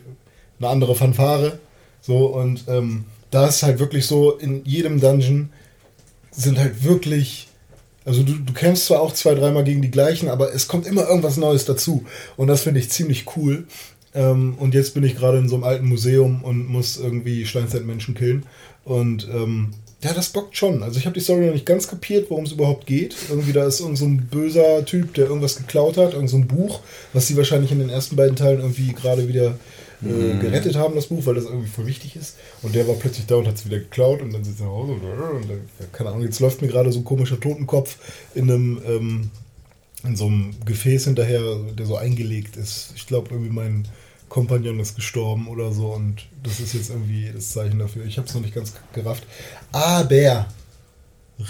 eine 0.59 0.69
andere 0.69 0.95
Fanfare. 0.95 1.59
So, 2.01 2.27
und 2.27 2.63
ähm, 2.69 3.05
da 3.31 3.47
ist 3.47 3.63
halt 3.63 3.79
wirklich 3.79 4.05
so, 4.05 4.31
in 4.31 4.63
jedem 4.63 5.01
Dungeon 5.01 5.49
sind 6.31 6.57
halt 6.57 6.85
wirklich 6.85 7.47
also 8.07 8.23
du, 8.23 8.33
du 8.35 8.53
kämpfst 8.53 8.85
zwar 8.85 9.01
auch 9.01 9.13
zwei, 9.13 9.35
dreimal 9.35 9.65
gegen 9.65 9.81
die 9.81 9.91
gleichen, 9.91 10.29
aber 10.29 10.53
es 10.53 10.69
kommt 10.69 10.87
immer 10.87 11.07
irgendwas 11.07 11.35
Neues 11.35 11.65
dazu. 11.65 12.05
Und 12.37 12.47
das 12.47 12.61
finde 12.61 12.79
ich 12.79 12.89
ziemlich 12.89 13.25
cool. 13.35 13.65
Ähm, 14.15 14.55
und 14.57 14.73
jetzt 14.73 14.93
bin 14.93 15.03
ich 15.03 15.17
gerade 15.17 15.39
in 15.39 15.49
so 15.49 15.55
einem 15.55 15.65
alten 15.65 15.87
Museum 15.87 16.41
und 16.41 16.69
muss 16.69 16.95
irgendwie 16.95 17.45
Steinzeitmenschen 17.45 18.15
killen. 18.15 18.45
Und 18.85 19.27
ähm, 19.29 19.73
ja, 20.01 20.13
das 20.13 20.29
bockt 20.29 20.55
schon. 20.55 20.83
Also 20.83 20.99
ich 20.99 21.05
habe 21.05 21.15
die 21.15 21.19
Story 21.19 21.47
noch 21.47 21.53
nicht 21.53 21.65
ganz 21.65 21.89
kapiert, 21.89 22.29
worum 22.29 22.45
es 22.45 22.53
überhaupt 22.53 22.85
geht. 22.85 23.13
Irgendwie 23.29 23.51
da 23.51 23.65
ist 23.65 23.81
irgend 23.81 23.97
so 23.97 24.07
böser 24.07 24.85
Typ, 24.85 25.13
der 25.15 25.25
irgendwas 25.25 25.57
geklaut 25.57 25.97
hat, 25.97 26.13
irgend 26.13 26.29
so 26.29 26.37
Buch, 26.39 26.79
was 27.11 27.27
sie 27.27 27.35
wahrscheinlich 27.35 27.73
in 27.73 27.79
den 27.79 27.89
ersten 27.89 28.15
beiden 28.15 28.37
Teilen 28.37 28.61
irgendwie 28.61 28.93
gerade 28.93 29.27
wieder 29.27 29.59
äh, 30.03 30.37
gerettet 30.37 30.75
haben, 30.75 30.95
das 30.95 31.07
Buch, 31.07 31.25
weil 31.25 31.35
das 31.35 31.45
irgendwie 31.45 31.67
voll 31.67 31.87
wichtig 31.87 32.15
ist. 32.15 32.37
Und 32.61 32.75
der 32.75 32.87
war 32.87 32.95
plötzlich 32.95 33.25
da 33.25 33.35
und 33.35 33.47
hat 33.47 33.55
es 33.55 33.65
wieder 33.65 33.79
geklaut 33.79 34.21
und 34.21 34.33
dann 34.33 34.43
sie 34.43 34.51
nach 34.51 34.69
Hause 34.69 34.93
und, 34.93 35.01
und 35.01 35.49
dann, 35.49 35.61
ja, 35.79 35.85
keine 35.91 36.09
Ahnung, 36.09 36.23
jetzt 36.23 36.39
läuft 36.39 36.61
mir 36.61 36.67
gerade 36.67 36.91
so 36.91 36.99
ein 36.99 37.05
komischer 37.05 37.39
Totenkopf 37.39 37.97
in 38.35 38.51
einem, 38.51 38.81
ähm, 38.85 39.31
in 40.03 40.15
so 40.15 40.27
einem 40.27 40.53
Gefäß 40.65 41.05
hinterher, 41.05 41.41
der 41.77 41.85
so 41.85 41.95
eingelegt 41.95 42.57
ist. 42.57 42.93
Ich 42.95 43.07
glaube, 43.07 43.29
irgendwie 43.31 43.51
mein 43.51 43.87
Kompagnon 44.29 44.79
ist 44.79 44.95
gestorben 44.95 45.47
oder 45.47 45.71
so 45.71 45.87
und 45.87 46.27
das 46.43 46.59
ist 46.59 46.73
jetzt 46.73 46.89
irgendwie 46.89 47.31
das 47.33 47.51
Zeichen 47.51 47.79
dafür. 47.79 48.05
Ich 48.05 48.17
habe 48.17 48.27
es 48.27 48.33
noch 48.33 48.41
nicht 48.41 48.53
ganz 48.53 48.73
gerafft. 48.93 49.23
Aber 49.71 50.47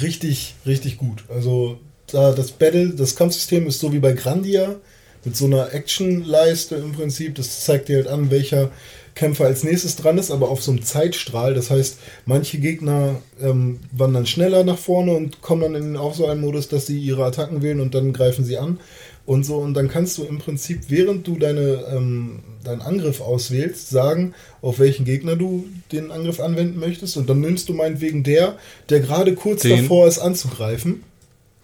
richtig, 0.02 0.56
richtig 0.66 0.98
gut. 0.98 1.24
Also 1.28 1.80
da 2.08 2.32
das 2.32 2.52
Battle, 2.52 2.90
das 2.90 3.16
Kampfsystem 3.16 3.68
ist 3.68 3.80
so 3.80 3.92
wie 3.92 4.00
bei 4.00 4.14
Grandia 4.14 4.76
mit 5.24 5.36
so 5.36 5.46
einer 5.46 5.74
Actionleiste 5.74 6.76
im 6.76 6.94
Prinzip. 6.94 7.36
Das 7.36 7.64
zeigt 7.64 7.90
dir 7.90 7.98
halt 7.98 8.08
an, 8.08 8.32
welcher 8.32 8.72
Kämpfer 9.18 9.46
als 9.46 9.64
nächstes 9.64 9.96
dran 9.96 10.18
ist, 10.18 10.32
aber 10.32 10.50
auf 10.50 10.62
so 10.62 10.72
einem 10.72 10.84
Zeitstrahl. 10.84 11.54
Das 11.54 11.70
heißt, 11.70 11.98
manche 12.26 12.60
Gegner 12.60 13.22
ähm, 13.42 13.80
wandern 13.92 14.28
schneller 14.28 14.64
nach 14.64 14.78
vorne 14.78 15.14
und 15.14 15.42
kommen 15.42 15.62
dann 15.62 15.76
in 15.76 15.98
auch 15.98 16.14
so 16.14 16.28
einen 16.28 16.40
Modus, 16.42 16.70
dass 16.70 16.86
sie 16.86 17.00
ihre 17.00 17.26
Attacken 17.26 17.62
wählen 17.62 17.82
und 17.82 17.96
dann 17.96 18.14
greifen 18.14 18.46
sie 18.46 18.58
an 18.58 18.80
und 19.26 19.44
so. 19.44 19.58
Und 19.58 19.74
dann 19.74 19.90
kannst 19.90 20.18
du 20.18 20.24
im 20.24 20.40
Prinzip, 20.40 20.84
während 20.88 21.28
du 21.28 21.38
deine, 21.38 21.86
ähm, 21.92 22.40
deinen 22.64 22.82
Angriff 22.82 23.20
auswählst, 23.20 23.90
sagen, 23.90 24.34
auf 24.62 24.80
welchen 24.80 25.04
Gegner 25.04 25.36
du 25.36 25.66
den 25.92 26.12
Angriff 26.12 26.40
anwenden 26.40 26.80
möchtest. 26.80 27.18
Und 27.18 27.30
dann 27.30 27.42
nimmst 27.42 27.70
du 27.70 27.74
meinetwegen 27.74 28.24
der, 28.24 28.58
der 28.90 29.02
gerade 29.02 29.34
kurz 29.36 29.64
Den. 29.64 29.82
davor 29.82 30.08
ist 30.08 30.20
anzugreifen. 30.20 31.04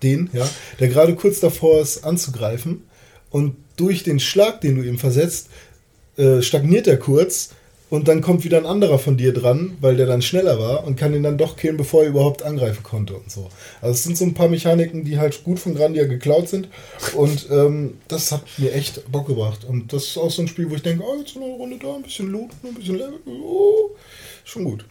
Den, 0.02 0.30
ja, 0.34 0.48
der 0.82 0.90
gerade 0.90 1.16
kurz 1.16 1.40
davor 1.40 1.82
ist 1.82 2.04
anzugreifen. 2.04 2.84
Und 3.34 3.56
durch 3.78 4.04
den 4.04 4.20
Schlag, 4.20 4.62
den 4.62 4.76
du 4.76 4.84
ihm 4.84 5.00
versetzt, 5.00 5.50
äh, 6.18 6.44
stagniert 6.44 6.86
er 6.86 6.98
kurz 6.98 7.50
und 7.90 8.08
dann 8.08 8.22
kommt 8.22 8.44
wieder 8.44 8.60
ein 8.60 8.68
anderer 8.68 9.00
von 9.00 9.18
dir 9.18 9.34
dran, 9.34 9.76
weil 9.82 9.98
der 9.98 10.06
dann 10.06 10.22
schneller 10.22 10.60
war 10.60 10.86
und 10.86 10.98
kann 10.98 11.16
ihn 11.16 11.24
dann 11.24 11.40
doch 11.40 11.58
killen, 11.58 11.76
bevor 11.76 12.04
er 12.04 12.10
überhaupt 12.10 12.44
angreifen 12.44 12.84
konnte 12.84 13.16
und 13.16 13.32
so. 13.32 13.50
Also 13.82 13.94
es 13.94 14.04
sind 14.04 14.18
so 14.18 14.26
ein 14.26 14.36
paar 14.36 14.50
Mechaniken, 14.50 15.04
die 15.04 15.18
halt 15.18 15.44
gut 15.44 15.60
von 15.60 15.74
Grandia 15.74 16.06
geklaut 16.06 16.48
sind 16.48 16.70
und 17.16 17.48
ähm, 17.50 17.96
das 18.08 18.32
hat 18.32 18.44
mir 18.58 18.72
echt 18.72 19.12
Bock 19.12 19.26
gebracht. 19.26 19.66
Und 19.66 19.92
das 19.94 20.04
ist 20.04 20.18
auch 20.20 20.30
so 20.30 20.44
ein 20.44 20.48
Spiel, 20.48 20.70
wo 20.70 20.76
ich 20.76 20.84
denke, 20.84 21.04
oh, 21.04 21.18
jetzt 21.20 21.36
noch 21.36 21.42
eine 21.42 21.56
Runde 21.56 21.80
da, 21.82 21.96
ein 21.96 22.04
bisschen 22.04 22.30
looten, 22.32 22.68
ein 22.68 22.76
bisschen 22.76 23.00
Level, 23.00 23.20
oh, 23.26 23.90
schon 24.44 24.64
gut. 24.64 24.86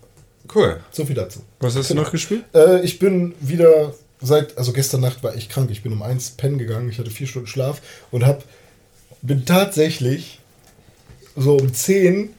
Cool. 0.53 0.81
So 0.91 1.05
viel 1.05 1.15
dazu. 1.15 1.41
Was 1.61 1.77
hast 1.77 1.91
du 1.91 1.95
noch 1.95 2.11
gespielt? 2.11 2.45
Äh, 2.53 2.85
ich 2.85 2.99
bin 2.99 3.37
wieder 3.41 3.95
seit, 4.23 4.59
also 4.59 4.73
gestern 4.73 5.01
Nacht 5.01 5.23
war 5.23 5.35
ich 5.35 5.49
krank. 5.49 5.71
Ich 5.71 5.83
bin 5.83 5.93
um 5.93 6.03
eins 6.03 6.31
pennen 6.31 6.59
gegangen. 6.59 6.89
Ich 6.91 6.99
hatte 6.99 7.11
vier 7.11 7.27
Stunden 7.27 7.49
Schlaf 7.49 7.83
und 8.11 8.27
hab, 8.27 8.45
bin 9.23 9.45
tatsächlich 9.45 10.41
so 11.37 11.57
um 11.57 11.73
10 11.73 12.31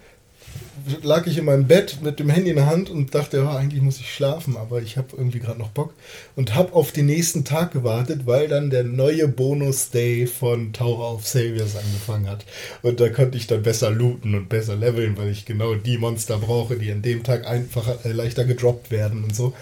lag 1.01 1.27
ich 1.27 1.37
in 1.37 1.45
meinem 1.45 1.67
Bett 1.67 1.99
mit 2.01 2.19
dem 2.19 2.29
Handy 2.29 2.49
in 2.49 2.55
der 2.57 2.65
Hand 2.65 2.89
und 2.89 3.13
dachte, 3.15 3.37
ja, 3.37 3.55
eigentlich 3.55 3.81
muss 3.81 3.99
ich 3.99 4.13
schlafen, 4.13 4.57
aber 4.57 4.81
ich 4.81 4.97
habe 4.97 5.15
irgendwie 5.15 5.39
gerade 5.39 5.59
noch 5.59 5.69
Bock 5.69 5.93
und 6.35 6.55
habe 6.55 6.73
auf 6.73 6.91
den 6.91 7.05
nächsten 7.05 7.45
Tag 7.45 7.71
gewartet, 7.71 8.25
weil 8.25 8.47
dann 8.47 8.69
der 8.69 8.83
neue 8.83 9.27
Bonus-Day 9.27 10.27
von 10.27 10.73
Tower 10.73 11.13
of 11.13 11.27
Saviors 11.27 11.75
angefangen 11.75 12.29
hat. 12.29 12.45
Und 12.81 12.99
da 12.99 13.09
konnte 13.09 13.37
ich 13.37 13.47
dann 13.47 13.63
besser 13.63 13.91
looten 13.91 14.35
und 14.35 14.49
besser 14.49 14.75
leveln, 14.75 15.17
weil 15.17 15.29
ich 15.29 15.45
genau 15.45 15.75
die 15.75 15.97
Monster 15.97 16.37
brauche, 16.37 16.75
die 16.75 16.91
an 16.91 17.01
dem 17.01 17.23
Tag 17.23 17.47
einfacher, 17.47 17.99
äh, 18.05 18.11
leichter 18.11 18.45
gedroppt 18.45 18.91
werden 18.91 19.23
und 19.23 19.35
so. 19.35 19.53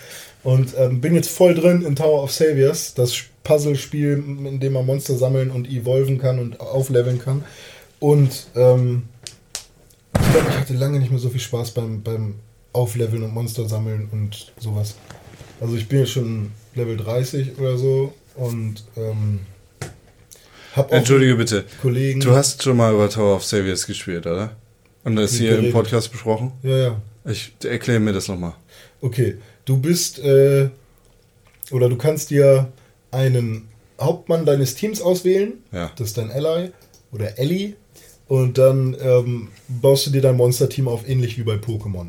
Und 0.43 0.73
ähm, 0.77 1.01
bin 1.01 1.13
jetzt 1.13 1.29
voll 1.29 1.53
drin 1.53 1.83
in 1.83 1.95
Tower 1.95 2.23
of 2.23 2.31
Saviors, 2.31 2.93
das 2.93 3.15
Puzzle-Spiel, 3.43 4.23
in 4.45 4.59
dem 4.59 4.73
man 4.73 4.85
Monster 4.85 5.15
sammeln 5.15 5.51
und 5.51 5.69
evolven 5.69 6.17
kann 6.17 6.39
und 6.39 6.59
aufleveln 6.59 7.19
kann. 7.19 7.43
Und 7.99 8.47
ähm, 8.55 9.03
ich 10.19 10.31
glaube, 10.31 10.47
ich 10.49 10.57
hatte 10.57 10.73
lange 10.73 10.99
nicht 10.99 11.11
mehr 11.11 11.19
so 11.19 11.29
viel 11.29 11.39
Spaß 11.39 11.71
beim, 11.71 12.01
beim 12.01 12.35
Aufleveln 12.73 13.23
und 13.23 13.33
Monster 13.33 13.67
sammeln 13.67 14.09
und 14.11 14.51
sowas. 14.59 14.95
Also 15.59 15.75
ich 15.75 15.87
bin 15.87 15.99
jetzt 15.99 16.11
schon 16.11 16.51
Level 16.73 16.97
30 16.97 17.59
oder 17.59 17.77
so 17.77 18.13
und 18.35 18.83
ähm, 18.95 19.41
hab 20.75 20.91
auch 20.91 20.95
Entschuldige 20.95 21.35
bitte. 21.35 21.65
Kollegen. 21.81 22.21
Du 22.21 22.31
hast 22.31 22.63
schon 22.63 22.77
mal 22.77 22.93
über 22.93 23.09
Tower 23.09 23.35
of 23.35 23.43
Saviors 23.43 23.85
gespielt, 23.85 24.25
oder? 24.25 24.55
Und 25.03 25.15
das 25.15 25.33
hier 25.33 25.51
im 25.51 25.55
geredet. 25.57 25.73
Podcast 25.73 26.11
besprochen? 26.11 26.53
Ja, 26.63 26.77
ja. 26.77 27.01
Ich 27.25 27.53
erkläre 27.63 27.99
mir 27.99 28.13
das 28.13 28.27
nochmal. 28.27 28.53
Okay, 29.01 29.37
du 29.65 29.77
bist 29.77 30.19
äh, 30.19 30.69
oder 31.71 31.89
du 31.89 31.97
kannst 31.97 32.29
dir 32.29 32.71
einen 33.11 33.67
Hauptmann 33.99 34.45
deines 34.45 34.75
Teams 34.75 35.01
auswählen. 35.01 35.53
Ja. 35.71 35.91
Das 35.95 36.09
ist 36.09 36.17
dein 36.17 36.31
Ally 36.31 36.71
oder 37.11 37.37
Ellie. 37.37 37.75
Und 38.27 38.57
dann 38.57 38.95
ähm, 39.01 39.49
baust 39.67 40.07
du 40.07 40.11
dir 40.11 40.21
dein 40.21 40.37
Monsterteam 40.37 40.87
auf, 40.87 41.07
ähnlich 41.07 41.37
wie 41.37 41.43
bei 41.43 41.55
Pokémon. 41.55 42.07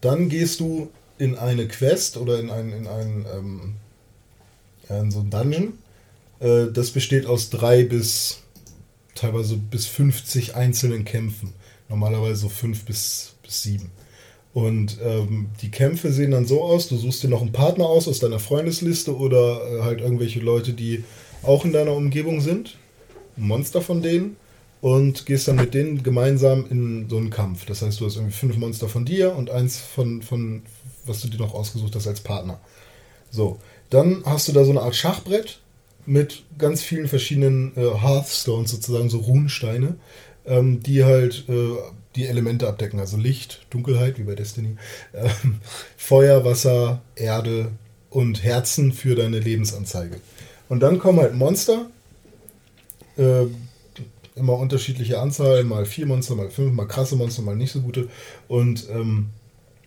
Dann 0.00 0.28
gehst 0.28 0.60
du 0.60 0.90
in 1.18 1.36
eine 1.36 1.68
Quest 1.68 2.16
oder 2.16 2.40
in 2.40 2.50
einen, 2.50 2.72
in 2.72 2.86
einen 2.88 3.26
ähm, 3.32 3.74
in 4.88 5.10
so 5.10 5.20
einen 5.20 5.30
Dungeon. 5.30 5.78
Äh, 6.40 6.72
das 6.72 6.90
besteht 6.90 7.26
aus 7.26 7.50
drei 7.50 7.84
bis 7.84 8.40
teilweise 9.14 9.56
bis 9.56 9.86
50 9.86 10.56
einzelnen 10.56 11.04
Kämpfen. 11.04 11.52
Normalerweise 11.88 12.36
so 12.36 12.48
fünf 12.48 12.84
bis, 12.84 13.34
bis 13.42 13.62
sieben. 13.62 13.90
Und 14.54 14.98
ähm, 15.04 15.48
die 15.62 15.70
Kämpfe 15.70 16.12
sehen 16.12 16.30
dann 16.30 16.46
so 16.46 16.62
aus, 16.62 16.88
du 16.88 16.96
suchst 16.96 17.24
dir 17.24 17.28
noch 17.28 17.42
einen 17.42 17.50
Partner 17.50 17.86
aus 17.86 18.06
aus 18.06 18.20
deiner 18.20 18.38
Freundesliste 18.38 19.16
oder 19.16 19.60
äh, 19.68 19.82
halt 19.82 20.00
irgendwelche 20.00 20.38
Leute, 20.38 20.72
die 20.72 21.02
auch 21.42 21.64
in 21.64 21.72
deiner 21.72 21.92
Umgebung 21.92 22.40
sind, 22.40 22.76
ein 23.36 23.48
Monster 23.48 23.82
von 23.82 24.00
denen 24.00 24.36
und 24.80 25.26
gehst 25.26 25.48
dann 25.48 25.56
mit 25.56 25.74
denen 25.74 26.04
gemeinsam 26.04 26.66
in 26.70 27.08
so 27.10 27.16
einen 27.16 27.30
Kampf. 27.30 27.64
Das 27.66 27.82
heißt, 27.82 28.00
du 28.00 28.06
hast 28.06 28.14
irgendwie 28.14 28.34
fünf 28.34 28.56
Monster 28.56 28.88
von 28.88 29.04
dir 29.04 29.34
und 29.34 29.50
eins 29.50 29.78
von, 29.78 30.22
von 30.22 30.62
was 31.04 31.20
du 31.20 31.28
dir 31.28 31.38
noch 31.38 31.52
ausgesucht 31.52 31.96
hast 31.96 32.06
als 32.06 32.20
Partner. 32.20 32.60
So, 33.30 33.58
dann 33.90 34.22
hast 34.24 34.46
du 34.46 34.52
da 34.52 34.64
so 34.64 34.70
eine 34.70 34.82
Art 34.82 34.94
Schachbrett 34.94 35.58
mit 36.06 36.44
ganz 36.58 36.82
vielen 36.82 37.08
verschiedenen 37.08 37.72
äh, 37.76 37.98
Hearthstones 38.00 38.70
sozusagen, 38.70 39.10
so 39.10 39.18
Runensteine, 39.18 39.96
ähm, 40.46 40.82
die 40.82 41.04
halt 41.04 41.44
äh, 41.48 41.76
die 42.16 42.26
Elemente 42.26 42.68
abdecken, 42.68 43.00
also 43.00 43.16
Licht, 43.16 43.66
Dunkelheit, 43.70 44.18
wie 44.18 44.22
bei 44.22 44.34
Destiny, 44.34 44.76
ähm, 45.14 45.56
Feuer, 45.96 46.44
Wasser, 46.44 47.02
Erde 47.16 47.70
und 48.10 48.42
Herzen 48.44 48.92
für 48.92 49.14
deine 49.16 49.40
Lebensanzeige. 49.40 50.16
Und 50.68 50.80
dann 50.80 50.98
kommen 50.98 51.18
halt 51.20 51.34
Monster, 51.34 51.86
äh, 53.16 53.46
immer 54.36 54.54
unterschiedliche 54.58 55.20
Anzahl, 55.20 55.64
mal 55.64 55.86
vier 55.86 56.06
Monster, 56.06 56.34
mal 56.34 56.50
fünf, 56.50 56.72
mal 56.72 56.86
krasse 56.86 57.16
Monster, 57.16 57.42
mal 57.42 57.56
nicht 57.56 57.72
so 57.72 57.80
gute. 57.80 58.08
Und 58.48 58.88
ähm, 58.90 59.26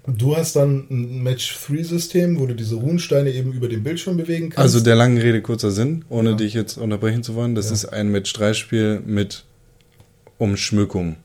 du 0.05 0.38
hast 0.38 0.55
dann 0.55 0.88
ein 0.89 1.24
Match-3-System, 1.24 2.39
wo 2.39 2.45
du 2.45 2.55
diese 2.55 2.76
Runensteine 2.76 3.32
eben 3.32 3.51
über 3.51 3.68
den 3.68 3.84
Bildschirm 3.84 4.16
bewegen 4.18 4.49
kannst. 4.49 4.60
Also 4.60 4.80
der 4.80 4.95
langen 4.95 5.18
Rede 5.18 5.41
kurzer 5.41 5.72
Sinn, 5.72 6.05
ohne 6.10 6.32
Ja. 6.32 6.36
dich 6.38 6.53
jetzt 6.53 6.78
unterbrechen 6.78 7.24
zu 7.24 7.36
wollen. 7.36 7.55
Das 7.55 7.68
Ja. 7.68 7.74
ist 7.74 7.86
ein 7.86 8.10
Match-3-Spiel 8.12 9.01
mit 9.05 9.43
Umschmückung. 10.38 11.18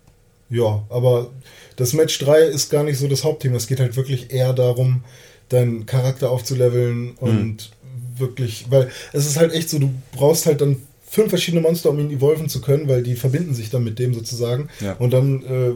Ja, 0.51 0.85
aber 0.91 1.31
das 1.77 1.93
Match 1.95 2.19
3 2.19 2.43
ist 2.43 2.71
gar 2.71 2.85
nicht 2.85 2.99
so 2.99 3.09
das 3.09 3.25
Hauptthema. 3.25 3.57
Es 3.57 3.67
geht 3.67 3.81
halt 3.81 3.97
wirklich 3.97 4.33
eher 4.33 4.53
darum, 4.53 5.05
deinen 5.49 5.87
Charakter 5.87 6.31
aufzuleveln 6.31 7.13
und 7.19 7.71
wirklich, 8.17 8.67
weil 8.71 8.91
es 9.13 9.27
ist 9.27 9.39
halt 9.39 9.53
echt 9.53 9.71
so, 9.71 9.79
du 9.79 9.91
brauchst 10.13 10.47
halt 10.47 10.61
dann 10.61 10.77
fünf 11.09 11.31
verschiedene 11.31 11.63
Monster, 11.63 11.91
um 11.91 11.99
ihn 11.99 12.11
evolven 12.11 12.49
zu 12.49 12.61
können, 12.61 12.89
weil 12.89 13.03
die 13.03 13.17
verbinden 13.17 13.55
sich 13.55 13.71
dann 13.71 13.85
mit 13.85 13.99
dem 13.99 14.15
sozusagen. 14.15 14.69
Ja. 14.81 14.95
Und 14.95 15.13
dann 15.13 15.43
äh, 15.43 15.73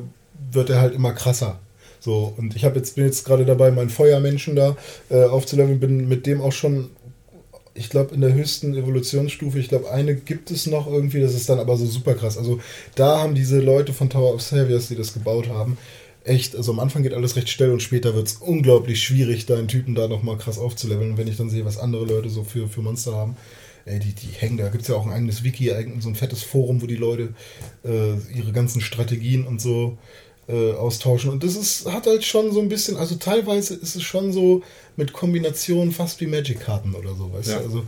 wird 0.54 0.70
er 0.70 0.80
halt 0.80 0.94
immer 0.94 1.12
krasser. 1.12 1.58
So, 2.00 2.32
und 2.36 2.54
ich 2.54 2.64
habe 2.64 2.76
jetzt, 2.76 2.94
bin 2.94 3.04
jetzt 3.04 3.24
gerade 3.24 3.44
dabei, 3.44 3.70
meinen 3.70 3.90
Feuermenschen 3.90 4.54
da 4.56 4.76
äh, 5.10 5.24
aufzuleveln, 5.24 5.80
bin 5.80 6.08
mit 6.08 6.26
dem 6.26 6.40
auch 6.40 6.52
schon, 6.52 6.90
ich 7.76 7.90
glaube, 7.90 8.14
in 8.14 8.20
der 8.20 8.32
höchsten 8.32 8.74
Evolutionsstufe, 8.74 9.58
ich 9.58 9.68
glaube, 9.68 9.90
eine 9.90 10.14
gibt 10.14 10.50
es 10.50 10.66
noch 10.66 10.86
irgendwie, 10.86 11.20
das 11.20 11.34
ist 11.34 11.48
dann 11.48 11.58
aber 11.58 11.76
so 11.76 11.86
super 11.86 12.14
krass. 12.14 12.38
Also 12.38 12.60
da 12.94 13.18
haben 13.18 13.34
diese 13.34 13.60
Leute 13.60 13.92
von 13.92 14.10
Tower 14.10 14.34
of 14.34 14.42
Saviors, 14.42 14.88
die 14.88 14.96
das 14.96 15.12
gebaut 15.12 15.48
haben, 15.48 15.76
echt, 16.24 16.56
also 16.56 16.72
am 16.72 16.80
Anfang 16.80 17.02
geht 17.02 17.14
alles 17.14 17.36
recht 17.36 17.48
schnell 17.48 17.70
und 17.70 17.82
später 17.82 18.14
wird 18.14 18.26
es 18.26 18.34
unglaublich 18.34 19.02
schwierig, 19.02 19.46
da 19.46 19.56
einen 19.56 19.68
Typen 19.68 19.94
da 19.94 20.08
nochmal 20.08 20.38
krass 20.38 20.58
aufzuleveln. 20.58 21.12
Und 21.12 21.18
wenn 21.18 21.28
ich 21.28 21.36
dann 21.36 21.50
sehe, 21.50 21.64
was 21.64 21.78
andere 21.78 22.04
Leute 22.04 22.30
so 22.30 22.44
für, 22.44 22.68
für 22.68 22.82
Monster 22.82 23.14
haben, 23.14 23.36
ey, 23.84 24.00
die, 24.00 24.12
die 24.12 24.32
hängen, 24.36 24.56
da 24.56 24.68
gibt 24.68 24.82
es 24.82 24.88
ja 24.88 24.96
auch 24.96 25.06
ein 25.06 25.12
eigenes 25.12 25.44
Wiki, 25.44 25.70
so 26.00 26.08
ein 26.08 26.14
fettes 26.16 26.42
Forum, 26.42 26.82
wo 26.82 26.86
die 26.86 26.96
Leute 26.96 27.34
äh, 27.84 28.14
ihre 28.36 28.52
ganzen 28.52 28.80
Strategien 28.80 29.46
und 29.46 29.60
so 29.60 29.96
äh, 30.48 30.72
austauschen. 30.72 31.30
Und 31.30 31.42
das 31.42 31.56
ist, 31.56 31.90
hat 31.90 32.06
halt 32.06 32.24
schon 32.24 32.52
so 32.52 32.60
ein 32.60 32.68
bisschen, 32.68 32.96
also 32.96 33.16
teilweise 33.16 33.74
ist 33.74 33.96
es 33.96 34.02
schon 34.02 34.32
so 34.32 34.62
mit 34.96 35.12
Kombinationen 35.12 35.92
fast 35.92 36.20
wie 36.20 36.26
Magic-Karten 36.26 36.94
oder 36.94 37.14
so, 37.14 37.32
weißt 37.32 37.48
Ja. 37.48 37.58
du? 37.58 37.64
Also 37.64 37.82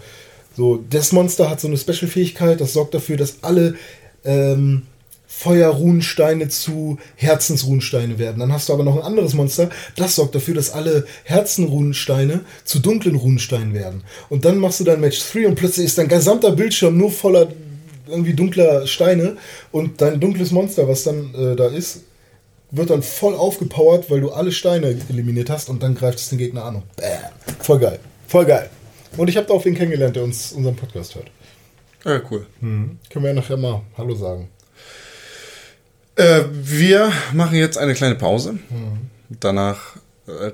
so, 0.57 0.85
das 0.91 1.13
Monster 1.13 1.49
hat 1.49 1.61
so 1.61 1.69
eine 1.69 1.79
Special-Fähigkeit, 1.79 2.61
das 2.61 2.73
sorgt 2.73 2.95
dafür, 2.95 3.17
dass 3.17 3.43
alle 3.43 3.77
ähm, 4.25 4.83
Feuerrunensteine 5.29 6.49
zu 6.49 6.99
Herzensrunensteine 7.15 8.19
werden. 8.19 8.41
Dann 8.41 8.53
hast 8.53 8.69
du 8.69 8.73
aber 8.73 8.83
noch 8.83 8.97
ein 8.97 9.03
anderes 9.03 9.35
Monster, 9.35 9.71
das 9.95 10.17
sorgt 10.17 10.35
dafür, 10.35 10.55
dass 10.55 10.71
alle 10.71 11.07
Herzenrunensteine 11.25 12.41
zu 12.65 12.81
dunklen 12.81 13.15
Runensteinen 13.15 13.73
werden. 13.73 14.03
Und 14.31 14.45
dann 14.45 14.59
machst 14.59 14.81
du 14.81 14.85
dein 14.85 15.01
Match 15.01 15.21
3 15.33 15.47
und 15.47 15.55
plötzlich 15.55 15.87
ist 15.87 15.99
dein 15.99 16.09
gesamter 16.09 16.53
Bildschirm 16.53 16.99
nur 16.99 17.11
voller 17.13 17.49
irgendwie 18.09 18.35
dunkler 18.35 18.87
Steine 18.87 19.37
und 19.71 20.01
dein 20.01 20.19
dunkles 20.19 20.51
Monster, 20.51 20.89
was 20.89 21.05
dann 21.05 21.35
äh, 21.35 21.55
da 21.57 21.69
ist, 21.69 22.01
wird 22.71 22.91
dann 22.91 23.03
voll 23.03 23.35
aufgepowert, 23.35 24.11
weil 24.11 24.21
du 24.21 24.31
alle 24.31 24.53
Steine 24.53 24.97
eliminiert 25.09 25.51
hast 25.51 25.69
und 25.69 25.83
dann 25.83 25.95
greift 25.95 26.19
es 26.19 26.29
den 26.29 26.39
Gegner 26.39 26.65
an 26.65 26.77
und 26.77 26.97
bam. 26.97 27.09
Voll 27.61 27.79
geil. 27.79 27.99
Voll 28.27 28.45
geil. 28.45 28.69
Und 29.17 29.29
ich 29.29 29.37
habe 29.37 29.47
da 29.47 29.55
auch 29.55 29.65
wen 29.65 29.75
kennengelernt, 29.75 30.17
der 30.17 30.25
uns 30.25 30.53
unseren 30.53 30.77
Podcast 30.77 31.15
hört. 31.15 31.31
Ja, 32.05 32.21
cool. 32.31 32.47
Können 32.61 32.99
wir 33.11 33.29
ja 33.29 33.35
nachher 33.35 33.57
mal 33.57 33.83
Hallo 33.97 34.15
sagen. 34.15 34.49
Äh, 36.17 36.45
wir 36.51 37.13
machen 37.33 37.57
jetzt 37.57 37.79
eine 37.79 37.95
kleine 37.95 38.17
Pause. 38.17 38.59
Danach 39.29 39.97
äh, 40.27 40.53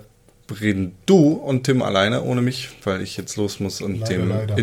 reden 0.60 0.94
du 1.06 1.32
und 1.32 1.64
Tim 1.64 1.82
alleine 1.82 2.22
ohne 2.22 2.42
mich, 2.42 2.68
weil 2.84 3.02
ich 3.02 3.16
jetzt 3.16 3.36
los 3.36 3.60
muss 3.60 3.80
und 3.80 4.00
Leider, 4.00 4.14
dem 4.14 4.28
leider. 4.28 4.54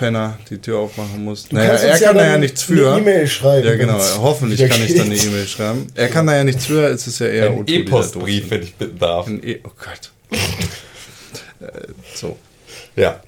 Internetpenner 0.00 0.38
die 0.48 0.58
Tür 0.58 0.78
aufmachen 0.78 1.24
muss. 1.24 1.48
Du 1.48 1.56
naja, 1.56 1.72
er 1.74 1.98
kann 1.98 2.02
ja 2.02 2.12
da 2.22 2.26
ja 2.30 2.38
nichts 2.38 2.62
für. 2.62 2.92
eine 2.92 3.00
E-Mail 3.00 3.26
schreiben, 3.26 3.66
Ja, 3.66 3.76
genau. 3.76 3.98
Hoffentlich 4.18 4.60
kann 4.68 4.82
ich 4.82 4.94
dann 4.94 5.06
eine 5.06 5.14
geht. 5.14 5.26
E-Mail 5.26 5.46
schreiben. 5.46 5.86
Er 5.94 6.08
kann 6.08 6.26
da 6.26 6.36
ja 6.36 6.44
nichts 6.44 6.66
für. 6.66 6.86
Es 6.88 7.06
ist 7.06 7.18
ja 7.20 7.26
eher 7.26 7.50
Ein 7.50 7.64
E-Postbrief, 7.66 8.50
wenn 8.50 8.62
ich 8.62 8.74
bitten 8.74 8.98
darf. 8.98 9.26
Ein 9.26 9.42
E 9.44 9.60
oh 9.64 9.70
Gott. 9.78 10.10
äh, 11.60 11.88
so. 12.14 12.36
Ja. 12.96 13.20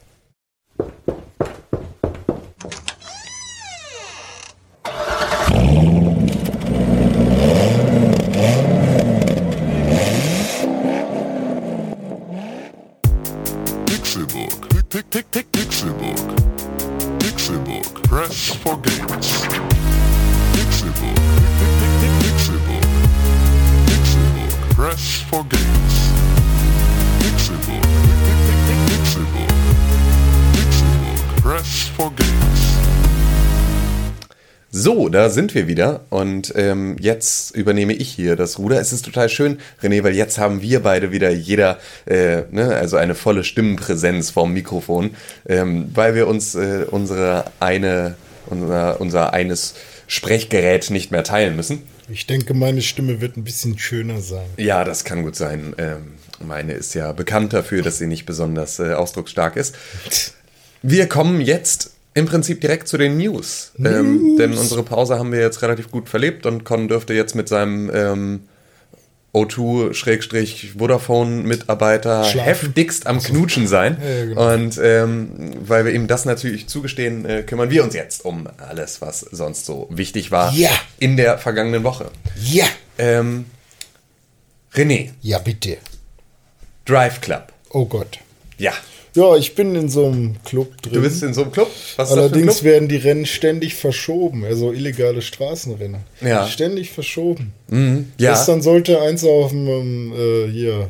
Pick, 14.91 15.11
pick, 15.11 15.31
pick, 15.31 15.52
Pixelbook. 15.52 15.52
Pixelbook. 18.33 18.33
Press 18.33 18.55
for 18.55 18.77
games. 18.79 19.29
Pixelbook. 20.55 21.17
Pick, 21.37 21.53
pick, 21.59 21.73
pick, 21.81 21.93
pick, 22.01 22.15
Pixelbook. 22.23 22.85
Pixelbook. 23.89 24.75
Press 24.75 25.05
for 25.29 25.43
games. 25.45 25.95
Pixelbook. 27.21 27.85
Pick, 28.07 28.19
pick, 28.25 28.39
pick, 28.47 28.61
pick, 28.67 28.81
Pixelbook. 28.89 29.53
Pixelbook. 30.55 31.43
Press 31.43 31.89
for 31.89 32.11
games. 32.11 32.62
So, 34.75 35.11
da 35.11 35.29
sind 35.29 35.55
wir 35.55 35.69
wieder 35.69 36.01
und 36.09 36.55
ähm, 36.57 36.97
jetzt 36.99 37.55
übernehme 37.55 37.93
ich 37.93 38.09
hier 38.11 38.37
das 38.37 38.59
Ruder. 38.59 38.81
Es 38.81 38.91
ist 38.91 39.05
total 39.05 39.29
schön, 39.29 39.59
René, 39.83 40.03
weil 40.03 40.15
jetzt 40.15 40.39
haben 40.39 40.63
wir 40.63 40.81
beide 40.81 41.13
wieder 41.13 41.29
jeder, 41.29 41.79
äh, 42.07 42.45
ne, 42.51 42.75
also 42.75 42.97
eine 42.97 43.15
volle 43.15 43.45
Stimmenpräsenz 43.45 44.31
vorm 44.31 44.55
Mikrofon, 44.55 45.11
ähm, 45.47 45.91
weil 45.93 46.15
wir 46.15 46.27
uns 46.27 46.55
äh, 46.55 46.87
unsere 46.91 47.45
eine, 47.61 48.15
unser, 48.47 48.99
unser 48.99 49.35
eines 49.35 49.75
Sprechgerät 50.07 50.89
nicht 50.89 51.11
mehr 51.11 51.23
teilen 51.23 51.55
müssen. 51.55 51.83
Ich 52.09 52.27
denke, 52.27 52.55
meine 52.55 52.81
Stimme 52.81 53.21
wird 53.21 53.37
ein 53.37 53.45
bisschen 53.45 53.79
schöner 53.79 54.23
sein. 54.23 54.47
Ja, 54.57 54.85
das 54.85 55.05
kann 55.05 55.23
gut 55.23 55.37
sein. 55.37 55.75
Ähm, 55.77 56.15
meine 56.43 56.73
ist 56.73 56.95
ja 56.95 57.13
bekannt 57.13 57.53
dafür, 57.53 57.83
dass 57.83 57.99
sie 57.99 58.07
nicht 58.07 58.25
besonders 58.25 58.79
äh, 58.79 58.95
ausdrucksstark 58.95 59.57
ist. 59.57 59.75
Wir 60.81 61.11
kommen 61.11 61.43
jetzt 61.43 61.92
im 62.15 62.27
Prinzip 62.27 62.61
direkt 62.61 62.89
zu 62.89 62.99
den 62.99 63.17
News. 63.17 63.73
Ähm, 63.79 64.37
denn 64.39 64.57
unsere 64.57 64.83
Pause 64.83 65.19
haben 65.19 65.33
wir 65.33 65.41
jetzt 65.41 65.63
relativ 65.63 65.91
gut 65.91 66.09
verlebt 66.09 66.47
und 66.47 66.65
Con 66.65 66.89
dürfte 66.89 67.15
jetzt 67.15 67.35
mit 67.35 67.49
seinem 67.49 67.91
ähm, 67.95 68.41
O2-Vodafone-Mitarbeiter 69.35 72.25
Schlafen. 72.25 72.45
heftigst 72.47 73.07
am 73.07 73.21
Knutschen 73.23 73.67
sein. 73.67 73.97
Ja, 74.03 74.25
genau. 74.27 74.55
Und 74.55 74.79
ähm, 74.83 75.53
weil 75.67 75.85
wir 75.85 75.93
ihm 75.93 76.07
das 76.07 76.25
natürlich 76.25 76.67
zugestehen, 76.69 77.25
äh, 77.25 77.43
kümmern 77.43 77.71
wir 77.71 77.85
uns 77.85 77.95
jetzt 77.95 78.25
um 78.25 78.49
alles, 78.59 79.01
was 79.01 79.21
sonst 79.21 79.65
so 79.67 79.87
wichtig 79.91 80.31
war 80.31 80.53
Ja. 80.53 80.71
in 80.99 81.17
der 81.17 81.39
vergangenen 81.39 81.85
Woche. 81.85 82.11
Ja! 82.43 82.67
Ähm, 82.99 83.47
René, 84.75 85.11
Ja, 85.23 85.39
bitte. 85.39 85.79
Drive 86.85 87.21
Club. 87.21 87.53
Oh 87.71 87.85
Gott. 87.87 88.19
Ja. 88.59 88.73
Ja, 89.15 89.37
ich 89.37 89.55
bin 89.55 89.75
in 89.75 89.89
so 89.89 90.07
einem 90.07 90.37
Club 90.45 90.81
drin. 90.81 90.95
Du 90.95 91.03
bist 91.03 91.23
in 91.23 91.35
so 91.35 91.43
einem 91.43 91.53
Club? 91.53 91.71
Was 91.97 92.13
Allerdings 92.13 92.61
Club? 92.61 92.65
werden 92.65 92.89
die 92.89 92.97
Rennen 92.97 93.27
ständig 93.27 93.75
verschoben, 93.75 94.45
also 94.45 94.73
illegale 94.73 95.21
Straßenrennen. 95.21 96.01
Ja. 96.23 96.47
Ständig 96.47 96.93
verschoben. 96.93 97.53
Ja. 98.19 98.33
Gestern 98.33 98.63
sollte 98.63 99.01
eins 99.03 99.25
auf 99.25 99.51
dem 99.51 99.69
ähm, 99.69 100.13
äh, 100.17 100.51
hier 100.51 100.89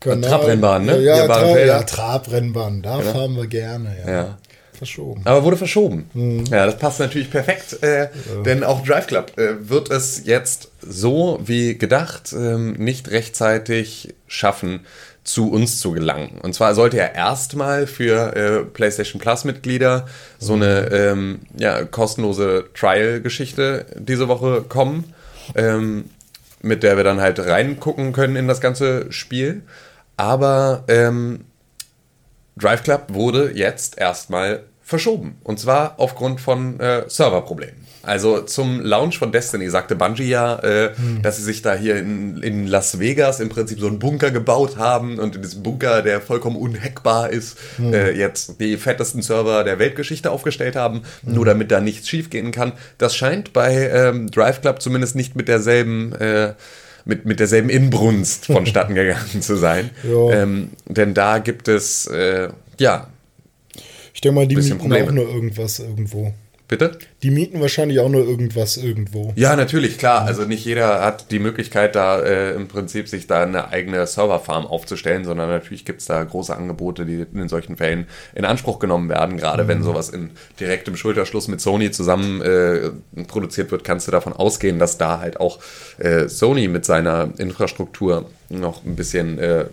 Kanal. 0.00 0.28
Trabrennbahn, 0.28 0.84
ne? 0.84 1.00
Ja, 1.00 1.16
ja, 1.16 1.26
Tra 1.26 1.58
ja 1.58 1.82
Trabrennbahn. 1.82 2.82
Da 2.82 3.00
fahren 3.00 3.36
wir 3.36 3.46
gerne. 3.46 3.96
Ja. 4.04 4.12
Ja. 4.12 4.38
Verschoben. 4.76 5.22
Aber 5.24 5.44
wurde 5.44 5.56
verschoben. 5.56 6.10
Mhm. 6.14 6.44
Ja, 6.50 6.66
das 6.66 6.78
passt 6.78 6.98
natürlich 6.98 7.30
perfekt, 7.30 7.82
äh, 7.82 8.08
denn 8.44 8.64
auch 8.64 8.84
Drive 8.84 9.06
Club 9.06 9.32
äh, 9.38 9.68
wird 9.68 9.88
es 9.90 10.26
jetzt 10.26 10.68
so 10.82 11.38
wie 11.44 11.78
gedacht 11.78 12.34
ähm, 12.36 12.72
nicht 12.72 13.08
rechtzeitig 13.10 14.14
schaffen, 14.26 14.80
zu 15.24 15.50
uns 15.50 15.80
zu 15.80 15.92
gelangen. 15.92 16.38
Und 16.42 16.54
zwar 16.54 16.74
sollte 16.74 16.98
ja 16.98 17.06
erstmal 17.06 17.86
für 17.86 18.36
äh, 18.36 18.64
PlayStation 18.64 19.20
Plus 19.20 19.44
Mitglieder 19.44 20.06
so 20.38 20.52
eine 20.52 20.90
ähm, 20.92 21.40
ja, 21.56 21.84
kostenlose 21.84 22.66
Trial-Geschichte 22.74 23.86
diese 23.96 24.28
Woche 24.28 24.62
kommen, 24.62 25.14
ähm, 25.54 26.10
mit 26.60 26.82
der 26.82 26.96
wir 26.96 27.04
dann 27.04 27.20
halt 27.20 27.40
reingucken 27.40 28.12
können 28.12 28.36
in 28.36 28.48
das 28.48 28.60
ganze 28.60 29.10
Spiel. 29.10 29.62
Aber 30.16 30.84
ähm, 30.88 31.46
Drive 32.56 32.82
Club 32.82 33.06
wurde 33.08 33.52
jetzt 33.54 33.98
erstmal 33.98 34.64
verschoben. 34.82 35.38
Und 35.42 35.58
zwar 35.58 35.94
aufgrund 35.98 36.40
von 36.40 36.78
äh, 36.78 37.04
Serverproblemen. 37.08 37.83
Also 38.06 38.40
zum 38.42 38.80
Launch 38.80 39.18
von 39.18 39.32
Destiny 39.32 39.68
sagte 39.70 39.96
Bungie 39.96 40.28
ja, 40.28 40.58
äh, 40.60 40.90
dass 41.22 41.36
sie 41.36 41.42
sich 41.42 41.62
da 41.62 41.74
hier 41.74 41.96
in, 41.96 42.42
in 42.42 42.66
Las 42.66 42.98
Vegas 42.98 43.40
im 43.40 43.48
Prinzip 43.48 43.80
so 43.80 43.86
einen 43.86 43.98
Bunker 43.98 44.30
gebaut 44.30 44.76
haben 44.76 45.18
und 45.18 45.36
in 45.36 45.42
diesem 45.42 45.62
Bunker, 45.62 46.02
der 46.02 46.20
vollkommen 46.20 46.56
unhackbar 46.56 47.30
ist, 47.30 47.58
äh, 47.80 48.16
jetzt 48.16 48.60
die 48.60 48.76
fettesten 48.76 49.22
Server 49.22 49.64
der 49.64 49.78
Weltgeschichte 49.78 50.30
aufgestellt 50.30 50.76
haben, 50.76 51.02
nur 51.22 51.44
damit 51.44 51.70
da 51.70 51.80
nichts 51.80 52.08
schiefgehen 52.08 52.52
kann. 52.52 52.72
Das 52.98 53.16
scheint 53.16 53.52
bei 53.52 53.88
ähm, 53.90 54.30
Drive 54.30 54.60
Club 54.60 54.80
zumindest 54.82 55.16
nicht 55.16 55.36
mit 55.36 55.48
derselben 55.48 56.12
äh, 56.14 56.54
mit, 57.04 57.26
mit 57.26 57.40
derselben 57.40 57.68
Inbrunst 57.68 58.46
vonstatten 58.52 58.94
gegangen 58.94 59.42
zu 59.42 59.56
sein. 59.56 59.90
Ähm, 60.04 60.70
denn 60.88 61.14
da 61.14 61.38
gibt 61.38 61.68
es, 61.68 62.06
äh, 62.06 62.48
ja, 62.78 63.08
Ich 64.14 64.20
denke 64.20 64.36
mal, 64.36 64.46
die 64.46 64.56
mieten 64.56 64.78
Probleme. 64.78 65.08
auch 65.08 65.12
nur 65.12 65.28
irgendwas 65.28 65.78
irgendwo. 65.80 66.32
Bitte? 66.68 66.98
Die 67.22 67.30
mieten 67.30 67.60
wahrscheinlich 67.60 68.00
auch 68.00 68.08
nur 68.08 68.24
irgendwas 68.24 68.76
irgendwo. 68.76 69.32
Ja, 69.36 69.54
natürlich, 69.56 69.98
klar. 69.98 70.22
Also 70.22 70.44
nicht 70.44 70.64
jeder 70.64 71.04
hat 71.04 71.30
die 71.30 71.38
Möglichkeit, 71.38 71.94
da 71.94 72.20
äh, 72.20 72.54
im 72.54 72.68
Prinzip 72.68 73.08
sich 73.08 73.26
da 73.26 73.42
eine 73.42 73.68
eigene 73.68 74.06
Serverfarm 74.06 74.66
aufzustellen, 74.66 75.24
sondern 75.24 75.48
natürlich 75.48 75.84
gibt 75.84 76.00
es 76.00 76.06
da 76.06 76.22
große 76.22 76.54
Angebote, 76.54 77.04
die 77.04 77.26
in 77.34 77.48
solchen 77.48 77.76
Fällen 77.76 78.06
in 78.34 78.44
Anspruch 78.44 78.78
genommen 78.78 79.08
werden. 79.08 79.36
Gerade 79.36 79.68
wenn 79.68 79.82
sowas 79.82 80.08
in 80.08 80.30
direktem 80.58 80.96
Schulterschluss 80.96 81.48
mit 81.48 81.60
Sony 81.60 81.90
zusammen 81.90 82.40
äh, 82.40 82.90
produziert 83.26 83.70
wird, 83.70 83.84
kannst 83.84 84.06
du 84.06 84.12
davon 84.12 84.32
ausgehen, 84.32 84.78
dass 84.78 84.98
da 84.98 85.20
halt 85.20 85.38
auch 85.38 85.58
äh, 85.98 86.28
Sony 86.28 86.68
mit 86.68 86.84
seiner 86.84 87.28
Infrastruktur 87.38 88.30
noch 88.48 88.84
ein 88.84 88.96
bisschen 88.96 89.38
äh, 89.38 89.66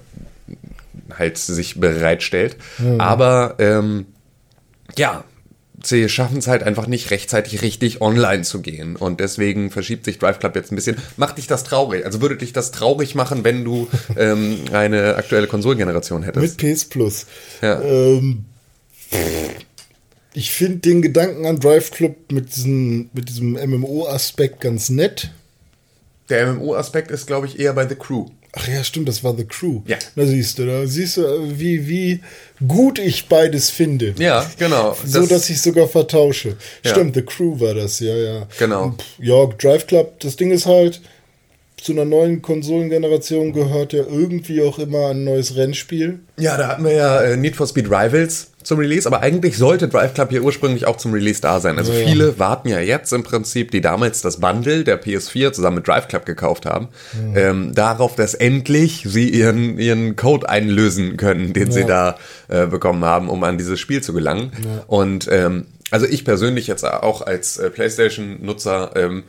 halt 1.17 1.37
sich 1.37 1.79
bereitstellt. 1.79 2.57
Aber 2.97 3.55
ähm, 3.59 4.05
ja, 4.97 5.23
sie 5.87 6.09
schaffen 6.09 6.37
es 6.37 6.47
halt 6.47 6.63
einfach 6.63 6.87
nicht 6.87 7.11
rechtzeitig 7.11 7.61
richtig 7.61 8.01
online 8.01 8.43
zu 8.43 8.61
gehen. 8.61 8.95
Und 8.95 9.19
deswegen 9.19 9.71
verschiebt 9.71 10.05
sich 10.05 10.19
Drive 10.19 10.39
Club 10.39 10.55
jetzt 10.55 10.71
ein 10.71 10.75
bisschen. 10.75 10.97
Macht 11.17 11.37
dich 11.37 11.47
das 11.47 11.63
traurig? 11.63 12.05
Also 12.05 12.21
würde 12.21 12.37
dich 12.37 12.53
das 12.53 12.71
traurig 12.71 13.15
machen, 13.15 13.43
wenn 13.43 13.63
du 13.63 13.87
ähm, 14.17 14.59
eine 14.71 15.15
aktuelle 15.15 15.47
Konsolengeneration 15.47 16.23
hättest? 16.23 16.61
Mit 16.61 16.75
PS 16.75 16.85
Plus. 16.85 17.25
Ja. 17.61 17.81
Ähm, 17.81 18.45
ich 20.33 20.51
finde 20.51 20.77
den 20.79 21.01
Gedanken 21.01 21.45
an 21.45 21.59
Drive 21.59 21.91
Club 21.91 22.31
mit 22.31 22.55
diesem, 22.55 23.09
mit 23.13 23.29
diesem 23.29 23.53
MMO-Aspekt 23.53 24.61
ganz 24.61 24.89
nett. 24.89 25.31
Der 26.29 26.53
MMO-Aspekt 26.53 27.11
ist, 27.11 27.27
glaube 27.27 27.47
ich, 27.47 27.59
eher 27.59 27.73
bei 27.73 27.87
The 27.87 27.95
Crew. 27.95 28.27
Ach 28.53 28.67
ja, 28.67 28.83
stimmt, 28.83 29.07
das 29.07 29.23
war 29.23 29.35
The 29.35 29.45
Crew. 29.45 29.81
Ja. 29.87 29.97
Da 30.15 30.25
siehst 30.25 30.59
du, 30.59 30.65
da 30.65 30.85
siehst 30.85 31.15
du, 31.17 31.57
wie, 31.57 31.87
wie 31.87 32.19
gut 32.67 32.99
ich 32.99 33.27
beides 33.27 33.69
finde. 33.69 34.13
Ja, 34.17 34.49
genau. 34.59 34.97
So, 35.05 35.21
Das- 35.21 35.29
dass 35.29 35.49
ich 35.49 35.61
sogar 35.61 35.87
vertausche. 35.87 36.57
Ja. 36.83 36.91
Stimmt, 36.91 37.15
The 37.15 37.21
Crew 37.21 37.59
war 37.61 37.73
das, 37.75 37.99
ja, 38.01 38.13
ja. 38.15 38.47
Genau. 38.59 38.83
Und, 38.85 39.03
Ja, 39.19 39.45
Drive 39.45 39.87
Club, 39.87 40.19
das 40.19 40.35
Ding 40.35 40.51
ist 40.51 40.65
halt, 40.65 40.99
zu 41.81 41.93
einer 41.93 42.05
neuen 42.05 42.43
Konsolengeneration 42.43 43.53
gehört 43.53 43.93
ja 43.93 44.03
irgendwie 44.07 44.61
auch 44.61 44.77
immer 44.77 45.07
ein 45.09 45.23
neues 45.23 45.55
Rennspiel. 45.55 46.19
Ja, 46.37 46.55
da 46.55 46.67
hatten 46.67 46.83
wir 46.83 46.93
ja 46.93 47.21
äh, 47.21 47.37
Need 47.37 47.55
for 47.55 47.65
Speed 47.65 47.87
Rivals 47.87 48.51
zum 48.61 48.77
Release, 48.77 49.07
aber 49.07 49.21
eigentlich 49.21 49.57
sollte 49.57 49.87
Drive 49.87 50.13
Club 50.13 50.29
hier 50.29 50.43
ursprünglich 50.43 50.85
auch 50.85 50.97
zum 50.97 51.11
Release 51.11 51.41
da 51.41 51.59
sein. 51.59 51.79
Also 51.79 51.91
Ja, 51.91 51.99
ja. 51.99 52.07
viele 52.07 52.37
warten 52.37 52.69
ja 52.69 52.79
jetzt 52.79 53.11
im 53.13 53.23
Prinzip, 53.23 53.71
die 53.71 53.81
damals 53.81 54.21
das 54.21 54.39
Bundle 54.39 54.83
der 54.83 55.01
PS4 55.01 55.53
zusammen 55.53 55.77
mit 55.77 55.87
Drive 55.87 56.07
Club 56.07 56.27
gekauft 56.27 56.67
haben, 56.67 56.89
ähm, 57.35 57.73
darauf, 57.73 58.15
dass 58.15 58.35
endlich 58.35 59.03
sie 59.07 59.29
ihren, 59.29 59.79
ihren 59.79 60.15
Code 60.15 60.47
einlösen 60.47 61.17
können, 61.17 61.53
den 61.53 61.71
sie 61.71 61.85
da 61.85 62.17
äh, 62.47 62.67
bekommen 62.67 63.03
haben, 63.03 63.27
um 63.27 63.43
an 63.43 63.57
dieses 63.57 63.79
Spiel 63.79 64.03
zu 64.03 64.13
gelangen. 64.13 64.51
Und 64.85 65.27
ähm, 65.31 65.65
also 65.89 66.05
ich 66.05 66.23
persönlich 66.25 66.67
jetzt 66.67 66.85
auch 66.85 67.21
als 67.23 67.57
äh, 67.57 67.71
PlayStation-Nutzer, 67.71 68.91
ähm, 68.95 69.23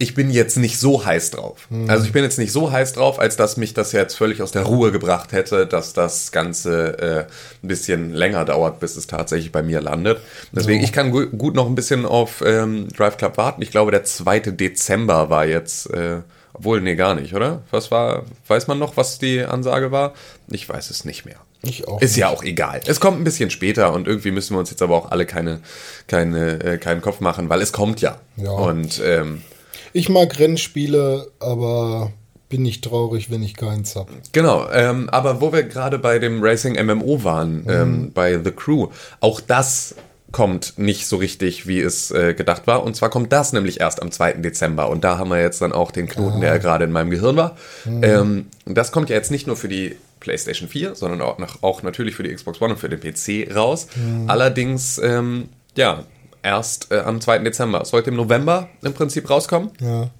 ich 0.00 0.14
bin 0.14 0.30
jetzt 0.30 0.56
nicht 0.56 0.78
so 0.78 1.04
heiß 1.04 1.32
drauf. 1.32 1.68
Also 1.86 2.06
ich 2.06 2.12
bin 2.12 2.24
jetzt 2.24 2.38
nicht 2.38 2.52
so 2.52 2.72
heiß 2.72 2.94
drauf, 2.94 3.18
als 3.18 3.36
dass 3.36 3.58
mich 3.58 3.74
das 3.74 3.92
jetzt 3.92 4.14
völlig 4.14 4.40
aus 4.40 4.50
der 4.50 4.62
Ruhe 4.62 4.92
gebracht 4.92 5.32
hätte, 5.32 5.66
dass 5.66 5.92
das 5.92 6.32
Ganze 6.32 6.98
äh, 6.98 7.18
ein 7.62 7.68
bisschen 7.68 8.14
länger 8.14 8.46
dauert, 8.46 8.80
bis 8.80 8.96
es 8.96 9.06
tatsächlich 9.06 9.52
bei 9.52 9.62
mir 9.62 9.82
landet. 9.82 10.18
Deswegen, 10.52 10.82
ich 10.82 10.94
kann 10.94 11.10
gu 11.10 11.26
gut 11.26 11.54
noch 11.54 11.66
ein 11.66 11.74
bisschen 11.74 12.06
auf 12.06 12.42
ähm, 12.44 12.88
Drive 12.88 13.18
Club 13.18 13.36
warten. 13.36 13.60
Ich 13.60 13.70
glaube, 13.70 13.90
der 13.90 14.02
2. 14.02 14.40
Dezember 14.40 15.28
war 15.28 15.44
jetzt, 15.44 15.90
äh, 15.90 16.22
obwohl, 16.54 16.80
nee, 16.80 16.94
gar 16.94 17.14
nicht, 17.14 17.34
oder? 17.34 17.60
Was 17.70 17.90
war, 17.90 18.24
weiß 18.48 18.68
man 18.68 18.78
noch, 18.78 18.96
was 18.96 19.18
die 19.18 19.44
Ansage 19.44 19.92
war? 19.92 20.14
Ich 20.48 20.66
weiß 20.66 20.88
es 20.88 21.04
nicht 21.04 21.26
mehr. 21.26 21.36
Ich 21.60 21.86
auch. 21.86 22.00
Ist 22.00 22.16
ja 22.16 22.30
auch 22.30 22.42
egal. 22.42 22.80
Es 22.86 23.00
kommt 23.00 23.20
ein 23.20 23.24
bisschen 23.24 23.50
später 23.50 23.92
und 23.92 24.08
irgendwie 24.08 24.30
müssen 24.30 24.54
wir 24.54 24.60
uns 24.60 24.70
jetzt 24.70 24.80
aber 24.80 24.96
auch 24.96 25.10
alle 25.10 25.26
keine, 25.26 25.60
keine, 26.06 26.64
äh, 26.64 26.78
keinen 26.78 27.02
Kopf 27.02 27.20
machen, 27.20 27.50
weil 27.50 27.60
es 27.60 27.72
kommt 27.72 28.00
ja. 28.00 28.18
Ja. 28.38 28.52
Und 28.52 28.98
ähm, 29.04 29.42
Ich 29.92 30.08
mag 30.08 30.38
Rennspiele, 30.38 31.28
aber 31.40 32.12
bin 32.48 32.62
nicht 32.62 32.84
traurig, 32.84 33.30
wenn 33.30 33.42
ich 33.42 33.56
keins 33.56 33.96
habe. 33.96 34.10
Genau, 34.32 34.68
ähm, 34.70 35.08
aber 35.10 35.40
wo 35.40 35.52
wir 35.52 35.62
gerade 35.62 35.98
bei 35.98 36.18
dem 36.18 36.42
Racing 36.42 36.74
MMO 36.84 37.24
waren, 37.24 37.64
ähm, 37.68 38.10
bei 38.12 38.38
The 38.42 38.50
Crew, 38.50 38.88
auch 39.20 39.40
das 39.40 39.94
kommt 40.32 40.74
nicht 40.76 41.06
so 41.06 41.16
richtig, 41.16 41.66
wie 41.66 41.80
es 41.80 42.10
äh, 42.10 42.34
gedacht 42.34 42.66
war. 42.66 42.84
Und 42.84 42.94
zwar 42.94 43.10
kommt 43.10 43.32
das 43.32 43.52
nämlich 43.52 43.80
erst 43.80 44.02
am 44.02 44.10
2. 44.12 44.34
Dezember. 44.34 44.88
Und 44.88 45.02
da 45.02 45.18
haben 45.18 45.30
wir 45.30 45.40
jetzt 45.40 45.60
dann 45.60 45.72
auch 45.72 45.90
den 45.90 46.06
Knoten, 46.08 46.40
der 46.40 46.58
gerade 46.58 46.84
in 46.84 46.92
meinem 46.92 47.10
Gehirn 47.10 47.36
war. 47.36 47.56
Ähm, 47.86 48.46
und 48.64 48.78
das 48.78 48.92
kommt 48.92 49.10
ja 49.10 49.16
jetzt 49.16 49.30
nicht 49.30 49.46
nur 49.46 49.56
für 49.56 49.68
die 49.68 49.96
PlayStation 50.20 50.68
4, 50.68 50.94
sondern 50.94 51.20
auch, 51.20 51.38
nach, 51.38 51.62
auch 51.62 51.82
natürlich 51.82 52.14
für 52.14 52.22
die 52.22 52.32
Xbox 52.32 52.60
One 52.60 52.74
und 52.74 52.78
für 52.78 52.88
den 52.88 53.00
PC 53.00 53.54
raus. 53.54 53.88
Allerdings, 54.26 54.98
ähm, 54.98 55.48
ja, 55.76 56.04
erst 56.42 56.90
äh, 56.92 57.00
am 57.00 57.20
2. 57.20 57.38
Dezember. 57.40 57.80
Es 57.82 57.90
sollte 57.90 58.10
im 58.10 58.16
November 58.16 58.68
im 58.82 58.92
Prinzip 58.94 59.28
rauskommen. 59.28 59.70
Ja. 59.80 60.10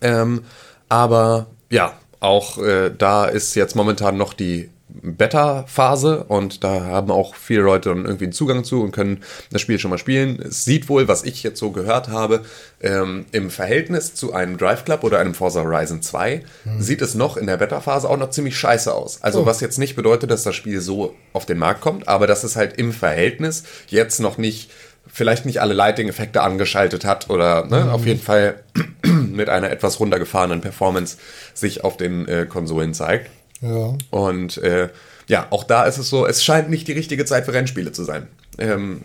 Ähm, 0.00 0.42
aber 0.88 1.46
ja, 1.70 1.92
auch 2.20 2.58
äh, 2.58 2.90
da 2.96 3.24
ist 3.26 3.54
jetzt 3.54 3.76
momentan 3.76 4.16
noch 4.16 4.32
die 4.34 4.70
Beta-Phase 5.02 6.24
und 6.24 6.64
da 6.64 6.80
haben 6.82 7.10
auch 7.12 7.34
viele 7.36 7.62
Leute 7.62 7.90
dann 7.90 8.04
irgendwie 8.04 8.24
einen 8.24 8.32
Zugang 8.32 8.64
zu 8.64 8.82
und 8.82 8.90
können 8.90 9.22
das 9.52 9.60
Spiel 9.60 9.78
schon 9.78 9.90
mal 9.90 9.98
spielen. 9.98 10.40
Es 10.40 10.64
sieht 10.64 10.88
wohl, 10.88 11.06
was 11.06 11.22
ich 11.22 11.42
jetzt 11.44 11.60
so 11.60 11.70
gehört 11.70 12.08
habe, 12.08 12.40
ähm, 12.80 13.26
im 13.30 13.50
Verhältnis 13.50 14.14
zu 14.14 14.32
einem 14.32 14.58
Drive 14.58 14.84
Club 14.84 15.04
oder 15.04 15.20
einem 15.20 15.34
Forza 15.34 15.62
Horizon 15.62 16.02
2 16.02 16.42
sieht 16.78 17.02
es 17.02 17.14
noch 17.14 17.36
in 17.36 17.46
der 17.46 17.56
Beta-Phase 17.58 18.08
auch 18.08 18.16
noch 18.16 18.30
ziemlich 18.30 18.58
scheiße 18.58 18.92
aus. 18.92 19.22
Also 19.22 19.42
Oh. 19.42 19.46
was 19.46 19.60
jetzt 19.60 19.78
nicht 19.78 19.94
bedeutet, 19.96 20.30
dass 20.30 20.42
das 20.42 20.54
Spiel 20.56 20.80
so 20.80 21.14
auf 21.32 21.46
den 21.46 21.58
Markt 21.58 21.80
kommt, 21.82 22.08
aber 22.08 22.26
dass 22.26 22.42
es 22.44 22.56
halt 22.56 22.76
im 22.76 22.92
Verhältnis 22.92 23.62
jetzt 23.88 24.18
noch 24.20 24.38
nicht 24.38 24.70
vielleicht 25.12 25.46
nicht 25.46 25.60
alle 25.60 25.74
Lighting-Effekte 25.74 26.42
angeschaltet 26.42 27.04
hat 27.04 27.30
oder 27.30 27.66
ne, 27.66 27.92
auf 27.92 28.06
jeden 28.06 28.20
Fall 28.20 28.62
mit 29.04 29.48
einer 29.48 29.70
etwas 29.70 30.00
runtergefahrenen 30.00 30.60
Performance 30.60 31.16
sich 31.54 31.84
auf 31.84 31.96
den 31.96 32.28
äh, 32.28 32.46
Konsolen 32.48 32.94
zeigt. 32.94 33.30
Ja. 33.60 33.94
Und 34.10 34.58
äh, 34.58 34.88
ja, 35.26 35.46
auch 35.50 35.64
da 35.64 35.84
ist 35.84 35.98
es 35.98 36.08
so, 36.08 36.26
es 36.26 36.44
scheint 36.44 36.70
nicht 36.70 36.88
die 36.88 36.92
richtige 36.92 37.24
Zeit 37.24 37.44
für 37.44 37.52
Rennspiele 37.52 37.92
zu 37.92 38.04
sein. 38.04 38.26
Ähm, 38.58 39.02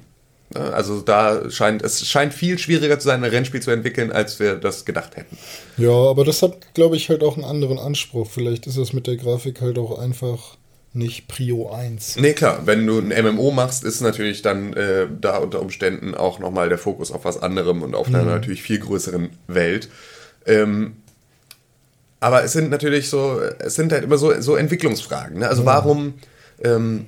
äh, 0.54 0.60
also 0.60 1.02
da 1.02 1.50
scheint 1.50 1.82
es 1.82 2.08
scheint 2.08 2.34
viel 2.34 2.58
schwieriger 2.58 3.00
zu 3.00 3.08
sein, 3.08 3.24
ein 3.24 3.30
Rennspiel 3.30 3.62
zu 3.62 3.72
entwickeln, 3.72 4.12
als 4.12 4.40
wir 4.40 4.56
das 4.56 4.86
gedacht 4.86 5.16
hätten. 5.16 5.38
Ja, 5.78 5.92
aber 5.92 6.24
das 6.26 6.42
hat, 6.42 6.74
glaube 6.74 6.96
ich, 6.96 7.10
halt 7.10 7.24
auch 7.24 7.36
einen 7.36 7.46
anderen 7.46 7.80
Anspruch. 7.80 8.28
Vielleicht 8.30 8.68
ist 8.68 8.78
es 8.78 8.94
mit 8.94 9.08
der 9.08 9.18
Grafik 9.18 9.62
halt 9.62 9.78
auch 9.78 10.00
einfach 10.00 10.58
nicht 10.96 11.28
Prio 11.28 11.72
1. 11.72 12.18
Nee, 12.18 12.34
klar, 12.34 12.62
wenn 12.66 12.86
du 12.88 13.00
ein 13.00 13.10
MMO 13.10 13.52
machst, 13.52 13.84
ist 13.84 14.02
natürlich 14.02 14.42
dann 14.42 14.74
äh, 14.74 15.08
da 15.20 15.38
unter 15.38 15.62
Umständen 15.62 16.16
auch 16.16 16.40
nochmal 16.40 16.70
der 16.70 16.78
Fokus 16.78 17.12
auf 17.12 17.26
was 17.26 17.42
anderem 17.42 17.84
und 17.84 17.96
auf 17.96 18.08
einer 18.08 18.24
natürlich 18.24 18.62
viel 18.62 18.80
größeren 18.80 19.30
Welt. 19.48 19.90
Ähm, 20.46 20.98
aber 22.20 22.44
es 22.44 22.54
sind 22.54 22.72
natürlich 22.72 23.10
so, 23.10 23.40
es 23.60 23.76
sind 23.76 23.92
halt 23.92 24.04
immer 24.04 24.18
so, 24.18 24.40
so 24.42 24.56
Entwicklungsfragen. 24.56 25.40
Ne? 25.40 25.48
Also 25.48 25.66
warum 25.66 26.16
ähm, 26.64 27.08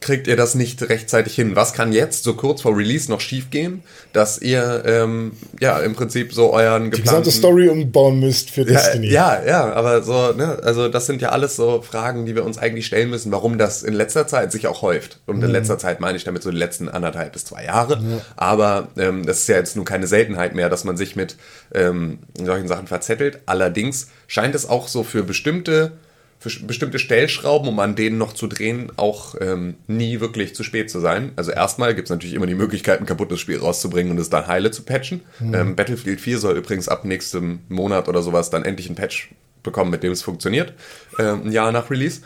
kriegt 0.00 0.26
ihr 0.26 0.36
das 0.36 0.54
nicht 0.54 0.88
rechtzeitig 0.88 1.34
hin? 1.34 1.56
Was 1.56 1.72
kann 1.72 1.92
jetzt 1.92 2.24
so 2.24 2.34
kurz 2.34 2.62
vor 2.62 2.76
Release 2.76 3.10
noch 3.10 3.20
schiefgehen, 3.20 3.82
dass 4.12 4.40
ihr 4.40 4.82
ähm, 4.86 5.32
ja 5.60 5.78
im 5.80 5.94
Prinzip 5.94 6.32
so 6.32 6.52
euren 6.52 6.84
Die 6.84 6.90
geplanten 6.98 7.24
gesamte 7.24 7.30
Story 7.30 7.68
umbauen 7.68 8.20
müsst 8.20 8.50
für 8.50 8.62
ja, 8.62 8.66
Destiny. 8.66 9.08
ja, 9.08 9.42
ja, 9.44 9.72
aber 9.72 10.02
so, 10.02 10.32
ne, 10.32 10.58
also 10.62 10.88
das 10.88 11.06
sind 11.06 11.22
ja 11.22 11.30
alles 11.30 11.56
so 11.56 11.82
Fragen, 11.82 12.26
die 12.26 12.34
wir 12.34 12.44
uns 12.44 12.58
eigentlich 12.58 12.86
stellen 12.86 13.10
müssen, 13.10 13.32
warum 13.32 13.58
das 13.58 13.82
in 13.82 13.94
letzter 13.94 14.26
Zeit 14.26 14.52
sich 14.52 14.66
auch 14.66 14.82
häuft. 14.82 15.20
Und 15.26 15.42
in 15.42 15.50
letzter 15.50 15.78
Zeit 15.78 16.00
meine 16.00 16.16
ich 16.16 16.24
damit 16.24 16.42
so 16.42 16.50
die 16.50 16.56
letzten 16.56 16.88
anderthalb 16.88 17.32
bis 17.32 17.44
zwei 17.44 17.64
Jahre. 17.64 18.02
Aber 18.36 18.88
ähm, 18.96 19.26
das 19.26 19.40
ist 19.40 19.48
ja 19.48 19.56
jetzt 19.56 19.76
nun 19.76 19.84
keine 19.84 20.06
Seltenheit 20.06 20.54
mehr, 20.54 20.68
dass 20.68 20.84
man 20.84 20.96
sich 20.96 21.16
mit 21.16 21.36
ähm, 21.74 22.18
solchen 22.36 22.68
Sachen 22.68 22.86
verzettelt. 22.86 23.40
Allerdings 23.46 24.08
scheint 24.26 24.54
es 24.54 24.68
auch 24.68 24.88
so 24.88 25.02
für 25.02 25.22
bestimmte 25.22 25.92
für 26.38 26.50
bestimmte 26.60 26.98
Stellschrauben, 27.00 27.68
um 27.68 27.80
an 27.80 27.96
denen 27.96 28.16
noch 28.16 28.32
zu 28.32 28.46
drehen, 28.46 28.92
auch 28.96 29.34
ähm, 29.40 29.74
nie 29.88 30.20
wirklich 30.20 30.54
zu 30.54 30.62
spät 30.62 30.88
zu 30.88 31.00
sein. 31.00 31.32
Also 31.34 31.50
erstmal 31.50 31.94
gibt 31.94 32.06
es 32.06 32.10
natürlich 32.10 32.34
immer 32.34 32.46
die 32.46 32.54
Möglichkeit, 32.54 33.00
ein 33.00 33.06
kaputtes 33.06 33.40
Spiel 33.40 33.58
rauszubringen 33.58 34.12
und 34.12 34.18
es 34.18 34.30
dann 34.30 34.46
heile 34.46 34.70
zu 34.70 34.82
patchen. 34.82 35.22
Ähm, 35.52 35.74
Battlefield 35.74 36.20
4 36.20 36.38
soll 36.38 36.56
übrigens 36.56 36.88
ab 36.88 37.04
nächstem 37.04 37.60
Monat 37.68 38.08
oder 38.08 38.22
sowas 38.22 38.50
dann 38.50 38.64
endlich 38.64 38.88
ein 38.88 38.94
Patch 38.94 39.30
bekommen, 39.64 39.90
mit 39.90 40.04
dem 40.04 40.12
es 40.12 40.22
funktioniert, 40.22 40.74
ähm, 41.18 41.46
ein 41.46 41.52
Jahr 41.52 41.72
nach 41.72 41.90
Release. 41.90 42.20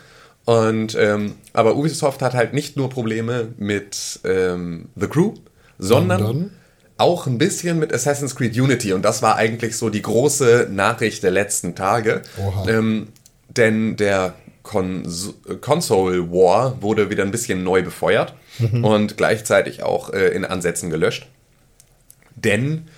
Und 0.45 0.95
ähm, 0.99 1.37
aber 1.53 1.77
Ubisoft 1.77 2.21
hat 2.21 2.35
halt 2.35 2.53
nicht 2.53 2.77
nur 2.77 2.91
Probleme 2.91 3.49
mit 3.59 4.21
ähm, 4.25 4.89
The 4.97 5.07
Crew, 5.07 5.35
sondern 5.79 6.21
Sondern? 6.21 6.51
auch 6.99 7.27
ein 7.27 7.39
bisschen 7.39 7.79
mit 7.79 7.93
Assassin's 7.95 8.35
Creed 8.35 8.59
Unity. 8.59 8.93
Und 8.93 9.03
das 9.03 9.23
war 9.23 9.37
eigentlich 9.37 9.77
so 9.77 9.89
die 9.89 10.03
große 10.03 10.69
Nachricht 10.71 11.23
der 11.23 11.31
letzten 11.31 11.75
Tage. 11.75 12.23
Oha. 12.39 12.69
Ähm, 12.69 13.09
denn 13.57 13.97
der 13.97 14.35
Cons 14.63 15.35
Console 15.61 16.31
War 16.31 16.81
wurde 16.83 17.11
wieder 17.11 17.25
ein 17.25 17.31
bisschen 17.31 17.65
neu 17.65 17.83
befeuert 17.83 18.35
und 18.83 19.17
gleichzeitig 19.17 19.83
auch 19.83 20.13
äh, 20.13 20.29
in 20.29 20.45
Ansätzen 20.45 20.91
gelöscht. 20.91 21.27
Denn 22.37 22.89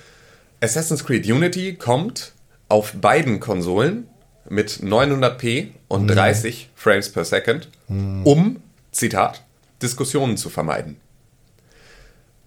Assassin's 0.60 1.04
Creed 1.04 1.26
Unity 1.26 1.74
kommt 1.74 2.32
auf 2.68 2.92
beiden 2.92 3.40
Konsolen 3.40 4.08
mit 4.48 4.70
900p 4.70 5.68
und 5.88 6.08
30 6.08 6.70
Frames 6.74 7.10
per 7.10 7.24
Second, 7.24 7.68
um, 7.88 8.62
Zitat, 8.92 9.42
Diskussionen 9.82 10.36
zu 10.36 10.50
vermeiden. 10.50 10.96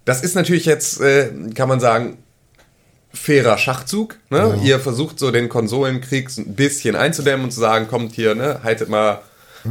Das 0.04 0.22
ist 0.22 0.34
natürlich 0.34 0.64
jetzt, 0.64 1.00
äh, 1.00 1.30
kann 1.54 1.68
man 1.68 1.80
sagen, 1.80 2.18
fairer 3.18 3.58
Schachzug. 3.58 4.16
Ne? 4.30 4.58
Ihr 4.62 4.80
versucht 4.80 5.18
so 5.18 5.30
den 5.30 5.48
Konsolenkrieg 5.48 6.30
so 6.30 6.42
ein 6.42 6.54
bisschen 6.54 6.96
einzudämmen 6.96 7.44
und 7.44 7.50
zu 7.50 7.60
sagen, 7.60 7.88
kommt 7.88 8.12
hier, 8.12 8.34
ne, 8.34 8.60
haltet 8.62 8.88
mal 8.88 9.20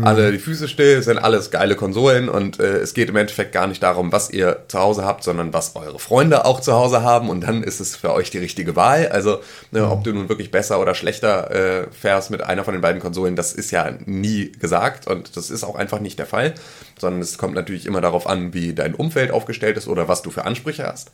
alle 0.03 0.32
die 0.32 0.38
Füße 0.38 0.68
still, 0.68 1.02
sind 1.02 1.18
alles 1.18 1.49
geile 1.49 1.76
Konsolen 1.76 2.30
und 2.30 2.60
äh, 2.60 2.78
es 2.78 2.94
geht 2.94 3.10
im 3.10 3.15
Endeffekt 3.15 3.52
gar 3.52 3.68
nicht 3.68 3.82
darum, 3.82 4.11
was 4.11 4.30
ihr 4.30 4.64
zu 4.68 4.80
Hause 4.80 5.06
habt, 5.06 5.24
sondern 5.24 5.53
was 5.53 5.76
eure 5.76 5.98
Freunde 5.98 6.45
auch 6.45 6.60
zu 6.60 6.74
Hause 6.74 7.03
haben 7.03 7.30
und 7.30 7.41
dann 7.41 7.64
ist 7.64 7.80
es 7.80 7.95
für 7.95 8.14
euch 8.14 8.30
die 8.30 8.38
richtige 8.38 8.76
Wahl. 8.76 9.07
Also 9.07 9.40
ne, 9.72 9.90
ob 9.90 10.03
du 10.03 10.11
nun 10.11 10.30
wirklich 10.30 10.52
besser 10.52 10.80
oder 10.80 10.94
schlechter 10.94 11.52
äh, 11.52 11.88
fährst 11.91 12.32
mit 12.32 12.44
einer 12.44 12.64
von 12.64 12.74
den 12.74 12.82
beiden 12.82 13.02
Konsolen, 13.02 13.36
das 13.36 13.53
ist 13.53 13.72
ja 13.72 13.91
nie 14.06 14.52
gesagt 14.52 15.07
und 15.07 15.36
das 15.38 15.49
ist 15.49 15.64
auch 15.64 15.76
einfach 15.76 15.99
nicht 15.99 16.19
der 16.19 16.28
Fall, 16.28 16.53
sondern 16.99 17.22
es 17.22 17.38
kommt 17.38 17.56
natürlich 17.56 17.86
immer 17.86 18.02
darauf 18.02 18.28
an, 18.28 18.53
wie 18.53 18.74
dein 18.74 18.94
Umfeld 18.94 19.32
aufgestellt 19.32 19.78
ist 19.78 19.88
oder 19.88 20.07
was 20.07 20.22
du 20.22 20.32
für 20.32 20.45
Ansprüche 20.45 20.86
hast. 20.86 21.11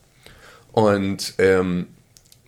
Und 0.71 1.35
ähm, 1.37 1.87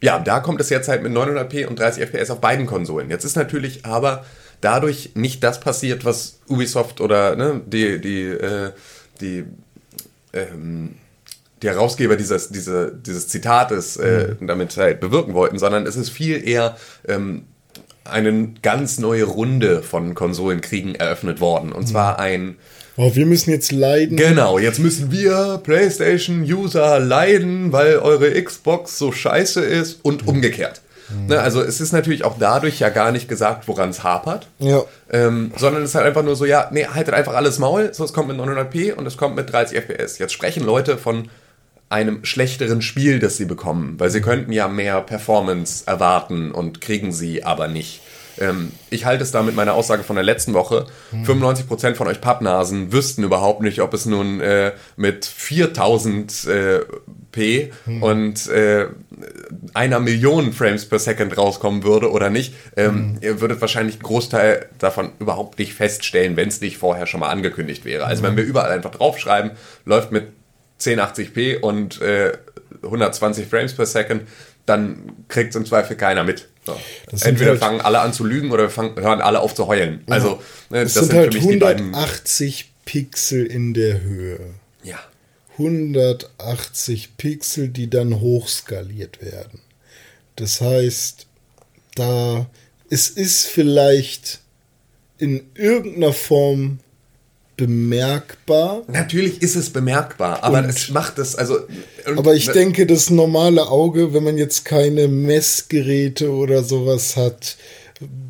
ja, 0.02 0.20
da 0.20 0.40
kommt 0.40 0.62
es 0.62 0.70
jetzt 0.70 0.88
halt 0.88 1.04
mit 1.04 1.14
900p 1.14 1.66
und 1.68 1.80
30 1.80 2.04
FPS 2.04 2.30
auf 2.30 2.42
beiden 2.42 2.66
Konsolen. 2.66 3.10
Jetzt 3.10 3.24
ist 3.24 3.36
natürlich 3.36 3.86
aber 3.86 4.26
dadurch 4.62 5.12
nicht 5.16 5.44
das 5.44 5.60
passiert, 5.60 6.06
was 6.06 6.40
Ubisoft 6.48 7.02
oder 7.02 7.36
ne, 7.36 7.62
die, 7.66 8.00
die, 8.00 8.24
äh, 8.24 8.72
die, 9.22 9.46
ähm, 10.34 10.96
die 11.62 11.68
Herausgeber 11.68 12.16
dieses, 12.16 12.50
diese, 12.50 12.92
dieses 12.94 13.28
Zitates 13.28 13.98
äh, 13.98 14.36
damit 14.42 14.76
halt 14.78 15.00
bewirken 15.00 15.34
wollten, 15.34 15.58
sondern 15.58 15.86
es 15.86 15.96
ist 15.96 16.10
viel 16.10 16.48
eher 16.48 16.78
ähm, 17.08 17.46
eine 18.04 18.54
ganz 18.62 19.00
neue 19.00 19.24
Runde 19.24 19.82
von 19.82 20.14
Konsolenkriegen 20.14 20.96
eröffnet 20.96 21.42
worden. 21.42 21.72
Und 21.72 21.88
zwar 21.88 22.20
ein 22.20 22.58
Oh, 22.98 23.14
wir 23.14 23.26
müssen 23.26 23.50
jetzt 23.52 23.72
leiden. 23.72 24.16
Genau, 24.16 24.58
jetzt 24.58 24.80
müssen 24.80 25.12
wir 25.12 25.60
PlayStation-User 25.64 27.00
leiden, 27.00 27.72
weil 27.72 27.98
eure 27.98 28.42
Xbox 28.42 28.98
so 28.98 29.12
scheiße 29.12 29.62
ist 29.62 30.00
und 30.04 30.28
umgekehrt. 30.28 30.82
Ne, 31.28 31.40
also 31.40 31.62
es 31.62 31.82
ist 31.82 31.92
natürlich 31.92 32.24
auch 32.24 32.38
dadurch 32.40 32.80
ja 32.80 32.90
gar 32.90 33.12
nicht 33.12 33.28
gesagt, 33.28 33.68
woran 33.68 33.90
es 33.90 34.04
hapert, 34.04 34.48
Ja. 34.58 34.82
ähm, 35.12 35.52
sondern 35.56 35.84
es 35.84 35.90
ist 35.90 35.96
halt 35.96 36.08
einfach 36.08 36.24
nur 36.24 36.36
so, 36.36 36.46
ja, 36.46 36.68
nee, 36.72 36.88
haltet 36.88 37.14
einfach 37.14 37.36
alles 37.36 37.60
Maul, 37.60 37.94
so 37.94 38.04
es 38.04 38.12
kommt 38.12 38.30
mit 38.30 38.38
900p 38.38 38.94
und 38.94 39.06
es 39.06 39.16
kommt 39.16 39.36
mit 39.36 39.52
30 39.52 39.78
FPS. 39.78 40.18
Jetzt 40.18 40.34
sprechen 40.34 40.64
Leute 40.66 40.98
von 40.98 41.30
einem 41.90 42.26
schlechteren 42.26 42.82
Spiel, 42.82 43.20
das 43.20 43.38
sie 43.38 43.46
bekommen, 43.46 43.96
weil 44.00 44.10
sie 44.10 44.22
könnten 44.22 44.52
ja 44.52 44.68
mehr 44.68 45.00
Performance 45.02 45.84
erwarten 45.86 46.52
und 46.52 46.82
kriegen 46.82 47.12
sie 47.12 47.44
aber 47.44 47.68
nicht. 47.68 48.02
Ähm, 48.40 48.72
ich 48.90 49.06
halte 49.06 49.24
es 49.24 49.32
da 49.32 49.44
mit 49.44 49.56
meiner 49.56 49.74
Aussage 49.74 50.04
von 50.04 50.16
der 50.16 50.24
letzten 50.24 50.54
Woche. 50.54 50.86
95% 51.26 51.96
von 51.96 52.08
euch 52.08 52.22
Pappnasen 52.22 52.92
wüssten 52.92 53.24
überhaupt 53.24 53.62
nicht, 53.62 53.82
ob 53.82 53.94
es 53.94 54.06
nun 54.06 54.42
äh, 54.42 54.74
mit 54.98 55.26
4000 55.26 56.46
äh, 56.46 56.80
P 57.32 57.72
und 58.02 58.48
äh, 58.48 58.88
einer 59.74 60.00
Million 60.00 60.54
Frames 60.54 60.86
per 60.86 61.00
Second 61.00 61.38
rauskommen 61.38 61.84
würde 61.84 62.12
oder 62.12 62.30
nicht. 62.30 62.54
Ähm, 62.78 63.18
Ihr 63.22 63.42
würdet 63.42 63.62
wahrscheinlich 63.62 63.96
einen 63.96 64.04
Großteil 64.04 64.68
davon 64.80 65.12
überhaupt 65.20 65.60
nicht 65.60 65.74
feststellen, 65.74 66.38
wenn 66.38 66.48
es 66.48 66.62
nicht 66.62 66.78
vorher 66.78 67.08
schon 67.08 67.20
mal 67.20 67.30
angekündigt 67.30 67.86
wäre. 67.86 68.06
Also 68.06 68.24
wenn 68.24 68.38
wir 68.38 68.44
überall 68.44 68.72
einfach 68.72 68.92
draufschreiben, 68.92 69.52
läuft 69.86 70.12
mit 70.12 70.28
1080p 70.80 71.60
und 71.60 72.02
äh, 72.02 72.34
120 72.84 73.48
Frames 73.48 73.74
per 73.74 73.86
Second, 73.86 74.24
dann 74.66 75.12
kriegt 75.28 75.52
es 75.52 75.56
im 75.56 75.66
Zweifel 75.66 75.96
keiner 75.96 76.24
mit. 76.24 76.48
Das 76.66 77.20
sind 77.22 77.30
Entweder 77.30 77.52
halt- 77.52 77.60
fangen 77.60 77.82
alle 77.82 78.00
an 78.02 78.14
zu 78.14 78.24
lügen 78.26 78.52
oder 78.52 78.70
fangen, 78.70 78.96
hören 78.96 79.22
alle 79.22 79.40
auf 79.40 79.54
zu 79.56 79.68
heulen. 79.68 80.04
Also 80.08 80.42
ne, 80.70 80.80
Es 80.82 80.94
das 80.94 81.06
sind 81.06 81.12
sind, 81.12 81.18
halt 81.20 81.34
für 81.34 81.40
mich 81.42 81.50
die 81.50 81.58
beiden. 81.58 81.86
180 81.94 82.72
Pixel 82.86 83.46
in 83.46 83.74
der 83.74 84.02
Höhe. 84.02 84.40
Ja. 84.84 85.00
180 85.58 87.18
Pixel, 87.18 87.70
die 87.70 87.90
dann 87.90 88.20
hochskaliert 88.20 89.22
werden. 89.24 89.62
Das 90.36 90.62
heißt, 90.62 91.28
da 91.96 92.48
es 92.90 93.10
ist 93.10 93.48
vielleicht 93.48 94.40
in 95.18 95.50
irgendeiner 95.56 96.14
Form 96.14 96.80
bemerkbar, 97.58 98.84
Natürlich 98.88 99.42
ist 99.42 99.56
es 99.56 99.70
bemerkbar, 99.70 100.44
aber 100.44 100.60
Und- 100.60 100.70
es 100.70 100.90
macht 100.90 101.20
es, 101.20 101.36
also. 101.36 101.60
aber 102.16 102.34
ich 102.36 102.48
denke, 102.50 102.86
das 102.86 103.10
normale 103.10 103.68
Auge, 103.68 104.14
wenn 104.14 104.24
man 104.24 104.38
jetzt 104.38 104.66
keine 104.66 105.08
Messgeräte 105.08 106.32
oder 106.32 106.64
sowas 106.64 107.16
hat, 107.16 107.58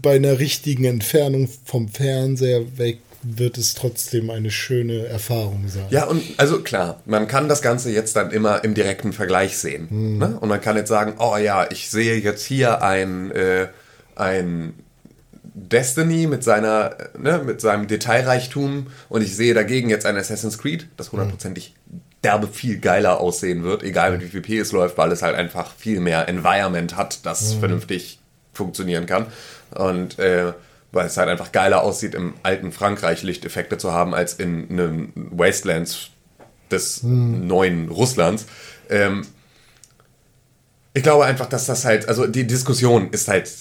bei 0.01 0.15
einer 0.15 0.39
richtigen 0.39 0.85
Entfernung 0.85 1.49
vom 1.65 1.89
Fernseher 1.89 2.77
weg, 2.77 2.99
wird 3.23 3.57
es 3.57 3.73
trotzdem 3.73 4.29
eine 4.29 4.51
schöne 4.51 5.07
Erfahrung 5.07 5.63
sein. 5.67 5.87
Ja, 5.89 6.05
und 6.05 6.21
also 6.37 6.59
klar, 6.61 7.01
man 7.05 7.27
kann 7.27 7.49
das 7.49 7.63
Ganze 7.63 7.89
jetzt 7.91 8.15
dann 8.15 8.29
immer 8.29 8.63
im 8.63 8.75
direkten 8.75 9.13
Vergleich 9.13 9.57
sehen. 9.57 10.19
Ne? 10.19 10.37
Und 10.39 10.47
man 10.49 10.61
kann 10.61 10.77
jetzt 10.77 10.89
sagen, 10.89 11.15
oh 11.17 11.35
ja, 11.37 11.67
ich 11.71 11.89
sehe 11.89 12.17
jetzt 12.17 12.45
hier 12.45 12.83
ein, 12.83 13.31
äh, 13.31 13.67
ein 14.15 14.75
Destiny 15.57 16.27
mit 16.27 16.43
seiner, 16.43 16.97
ne, 17.17 17.41
mit 17.43 17.61
seinem 17.61 17.87
Detailreichtum 17.87 18.87
und 19.07 19.21
ich 19.21 19.35
sehe 19.35 19.53
dagegen 19.53 19.89
jetzt 19.89 20.05
ein 20.05 20.17
Assassin's 20.17 20.57
Creed, 20.57 20.87
das 20.97 21.13
hundertprozentig 21.13 21.73
derbe 22.23 22.47
viel 22.47 22.79
geiler 22.79 23.21
aussehen 23.21 23.63
wird, 23.63 23.81
egal 23.81 24.11
mit 24.11 24.21
wie 24.21 24.27
viel 24.27 24.41
P 24.41 24.57
es 24.57 24.73
läuft, 24.73 24.97
weil 24.97 25.11
es 25.11 25.21
halt 25.21 25.35
einfach 25.35 25.73
viel 25.73 26.01
mehr 26.01 26.27
Environment 26.27 26.97
hat, 26.97 27.25
das 27.25 27.53
vernünftig 27.53 28.19
funktionieren 28.51 29.05
kann. 29.05 29.27
Und 29.71 30.19
äh, 30.19 30.53
weil 30.91 31.05
es 31.05 31.17
halt 31.17 31.29
einfach 31.29 31.51
geiler 31.51 31.83
aussieht, 31.83 32.15
im 32.15 32.33
alten 32.43 32.71
Frankreich 32.71 33.21
Lichteffekte 33.23 33.77
zu 33.77 33.93
haben, 33.93 34.13
als 34.13 34.33
in 34.33 34.69
einem 34.69 35.11
Wastelands 35.15 36.09
des 36.71 37.03
neuen 37.03 37.89
Russlands. 37.89 38.45
Ähm, 38.89 39.25
ich 40.93 41.03
glaube 41.03 41.25
einfach, 41.25 41.47
dass 41.47 41.65
das 41.65 41.85
halt, 41.85 42.07
also 42.07 42.27
die 42.27 42.47
Diskussion 42.47 43.09
ist 43.11 43.27
halt 43.27 43.51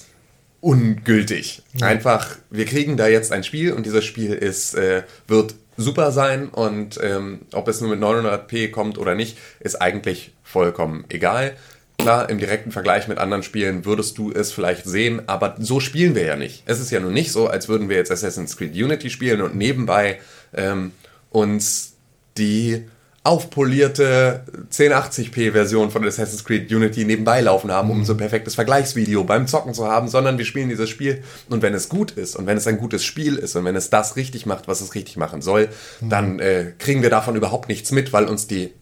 ungültig. 0.64 1.62
Einfach, 1.82 2.36
wir 2.50 2.64
kriegen 2.64 2.96
da 2.96 3.06
jetzt 3.06 3.32
ein 3.32 3.44
Spiel 3.44 3.72
und 3.72 3.84
dieses 3.84 4.04
Spiel 4.04 4.32
ist, 4.32 4.74
äh, 4.74 5.02
wird 5.28 5.54
super 5.76 6.10
sein 6.10 6.48
und 6.48 6.98
ähm, 7.02 7.40
ob 7.52 7.68
es 7.68 7.82
nur 7.82 7.90
mit 7.90 8.00
900p 8.00 8.70
kommt 8.70 8.96
oder 8.96 9.14
nicht, 9.14 9.36
ist 9.60 9.80
eigentlich 9.82 10.32
vollkommen 10.42 11.04
egal. 11.10 11.54
Klar, 11.98 12.30
im 12.30 12.38
direkten 12.38 12.72
Vergleich 12.72 13.08
mit 13.08 13.18
anderen 13.18 13.42
Spielen 13.42 13.84
würdest 13.84 14.16
du 14.16 14.32
es 14.32 14.52
vielleicht 14.52 14.86
sehen, 14.86 15.22
aber 15.26 15.56
so 15.58 15.80
spielen 15.80 16.14
wir 16.14 16.24
ja 16.24 16.36
nicht. 16.36 16.62
Es 16.64 16.80
ist 16.80 16.90
ja 16.90 16.98
nun 16.98 17.12
nicht 17.12 17.30
so, 17.30 17.46
als 17.46 17.68
würden 17.68 17.90
wir 17.90 17.96
jetzt 17.96 18.10
Assassin's 18.10 18.56
Creed 18.56 18.74
Unity 18.74 19.10
spielen 19.10 19.42
und 19.42 19.54
nebenbei 19.56 20.18
ähm, 20.54 20.92
uns 21.30 21.94
die 22.38 22.86
aufpolierte 23.24 24.42
1080p-Version 24.70 25.90
von 25.90 26.06
Assassin's 26.06 26.44
Creed 26.44 26.70
Unity 26.70 27.06
nebenbei 27.06 27.40
laufen 27.40 27.72
haben, 27.72 27.90
um 27.90 28.04
so 28.04 28.12
ein 28.12 28.18
perfektes 28.18 28.54
Vergleichsvideo 28.54 29.24
beim 29.24 29.46
Zocken 29.46 29.72
zu 29.72 29.88
haben, 29.88 30.08
sondern 30.08 30.36
wir 30.36 30.44
spielen 30.44 30.68
dieses 30.68 30.90
Spiel 30.90 31.22
und 31.48 31.62
wenn 31.62 31.72
es 31.72 31.88
gut 31.88 32.10
ist 32.12 32.36
und 32.36 32.46
wenn 32.46 32.58
es 32.58 32.66
ein 32.66 32.76
gutes 32.76 33.02
Spiel 33.02 33.36
ist 33.36 33.56
und 33.56 33.64
wenn 33.64 33.76
es 33.76 33.88
das 33.88 34.16
richtig 34.16 34.44
macht, 34.44 34.68
was 34.68 34.82
es 34.82 34.94
richtig 34.94 35.16
machen 35.16 35.40
soll, 35.40 35.70
dann 36.02 36.38
äh, 36.38 36.72
kriegen 36.78 37.00
wir 37.00 37.08
davon 37.08 37.34
überhaupt 37.34 37.70
nichts 37.70 37.92
mit, 37.92 38.12
weil 38.12 38.26
uns 38.26 38.46
die 38.46 38.74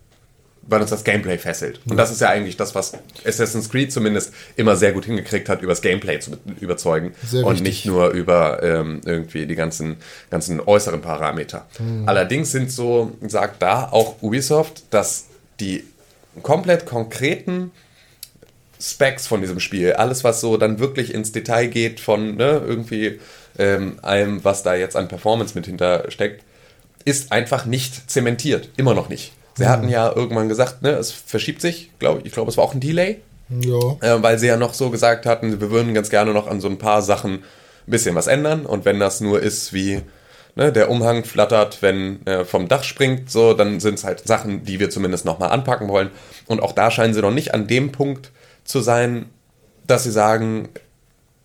weil 0.62 0.80
uns 0.80 0.90
das 0.90 1.04
Gameplay 1.04 1.38
fesselt. 1.38 1.80
Und 1.88 1.96
das 1.96 2.10
ist 2.10 2.20
ja 2.20 2.28
eigentlich 2.28 2.56
das, 2.56 2.74
was 2.74 2.92
Assassin's 3.26 3.68
Creed 3.68 3.92
zumindest 3.92 4.32
immer 4.56 4.76
sehr 4.76 4.92
gut 4.92 5.04
hingekriegt 5.04 5.48
hat, 5.48 5.62
übers 5.62 5.82
Gameplay 5.82 6.20
zu 6.20 6.32
überzeugen 6.60 7.14
Sehr 7.26 7.44
und 7.44 7.54
wichtig. 7.54 7.66
nicht 7.66 7.86
nur 7.86 8.10
über 8.10 8.62
ähm, 8.62 9.00
irgendwie 9.04 9.46
die 9.46 9.56
ganzen, 9.56 9.96
ganzen 10.30 10.60
äußeren 10.60 11.02
Parameter. 11.02 11.66
Allerdings 12.06 12.52
sind 12.52 12.70
so, 12.70 13.12
sagt 13.26 13.60
da 13.62 13.88
auch 13.90 14.22
Ubisoft, 14.22 14.84
dass 14.90 15.26
die 15.58 15.84
komplett 16.42 16.86
konkreten 16.86 17.72
Specs 18.80 19.26
von 19.26 19.40
diesem 19.40 19.60
Spiel, 19.60 19.92
alles 19.92 20.24
was 20.24 20.40
so 20.40 20.56
dann 20.56 20.78
wirklich 20.78 21.14
ins 21.14 21.32
Detail 21.32 21.66
geht 21.66 22.00
von 22.00 22.36
ne, 22.36 22.62
irgendwie 22.66 23.20
ähm, 23.58 23.98
allem, 24.02 24.44
was 24.44 24.62
da 24.62 24.74
jetzt 24.74 24.96
an 24.96 25.08
Performance 25.08 25.54
mit 25.54 25.66
hintersteckt, 25.66 26.42
ist 27.04 27.32
einfach 27.32 27.64
nicht 27.64 28.10
zementiert. 28.10 28.70
Immer 28.76 28.94
noch 28.94 29.08
nicht. 29.08 29.32
Sie 29.56 29.66
hatten 29.66 29.88
ja 29.88 30.10
irgendwann 30.14 30.48
gesagt, 30.48 30.82
ne, 30.82 30.90
es 30.90 31.10
verschiebt 31.12 31.60
sich, 31.60 31.90
glaube 31.98 32.20
ich. 32.20 32.26
Ich 32.26 32.32
glaube, 32.32 32.50
es 32.50 32.56
war 32.56 32.64
auch 32.64 32.74
ein 32.74 32.80
Delay, 32.80 33.20
Ja. 33.50 33.96
äh, 34.00 34.22
weil 34.22 34.38
sie 34.38 34.46
ja 34.46 34.56
noch 34.56 34.74
so 34.74 34.90
gesagt 34.90 35.26
hatten, 35.26 35.60
wir 35.60 35.70
würden 35.70 35.92
ganz 35.94 36.08
gerne 36.10 36.32
noch 36.32 36.46
an 36.46 36.60
so 36.60 36.68
ein 36.68 36.78
paar 36.78 37.02
Sachen 37.02 37.34
ein 37.34 37.90
bisschen 37.90 38.14
was 38.14 38.26
ändern. 38.28 38.64
Und 38.66 38.84
wenn 38.84 38.98
das 38.98 39.20
nur 39.20 39.40
ist 39.40 39.72
wie 39.72 40.00
ne, 40.54 40.72
der 40.72 40.90
Umhang 40.90 41.24
flattert, 41.24 41.82
wenn 41.82 42.24
äh, 42.26 42.44
vom 42.44 42.68
Dach 42.68 42.82
springt, 42.84 43.30
so, 43.30 43.52
dann 43.54 43.80
sind 43.80 43.94
es 43.94 44.04
halt 44.04 44.26
Sachen, 44.26 44.64
die 44.64 44.80
wir 44.80 44.90
zumindest 44.90 45.24
nochmal 45.24 45.50
anpacken 45.50 45.88
wollen. 45.88 46.10
Und 46.46 46.62
auch 46.62 46.72
da 46.72 46.90
scheinen 46.90 47.12
sie 47.14 47.20
noch 47.22 47.30
nicht 47.30 47.52
an 47.54 47.66
dem 47.66 47.92
Punkt 47.92 48.30
zu 48.64 48.80
sein, 48.80 49.26
dass 49.86 50.04
sie 50.04 50.12
sagen, 50.12 50.68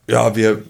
ja, 0.07 0.35
wir 0.35 0.63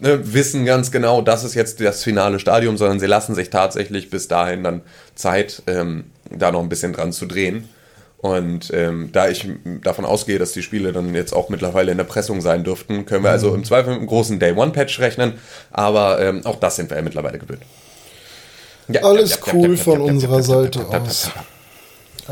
ne, 0.00 0.32
wissen 0.32 0.64
ganz 0.64 0.90
genau, 0.90 1.22
das 1.22 1.44
ist 1.44 1.54
jetzt 1.54 1.80
das 1.80 2.02
finale 2.02 2.38
Stadium, 2.38 2.76
sondern 2.76 3.00
sie 3.00 3.06
lassen 3.06 3.34
sich 3.34 3.50
tatsächlich 3.50 4.10
bis 4.10 4.28
dahin 4.28 4.64
dann 4.64 4.82
Zeit, 5.14 5.62
ähm, 5.66 6.04
da 6.30 6.52
noch 6.52 6.60
ein 6.60 6.68
bisschen 6.68 6.92
dran 6.92 7.12
zu 7.12 7.26
drehen. 7.26 7.68
Und 8.18 8.72
ähm, 8.74 9.10
da 9.12 9.28
ich 9.28 9.48
davon 9.82 10.04
ausgehe, 10.04 10.40
dass 10.40 10.50
die 10.50 10.62
Spiele 10.62 10.92
dann 10.92 11.14
jetzt 11.14 11.32
auch 11.32 11.50
mittlerweile 11.50 11.92
in 11.92 11.98
der 11.98 12.04
Pressung 12.04 12.40
sein 12.40 12.64
dürften, 12.64 13.06
können 13.06 13.22
wir 13.22 13.30
also 13.30 13.54
im 13.54 13.64
Zweifel 13.64 13.90
mit 13.90 13.98
einem 14.00 14.08
großen 14.08 14.40
Day-One-Patch 14.40 14.98
rechnen, 14.98 15.34
aber 15.70 16.20
ähm, 16.20 16.44
auch 16.44 16.56
das 16.56 16.76
sind 16.76 16.90
wir 16.90 16.96
ja 16.96 17.02
mittlerweile 17.02 17.38
gewöhnt. 17.38 17.62
Ja, 18.88 19.02
Alles 19.02 19.30
ja, 19.30 19.52
cool 19.52 19.76
von 19.76 20.00
unserer 20.00 20.42
Seite 20.42 20.84
aus. 20.88 21.30
ja. 21.34 21.44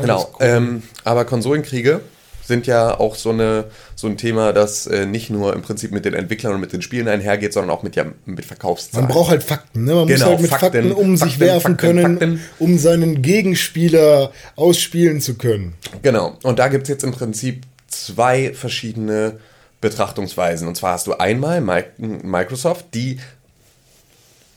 Genau, 0.01 0.29
ähm, 0.39 0.83
aber 1.05 1.25
Konsolenkriege 1.25 2.01
sind 2.47 2.65
ja 2.65 2.97
auch 2.99 3.15
so, 3.15 3.31
eine, 3.31 3.65
so 3.95 4.07
ein 4.07 4.15
Thema, 4.17 4.53
das 4.53 4.87
äh, 4.87 5.05
nicht 5.05 5.29
nur 5.29 5.53
im 5.53 5.61
Prinzip 5.61 5.91
mit 5.91 6.05
den 6.05 6.13
Entwicklern 6.13 6.53
und 6.53 6.61
mit 6.61 6.71
den 6.71 6.81
Spielen 6.81 7.07
einhergeht, 7.09 7.51
sondern 7.51 7.71
auch 7.75 7.83
mit, 7.83 7.95
ja, 7.97 8.05
mit 8.25 8.45
Verkaufszahlen. 8.45 9.05
Man 9.07 9.13
braucht 9.13 9.31
halt 9.31 9.43
Fakten, 9.43 9.83
ne? 9.83 9.95
Man 9.95 10.07
Genau, 10.07 10.19
muss 10.19 10.29
halt 10.29 10.41
mit 10.41 10.49
Fakten, 10.49 10.65
Fakten, 10.71 10.91
um 10.93 11.17
sich 11.17 11.33
Fakten, 11.33 11.39
werfen 11.41 11.77
Fakten, 11.77 12.19
können, 12.19 12.41
um 12.57 12.77
seinen 12.79 13.21
Gegenspieler 13.21 14.31
ausspielen 14.55 15.19
zu 15.19 15.35
können. 15.35 15.73
Genau. 16.01 16.37
Und 16.43 16.57
da 16.59 16.69
gibt 16.69 16.83
es 16.83 16.89
jetzt 16.89 17.03
im 17.03 17.11
Prinzip 17.11 17.63
zwei 17.87 18.53
verschiedene 18.53 19.39
Betrachtungsweisen. 19.81 20.67
Und 20.67 20.75
zwar 20.75 20.93
hast 20.93 21.07
du 21.07 21.13
einmal 21.17 21.59
Mi- 21.59 21.83
Microsoft, 21.97 22.85
die 22.93 23.19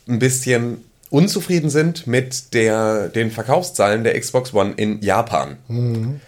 ein 0.09 0.19
bisschen 0.19 0.85
unzufrieden 1.11 1.71
sind 1.71 2.07
mit 2.07 2.55
der, 2.55 3.09
den 3.09 3.31
Verkaufszahlen 3.33 4.05
der 4.05 4.19
Xbox 4.19 4.55
One 4.55 4.75
in 4.77 5.03
Japan. 5.03 5.57
Äh, 5.69 6.21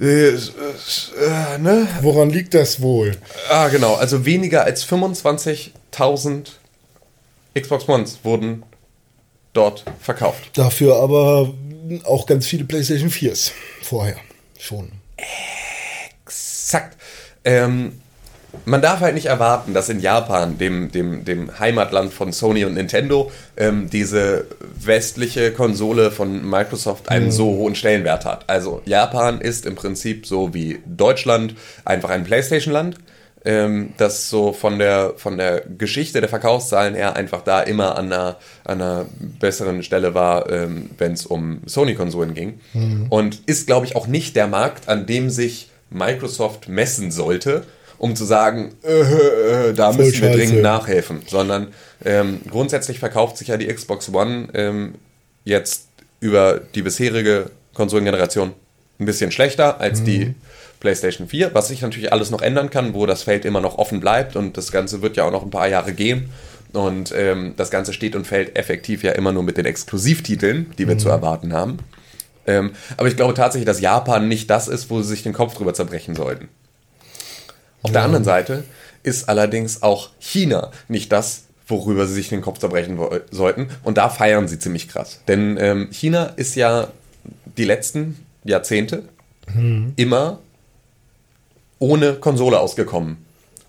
äh, 0.00 0.28
äh, 0.28 1.58
ne? 1.58 1.88
Woran 2.02 2.30
liegt 2.30 2.54
das 2.54 2.80
wohl? 2.80 3.16
Ah, 3.48 3.68
genau. 3.68 3.94
Also 3.94 4.24
weniger 4.24 4.64
als 4.64 4.86
25.000 4.86 6.46
Xbox 7.58 7.88
Ones 7.88 8.18
wurden 8.24 8.64
dort 9.52 9.84
verkauft. 10.00 10.50
Dafür 10.54 10.96
aber 10.96 11.52
auch 12.04 12.26
ganz 12.26 12.46
viele 12.46 12.64
PlayStation 12.64 13.10
4s 13.10 13.52
vorher 13.82 14.16
schon. 14.58 14.90
Exakt. 16.24 16.98
Ähm, 17.44 18.00
man 18.64 18.82
darf 18.82 19.00
halt 19.00 19.14
nicht 19.14 19.26
erwarten, 19.26 19.74
dass 19.74 19.88
in 19.88 20.00
Japan, 20.00 20.58
dem, 20.58 20.90
dem, 20.90 21.24
dem 21.24 21.58
Heimatland 21.58 22.12
von 22.12 22.32
Sony 22.32 22.64
und 22.64 22.74
Nintendo, 22.74 23.30
ähm, 23.56 23.88
diese 23.90 24.46
westliche 24.80 25.52
Konsole 25.52 26.10
von 26.10 26.48
Microsoft 26.48 27.08
einen 27.08 27.30
so 27.30 27.46
hohen 27.46 27.74
Stellenwert 27.74 28.24
hat. 28.24 28.48
Also 28.48 28.82
Japan 28.84 29.40
ist 29.40 29.66
im 29.66 29.74
Prinzip 29.74 30.26
so 30.26 30.54
wie 30.54 30.80
Deutschland 30.86 31.54
einfach 31.84 32.10
ein 32.10 32.24
PlayStation-Land, 32.24 32.96
ähm, 33.44 33.92
das 33.98 34.30
so 34.30 34.52
von 34.52 34.78
der, 34.78 35.14
von 35.16 35.36
der 35.36 35.60
Geschichte 35.60 36.20
der 36.20 36.28
Verkaufszahlen 36.30 36.94
her 36.94 37.16
einfach 37.16 37.42
da 37.42 37.60
immer 37.60 37.96
an 37.98 38.12
einer, 38.12 38.36
an 38.64 38.80
einer 38.80 39.06
besseren 39.38 39.82
Stelle 39.82 40.14
war, 40.14 40.50
ähm, 40.50 40.90
wenn 40.98 41.12
es 41.12 41.26
um 41.26 41.60
Sony-Konsolen 41.66 42.34
ging. 42.34 42.60
Und 43.10 43.42
ist, 43.46 43.66
glaube 43.66 43.86
ich, 43.86 43.96
auch 43.96 44.06
nicht 44.06 44.34
der 44.36 44.46
Markt, 44.46 44.88
an 44.88 45.06
dem 45.06 45.30
sich 45.30 45.68
Microsoft 45.90 46.68
messen 46.68 47.10
sollte. 47.10 47.64
Um 47.98 48.16
zu 48.16 48.24
sagen, 48.24 48.74
äh, 48.82 49.68
äh, 49.70 49.72
da 49.74 49.92
Voll 49.92 50.04
müssen 50.04 50.20
wir 50.22 50.28
scheiße. 50.28 50.38
dringend 50.38 50.62
nachhelfen, 50.62 51.22
sondern 51.26 51.68
ähm, 52.04 52.40
grundsätzlich 52.50 52.98
verkauft 52.98 53.36
sich 53.38 53.48
ja 53.48 53.56
die 53.56 53.66
Xbox 53.66 54.12
One 54.12 54.48
ähm, 54.54 54.94
jetzt 55.44 55.88
über 56.20 56.60
die 56.74 56.82
bisherige 56.82 57.50
Konsolengeneration 57.74 58.52
ein 58.98 59.06
bisschen 59.06 59.30
schlechter 59.30 59.80
als 59.80 60.00
Mhm. 60.00 60.04
die 60.04 60.34
PlayStation 60.80 61.28
4, 61.28 61.54
was 61.54 61.68
sich 61.68 61.80
natürlich 61.82 62.12
alles 62.12 62.30
noch 62.30 62.42
ändern 62.42 62.70
kann, 62.70 62.94
wo 62.94 63.06
das 63.06 63.22
Feld 63.22 63.44
immer 63.44 63.60
noch 63.60 63.78
offen 63.78 64.00
bleibt 64.00 64.36
und 64.36 64.56
das 64.56 64.70
Ganze 64.70 65.02
wird 65.02 65.16
ja 65.16 65.24
auch 65.24 65.32
noch 65.32 65.42
ein 65.42 65.50
paar 65.50 65.68
Jahre 65.68 65.92
gehen. 65.92 66.30
Und 66.72 67.12
ähm, 67.16 67.54
das 67.56 67.70
Ganze 67.70 67.92
steht 67.92 68.16
und 68.16 68.26
fällt 68.26 68.58
effektiv 68.58 69.04
ja 69.04 69.12
immer 69.12 69.30
nur 69.32 69.44
mit 69.44 69.56
den 69.56 69.64
Exklusivtiteln, 69.64 70.72
die 70.76 70.88
wir 70.88 70.98
zu 70.98 71.08
erwarten 71.08 71.52
haben. 71.52 71.78
Ähm, 72.46 72.72
aber 72.96 73.06
ich 73.08 73.16
glaube 73.16 73.32
tatsächlich, 73.34 73.64
dass 73.66 73.80
Japan 73.80 74.26
nicht 74.28 74.50
das 74.50 74.66
ist, 74.68 74.90
wo 74.90 75.00
sie 75.00 75.08
sich 75.08 75.22
den 75.22 75.32
Kopf 75.32 75.54
drüber 75.54 75.72
zerbrechen 75.72 76.14
sollten. 76.16 76.48
Auf 77.84 77.92
der 77.92 78.02
anderen 78.02 78.24
Seite 78.24 78.64
ist 79.02 79.28
allerdings 79.28 79.82
auch 79.82 80.10
China 80.18 80.70
nicht 80.88 81.12
das, 81.12 81.44
worüber 81.68 82.06
sie 82.06 82.14
sich 82.14 82.30
den 82.30 82.40
Kopf 82.40 82.58
zerbrechen 82.58 82.98
sollten. 83.30 83.68
Und 83.82 83.98
da 83.98 84.08
feiern 84.08 84.48
sie 84.48 84.58
ziemlich 84.58 84.88
krass. 84.88 85.20
Denn 85.28 85.56
ähm, 85.60 85.88
China 85.92 86.32
ist 86.36 86.56
ja 86.56 86.88
die 87.56 87.64
letzten 87.64 88.18
Jahrzehnte 88.44 89.04
immer 89.96 90.38
ohne 91.78 92.14
Konsole 92.14 92.58
ausgekommen. 92.58 93.18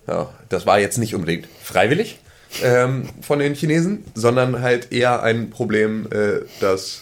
Ja, 0.08 0.30
das 0.50 0.66
war 0.66 0.80
jetzt 0.80 0.98
nicht 0.98 1.16
unbedingt 1.16 1.48
freiwillig 1.62 2.20
ähm, 2.64 3.10
von 3.22 3.40
den 3.40 3.56
Chinesen, 3.56 4.06
sondern 4.14 4.62
halt 4.62 4.92
eher 4.94 5.22
ein 5.24 5.50
Problem, 5.50 6.08
äh, 6.12 6.46
das 6.62 7.02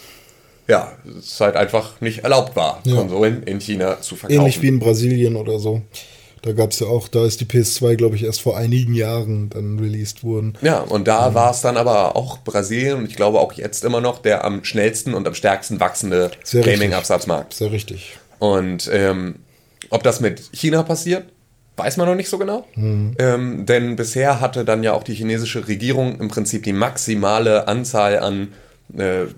ja, 0.66 0.92
es 1.18 1.40
halt 1.40 1.56
einfach 1.56 2.00
nicht 2.00 2.20
erlaubt 2.20 2.56
war, 2.56 2.80
Ja. 2.84 2.96
Konsolen 2.96 3.42
in 3.42 3.60
China 3.60 4.00
zu 4.00 4.16
verkaufen. 4.16 4.40
Ähnlich 4.40 4.62
wie 4.62 4.68
in 4.68 4.78
Brasilien 4.78 5.36
oder 5.36 5.58
so. 5.58 5.82
Da 6.44 6.52
gab 6.52 6.72
es 6.72 6.80
ja 6.80 6.88
auch, 6.88 7.08
da 7.08 7.24
ist 7.24 7.40
die 7.40 7.46
PS2, 7.46 7.96
glaube 7.96 8.16
ich, 8.16 8.24
erst 8.24 8.42
vor 8.42 8.54
einigen 8.54 8.92
Jahren 8.92 9.48
dann 9.48 9.78
released 9.78 10.24
worden. 10.24 10.58
Ja, 10.60 10.80
und 10.80 11.08
da 11.08 11.32
war 11.32 11.50
es 11.50 11.62
dann 11.62 11.78
aber 11.78 12.16
auch 12.16 12.36
Brasilien 12.44 12.98
und 12.98 13.06
ich 13.06 13.16
glaube 13.16 13.40
auch 13.40 13.54
jetzt 13.54 13.82
immer 13.82 14.02
noch 14.02 14.20
der 14.20 14.44
am 14.44 14.62
schnellsten 14.62 15.14
und 15.14 15.26
am 15.26 15.32
stärksten 15.32 15.80
wachsende 15.80 16.32
Sehr 16.42 16.60
richtig. 16.60 16.80
Gaming-Absatzmarkt. 16.80 17.58
Ja 17.60 17.68
richtig. 17.68 18.18
Und 18.40 18.90
ähm, 18.92 19.36
ob 19.88 20.02
das 20.02 20.20
mit 20.20 20.50
China 20.52 20.82
passiert, 20.82 21.24
weiß 21.78 21.96
man 21.96 22.08
noch 22.08 22.14
nicht 22.14 22.28
so 22.28 22.36
genau. 22.36 22.66
Ähm, 22.76 23.64
denn 23.64 23.96
bisher 23.96 24.38
hatte 24.42 24.66
dann 24.66 24.82
ja 24.82 24.92
auch 24.92 25.02
die 25.02 25.14
chinesische 25.14 25.66
Regierung 25.66 26.20
im 26.20 26.28
Prinzip 26.28 26.64
die 26.64 26.74
maximale 26.74 27.68
Anzahl 27.68 28.18
an 28.18 28.52
äh, 28.98 29.28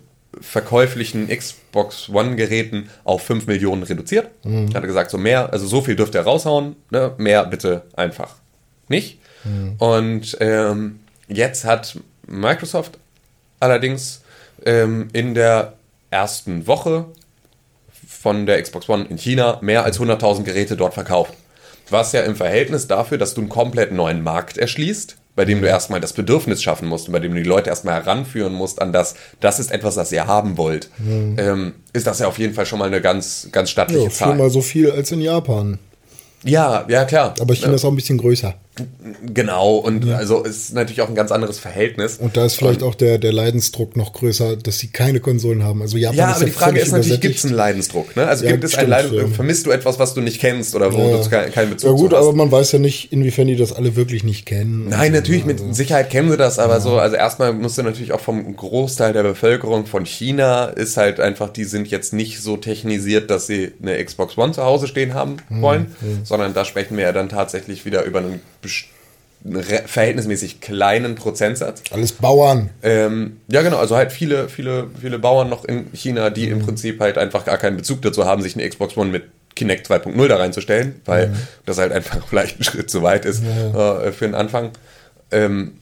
verkäuflichen 0.40 1.28
Xbox 1.28 2.08
One-Geräten 2.08 2.90
auf 3.04 3.22
5 3.22 3.46
Millionen 3.46 3.82
reduziert. 3.82 4.28
Hatte 4.74 4.86
gesagt, 4.86 5.10
so 5.10 5.18
mehr, 5.18 5.52
also 5.52 5.66
so 5.66 5.80
viel 5.80 5.96
dürft 5.96 6.14
ihr 6.14 6.22
raushauen, 6.22 6.76
ne? 6.90 7.12
mehr 7.18 7.44
bitte 7.46 7.82
einfach 7.94 8.36
nicht. 8.88 9.18
Und 9.78 10.36
ähm, 10.40 11.00
jetzt 11.28 11.64
hat 11.64 11.98
Microsoft 12.26 12.98
allerdings 13.60 14.22
ähm, 14.64 15.08
in 15.12 15.34
der 15.34 15.74
ersten 16.10 16.66
Woche 16.66 17.06
von 18.08 18.46
der 18.46 18.60
Xbox 18.60 18.88
One 18.88 19.06
in 19.08 19.18
China 19.18 19.58
mehr 19.60 19.84
als 19.84 20.00
100.000 20.00 20.42
Geräte 20.42 20.76
dort 20.76 20.94
verkauft. 20.94 21.34
Was 21.90 22.12
ja 22.12 22.22
im 22.22 22.34
Verhältnis 22.34 22.88
dafür, 22.88 23.18
dass 23.18 23.34
du 23.34 23.42
einen 23.42 23.50
komplett 23.50 23.92
neuen 23.92 24.22
Markt 24.22 24.58
erschließt, 24.58 25.16
bei 25.36 25.44
dem 25.44 25.60
du 25.60 25.68
erstmal 25.68 26.00
das 26.00 26.12
Bedürfnis 26.14 26.62
schaffen 26.62 26.88
musst 26.88 27.06
und 27.06 27.12
bei 27.12 27.20
dem 27.20 27.32
du 27.34 27.42
die 27.42 27.48
Leute 27.48 27.70
erstmal 27.70 27.94
heranführen 27.94 28.52
musst 28.54 28.82
an 28.82 28.92
das, 28.92 29.14
das 29.40 29.60
ist 29.60 29.70
etwas, 29.70 29.94
das 29.94 30.10
ihr 30.10 30.26
haben 30.26 30.56
wollt, 30.56 30.90
ähm, 31.06 31.74
ist 31.92 32.06
das 32.06 32.18
ja 32.18 32.26
auf 32.26 32.38
jeden 32.38 32.54
Fall 32.54 32.66
schon 32.66 32.78
mal 32.80 32.86
eine 32.86 33.00
ganz, 33.00 33.48
ganz 33.52 33.70
stattliche 33.70 34.04
Ja, 34.04 34.10
Zahl. 34.10 34.28
viermal 34.30 34.50
so 34.50 34.62
viel 34.62 34.90
als 34.90 35.12
in 35.12 35.20
Japan. 35.20 35.78
Ja, 36.42 36.84
ja, 36.88 37.04
klar. 37.04 37.34
Aber 37.38 37.54
China 37.54 37.74
ist 37.74 37.84
auch 37.84 37.90
ein 37.90 37.96
bisschen 37.96 38.18
größer. 38.18 38.54
Genau, 39.32 39.76
und 39.76 40.08
also 40.10 40.42
ist 40.42 40.74
natürlich 40.74 41.00
auch 41.00 41.08
ein 41.08 41.14
ganz 41.14 41.32
anderes 41.32 41.58
Verhältnis. 41.58 42.16
Und 42.18 42.36
da 42.36 42.44
ist 42.44 42.54
vielleicht 42.56 42.82
auch 42.82 42.94
der, 42.94 43.18
der 43.18 43.32
Leidensdruck 43.32 43.96
noch 43.96 44.12
größer, 44.12 44.56
dass 44.56 44.78
sie 44.78 44.88
keine 44.88 45.20
Konsolen 45.20 45.62
haben. 45.64 45.80
Also 45.82 45.96
Japan 45.96 46.16
Ja, 46.18 46.30
ist 46.30 46.36
aber 46.36 46.44
die 46.44 46.50
Frage 46.50 46.80
ist 46.80 46.92
natürlich, 46.92 47.20
gibt 47.20 47.36
es 47.36 47.44
einen 47.44 47.54
Leidensdruck? 47.54 48.16
Ne? 48.16 48.26
Also 48.26 48.44
Ja, 48.44 48.52
gibt 48.52 48.64
es 48.64 48.72
einen 48.74 48.78
stimmt, 48.80 48.90
Leidensdruck? 48.90 49.30
ja. 49.30 49.34
Vermisst 49.34 49.66
du 49.66 49.70
etwas, 49.70 49.98
was 49.98 50.14
du 50.14 50.20
nicht 50.20 50.40
kennst 50.40 50.74
oder 50.74 50.92
wo 50.92 50.98
Ja. 51.10 51.16
du 51.22 51.28
ke- 51.28 51.50
keinen 51.52 51.70
Bezug 51.70 51.90
Ja 51.90 51.96
gut, 51.96 52.12
hast? 52.12 52.18
aber 52.20 52.32
man 52.34 52.50
weiß 52.52 52.72
ja 52.72 52.78
nicht, 52.78 53.12
inwiefern 53.12 53.46
die 53.46 53.56
das 53.56 53.72
alle 53.72 53.96
wirklich 53.96 54.24
nicht 54.24 54.44
kennen. 54.46 54.88
Nein, 54.88 55.00
Und 55.00 55.06
so, 55.06 55.12
natürlich, 55.20 55.44
ne? 55.46 55.54
mit 55.54 55.74
Sicherheit 55.74 56.10
kennen 56.10 56.30
sie 56.30 56.36
das, 56.36 56.58
aber 56.58 56.80
so, 56.80 56.98
also 56.98 57.16
erstmal 57.16 57.52
musst 57.52 57.78
du 57.78 57.82
natürlich 57.82 58.12
auch 58.12 58.20
vom 58.20 58.54
Großteil 58.56 59.12
der 59.12 59.22
Bevölkerung 59.22 59.86
von 59.86 60.04
China 60.06 60.66
ist 60.66 60.96
halt 60.96 61.20
einfach, 61.20 61.48
die 61.50 61.64
sind 61.64 61.88
jetzt 61.88 62.12
nicht 62.12 62.40
so 62.42 62.56
technisiert, 62.56 63.30
dass 63.30 63.46
sie 63.46 63.72
eine 63.82 64.02
Xbox 64.04 64.36
One 64.36 64.52
zu 64.52 64.62
Hause 64.64 64.86
stehen 64.86 65.14
haben 65.14 65.36
wollen, 65.48 65.94
sondern 66.24 66.52
da 66.54 66.64
sprechen 66.64 66.96
wir 66.96 67.04
ja 67.04 67.12
dann 67.12 67.28
tatsächlich 67.28 67.84
wieder 67.84 68.04
über 68.04 68.18
einen, 68.18 68.26
einen 68.26 68.40
verhältnismäßig 69.44 70.60
kleinen 70.60 71.14
Prozentsatz. 71.14 71.82
Alles 71.90 72.12
Bauern. 72.12 72.70
Ähm, 72.82 73.38
ja, 73.48 73.62
genau, 73.62 73.76
also 73.76 73.96
halt 73.96 74.12
viele, 74.12 74.48
viele, 74.48 74.88
viele 75.00 75.18
Bauern 75.18 75.48
noch 75.48 75.64
in 75.64 75.86
China, 75.92 76.30
die 76.30 76.48
im 76.48 76.60
Prinzip 76.60 77.00
halt 77.00 77.18
einfach 77.18 77.44
gar 77.44 77.58
keinen 77.58 77.76
Bezug 77.76 78.02
dazu 78.02 78.24
haben, 78.24 78.42
sich 78.42 78.56
eine 78.56 78.68
Xbox 78.68 78.96
One 78.96 79.10
mit 79.10 79.24
Kinect 79.54 79.90
2.0 79.90 80.28
da 80.28 80.36
reinzustellen, 80.36 81.00
weil 81.04 81.34
das 81.64 81.78
halt 81.78 81.92
einfach 81.92 82.26
vielleicht 82.28 82.60
ein 82.60 82.64
Schritt 82.64 82.90
zu 82.90 83.02
weit 83.02 83.24
ist 83.24 83.42
äh, 83.42 84.12
für 84.12 84.26
den 84.26 84.34
Anfang. 84.34 84.70
Ähm, 85.30 85.72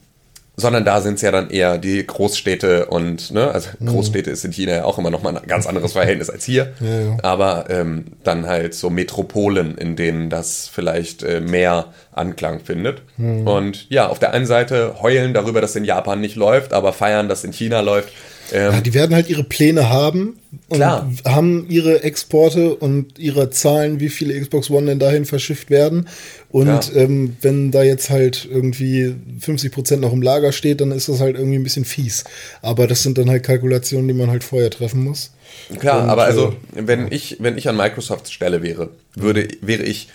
sondern 0.57 0.85
da 0.85 1.01
sind 1.01 1.15
es 1.15 1.21
ja 1.21 1.31
dann 1.31 1.49
eher 1.49 1.77
die 1.77 2.05
Großstädte 2.05 2.85
und, 2.85 3.31
ne, 3.31 3.51
also 3.51 3.69
Großstädte 3.85 4.31
ist 4.31 4.45
in 4.45 4.51
China 4.51 4.73
ja 4.73 4.85
auch 4.85 4.97
immer 4.97 5.09
noch 5.09 5.21
mal 5.21 5.35
ein 5.37 5.47
ganz 5.47 5.67
anderes 5.67 5.93
Verhältnis 5.93 6.29
als 6.29 6.45
hier, 6.45 6.73
Ja, 6.79 6.99
ja. 7.01 7.17
aber 7.23 7.65
ähm, 7.69 8.05
dann 8.23 8.47
halt 8.47 8.73
so 8.73 8.89
Metropolen, 8.89 9.77
in 9.77 9.95
denen 9.95 10.29
das 10.29 10.69
vielleicht 10.71 11.23
äh, 11.23 11.41
mehr 11.41 11.87
Anklang 12.13 12.61
findet. 12.61 13.01
Und 13.17 13.89
ja, 13.89 14.07
auf 14.07 14.19
der 14.19 14.31
einen 14.31 14.45
Seite 14.45 14.95
heulen 15.01 15.33
darüber, 15.33 15.59
dass 15.59 15.75
in 15.75 15.83
Japan 15.83 16.21
nicht 16.21 16.35
läuft, 16.35 16.73
aber 16.73 16.93
feiern, 16.93 17.27
dass 17.27 17.43
in 17.43 17.51
China 17.51 17.81
läuft. 17.81 18.09
Ähm, 18.55 18.71
Ja, 18.73 18.81
die 18.81 18.93
werden 18.93 19.13
halt 19.13 19.29
ihre 19.29 19.43
Pläne 19.43 19.89
haben 19.89 20.39
und 20.69 20.77
Klar. 20.77 21.11
haben 21.25 21.65
ihre 21.69 22.03
Exporte 22.03 22.73
und 22.75 23.19
ihre 23.19 23.49
Zahlen, 23.49 23.99
wie 23.99 24.07
viele 24.09 24.39
Xbox 24.39 24.69
One 24.69 24.85
denn 24.87 24.99
dahin 24.99 25.25
verschifft 25.25 25.69
werden. 25.69 26.07
Und 26.49 26.95
ähm, 26.95 27.35
wenn 27.41 27.71
da 27.71 27.83
jetzt 27.83 28.09
halt 28.09 28.47
irgendwie 28.49 29.13
50% 29.41 29.97
noch 29.97 30.13
im 30.13 30.21
Lager 30.21 30.53
steht, 30.53 30.79
dann 30.79 30.91
ist 30.91 31.09
das 31.09 31.19
halt 31.19 31.35
irgendwie 31.35 31.57
ein 31.57 31.63
bisschen 31.63 31.83
fies. 31.83 32.23
Aber 32.61 32.87
das 32.87 33.03
sind 33.03 33.17
dann 33.17 33.29
halt 33.29 33.43
Kalkulationen, 33.43 34.07
die 34.07 34.13
man 34.13 34.29
halt 34.31 34.45
vorher 34.45 34.69
treffen 34.69 35.03
muss. 35.03 35.31
Klar, 35.79 36.03
Und, 36.03 36.09
aber 36.09 36.23
also, 36.23 36.55
äh, 36.75 36.83
wenn 36.85 37.11
ich, 37.11 37.37
wenn 37.39 37.57
ich 37.57 37.67
an 37.67 37.75
Microsofts 37.75 38.31
Stelle 38.31 38.63
wäre, 38.63 38.89
würde, 39.15 39.47
wäre 39.61 39.83
ich 39.83 40.07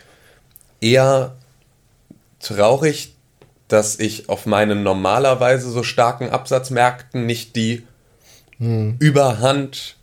eher 0.80 1.36
traurig, 2.40 3.12
dass 3.68 4.00
ich 4.00 4.28
auf 4.28 4.46
meinen 4.46 4.82
normalerweise 4.82 5.70
so 5.70 5.82
starken 5.82 6.30
Absatzmärkten 6.30 7.26
nicht 7.26 7.54
die 7.54 7.82
Überhand 8.60 9.96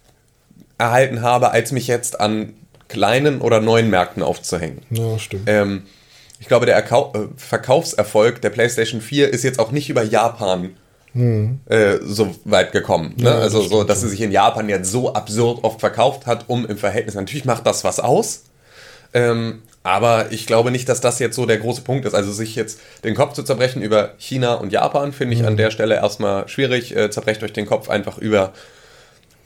erhalten 0.77 1.21
habe, 1.21 1.51
als 1.51 1.71
mich 1.71 1.87
jetzt 1.87 2.19
an 2.19 2.53
kleinen 2.87 3.41
oder 3.41 3.61
neuen 3.61 3.89
Märkten 3.89 4.23
aufzuhängen. 4.23 4.81
Ja, 4.89 5.19
stimmt. 5.19 5.43
Ähm, 5.47 5.83
ich 6.39 6.47
glaube, 6.47 6.65
der 6.65 6.75
Erkau 6.75 7.13
äh, 7.13 7.27
Verkaufserfolg 7.35 8.41
der 8.41 8.49
PlayStation 8.49 9.01
4 9.01 9.29
ist 9.29 9.43
jetzt 9.43 9.59
auch 9.59 9.71
nicht 9.71 9.89
über 9.89 10.03
Japan 10.03 10.71
äh, 11.17 11.97
so 12.03 12.35
weit 12.45 12.71
gekommen. 12.71 13.13
Ne? 13.17 13.25
Ja, 13.25 13.33
das 13.35 13.43
also 13.43 13.61
so, 13.61 13.67
stimmt 13.67 13.89
dass 13.89 14.01
sie 14.01 14.09
sich 14.09 14.21
in 14.21 14.31
Japan 14.31 14.69
jetzt 14.69 14.91
so 14.91 15.13
absurd 15.13 15.63
oft 15.63 15.79
verkauft 15.79 16.27
hat, 16.27 16.45
um 16.47 16.65
im 16.67 16.77
Verhältnis. 16.77 17.15
Natürlich 17.15 17.45
macht 17.45 17.65
das 17.65 17.83
was 17.83 17.99
aus. 17.99 18.43
Ähm, 19.13 19.63
aber 19.87 20.33
ich 20.33 20.45
glaube 20.45 20.69
nicht, 20.69 20.89
dass 20.89 20.99
das 20.99 21.17
jetzt 21.19 21.37
so 21.37 21.45
der 21.45 21.59
große 21.59 21.79
Punkt 21.79 22.05
ist. 22.05 22.13
Also 22.13 22.33
sich 22.33 22.55
jetzt 22.55 22.81
den 23.05 23.15
Kopf 23.15 23.31
zu 23.31 23.43
zerbrechen 23.43 23.81
über 23.81 24.11
China 24.17 24.55
und 24.55 24.73
Japan, 24.73 25.13
finde 25.13 25.33
ich 25.33 25.45
an 25.45 25.55
der 25.55 25.71
Stelle 25.71 25.95
erstmal 25.95 26.45
schwierig. 26.49 26.93
Äh, 26.93 27.09
zerbrecht 27.09 27.41
euch 27.41 27.53
den 27.53 27.65
Kopf 27.65 27.89
einfach 27.89 28.17
über 28.17 28.51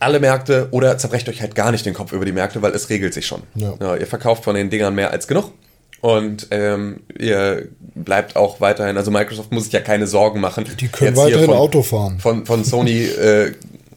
alle 0.00 0.18
Märkte 0.18 0.66
oder 0.72 0.98
zerbrecht 0.98 1.28
euch 1.28 1.42
halt 1.42 1.54
gar 1.54 1.70
nicht 1.70 1.86
den 1.86 1.94
Kopf 1.94 2.10
über 2.10 2.24
die 2.24 2.32
Märkte, 2.32 2.60
weil 2.60 2.72
es 2.72 2.90
regelt 2.90 3.14
sich 3.14 3.24
schon. 3.24 3.44
Ja. 3.54 3.94
ihr 3.94 4.06
verkauft 4.08 4.42
von 4.42 4.56
den 4.56 4.68
Dingern 4.68 4.96
mehr 4.96 5.12
als 5.12 5.28
genug. 5.28 5.52
Und 6.00 6.48
ähm, 6.50 7.02
ihr 7.16 7.68
bleibt 7.94 8.34
auch 8.34 8.60
weiterhin, 8.60 8.96
also 8.96 9.12
Microsoft 9.12 9.52
muss 9.52 9.64
sich 9.64 9.72
ja 9.72 9.80
keine 9.80 10.08
Sorgen 10.08 10.40
machen. 10.40 10.64
Die 10.80 10.88
können 10.88 11.16
weiterhin 11.16 11.46
von, 11.46 11.56
Auto 11.56 11.82
fahren. 11.84 12.18
Von, 12.18 12.46
von 12.46 12.64
Sony 12.64 13.04
äh, 13.04 13.52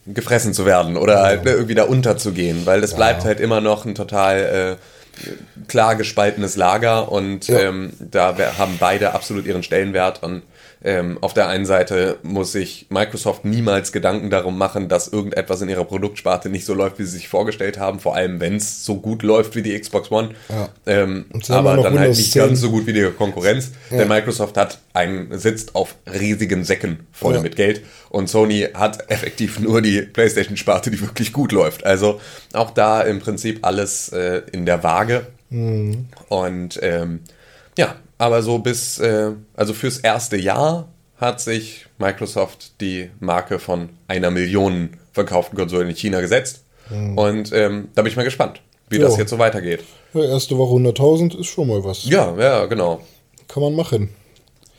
gefressen 0.06 0.54
zu 0.54 0.68
werden 0.68 0.96
oder 0.96 1.24
halt 1.24 1.44
ne, 1.44 1.54
irgendwie 1.54 1.74
da 1.74 1.86
unterzugehen, 1.86 2.68
weil 2.68 2.82
das 2.82 2.96
bleibt 2.96 3.26
halt 3.26 3.40
immer 3.40 3.62
noch 3.62 3.86
ein 3.86 3.96
total 3.96 4.78
äh, 4.78 4.95
klar 5.68 5.96
gespaltenes 5.96 6.56
Lager 6.56 7.12
und 7.12 7.48
Ja. 7.48 7.60
ähm, 7.60 7.94
da 8.00 8.36
haben 8.58 8.78
beide 8.80 9.14
absolut 9.14 9.46
ihren 9.46 9.64
Stellenwert 9.64 10.24
und 10.24 10.44
ähm, 10.86 11.18
auf 11.22 11.34
der 11.34 11.48
einen 11.48 11.66
Seite 11.66 12.20
muss 12.22 12.52
sich 12.52 12.86
Microsoft 12.90 13.44
niemals 13.44 13.92
Gedanken 13.92 14.30
darum 14.30 14.56
machen, 14.56 14.88
dass 14.88 15.08
irgendetwas 15.08 15.62
in 15.62 15.70
ihrer 15.70 15.84
Produktsparte 15.84 16.48
nicht 16.50 16.64
so 16.64 16.76
läuft, 16.76 17.00
wie 17.00 17.06
sie 17.06 17.18
sich 17.18 17.28
vorgestellt 17.28 17.80
haben, 17.80 18.00
vor 18.00 18.16
allem 18.16 18.40
wenn 18.40 18.58
es 18.58 18.86
so 18.86 18.98
gut 18.98 19.24
läuft 19.24 19.56
wie 19.56 19.64
die 19.64 19.78
Xbox 19.80 20.12
One. 20.12 20.36
Ja. 20.48 20.70
Ähm, 20.86 21.26
aber 21.50 21.78
dann 21.78 21.86
halt 21.86 22.02
Windows 22.02 22.18
nicht 22.18 22.32
10. 22.34 22.42
ganz 22.42 22.60
so 22.62 22.70
gut 22.70 22.86
wie 22.86 22.94
die 22.94 23.10
Konkurrenz, 23.18 23.72
denn 23.90 24.08
Microsoft 24.08 24.58
hat 24.58 24.78
einen, 24.94 25.38
sitzt 25.40 25.74
auf 25.74 25.96
riesigen 26.06 26.64
Säcken 26.64 27.08
voll 27.12 27.34
Ja. 27.34 27.42
mit 27.42 27.56
Geld 27.56 27.82
und 28.10 28.30
Sony 28.30 28.68
hat 28.76 29.10
effektiv 29.10 29.60
nur 29.60 29.82
die 29.82 30.04
PlayStation-Sparte, 30.04 30.92
die 30.92 31.02
wirklich 31.02 31.34
gut 31.34 31.52
läuft. 31.52 31.84
Also 31.84 32.22
auch 32.54 32.70
da 32.70 33.02
im 33.02 33.20
Prinzip 33.20 33.66
alles 33.66 34.10
äh, 34.10 34.44
in 34.52 34.68
der 34.68 34.84
Waage. 34.84 35.26
Mhm. 35.50 36.10
Und 36.30 36.80
ähm, 36.84 37.22
ja, 37.78 37.96
aber 38.18 38.42
so 38.44 38.60
bis, 38.60 39.00
äh, 39.00 39.32
also 39.56 39.74
fürs 39.74 39.98
erste 40.00 40.38
Jahr 40.38 40.88
hat 41.18 41.40
sich 41.42 41.86
Microsoft 41.98 42.80
die 42.82 43.10
Marke 43.20 43.60
von 43.60 43.90
einer 44.08 44.32
Million 44.32 44.92
verkauften 45.14 45.58
Konsolen 45.58 45.90
in 45.90 45.96
China 45.96 46.20
gesetzt. 46.22 46.62
Und 47.16 47.52
ähm, 47.54 47.88
da 47.96 48.02
bin 48.04 48.12
ich 48.12 48.16
mal 48.18 48.24
gespannt, 48.24 48.62
wie 48.90 49.00
das 49.00 49.14
Ja. 49.14 49.20
jetzt 49.22 49.30
so 49.32 49.40
weitergeht. 49.40 49.84
Ja, 50.14 50.24
erste 50.24 50.58
Woche 50.58 50.76
100.000 50.76 51.40
ist 51.40 51.48
schon 51.48 51.68
mal 51.68 51.84
was. 51.84 52.06
Ja, 52.06 52.36
ja, 52.38 52.66
genau. 52.68 53.02
Kann 53.48 53.64
man 53.64 53.74
machen. 53.74 54.10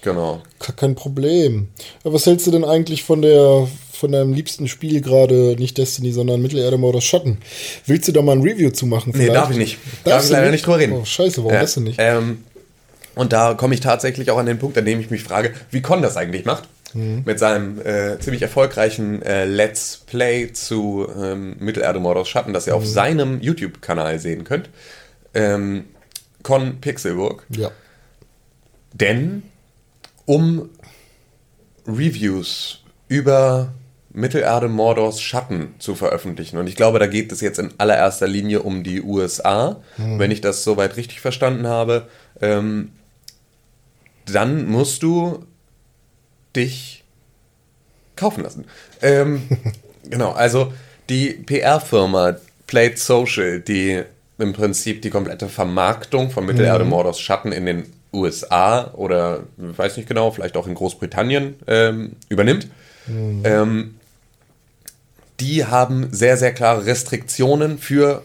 Genau. 0.03 0.41
Ke- 0.61 0.73
Kein 0.75 0.95
Problem. 0.95 1.69
Aber 2.05 2.15
was 2.15 2.27
hältst 2.27 2.47
du 2.47 2.51
denn 2.53 2.65
eigentlich 2.65 3.03
von 3.03 3.23
der 3.23 3.67
von 3.93 4.13
deinem 4.13 4.35
liebsten 4.35 4.69
Spiel 4.69 5.01
gerade, 5.01 5.57
nicht 5.59 5.79
Destiny, 5.79 6.13
sondern 6.13 6.43
Mittelerde 6.43 6.77
Mordor 6.77 7.01
Schatten? 7.01 7.39
Willst 7.87 8.07
du 8.07 8.13
da 8.13 8.21
mal 8.23 8.33
ein 8.37 8.43
Review 8.43 8.71
zu 8.71 8.87
machen? 8.87 9.13
Nee, 9.17 9.29
darf 9.29 9.51
ich 9.51 9.57
nicht. 9.57 9.79
Darf 10.05 10.15
Darfst 10.15 10.27
ich 10.29 10.35
du 10.37 10.37
leider 10.41 10.51
nicht 10.53 10.67
drüber 10.67 10.79
reden. 10.79 10.93
Oh, 10.93 11.05
scheiße, 11.05 11.39
warum 11.39 11.55
Ja, 11.55 11.63
das 11.63 11.75
denn 11.75 11.85
nicht? 11.85 11.97
Ähm, 11.99 12.45
und 13.17 13.33
da 13.33 13.55
komme 13.55 13.75
ich 13.75 13.81
tatsächlich 13.81 14.31
auch 14.31 14.39
an 14.39 14.47
den 14.47 14.59
Punkt, 14.61 14.79
an 14.79 14.85
dem 14.85 15.01
ich 15.01 15.11
mich 15.11 15.25
frage, 15.25 15.53
wie 15.73 15.83
Con 15.83 16.03
das 16.03 16.17
eigentlich 16.17 16.45
macht. 16.45 16.69
Mhm. 16.95 17.23
Mit 17.27 17.41
seinem 17.41 17.81
äh, 17.85 18.19
ziemlich 18.21 18.43
erfolgreichen 18.43 19.21
äh, 19.23 19.45
Let's 19.45 19.97
Play 20.07 20.53
zu 20.53 21.09
ähm, 21.21 21.57
Mittelerde 21.59 21.99
Mordors 21.99 22.29
Schatten, 22.29 22.53
das 22.53 22.69
ihr 22.69 22.75
Mhm. 22.75 22.79
auf 22.79 22.87
seinem 22.87 23.41
YouTube-Kanal 23.41 24.21
sehen 24.21 24.45
könnt. 24.45 24.71
Ähm, 25.35 25.87
Con 26.45 26.81
Pixelburg. 26.81 27.45
Ja. 27.51 27.73
Denn 28.93 29.43
um 30.27 30.71
Reviews 31.87 32.83
über 33.09 33.73
Mittelerde 34.13 34.69
Mordors 34.69 35.21
Schatten 35.21 35.75
zu 35.79 35.95
veröffentlichen, 35.95 36.57
und 36.57 36.67
ich 36.69 36.77
glaube, 36.77 36.99
da 36.99 37.07
geht 37.07 37.31
es 37.33 37.41
jetzt 37.43 37.59
in 37.59 37.71
allererster 37.79 38.27
Linie 38.27 38.63
um 38.63 38.83
die 38.83 39.03
USA, 39.03 39.83
wenn 39.99 40.31
ich 40.31 40.41
das 40.41 40.65
soweit 40.65 40.97
richtig 40.97 41.21
verstanden 41.21 41.67
habe, 41.67 42.09
ähm, 42.41 42.93
dann 44.27 44.66
musst 44.66 45.03
du 45.03 45.44
dich 46.55 47.05
kaufen 48.16 48.43
lassen. 48.44 48.65
Ähm, 49.03 49.43
genau, 50.05 50.32
also 50.32 50.73
die 51.09 51.31
PR-Firma 51.31 52.36
Played 52.66 52.98
Social, 52.98 53.61
die 53.61 54.03
im 54.39 54.53
Prinzip 54.53 55.03
die 55.03 55.11
komplette 55.11 55.48
Vermarktung 55.48 56.31
von 56.31 56.44
Mittelerde 56.44 56.85
Mordors 56.85 57.20
Schatten 57.20 57.53
in 57.53 57.66
den 57.66 57.93
USA 58.12 58.90
oder 58.94 59.44
weiß 59.57 59.97
nicht 59.97 60.09
genau, 60.09 60.31
vielleicht 60.31 60.57
auch 60.57 60.66
in 60.66 60.74
Großbritannien 60.74 61.57
ähm, 61.66 62.12
übernimmt, 62.28 62.69
ähm, 63.09 63.94
die 65.40 65.65
haben 65.65 66.09
sehr, 66.12 66.36
sehr 66.36 66.53
klare 66.53 66.86
Restriktionen 66.86 67.78
für 67.78 68.23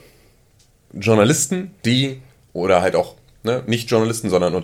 Journalisten, 0.94 1.72
die 1.86 2.22
oder 2.54 2.82
halt 2.82 2.96
auch 2.96 3.16
ne, 3.44 3.64
nicht 3.68 3.90
Journalisten, 3.90 4.30
sondern 4.30 4.56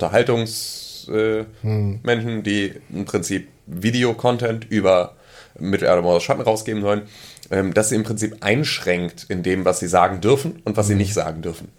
Unterhaltungsmenschen, 1.08 1.94
äh, 1.94 2.00
Menschen, 2.04 2.44
die 2.44 2.74
im 2.94 3.06
Prinzip 3.06 3.48
Videocontent 3.66 4.70
über 4.70 5.16
Mittelerde 5.60 6.02
Mordor 6.02 6.22
Schatten 6.22 6.42
rausgeben 6.42 6.82
sollen, 6.82 7.04
ähm, 7.52 7.74
dass 7.74 7.90
sie 7.90 7.96
im 7.96 8.04
Prinzip 8.04 8.38
einschränkt 8.42 9.26
in 9.30 9.44
dem, 9.44 9.66
was 9.66 9.80
sie 9.80 9.88
sagen 9.88 10.22
dürfen 10.22 10.62
und 10.66 10.78
was 10.78 10.88
sie 10.88 10.96
nicht 10.96 11.14
sagen 11.14 11.42
dürfen. 11.42 11.70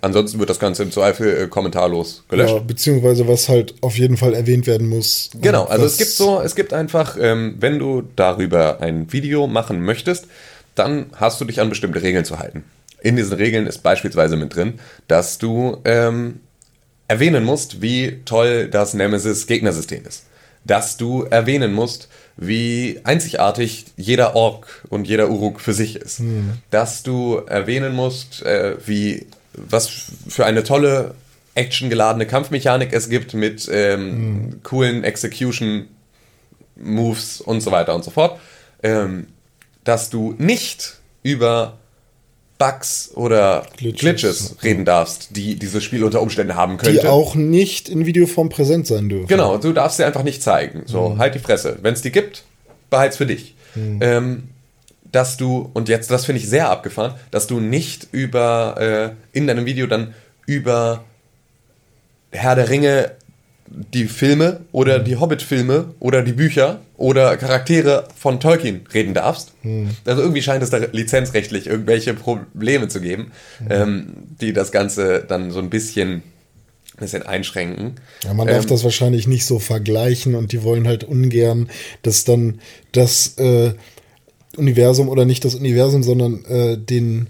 Ansonsten 0.00 0.38
wird 0.38 0.50
das 0.50 0.58
Ganze 0.58 0.82
im 0.82 0.92
Zweifel 0.92 1.44
äh, 1.44 1.46
kommentarlos 1.48 2.24
gelöscht. 2.28 2.54
ja. 2.54 2.60
Beziehungsweise 2.60 3.26
was 3.28 3.48
halt 3.48 3.74
auf 3.80 3.98
jeden 3.98 4.16
Fall 4.16 4.34
erwähnt 4.34 4.66
werden 4.66 4.88
muss. 4.88 5.30
Genau, 5.40 5.64
also 5.64 5.84
es 5.86 5.96
gibt 5.96 6.10
so, 6.10 6.40
es 6.40 6.54
gibt 6.54 6.72
einfach, 6.72 7.16
ähm, 7.20 7.56
wenn 7.58 7.78
du 7.78 8.02
darüber 8.14 8.80
ein 8.80 9.12
Video 9.12 9.46
machen 9.46 9.80
möchtest, 9.80 10.26
dann 10.74 11.06
hast 11.14 11.40
du 11.40 11.44
dich 11.44 11.60
an 11.60 11.70
bestimmte 11.70 12.02
Regeln 12.02 12.24
zu 12.24 12.38
halten. 12.38 12.64
In 13.00 13.16
diesen 13.16 13.34
Regeln 13.34 13.66
ist 13.66 13.82
beispielsweise 13.82 14.36
mit 14.36 14.54
drin, 14.54 14.74
dass 15.08 15.38
du 15.38 15.78
ähm, 15.84 16.40
erwähnen 17.08 17.44
musst, 17.44 17.82
wie 17.82 18.20
toll 18.24 18.68
das 18.68 18.94
Nemesis-Gegnersystem 18.94 20.04
ist. 20.06 20.24
Dass 20.64 20.96
du 20.96 21.22
erwähnen 21.22 21.72
musst, 21.72 22.08
wie 22.36 23.00
einzigartig 23.04 23.86
jeder 23.96 24.34
Ork 24.34 24.84
und 24.90 25.06
jeder 25.06 25.30
Uruk 25.30 25.60
für 25.60 25.72
sich 25.72 25.96
ist. 25.96 26.20
Dass 26.70 27.02
du 27.02 27.36
erwähnen 27.46 27.94
musst, 27.94 28.42
äh, 28.42 28.76
wie 28.84 29.26
was 29.54 29.88
für 30.28 30.44
eine 30.44 30.64
tolle 30.64 31.14
actiongeladene 31.54 32.26
Kampfmechanik 32.26 32.92
es 32.92 33.08
gibt 33.08 33.32
mit 33.32 33.68
ähm, 33.72 34.60
coolen 34.62 35.02
Execution 35.04 35.88
Moves 36.76 37.40
und 37.40 37.62
so 37.62 37.70
weiter 37.70 37.94
und 37.94 38.04
so 38.04 38.10
fort. 38.10 38.38
Ähm, 38.82 39.28
dass 39.84 40.10
du 40.10 40.34
nicht 40.36 40.96
über 41.22 41.78
Bugs 42.58 43.10
oder 43.14 43.66
Glitches. 43.76 44.00
Glitches, 44.00 44.56
reden 44.62 44.84
darfst, 44.84 45.36
die 45.36 45.56
dieses 45.56 45.84
Spiel 45.84 46.04
unter 46.04 46.22
Umständen 46.22 46.54
haben 46.54 46.78
die 46.78 46.86
könnte. 46.86 47.10
auch 47.10 47.34
nicht 47.34 47.88
in 47.88 48.06
Videoform 48.06 48.48
präsent 48.48 48.86
sein 48.86 49.08
dürfen. 49.08 49.26
Genau, 49.26 49.58
du 49.58 49.72
darfst 49.72 49.98
sie 49.98 50.04
einfach 50.04 50.22
nicht 50.22 50.42
zeigen. 50.42 50.84
So, 50.86 51.18
halt 51.18 51.34
die 51.34 51.38
Fresse. 51.38 51.78
Wenn 51.82 51.94
es 51.94 52.02
die 52.02 52.12
gibt, 52.12 52.44
behalt's 52.88 53.18
für 53.18 53.26
dich. 53.26 53.54
Ähm, 54.00 54.48
dass 55.12 55.36
du, 55.36 55.70
und 55.74 55.88
jetzt, 55.88 56.10
das 56.10 56.24
finde 56.24 56.40
ich 56.40 56.48
sehr 56.48 56.70
abgefahren, 56.70 57.14
dass 57.30 57.46
du 57.46 57.60
nicht 57.60 58.08
über, 58.12 59.14
äh, 59.32 59.38
in 59.38 59.46
deinem 59.46 59.66
Video 59.66 59.86
dann 59.86 60.14
über 60.46 61.04
Herr 62.30 62.54
der 62.54 62.70
Ringe 62.70 63.12
die 63.68 64.06
Filme 64.06 64.60
oder 64.72 64.98
die 64.98 65.16
Hobbit-Filme 65.16 65.94
oder 65.98 66.22
die 66.22 66.32
Bücher 66.32 66.80
oder 66.96 67.36
Charaktere 67.36 68.08
von 68.16 68.40
Tolkien 68.40 68.80
reden 68.92 69.14
darfst. 69.14 69.52
Also 70.04 70.22
irgendwie 70.22 70.42
scheint 70.42 70.62
es 70.62 70.70
da 70.70 70.78
lizenzrechtlich 70.78 71.66
irgendwelche 71.66 72.14
Probleme 72.14 72.88
zu 72.88 73.00
geben, 73.00 73.32
ähm, 73.68 74.12
die 74.40 74.52
das 74.52 74.72
Ganze 74.72 75.24
dann 75.26 75.50
so 75.50 75.58
ein 75.58 75.68
bisschen, 75.70 76.22
bisschen 76.98 77.22
einschränken. 77.22 77.96
Ja, 78.24 78.34
man 78.34 78.46
darf 78.46 78.64
Ähm, 78.64 78.68
das 78.70 78.84
wahrscheinlich 78.84 79.26
nicht 79.26 79.44
so 79.44 79.58
vergleichen 79.58 80.34
und 80.34 80.52
die 80.52 80.62
wollen 80.62 80.86
halt 80.86 81.04
ungern, 81.04 81.68
dass 82.02 82.24
dann 82.24 82.60
das 82.92 83.36
äh, 83.38 83.74
Universum 84.56 85.08
oder 85.08 85.24
nicht 85.24 85.44
das 85.44 85.54
Universum, 85.54 86.02
sondern 86.02 86.44
äh, 86.46 86.78
den 86.78 87.28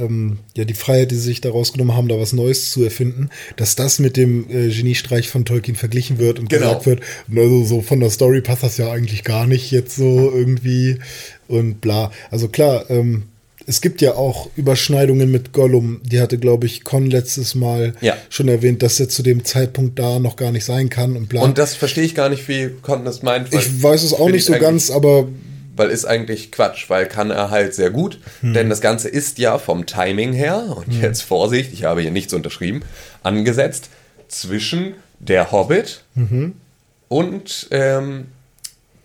ähm, 0.00 0.38
ja 0.56 0.64
die 0.64 0.74
Freiheit, 0.74 1.10
die 1.10 1.14
sie 1.16 1.20
sich 1.22 1.40
daraus 1.40 1.72
genommen 1.72 1.94
haben, 1.96 2.08
da 2.08 2.18
was 2.18 2.32
Neues 2.32 2.70
zu 2.70 2.82
erfinden, 2.84 3.30
dass 3.56 3.76
das 3.76 3.98
mit 3.98 4.16
dem 4.16 4.46
äh, 4.50 4.68
Geniestreich 4.68 5.28
von 5.28 5.44
Tolkien 5.44 5.76
verglichen 5.76 6.18
wird 6.18 6.38
und 6.38 6.48
Genau. 6.48 6.66
gesagt 6.80 6.86
wird, 6.86 7.00
also 7.34 7.64
so 7.64 7.80
von 7.82 8.00
der 8.00 8.10
Story 8.10 8.40
passt 8.40 8.62
das 8.62 8.76
ja 8.78 8.90
eigentlich 8.90 9.24
gar 9.24 9.46
nicht 9.46 9.70
jetzt 9.70 9.96
so 9.96 10.30
irgendwie 10.32 10.98
und 11.48 11.80
bla. 11.80 12.10
Also 12.30 12.48
klar, 12.48 12.88
ähm, 12.90 13.24
es 13.68 13.80
gibt 13.80 14.00
ja 14.00 14.14
auch 14.14 14.48
Überschneidungen 14.54 15.28
mit 15.28 15.52
Gollum. 15.52 16.00
Die 16.04 16.20
hatte, 16.20 16.38
glaube 16.38 16.66
ich, 16.66 16.84
Con 16.84 17.10
letztes 17.10 17.56
Mal 17.56 17.94
Ja. 18.00 18.16
schon 18.30 18.46
erwähnt, 18.46 18.80
dass 18.82 19.00
er 19.00 19.08
zu 19.08 19.24
dem 19.24 19.44
Zeitpunkt 19.44 19.98
da 19.98 20.20
noch 20.20 20.36
gar 20.36 20.52
nicht 20.52 20.64
sein 20.64 20.88
kann 20.88 21.16
und 21.16 21.28
bla. 21.28 21.42
Und 21.42 21.58
das 21.58 21.74
verstehe 21.74 22.04
ich 22.04 22.14
gar 22.14 22.28
nicht, 22.28 22.46
wie 22.48 22.70
Conten 22.82 23.04
das 23.04 23.22
meint. 23.24 23.52
ich 23.52 23.82
weiß 23.82 24.04
es 24.04 24.12
auch 24.14 24.26
nicht 24.26 24.36
ich 24.36 24.44
so 24.44 24.52
ganz, 24.52 24.90
aber 24.92 25.26
Weil 25.76 25.90
ist 25.90 26.04
eigentlich 26.06 26.50
Quatsch, 26.52 26.88
weil 26.88 27.06
kann 27.06 27.30
er 27.30 27.50
halt 27.50 27.74
sehr 27.74 27.90
gut. 27.90 28.18
Hm. 28.40 28.54
Denn 28.54 28.70
das 28.70 28.80
Ganze 28.80 29.08
ist 29.08 29.38
ja 29.38 29.58
vom 29.58 29.84
Timing 29.86 30.32
her, 30.32 30.64
und 30.76 30.90
jetzt 31.02 31.22
Vorsicht, 31.22 31.72
ich 31.72 31.84
habe 31.84 32.00
hier 32.00 32.10
nichts 32.10 32.32
unterschrieben, 32.32 32.80
angesetzt 33.22 33.90
zwischen 34.28 34.94
der 35.18 35.52
Hobbit 35.52 36.02
Mhm. 36.14 36.54
und 37.08 37.68
ähm, 37.70 38.26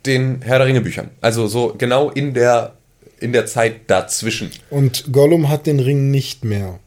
den 0.05 0.41
Herr 0.41 0.57
der 0.59 0.67
Ringe 0.67 0.81
Büchern. 0.81 1.09
Also 1.21 1.47
so 1.47 1.75
genau 1.77 2.09
in 2.09 2.33
der, 2.33 2.73
in 3.19 3.33
der 3.33 3.45
Zeit 3.45 3.81
dazwischen. 3.87 4.49
und 4.69 5.11
Gollum 5.11 5.49
hat 5.49 5.67
den 5.67 5.79
Ring 5.79 6.09
nicht 6.09 6.43
mehr. 6.43 6.79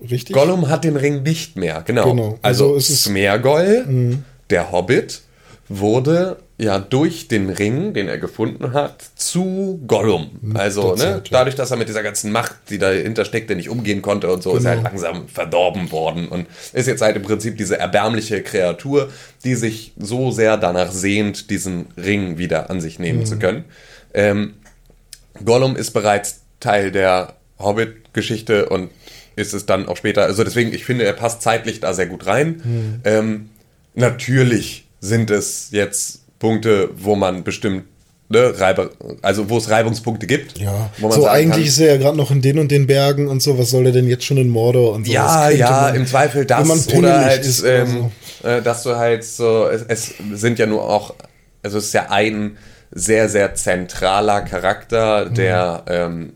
Richtig? 0.00 0.34
Gollum 0.34 0.68
hat 0.68 0.84
den 0.84 0.96
Ring 0.96 1.22
nicht 1.22 1.56
mehr, 1.56 1.82
genau. 1.84 2.10
Genau. 2.10 2.38
Also, 2.42 2.66
Also 2.66 2.76
es 2.76 2.90
ist- 2.90 3.04
Smeargol, 3.04 4.18
der 4.50 4.70
Hobbit, 4.70 5.22
wurde 5.68 6.36
ja 6.60 6.80
durch 6.80 7.28
den 7.28 7.50
Ring, 7.50 7.94
den 7.94 8.08
er 8.08 8.18
gefunden 8.18 8.72
hat, 8.72 9.04
zu 9.14 9.80
Gollum. 9.86 10.28
Also, 10.54 10.96
der 10.96 11.06
ne, 11.06 11.12
ja. 11.18 11.22
dadurch, 11.30 11.54
dass 11.54 11.70
er 11.70 11.76
mit 11.76 11.88
dieser 11.88 12.02
ganzen 12.02 12.32
Macht, 12.32 12.56
die 12.68 12.78
dahinter 12.78 13.24
steckte, 13.24 13.54
nicht 13.54 13.68
umgehen 13.68 14.02
konnte 14.02 14.28
und 14.32 14.42
so, 14.42 14.56
ist 14.56 14.64
er 14.64 14.70
halt 14.72 14.80
Genau. 14.80 14.88
langsam 14.90 15.28
verdorben 15.28 15.92
worden 15.92 16.26
und 16.28 16.46
ist 16.72 16.88
jetzt 16.88 17.00
halt 17.00 17.14
im 17.14 17.22
Prinzip 17.22 17.56
diese 17.56 17.78
erbärmliche 17.78 18.42
Kreatur, 18.42 19.08
die 19.44 19.54
sich 19.54 19.92
so 19.98 20.32
sehr 20.32 20.56
danach 20.56 20.90
sehnt, 20.90 21.48
diesen 21.50 21.86
Ring 21.96 22.38
wieder 22.38 22.70
an 22.70 22.80
sich 22.80 22.98
nehmen 22.98 23.20
Mhm. 23.20 23.26
zu 23.26 23.38
können. 23.38 23.64
Ähm, 24.12 24.54
Gollum 25.44 25.76
ist 25.76 25.92
bereits 25.92 26.40
Teil 26.58 26.90
der 26.90 27.34
Hobbit-Geschichte 27.60 28.68
und 28.68 28.90
ist 29.36 29.54
es 29.54 29.64
dann 29.66 29.86
auch 29.86 29.96
später. 29.96 30.24
Also 30.24 30.42
deswegen, 30.42 30.72
ich 30.72 30.84
finde, 30.84 31.04
er 31.04 31.12
passt 31.12 31.42
zeitlich 31.42 31.78
da 31.78 31.94
sehr 31.94 32.06
gut 32.06 32.26
rein. 32.26 33.00
Ähm, 33.04 33.50
natürlich 33.94 34.86
sind 35.00 35.30
es 35.30 35.68
jetzt 35.70 36.22
Punkte, 36.38 36.90
wo 36.96 37.14
man 37.16 37.42
bestimmt, 37.44 37.84
ne, 38.28 38.52
Reibe, 38.58 38.90
also 39.22 39.48
wo 39.50 39.58
es 39.58 39.70
Reibungspunkte 39.70 40.26
gibt. 40.26 40.58
Ja, 40.58 40.90
wo 40.98 41.08
man 41.08 41.16
so 41.20 41.26
eigentlich 41.26 41.54
kann, 41.64 41.68
ist 41.68 41.78
er 41.80 41.94
ja 41.94 41.96
gerade 41.96 42.16
noch 42.16 42.30
in 42.30 42.40
den 42.42 42.58
und 42.58 42.70
den 42.70 42.86
Bergen 42.86 43.28
und 43.28 43.42
so. 43.42 43.58
Was 43.58 43.70
soll 43.70 43.86
er 43.86 43.92
denn 43.92 44.06
jetzt 44.06 44.24
schon 44.24 44.36
in 44.36 44.48
Mordor 44.48 44.94
und 44.94 45.06
so? 45.06 45.12
ja, 45.12 45.50
ja, 45.50 45.70
man- 45.70 45.94
im 45.96 46.06
Zweifel 46.06 46.44
das 46.44 46.88
oder 46.92 47.24
halt, 47.24 47.44
ist 47.44 47.62
oder 47.62 47.78
ähm, 47.82 48.10
äh, 48.42 48.62
dass 48.62 48.82
du 48.84 48.96
halt 48.96 49.24
so, 49.24 49.66
es, 49.68 49.82
es 49.88 50.14
sind 50.40 50.58
ja 50.58 50.66
nur 50.66 50.88
auch, 50.88 51.14
also 51.62 51.78
es 51.78 51.86
ist 51.86 51.94
ja 51.94 52.10
ein 52.10 52.56
sehr, 52.90 53.28
sehr 53.28 53.54
zentraler 53.54 54.42
Charakter 54.42 55.26
der, 55.28 55.84
ähm, 55.88 56.32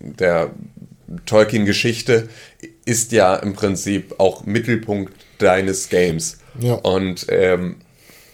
der 0.00 0.50
Tolkien-Geschichte 1.26 2.28
ist 2.84 3.12
ja 3.12 3.36
im 3.36 3.54
Prinzip 3.54 4.14
auch 4.18 4.44
Mittelpunkt 4.44 5.12
deines 5.38 5.88
Games. 5.88 6.38
Ja. 6.60 6.74
Und 6.74 7.26
ähm, 7.28 7.76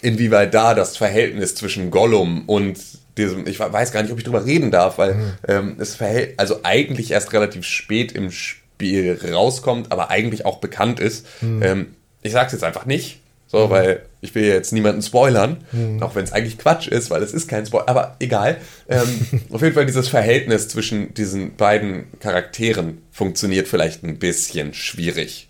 inwieweit 0.02 0.54
da 0.54 0.74
das 0.74 0.96
Verhältnis 0.96 1.54
zwischen 1.54 1.90
Gollum 1.90 2.44
und 2.46 2.78
diesem, 3.16 3.46
ich 3.46 3.58
weiß 3.58 3.92
gar 3.92 4.02
nicht, 4.02 4.12
ob 4.12 4.18
ich 4.18 4.24
drüber 4.24 4.44
reden 4.44 4.70
darf, 4.70 4.98
weil 4.98 5.14
ähm, 5.48 5.76
es 5.78 5.96
verhält, 5.96 6.34
also 6.38 6.60
eigentlich 6.62 7.10
erst 7.10 7.32
relativ 7.32 7.64
spät 7.64 8.12
im 8.12 8.30
Spiel 8.30 9.18
rauskommt, 9.32 9.92
aber 9.92 10.10
eigentlich 10.10 10.46
auch 10.46 10.58
bekannt 10.58 11.00
ist. 11.00 11.26
Ähm, 11.62 11.94
ich 12.22 12.32
sag's 12.32 12.52
jetzt 12.52 12.64
einfach 12.64 12.86
nicht, 12.86 13.20
so, 13.46 13.68
weil 13.68 14.02
ich 14.20 14.32
will 14.34 14.44
jetzt 14.44 14.72
niemanden 14.72 15.02
spoilern, 15.02 15.56
auch 16.00 16.14
wenn 16.14 16.22
es 16.22 16.32
eigentlich 16.32 16.56
Quatsch 16.56 16.86
ist, 16.86 17.10
weil 17.10 17.20
es 17.22 17.32
ist 17.32 17.48
kein 17.48 17.66
Spoiler, 17.66 17.88
aber 17.88 18.16
egal. 18.20 18.58
Ähm, 18.88 19.08
auf 19.50 19.62
jeden 19.62 19.74
Fall 19.74 19.86
dieses 19.86 20.08
Verhältnis 20.08 20.68
zwischen 20.68 21.14
diesen 21.14 21.56
beiden 21.56 22.04
Charakteren 22.20 22.98
funktioniert 23.10 23.66
vielleicht 23.66 24.04
ein 24.04 24.18
bisschen 24.18 24.72
schwierig. 24.72 25.48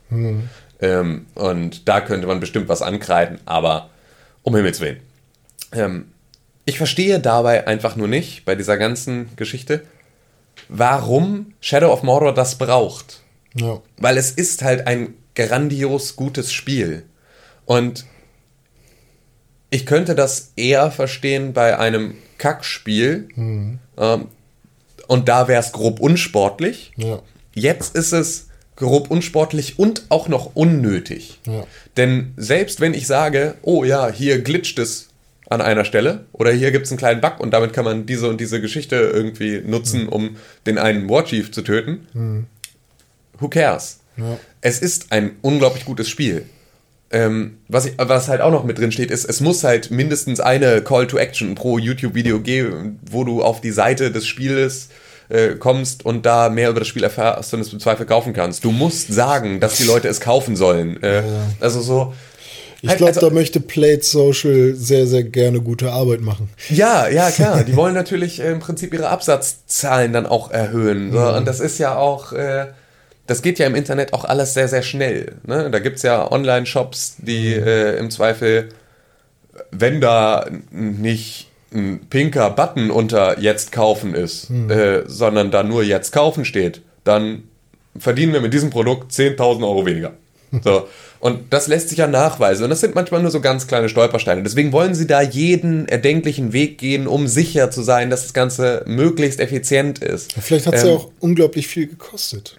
Ähm, 0.81 1.27
und 1.35 1.89
da 1.89 2.01
könnte 2.01 2.27
man 2.27 2.41
bestimmt 2.41 2.69
was 2.69 2.81
ankreiden, 2.81 3.39
aber 3.45 3.90
um 4.43 4.55
Himmels 4.55 4.81
Willen. 4.81 5.01
Ähm, 5.73 6.13
ich 6.65 6.79
verstehe 6.79 7.21
dabei 7.21 7.67
einfach 7.67 7.97
nur 7.97 8.09
nicht, 8.09 8.45
bei 8.45 8.55
dieser 8.55 8.77
ganzen 8.77 9.35
Geschichte, 9.37 9.83
warum 10.69 11.55
Shadow 11.61 11.93
of 11.93 12.03
Mordor 12.03 12.35
das 12.35 12.59
braucht. 12.59 13.23
Ja. 13.55 13.81
Weil 13.97 14.17
es 14.17 14.31
ist 14.31 14.63
halt 14.63 14.87
ein 14.87 15.15
grandios 15.35 16.17
gutes 16.17 16.53
Spiel. 16.53 17.05
Und 17.65 18.05
ich 19.71 19.87
könnte 19.87 20.15
das 20.15 20.53
eher 20.57 20.91
verstehen 20.91 21.53
bei 21.53 21.79
einem 21.79 22.15
Kackspiel. 22.39 23.29
Ähm, 23.97 24.29
und 25.07 25.29
da 25.29 25.49
wäre 25.49 25.61
es 25.61 25.73
grob 25.73 26.01
unsportlich. 26.01 26.93
Ja. 26.97 27.21
Jetzt 27.55 27.97
ist 27.97 28.13
es 28.13 28.50
grob 28.81 29.11
unsportlich 29.11 29.79
und 29.79 30.03
auch 30.09 30.27
noch 30.29 30.57
unnötig. 30.57 31.39
Ja. 31.47 31.65
Denn 31.97 32.33
selbst 32.37 32.81
wenn 32.81 32.95
ich 32.95 33.07
sage, 33.07 33.55
oh 33.63 33.85
ja, 33.85 34.11
hier 34.11 34.41
glitscht 34.41 34.79
es 34.79 35.09
an 35.51 35.61
einer 35.61 35.85
Stelle 35.85 36.25
oder 36.33 36.51
hier 36.51 36.73
gibt 36.73 36.87
es 36.87 36.93
einen 36.93 36.99
kleinen 36.99 37.21
Bug 37.21 37.41
und 37.41 37.53
damit 37.53 37.73
kann 37.73 37.85
man 37.85 38.07
diese 38.07 38.29
und 38.29 38.41
diese 38.41 38.61
Geschichte 38.61 38.97
irgendwie 38.97 39.61
nutzen, 39.65 40.09
um 40.09 40.37
den 40.67 40.79
einen 40.79 41.09
Warchief 41.09 41.53
zu 41.53 41.63
töten, 41.63 42.47
who 43.39 43.49
cares? 43.49 44.01
Ja. 44.17 44.39
Es 44.61 44.81
ist 44.81 45.13
ein 45.13 45.33
unglaublich 45.43 45.85
gutes 45.85 46.09
Spiel. 46.09 46.47
Ähm, 47.13 47.59
was, 47.69 47.87
ich, 47.87 47.95
was 47.99 48.29
halt 48.29 48.41
auch 48.41 48.53
noch 48.53 48.65
mit 48.65 48.79
drin 48.79 48.93
steht, 48.93 49.11
ist, 49.11 49.25
es 49.25 49.41
muss 49.41 49.65
halt 49.65 49.91
mindestens 49.91 50.41
eine 50.41 50.81
Call 50.83 51.07
to 51.07 51.19
Action 51.19 51.55
pro 51.55 51.77
YouTube-Video 51.79 52.41
geben, 52.41 53.01
wo 53.11 53.25
du 53.25 53.43
auf 53.43 53.61
die 53.61 53.73
Seite 53.73 54.13
des 54.13 54.27
Spieles 54.27 54.87
äh, 54.87 55.10
kommst 55.59 56.05
und 56.05 56.27
da 56.27 56.49
mehr 56.49 56.71
über 56.71 56.81
das 56.81 56.89
Spiel 56.89 57.05
erfährst 57.05 57.55
und 57.55 57.61
es 57.61 57.73
im 57.73 57.81
Zweifel 57.81 58.07
kaufen 58.07 58.33
kannst. 58.33 58.65
Du 58.65 58.71
musst 58.73 59.13
sagen, 59.13 59.61
dass 59.61 59.77
die 59.77 59.85
Leute 59.85 60.09
es 60.09 60.21
kaufen 60.21 60.57
sollen. 60.57 61.03
Äh, 61.03 61.23
Also 61.61 61.81
so. 61.81 62.13
Ich 62.83 62.89
glaube, 62.97 63.13
also- 63.13 63.21
da 63.29 63.31
möchte 63.35 63.61
Plate 63.61 64.03
Social 64.03 64.73
sehr, 64.75 65.07
sehr 65.07 65.23
gerne 65.23 65.61
gute 65.61 65.93
Arbeit 65.93 66.23
machen. 66.23 66.49
Ja, 66.71 67.09
ja, 67.09 67.31
klar. 67.31 67.63
Die 67.63 67.77
wollen 67.77 67.95
natürlich 67.95 68.41
äh, 68.41 68.51
im 68.51 68.59
Prinzip 68.61 68.95
ihre 68.95 69.09
Absatzzahlen 69.09 70.13
dann 70.15 70.25
auch 70.27 70.51
erhöhen. 70.51 71.13
So. 71.13 71.19
Und 71.21 71.47
das 71.47 71.61
ist 71.61 71.79
ja 71.79 71.97
auch, 71.97 72.33
äh, 72.33 72.69
das 73.27 73.43
geht 73.43 73.59
ja 73.59 73.67
im 73.67 73.75
Internet 73.75 74.15
auch 74.15 74.25
alles 74.25 74.55
sehr, 74.55 74.67
sehr 74.67 74.83
schnell. 74.83 75.35
Ne? 75.47 75.71
Da 75.71 75.79
gibt 75.79 75.99
es 75.99 76.03
ja 76.05 76.33
Online-Shops, 76.33 77.17
die 77.19 77.53
äh, 77.53 77.99
im 77.99 78.11
Zweifel, 78.11 78.71
wenn 79.71 80.01
da 80.01 80.47
nicht 80.71 81.50
ein 81.73 82.07
pinker 82.11 82.51
Button 82.51 82.91
unter 82.91 83.39
Jetzt 83.41 83.73
kaufen 83.73 84.15
ist, 84.15 84.51
äh, 84.51 85.03
sondern 85.07 85.51
da 85.51 85.63
nur 85.63 85.83
Jetzt 85.83 86.13
kaufen 86.13 86.45
steht, 86.45 86.83
dann 87.05 87.45
verdienen 87.97 88.33
wir 88.33 88.41
mit 88.41 88.53
diesem 88.55 88.71
Produkt 88.71 89.13
10.000 89.13 89.63
Euro 89.63 89.87
weniger. 89.87 90.13
So. 90.65 90.89
Und 91.21 91.53
das 91.53 91.69
lässt 91.69 91.91
sich 91.91 91.99
ja 91.99 92.07
nachweisen. 92.07 92.65
Und 92.65 92.71
das 92.71 92.81
sind 92.81 92.95
manchmal 92.95 93.23
nur 93.23 93.31
so 93.31 93.41
ganz 93.41 93.67
kleine 93.67 93.89
Stolpersteine. 93.89 94.43
Deswegen 94.43 94.73
wollen 94.73 94.95
sie 94.95 95.07
da 95.07 95.21
jeden 95.21 95.87
erdenklichen 95.87 96.53
Weg 96.53 96.79
gehen, 96.79 97.07
um 97.07 97.29
sicher 97.29 97.71
zu 97.71 97.83
sein, 97.83 98.11
dass 98.11 98.23
das 98.23 98.33
Ganze 98.33 98.83
möglichst 98.87 99.39
effizient 99.39 100.01
ist. 100.01 100.33
Vielleicht 100.41 100.67
hat 100.67 100.75
es 100.75 100.83
Ähm, 100.83 100.89
ja 100.89 100.95
auch 100.97 101.11
unglaublich 101.21 101.69
viel 101.69 101.87
gekostet, 101.87 102.59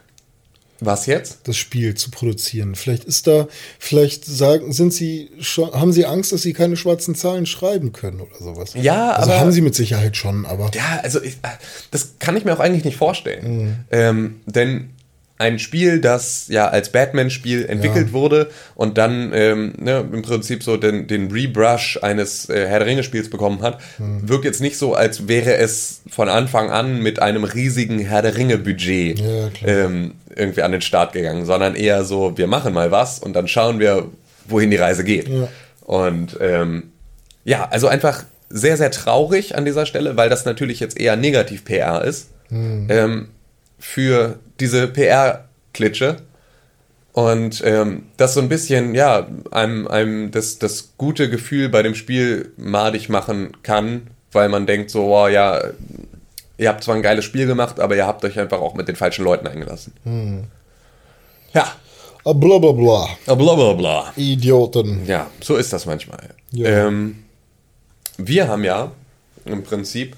Was 0.83 1.05
jetzt? 1.05 1.39
das 1.43 1.55
Spiel 1.57 1.93
zu 1.95 2.09
produzieren. 2.11 2.73
Vielleicht 2.75 3.03
ist 3.05 3.27
da, 3.27 3.47
vielleicht 3.79 4.25
sagen, 4.25 4.73
sind 4.73 4.93
sie 4.93 5.29
schon, 5.39 5.71
haben 5.73 5.93
sie 5.93 6.05
Angst, 6.07 6.31
dass 6.33 6.41
sie 6.41 6.53
keine 6.53 6.75
schwarzen 6.75 7.13
Zahlen 7.15 7.45
schreiben 7.45 7.93
können 7.93 8.19
oder 8.19 8.35
sowas. 8.39 8.73
Ja, 8.73 9.11
also 9.11 9.29
aber- 9.31 9.39
haben 9.39 9.51
sie 9.51 9.61
mit 9.61 9.75
Sicherheit 9.75 10.17
schon, 10.17 10.45
aber 10.45 10.71
Ja, 10.73 10.99
also 11.03 11.21
ich, 11.21 11.37
das 11.91 12.15
kann 12.19 12.35
ich 12.35 12.45
mir 12.45 12.53
auch 12.53 12.59
eigentlich 12.59 12.83
nicht 12.83 12.97
vorstellen. 12.97 13.85
Ähm, 13.91 14.41
denn 14.47 14.89
ein 15.41 15.59
Spiel, 15.59 15.99
das 15.99 16.45
ja 16.47 16.68
als 16.69 16.89
Batman-Spiel 16.91 17.65
entwickelt 17.65 18.07
Ja. 18.07 18.13
wurde 18.13 18.49
und 18.76 18.97
dann 18.97 19.31
ähm, 19.34 19.73
ne, 19.77 20.05
im 20.13 20.22
Prinzip 20.22 20.63
so 20.63 20.77
den, 20.77 21.07
den 21.07 21.31
Rebrush 21.31 21.99
eines 22.01 22.47
äh, 22.49 22.68
Herr 22.68 22.80
der 22.80 22.88
Ringe-Spiels 22.88 23.30
bekommen 23.30 23.61
hat, 23.61 23.80
wirkt 23.97 24.45
jetzt 24.45 24.61
nicht 24.61 24.77
so, 24.77 24.93
als 24.93 25.27
wäre 25.27 25.55
es 25.57 26.01
von 26.09 26.30
Anfang 26.30 26.69
an 26.72 27.01
mit 27.01 27.22
einem 27.22 27.43
riesigen 27.43 27.99
Herr 27.99 28.22
der 28.22 28.38
Ringe-Budget 28.38 29.19
Ja, 29.19 29.49
ähm, 29.65 30.13
irgendwie 30.35 30.61
an 30.61 30.72
den 30.72 30.81
Start 30.81 31.13
gegangen, 31.13 31.45
sondern 31.45 31.76
eher 31.76 32.05
so, 32.05 32.38
wir 32.38 32.47
machen 32.47 32.73
mal 32.73 32.91
was 32.91 33.19
und 33.19 33.34
dann 33.34 33.47
schauen 33.47 33.80
wir, 33.80 34.07
wohin 34.47 34.72
die 34.72 34.77
Reise 34.77 35.03
geht. 35.03 35.27
Ja. 35.27 35.47
Und 35.81 36.38
ähm, 36.39 36.91
ja, 37.43 37.68
also 37.69 37.88
einfach 37.88 38.23
sehr, 38.49 38.77
sehr 38.77 38.91
traurig 38.91 39.55
an 39.55 39.65
dieser 39.65 39.85
Stelle, 39.85 40.15
weil 40.18 40.30
das 40.30 40.45
natürlich 40.45 40.80
jetzt 40.80 40.99
eher 40.99 41.15
negativ 41.15 41.65
PR 41.65 42.03
ist. 42.05 42.30
Ähm, 42.51 43.30
für 43.81 44.39
diese 44.61 44.87
PR-Klitsche. 44.87 46.17
Und 47.11 47.61
ähm, 47.65 48.03
das 48.15 48.35
so 48.35 48.39
ein 48.39 48.47
bisschen, 48.47 48.95
ja, 48.95 49.27
einem, 49.51 49.85
einem 49.89 50.31
das, 50.31 50.59
das 50.59 50.93
gute 50.97 51.29
Gefühl 51.29 51.67
bei 51.67 51.83
dem 51.83 51.93
Spiel 51.95 52.53
madig 52.55 53.09
machen 53.09 53.51
kann, 53.63 54.07
weil 54.31 54.47
man 54.47 54.65
denkt 54.65 54.91
so, 54.91 55.13
oh, 55.13 55.27
ja, 55.27 55.61
ihr 56.57 56.69
habt 56.69 56.85
zwar 56.85 56.95
ein 56.95 57.01
geiles 57.01 57.25
Spiel 57.25 57.47
gemacht, 57.47 57.81
aber 57.81 57.97
ihr 57.97 58.07
habt 58.07 58.23
euch 58.23 58.39
einfach 58.39 58.61
auch 58.61 58.75
mit 58.75 58.87
den 58.87 58.95
falschen 58.95 59.25
Leuten 59.25 59.45
eingelassen. 59.47 59.93
Ja, 61.53 61.73
Ah, 62.23 62.33
bla 62.33 62.59
bla 62.59 62.71
bla. 62.71 63.07
bla 63.25 63.55
bla 63.55 63.73
bla. 63.73 64.13
Idioten. 64.15 65.07
Ja, 65.07 65.31
so 65.41 65.55
ist 65.57 65.73
das 65.73 65.87
manchmal. 65.87 66.29
Ja. 66.51 66.87
Ähm, 66.87 67.23
wir 68.17 68.47
haben 68.47 68.63
ja 68.63 68.91
im 69.45 69.63
Prinzip 69.63 70.15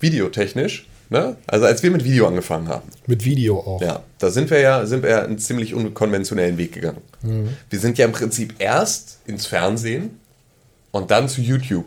videotechnisch, 0.00 0.88
ne? 1.10 1.36
also 1.46 1.66
als 1.66 1.82
wir 1.82 1.90
mit 1.90 2.04
Video 2.04 2.26
angefangen 2.26 2.68
haben, 2.68 2.88
Mit 3.06 3.24
Video 3.24 3.58
auch. 3.58 3.80
ja, 3.80 4.02
da 4.18 4.30
sind 4.30 4.50
wir 4.50 4.60
ja, 4.60 4.86
sind 4.86 5.02
wir 5.02 5.10
ja 5.10 5.22
einen 5.22 5.38
ziemlich 5.38 5.74
unkonventionellen 5.74 6.58
Weg 6.58 6.72
gegangen. 6.72 7.02
Wir 7.70 7.78
sind 7.78 7.98
ja 7.98 8.04
im 8.06 8.12
Prinzip 8.12 8.54
erst 8.58 9.18
ins 9.26 9.46
Fernsehen 9.46 10.20
und 10.90 11.10
dann 11.10 11.28
zu 11.28 11.40
YouTube. 11.40 11.86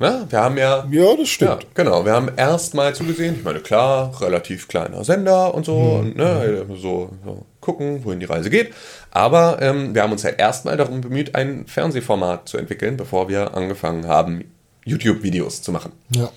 Ne? 0.00 0.26
Wir 0.30 0.40
haben 0.40 0.56
ja 0.56 0.86
Ja, 0.90 1.16
das 1.16 1.28
stimmt. 1.28 1.50
ja, 1.50 1.68
genau. 1.74 2.04
Wir 2.04 2.12
haben 2.12 2.30
erst 2.36 2.74
mal 2.74 2.94
zugesehen. 2.94 3.34
Ich 3.36 3.42
meine, 3.44 3.58
klar, 3.58 4.12
relativ 4.20 4.68
kleiner 4.68 5.02
Sender 5.02 5.52
und 5.54 5.66
so, 5.66 5.74
und, 5.76 6.16
ne, 6.16 6.64
so, 6.80 7.10
so 7.24 7.44
gucken, 7.60 8.04
wohin 8.04 8.20
die 8.20 8.26
Reise 8.26 8.48
geht. 8.48 8.72
Aber 9.10 9.58
ähm, 9.60 9.94
wir 9.96 10.02
haben 10.02 10.12
uns 10.12 10.22
halt 10.22 10.38
erstmal 10.38 10.76
darum 10.76 11.00
bemüht, 11.00 11.34
ein 11.34 11.66
Fernsehformat 11.66 12.48
zu 12.48 12.58
entwickeln, 12.58 12.96
bevor 12.96 13.28
wir 13.28 13.54
angefangen 13.54 14.06
haben, 14.06 14.44
YouTube-Videos 14.84 15.62
zu 15.62 15.72
machen. 15.72 15.90
Ja. 16.14 16.30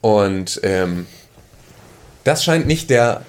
Und 0.00 0.60
ähm, 0.62 1.06
das 2.24 2.44
scheint 2.44 2.66
nicht 2.66 2.90
der 2.90 3.24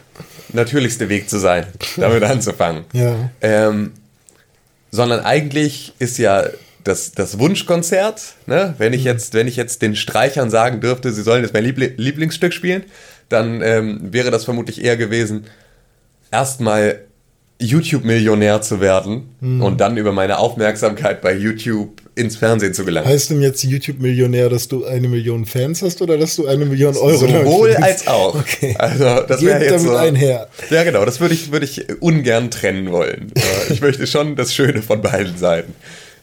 natürlichste 0.54 1.10
Weg 1.10 1.30
zu 1.30 1.40
sein, 1.40 1.68
damit 1.98 2.24
anzufangen. 2.24 2.86
Ja. 2.94 3.30
Ähm, 3.42 3.94
sondern 4.92 5.20
eigentlich 5.22 5.94
ist 6.00 6.18
ja 6.18 6.46
das, 6.84 7.12
das 7.12 7.38
Wunschkonzert, 7.38 8.36
ne? 8.48 8.74
wenn, 8.78 8.94
ich 8.94 9.04
jetzt, 9.04 9.34
wenn 9.34 9.48
ich 9.48 9.56
jetzt 9.56 9.82
den 9.82 9.96
Streichern 9.96 10.50
sagen 10.50 10.82
dürfte, 10.82 11.12
sie 11.12 11.22
sollen 11.22 11.44
jetzt 11.44 11.54
mein 11.54 11.64
Liebli 11.64 11.94
Lieblingsstück 11.98 12.54
spielen, 12.54 12.84
dann 13.28 13.62
ähm, 13.62 14.00
wäre 14.14 14.32
das 14.32 14.46
vermutlich 14.46 14.84
eher 14.84 14.98
gewesen, 14.98 15.46
erstmal 16.32 17.02
YouTube-Millionär 17.62 18.62
zu 18.62 18.80
werden 18.80 19.36
und 19.42 19.82
dann 19.82 19.98
über 19.98 20.14
meine 20.14 20.40
Aufmerksamkeit 20.40 21.22
bei 21.22 21.36
YouTube 21.36 22.02
ins 22.16 22.38
Fernsehen 22.38 22.74
zu 22.74 22.86
gelangen. 22.86 23.08
Heißt 23.08 23.30
denn 23.30 23.42
jetzt 23.42 23.64
YouTube-Millionär, 23.64 24.50
dass 24.50 24.68
du 24.68 24.86
eine 24.86 25.08
Million 25.08 25.46
Fans 25.46 25.82
hast 25.82 26.02
oder 26.02 26.18
dass 26.18 26.36
du 26.38 26.48
eine 26.48 26.66
Million 26.66 26.96
Euro 26.96 27.26
damit 27.26 27.46
Sowohl 27.46 27.76
als 27.76 28.08
auch. 28.08 28.36
Okay. 28.36 28.76
Also 28.78 29.24
das 29.28 29.42
wäre 29.42 29.60
jetzt 29.60 29.72
damit 29.72 29.88
so, 29.88 29.96
einher. 29.96 30.48
Ja, 30.70 30.84
genau. 30.84 31.04
Das 31.06 31.20
würde 31.20 31.34
ich, 31.34 31.52
würde 31.52 31.66
ich 31.66 32.02
ungern 32.02 32.52
trennen 32.52 32.92
wollen. 32.92 33.32
Ich 33.70 33.82
möchte 33.82 34.08
schon 34.08 34.36
das 34.36 34.54
Schöne 34.54 34.82
von 34.82 35.02
beiden 35.02 35.38
Seiten. 35.38 35.76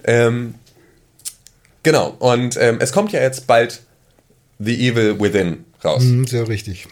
Ähm, 0.04 0.54
genau. 1.82 2.14
Und 2.18 2.58
ähm, 2.60 2.78
es 2.80 2.92
kommt 2.92 3.12
ja 3.12 3.20
jetzt 3.20 3.46
bald 3.46 3.82
The 4.58 4.88
Evil 4.88 5.20
Within 5.20 5.64
raus. 5.84 6.02
Hm, 6.02 6.26
sehr 6.26 6.48
richtig. 6.48 6.88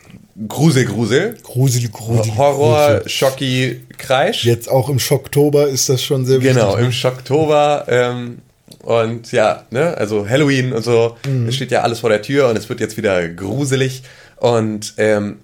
Grusel, 0.48 0.84
Grusel. 0.84 1.36
Grusel, 1.42 1.88
grusel. 1.90 2.36
Horror, 2.36 2.94
grusel. 2.96 3.08
Schocki, 3.08 3.80
Kreisch. 3.96 4.44
Jetzt 4.44 4.68
auch 4.68 4.88
im 4.88 4.98
Schocktober 4.98 5.68
ist 5.68 5.88
das 5.88 6.02
schon 6.02 6.26
sehr 6.26 6.40
wichtig. 6.40 6.54
Genau, 6.54 6.76
im 6.76 6.90
Schocktober. 6.90 7.84
Ähm, 7.88 8.38
und 8.82 9.30
ja, 9.32 9.64
ne, 9.70 9.96
also 9.96 10.28
Halloween 10.28 10.72
und 10.72 10.82
so, 10.82 11.16
es 11.46 11.54
steht 11.54 11.70
ja 11.70 11.82
alles 11.82 12.00
vor 12.00 12.10
der 12.10 12.22
Tür 12.22 12.48
und 12.48 12.56
es 12.56 12.68
wird 12.68 12.80
jetzt 12.80 12.96
wieder 12.96 13.28
gruselig. 13.28 14.02
Und 14.36 14.94
ähm, 14.98 15.38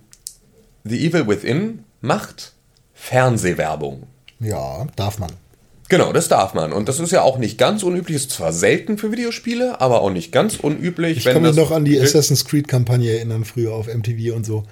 The 0.85 1.07
Evil 1.07 1.27
Within 1.29 1.85
macht 2.01 2.53
Fernsehwerbung. 2.95 4.05
Ja, 4.41 4.87
darf 4.97 5.19
man. 5.19 5.31
Genau, 5.91 6.13
das 6.13 6.29
darf 6.29 6.55
man. 6.55 6.73
Und 6.73 6.89
das 6.89 7.01
ist 7.01 7.11
ja 7.11 7.23
auch 7.23 7.37
nicht 7.37 7.59
ganz 7.59 7.83
unüblich. 7.83 8.17
Ist 8.17 8.31
zwar 8.31 8.53
selten 8.53 8.97
für 8.97 9.11
Videospiele, 9.11 9.81
aber 9.81 10.01
auch 10.03 10.11
nicht 10.11 10.31
ganz 10.31 10.55
unüblich. 10.55 11.19
Ich 11.19 11.25
kann 11.25 11.43
mich 11.43 11.57
noch 11.57 11.73
an 11.73 11.85
die 11.85 12.01
Assassin's 12.01 12.45
Creed-Kampagne 12.45 13.11
erinnern, 13.11 13.45
früher 13.45 13.75
auf 13.75 13.89
MTV 13.93 14.35
und 14.35 14.47
so. 14.47 14.63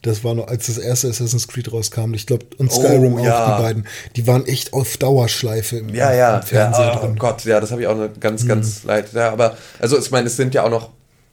Das 0.00 0.24
war 0.24 0.34
noch, 0.34 0.48
als 0.48 0.66
das 0.66 0.78
erste 0.78 1.08
Assassin's 1.08 1.46
Creed 1.46 1.70
rauskam. 1.70 2.14
Ich 2.14 2.26
glaube, 2.26 2.46
und 2.56 2.72
Skyrim 2.72 3.18
auch, 3.18 3.24
ja. 3.24 3.56
die 3.56 3.62
beiden. 3.62 3.86
Die 4.16 4.26
waren 4.26 4.46
echt 4.46 4.72
auf 4.72 4.96
Dauerschleife 4.96 5.76
im, 5.76 5.94
Ja, 5.94 6.12
ja, 6.12 6.38
im 6.38 6.42
Fernseher 6.42 6.86
ja 6.86 6.98
oh 6.98 7.04
drin. 7.04 7.16
Gott, 7.18 7.44
ja, 7.44 7.60
das 7.60 7.70
habe 7.70 7.82
ich 7.82 7.86
auch 7.86 7.96
noch 7.96 8.08
ganz, 8.18 8.48
ganz 8.48 8.82
leid. 8.84 9.12
Ja, 9.12 9.30
aber, 9.30 9.56
also 9.78 9.98
ich 9.98 10.10
meine, 10.10 10.26
es 10.26 10.36
sind 10.36 10.54
ja 10.54 10.64
auch 10.64 10.70
noch, 10.70 10.88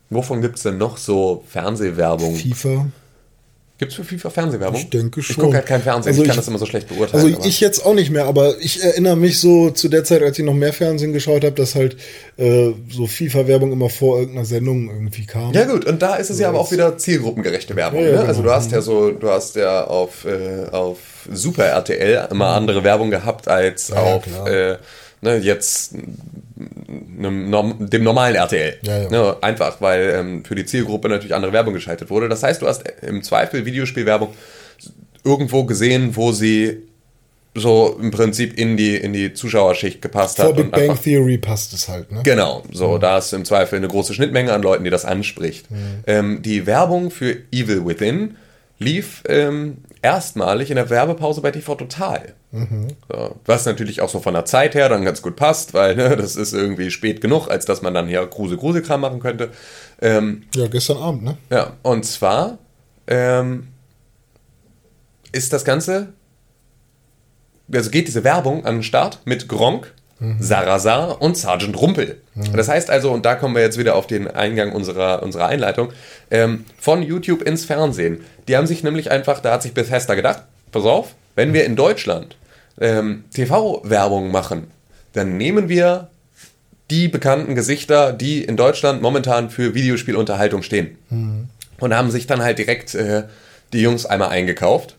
wovon 0.10 0.42
gibt 0.42 0.58
es 0.58 0.64
denn 0.64 0.78
noch 0.78 0.98
so 0.98 1.46
Fernsehwerbung? 1.48 2.36
FIFA. 2.36 2.88
Gibt 3.80 3.92
es 3.94 3.96
für 3.96 4.04
FIFA 4.04 4.30
Fernsehwerbung? 4.30 4.80
Ich 4.80 4.90
denke 4.90 5.22
Ich 5.22 5.28
schon. 5.28 5.46
gucke 5.46 5.56
halt 5.56 5.66
kein 5.66 5.82
Fernsehen, 5.82 6.10
Also 6.12 6.22
ich 6.22 6.28
kann 6.28 6.34
ich- 6.36 6.42
das 6.42 6.48
immer 6.50 6.60
so 6.60 6.66
schlecht 6.66 6.90
beurteilen. 6.90 7.34
Also 7.34 7.48
ich 7.48 7.62
jetzt 7.62 7.86
auch 7.86 7.94
nicht 7.94 8.12
mehr, 8.12 8.26
aber 8.26 8.60
ich 8.60 8.84
erinnere 8.84 9.16
mich 9.16 9.40
so 9.40 9.70
zu 9.72 9.88
der 9.88 10.04
Zeit, 10.04 10.22
als 10.22 10.38
ich 10.38 10.44
noch 10.44 10.54
mehr 10.54 10.74
Fernsehen 10.74 11.14
geschaut 11.14 11.46
habe, 11.46 11.56
dass 11.56 11.76
halt 11.76 11.96
äh, 12.38 12.72
so 12.92 13.08
FIFA-Werbung 13.08 13.72
immer 13.72 13.90
vor 13.90 14.20
irgendeiner 14.20 14.46
Sendung 14.46 14.90
irgendwie 14.90 15.26
kam. 15.26 15.54
Ja 15.54 15.64
gut, 15.64 15.86
und 15.86 16.02
da 16.02 16.16
ist 16.18 16.30
es 16.30 16.40
ja 16.40 16.50
aber 16.50 16.60
auch 16.60 16.72
wieder 16.74 16.98
zielgruppengerechte 16.98 17.76
Werbung. 17.76 18.02
Ja, 18.02 18.06
ja, 18.06 18.12
ne? 18.12 18.18
genau. 18.18 18.28
Also 18.28 18.42
du 18.44 18.52
hast 18.52 18.72
ja 18.74 18.82
so, 18.82 19.12
du 19.12 19.30
hast 19.30 19.56
ja 19.56 19.86
auf, 19.88 20.26
äh, 20.26 20.70
auf 20.72 20.98
Super 21.32 21.66
RTL 21.66 22.28
immer 22.32 22.48
andere 22.48 22.84
Werbung 22.84 23.10
gehabt 23.12 23.48
als 23.48 23.88
Ja, 23.90 23.96
auf 23.98 24.24
äh, 24.46 24.78
ne, 25.22 25.38
jetzt 25.38 25.94
einem, 26.60 27.90
dem 27.90 28.04
normalen 28.04 28.36
RTL. 28.36 28.78
Ja, 28.82 29.04
ja. 29.04 29.10
Ne? 29.10 29.38
Einfach, 29.42 29.82
weil 29.82 30.14
ähm, 30.16 30.46
für 30.46 30.56
die 30.56 30.66
Zielgruppe 30.66 31.10
natürlich 31.10 31.34
andere 31.36 31.54
Werbung 31.54 31.74
geschaltet 31.74 32.10
wurde. 32.10 32.30
Das 32.30 32.44
heißt, 32.44 32.62
du 32.62 32.68
hast 32.68 32.84
im 33.02 33.24
Zweifel 33.24 33.66
Videospielwerbung 33.66 34.30
irgendwo 35.24 35.64
gesehen, 35.66 36.16
wo 36.16 36.32
sie 36.32 36.78
so 37.56 37.98
im 38.02 38.12
Prinzip 38.12 38.58
in 38.58 38.78
die, 38.78 38.96
in 38.96 39.12
die 39.12 39.34
Zuschauerschicht 39.34 40.02
gepasst 40.02 40.38
Vor 40.38 40.46
hat. 40.50 40.56
Big 40.56 40.66
und 40.66 40.72
Bang 40.72 40.90
einfach- 40.92 41.04
Theory 41.04 41.38
passt 41.38 41.74
es 41.74 41.90
halt, 41.90 42.12
ne? 42.12 42.22
Genau, 42.24 42.64
so, 42.72 42.98
da 42.98 43.18
ist 43.18 43.34
im 43.34 43.44
Zweifel 43.44 43.78
eine 43.78 43.88
große 43.88 44.14
Schnittmenge 44.14 44.54
an 44.54 44.62
Leuten, 44.62 44.84
die 44.84 44.90
das 44.90 45.06
anspricht. 45.06 45.66
Ähm, 46.06 46.42
die 46.42 46.66
Werbung 46.66 47.10
für 47.12 47.38
Evil 47.52 47.86
Within 47.86 48.36
lief 48.78 49.24
ähm, 49.28 49.78
erstmalig 50.02 50.70
in 50.70 50.76
der 50.76 50.90
Werbepause 50.90 51.42
bei 51.42 51.52
TV 51.52 51.76
Total. 51.76 52.34
So, 52.52 53.36
was 53.46 53.66
natürlich 53.66 54.02
auch 54.02 54.10
so 54.10 54.20
von 54.20 54.34
der 54.34 54.46
Zeit 54.46 54.74
her 54.74 54.90
dann 54.90 55.06
ganz 55.06 55.22
gut 55.22 55.36
passt, 55.36 55.76
weil 55.76 55.96
ne, 55.96 56.18
das 56.18 56.36
ist 56.36 56.54
irgendwie 56.54 56.90
spät 56.90 57.22
genug, 57.22 57.48
als 57.48 57.66
dass 57.66 57.84
man 57.84 57.94
dann 57.94 58.08
hier 58.08 58.26
Grusel-Gruselkram 58.26 59.02
machen 59.02 59.20
könnte. 59.20 59.52
Ähm, 60.02 60.44
Ja, 60.56 60.68
gestern 60.68 60.98
Abend, 60.98 61.24
ne? 61.24 61.38
ja, 61.52 61.74
und 61.84 62.06
zwar 62.06 62.58
ähm, 63.06 63.68
ist 65.32 65.54
das 65.54 65.64
Ganze, 65.64 66.14
also 67.72 67.92
geht 67.92 68.08
diese 68.08 68.24
Werbung 68.24 68.66
an 68.66 68.78
den 68.78 68.84
Start 68.84 69.20
mit 69.26 69.48
Gronk, 69.48 69.94
Sarazar 70.40 71.22
und 71.22 71.38
Sergeant 71.38 71.80
Rumpel. 71.80 72.22
Das 72.54 72.68
heißt 72.68 72.90
also, 72.90 73.10
und 73.12 73.26
da 73.26 73.36
kommen 73.36 73.56
wir 73.56 73.62
jetzt 73.62 73.78
wieder 73.78 73.96
auf 73.96 74.06
den 74.06 74.28
Eingang 74.28 74.74
unserer, 74.74 75.24
unserer 75.24 75.46
Einleitung, 75.48 75.94
ähm, 76.30 76.66
von 76.78 77.04
YouTube 77.04 77.42
ins 77.42 77.64
Fernsehen. 77.64 78.26
Die 78.50 78.58
haben 78.58 78.68
sich 78.68 78.84
nämlich 78.84 79.12
einfach, 79.12 79.40
da 79.40 79.54
hat 79.54 79.62
sich 79.62 79.74
Bethesda 79.74 80.16
gedacht, 80.16 80.44
pass 80.74 80.84
auf, 80.84 81.16
wenn 81.40 81.54
wir 81.54 81.64
in 81.64 81.78
Deutschland 81.78 82.36
ähm, 82.82 83.24
TV-Werbung 83.34 84.30
machen, 84.30 84.68
dann 85.14 85.38
nehmen 85.38 85.70
wir 85.70 86.10
die 86.92 87.08
bekannten 87.08 87.56
Gesichter, 87.56 88.12
die 88.12 88.44
in 88.44 88.58
Deutschland 88.58 89.02
momentan 89.02 89.50
für 89.50 89.74
Videospielunterhaltung 89.74 90.64
stehen. 90.64 90.98
Und 91.80 91.96
haben 91.96 92.12
sich 92.12 92.28
dann 92.28 92.44
halt 92.44 92.60
direkt 92.60 92.94
äh, 92.94 93.24
die 93.72 93.82
Jungs 93.82 94.06
einmal 94.06 94.32
eingekauft 94.32 94.98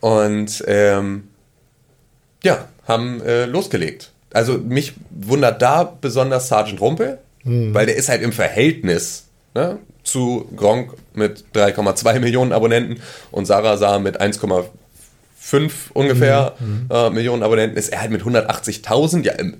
und 0.00 0.64
ähm, 0.66 1.24
ja, 2.42 2.66
haben 2.88 3.20
äh, 3.20 3.44
losgelegt. 3.44 4.10
Also 4.32 4.56
mich 4.56 4.94
wundert 5.10 5.60
da 5.60 5.84
besonders 5.84 6.48
Sergeant 6.48 6.80
Rumpel, 6.80 7.18
weil 7.74 7.84
der 7.84 7.96
ist 7.96 8.08
halt 8.08 8.22
im 8.22 8.32
Verhältnis 8.32 9.26
ne, 9.54 9.80
zu 10.02 10.48
Gronk 10.56 10.94
mit 11.12 11.44
3,2 11.54 12.20
Millionen 12.20 12.52
Abonnenten 12.52 13.02
und 13.30 13.44
Sarah 13.44 13.98
mit 13.98 14.18
1,5 15.50 15.70
ungefähr 15.92 16.54
äh, 16.90 17.10
Millionen 17.10 17.42
Abonnenten, 17.42 17.76
ist 17.76 17.90
er 17.90 18.00
halt 18.00 18.10
mit 18.10 18.22
180.000, 18.22 19.24
ja 19.24 19.32
im, 19.34 19.56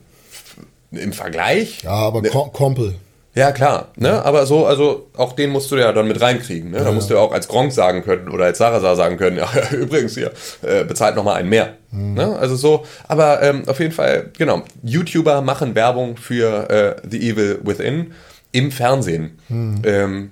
im 0.90 1.12
Vergleich. 1.12 1.82
Ja, 1.82 1.90
aber 1.90 2.22
Kom 2.22 2.52
Kompel. 2.52 2.94
Ja, 3.36 3.50
klar, 3.50 3.88
ne? 3.96 4.24
Aber 4.24 4.46
so, 4.46 4.64
also 4.64 5.08
auch 5.16 5.32
den 5.32 5.50
musst 5.50 5.68
du 5.72 5.76
ja 5.76 5.92
dann 5.92 6.06
mit 6.06 6.20
reinkriegen, 6.20 6.70
ne? 6.70 6.84
Da 6.84 6.92
musst 6.92 7.10
du 7.10 7.14
ja 7.14 7.20
auch 7.20 7.32
als 7.32 7.48
Gronk 7.48 7.72
sagen 7.72 8.04
können 8.04 8.28
oder 8.28 8.44
als 8.44 8.58
Sarasa 8.58 8.94
sagen 8.94 9.16
können, 9.16 9.36
ja, 9.38 9.50
übrigens 9.72 10.14
hier, 10.14 10.30
äh, 10.62 10.84
bezahlt 10.84 11.16
nochmal 11.16 11.36
einen 11.36 11.48
mehr. 11.48 11.74
Ne? 11.90 12.36
Also 12.36 12.54
so, 12.54 12.84
aber 13.08 13.42
ähm, 13.42 13.64
auf 13.66 13.80
jeden 13.80 13.90
Fall, 13.90 14.30
genau, 14.38 14.62
YouTuber 14.84 15.42
machen 15.42 15.74
Werbung 15.74 16.16
für 16.16 16.70
äh, 16.70 17.08
The 17.08 17.30
Evil 17.30 17.60
Within 17.64 18.12
im 18.52 18.70
Fernsehen. 18.70 19.38
Ähm, 19.50 20.30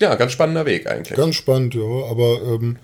ja, 0.00 0.14
ganz 0.16 0.32
spannender 0.32 0.66
Weg 0.66 0.90
eigentlich. 0.90 1.16
Ganz 1.16 1.36
spannend, 1.36 1.76
ja. 1.76 2.10
Aber 2.10 2.40
ähm, 2.42 2.76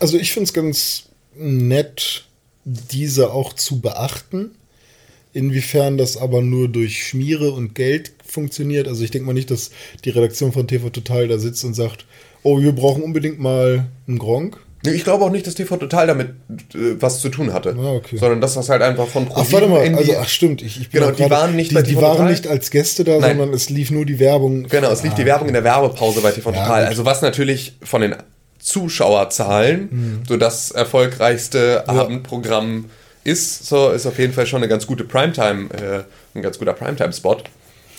also 0.00 0.16
ich 0.16 0.32
finde 0.32 0.44
es 0.44 0.54
ganz 0.54 1.09
nett, 1.34 2.24
diese 2.64 3.32
auch 3.32 3.52
zu 3.52 3.80
beachten. 3.80 4.52
Inwiefern 5.32 5.96
das 5.96 6.16
aber 6.16 6.42
nur 6.42 6.68
durch 6.68 7.06
Schmiere 7.06 7.52
und 7.52 7.76
Geld 7.76 8.12
funktioniert. 8.26 8.88
Also 8.88 9.04
ich 9.04 9.12
denke 9.12 9.26
mal 9.26 9.32
nicht, 9.32 9.50
dass 9.52 9.70
die 10.04 10.10
Redaktion 10.10 10.50
von 10.52 10.66
TV 10.66 10.90
Total 10.90 11.28
da 11.28 11.38
sitzt 11.38 11.62
und 11.64 11.74
sagt, 11.74 12.04
oh, 12.42 12.60
wir 12.60 12.72
brauchen 12.72 13.02
unbedingt 13.02 13.38
mal 13.38 13.86
einen 14.08 14.18
Gronk. 14.18 14.58
Ich 14.82 15.04
glaube 15.04 15.24
auch 15.24 15.30
nicht, 15.30 15.46
dass 15.46 15.54
TV 15.54 15.76
Total 15.76 16.06
damit 16.08 16.30
äh, 16.74 17.00
was 17.00 17.20
zu 17.20 17.28
tun 17.28 17.52
hatte, 17.52 17.76
Ah, 17.78 17.92
okay. 17.92 18.16
sondern 18.16 18.40
dass 18.40 18.54
das 18.54 18.70
halt 18.70 18.80
einfach 18.82 19.06
von 19.06 19.28
Ach, 19.32 19.44
warte 19.52 19.68
mal, 19.68 19.84
in 19.84 19.92
die- 19.92 19.98
also, 19.98 20.14
ach 20.20 20.28
stimmt, 20.28 20.62
ich, 20.62 20.80
ich 20.80 20.88
bin 20.90 21.00
Genau, 21.02 21.12
die 21.12 21.30
waren 21.30 21.54
nicht 21.54 21.70
die, 21.70 21.74
bei 21.74 21.82
die 21.82 21.90
TV 21.90 22.00
waren 22.02 22.12
Total? 22.16 22.30
nicht 22.30 22.46
als 22.48 22.70
Gäste 22.70 23.04
da, 23.04 23.18
Nein. 23.18 23.36
sondern 23.36 23.54
es 23.54 23.68
lief 23.70 23.90
nur 23.92 24.06
die 24.06 24.18
Werbung. 24.18 24.64
Genau, 24.68 24.90
es 24.90 25.02
lief 25.04 25.12
die 25.14 25.26
Werbung 25.26 25.46
in 25.48 25.54
der 25.54 25.64
Werbepause 25.64 26.22
bei 26.22 26.30
TV 26.32 26.50
Ja, 26.50 26.62
Total. 26.62 26.80
gut. 26.82 26.88
Also 26.88 27.04
was 27.04 27.20
natürlich 27.22 27.74
von 27.82 28.00
den 28.00 28.16
Zuschauerzahlen 28.60 30.22
so 30.28 30.36
das 30.36 30.70
erfolgreichste 30.70 31.88
Abendprogramm 31.88 32.86
ist, 33.24 33.66
so 33.66 33.90
ist 33.90 34.06
auf 34.06 34.18
jeden 34.18 34.32
Fall 34.32 34.46
schon 34.46 34.58
eine 34.58 34.68
ganz 34.68 34.86
gute 34.86 35.04
Primetime, 35.04 35.68
äh, 35.74 36.04
ein 36.34 36.42
ganz 36.42 36.58
guter 36.58 36.72
Primetime-Spot. 36.72 37.38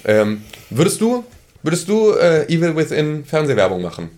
Ähm, 0.06 0.44
würdest 0.70 1.00
du, 1.02 1.24
würdest 1.64 1.88
du 1.88 2.12
äh, 2.14 2.46
Evil 2.46 2.76
Within 2.76 3.24
Fernsehwerbung 3.26 3.82
machen? 3.82 4.10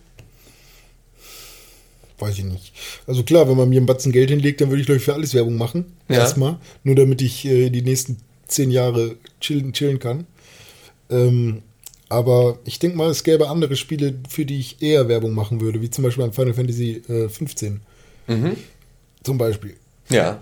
Weiß 2.20 2.38
ich 2.38 2.46
nicht. 2.46 2.74
Also 3.06 3.24
klar, 3.24 3.50
wenn 3.50 3.58
man 3.58 3.68
mir 3.68 3.78
einen 3.78 3.86
Batzen 3.86 4.12
Geld 4.12 4.30
hinlegt, 4.30 4.62
dann 4.62 4.70
würde 4.70 4.80
ich, 4.80 4.86
glaube 4.86 5.00
ich, 5.00 5.04
für 5.04 5.14
alles 5.14 5.34
Werbung 5.34 5.58
machen. 5.58 5.98
Ja. 6.08 6.20
Erstmal. 6.20 6.58
Nur 6.84 6.96
damit 6.96 7.22
ich 7.22 7.44
äh, 7.46 7.70
die 7.70 7.82
nächsten 7.82 8.18
zehn 8.48 8.72
Jahre 8.72 9.16
chillen, 9.42 9.74
chillen 9.74 10.00
kann. 10.00 10.26
Ähm, 11.10 11.64
aber 12.14 12.60
ich 12.64 12.78
denke 12.78 12.96
mal, 12.96 13.10
es 13.10 13.24
gäbe 13.24 13.50
andere 13.50 13.76
Spiele, 13.76 14.14
für 14.30 14.46
die 14.46 14.60
ich 14.60 14.82
eher 14.84 15.08
Werbung 15.08 15.34
machen 15.34 15.62
würde, 15.62 15.82
wie 15.82 15.90
zum 15.90 16.04
Beispiel 16.04 16.24
an 16.24 16.32
Final 16.32 16.54
Fantasy 16.54 17.02
äh, 17.10 17.28
15. 17.28 17.82
Mhm. 18.28 18.56
Zum 19.24 19.38
Beispiel. 19.40 19.76
Ja. 20.10 20.42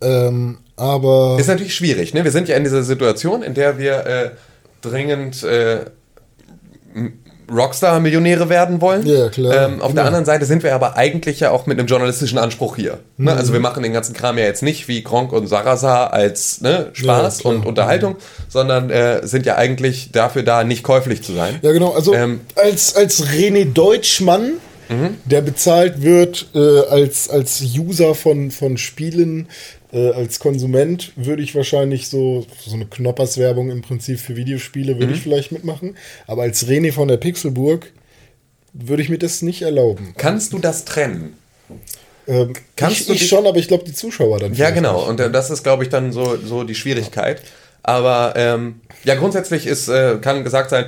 Ähm, 0.00 0.58
aber 0.76 1.36
Ist 1.40 1.48
natürlich 1.48 1.74
schwierig, 1.74 2.14
ne? 2.14 2.22
Wir 2.22 2.30
sind 2.30 2.48
ja 2.48 2.56
in 2.56 2.62
dieser 2.62 2.84
Situation, 2.84 3.42
in 3.42 3.54
der 3.54 3.78
wir 3.78 4.06
äh, 4.06 4.30
dringend 4.80 5.42
äh, 5.42 5.86
Rockstar-Millionäre 7.50 8.48
werden 8.48 8.80
wollen. 8.80 9.06
Ja, 9.06 9.28
klar. 9.28 9.66
Ähm, 9.68 9.80
auf 9.80 9.88
Genau. 9.88 9.94
der 9.94 10.04
anderen 10.06 10.24
Seite 10.24 10.44
sind 10.44 10.62
wir 10.62 10.74
aber 10.74 10.96
eigentlich 10.96 11.40
ja 11.40 11.50
auch 11.50 11.66
mit 11.66 11.78
einem 11.78 11.86
journalistischen 11.88 12.38
Anspruch 12.38 12.76
hier. 12.76 12.98
Ne? 13.16 13.32
Mhm. 13.32 13.38
Also 13.38 13.52
wir 13.52 13.60
machen 13.60 13.82
den 13.82 13.92
ganzen 13.92 14.14
Kram 14.14 14.38
ja 14.38 14.44
jetzt 14.44 14.62
nicht 14.62 14.88
wie 14.88 15.02
Gronk 15.02 15.32
und 15.32 15.46
Sarasa 15.46 16.06
als 16.08 16.60
ne, 16.60 16.90
Spaß 16.92 17.42
Ja, 17.42 17.50
und 17.50 17.66
Unterhaltung, 17.66 18.16
sondern 18.48 18.90
äh, 18.90 19.26
sind 19.26 19.46
ja 19.46 19.56
eigentlich 19.56 20.10
dafür 20.12 20.42
da, 20.42 20.64
nicht 20.64 20.82
käuflich 20.82 21.22
zu 21.22 21.32
sein. 21.32 21.58
Ja, 21.62 21.72
genau. 21.72 21.92
Also 21.94 22.14
Ähm, 22.14 22.40
als, 22.56 22.94
als 22.96 23.24
René 23.26 23.72
Deutschmann, 23.72 24.52
der 25.26 25.42
bezahlt 25.42 26.00
wird 26.00 26.46
äh, 26.54 26.58
als, 26.88 27.28
als 27.28 27.60
User 27.76 28.14
von, 28.14 28.50
von 28.50 28.78
Spielen, 28.78 29.48
äh, 29.92 30.10
als 30.10 30.38
Konsument, 30.38 31.12
würde 31.16 31.42
ich 31.42 31.54
wahrscheinlich 31.54 32.08
so, 32.08 32.46
so 32.64 32.74
eine 32.74 32.86
Knoppers-Werbung 32.86 33.70
im 33.70 33.82
Prinzip 33.82 34.20
für 34.20 34.36
Videospiele, 34.36 34.98
würde 34.98 35.14
ich 35.14 35.20
vielleicht 35.20 35.52
mitmachen. 35.52 35.96
Aber 36.26 36.42
als 36.42 36.66
René 36.66 36.92
von 36.92 37.08
der 37.08 37.16
Pixelburg 37.16 37.92
würde 38.72 39.02
ich 39.02 39.08
mir 39.08 39.18
das 39.18 39.42
nicht 39.42 39.62
erlauben. 39.62 40.14
Kannst 40.16 40.52
du 40.52 40.58
das 40.58 40.84
trennen? 40.84 41.34
Ähm, 42.26 42.52
Kannst 42.76 43.00
ich, 43.00 43.06
du 43.06 43.12
ich 43.14 43.28
schon, 43.28 43.46
aber 43.46 43.58
ich 43.58 43.68
glaube, 43.68 43.84
die 43.84 43.94
Zuschauer 43.94 44.38
dann. 44.38 44.54
Ja, 44.54 44.70
genau. 44.70 45.00
nicht. 45.00 45.08
Und 45.08 45.20
äh, 45.20 45.30
das 45.30 45.50
ist, 45.50 45.62
glaube 45.62 45.84
ich, 45.84 45.88
dann 45.88 46.12
so, 46.12 46.36
so 46.36 46.64
die 46.64 46.74
Schwierigkeit. 46.74 47.42
Aber 47.82 48.34
ähm, 48.36 48.80
ja, 49.04 49.14
grundsätzlich 49.14 49.66
ist, 49.66 49.88
äh, 49.88 50.18
kann 50.20 50.44
gesagt 50.44 50.68
sein, 50.68 50.86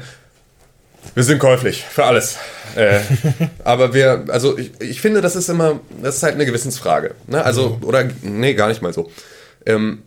wir 1.15 1.23
sind 1.23 1.39
käuflich 1.39 1.85
für 1.85 2.05
alles. 2.05 2.39
Äh, 2.77 3.01
aber 3.65 3.95
wir, 3.95 4.25
also 4.29 4.57
ich, 4.59 4.73
ich 4.81 5.01
finde, 5.01 5.21
das 5.21 5.37
ist 5.37 5.49
immer, 5.49 5.81
das 6.03 6.17
ist 6.17 6.23
halt 6.23 6.35
eine 6.35 6.47
Gewissensfrage. 6.47 7.15
Ne? 7.27 7.45
Also, 7.45 7.79
oder, 7.83 8.09
nee, 8.23 8.55
gar 8.55 8.69
nicht 8.69 8.83
mal 8.83 8.93
so. 8.93 9.11
Ähm, 9.67 10.03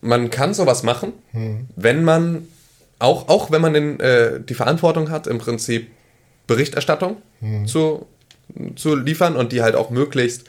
man 0.00 0.30
kann 0.30 0.54
sowas 0.54 0.82
machen, 0.82 1.12
wenn 1.74 2.04
man, 2.04 2.46
auch, 2.98 3.28
auch 3.28 3.50
wenn 3.50 3.60
man 3.60 3.74
den, 3.74 4.00
äh, 4.00 4.40
die 4.40 4.54
Verantwortung 4.54 5.10
hat, 5.10 5.26
im 5.26 5.38
Prinzip 5.38 5.88
Berichterstattung 6.46 7.16
zu, 7.66 8.06
zu 8.76 8.94
liefern 8.94 9.34
und 9.34 9.52
die 9.52 9.62
halt 9.62 9.74
auch 9.74 9.90
möglichst 9.90 10.44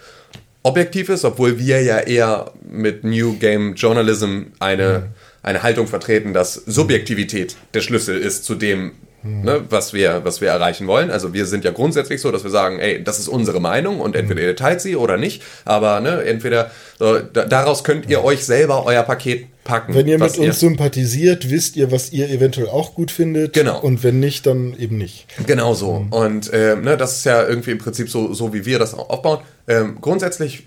objektiv 0.64 1.10
ist, 1.10 1.26
obwohl 1.26 1.60
wir 1.60 1.82
ja 1.82 2.00
eher 2.00 2.52
mit 2.70 3.04
New 3.04 3.38
Game 3.38 3.76
Journalism 3.76 4.44
eine, 4.60 5.12
eine 5.42 5.64
Haltung 5.64 5.88
vertreten, 5.88 6.34
dass 6.34 6.54
Subjektivität 6.54 7.56
der 7.74 7.82
Schlüssel 7.82 8.20
ist 8.20 8.44
zu 8.44 8.56
dem, 8.56 8.92
ne, 9.28 9.62
was, 9.70 9.94
wir, 9.94 10.22
was 10.24 10.42
wir 10.42 10.50
erreichen 10.50 10.88
wollen. 10.88 11.12
Also 11.12 11.34
wir 11.34 11.46
sind 11.46 11.64
ja 11.64 11.72
grundsätzlich 11.72 12.22
so, 12.22 12.32
dass 12.32 12.44
wir 12.44 12.52
sagen, 12.52 12.80
ey, 12.80 13.04
das 13.04 13.20
ist 13.20 13.28
unsere 13.28 13.60
Meinung 13.60 14.00
und 14.00 14.16
entweder 14.16 14.42
ihr 14.42 14.56
teilt 14.56 14.82
sie 14.82 14.96
oder 14.96 15.18
nicht, 15.18 15.44
aber 15.66 16.00
ne, 16.00 16.24
entweder 16.24 16.72
so, 17.00 17.20
da, 17.20 17.46
daraus 17.46 17.84
könnt 17.84 18.10
ihr 18.10 18.24
euch 18.24 18.46
selber 18.46 18.86
euer 18.86 19.04
Paket 19.04 19.48
packen. 19.64 19.94
Wenn 19.94 20.08
ihr 20.08 20.18
mit 20.18 20.38
uns 20.38 20.60
sympathisiert, 20.60 21.50
wisst 21.50 21.76
ihr, 21.76 21.92
was 21.92 22.12
ihr 22.12 22.30
eventuell 22.30 22.68
auch 22.68 22.96
gut 22.96 23.12
findet. 23.12 23.54
Genau. 23.54 23.80
Und 23.80 24.04
wenn 24.04 24.20
nicht, 24.20 24.48
dann 24.48 24.76
eben 24.78 24.98
nicht. 24.98 25.28
Genau 25.46 25.74
so. 25.74 26.08
Und 26.10 26.50
ähm, 26.54 26.82
ne, 26.82 26.98
das 26.98 27.18
ist 27.18 27.26
ja 27.26 27.48
irgendwie 27.48 27.72
im 27.72 27.78
Prinzip 27.78 28.10
so, 28.10 28.34
so 28.34 28.54
wie 28.54 28.66
wir 28.66 28.80
das 28.80 28.94
auch 28.94 29.10
aufbauen. 29.10 29.40
Ähm, 29.68 29.98
grundsätzlich 30.02 30.64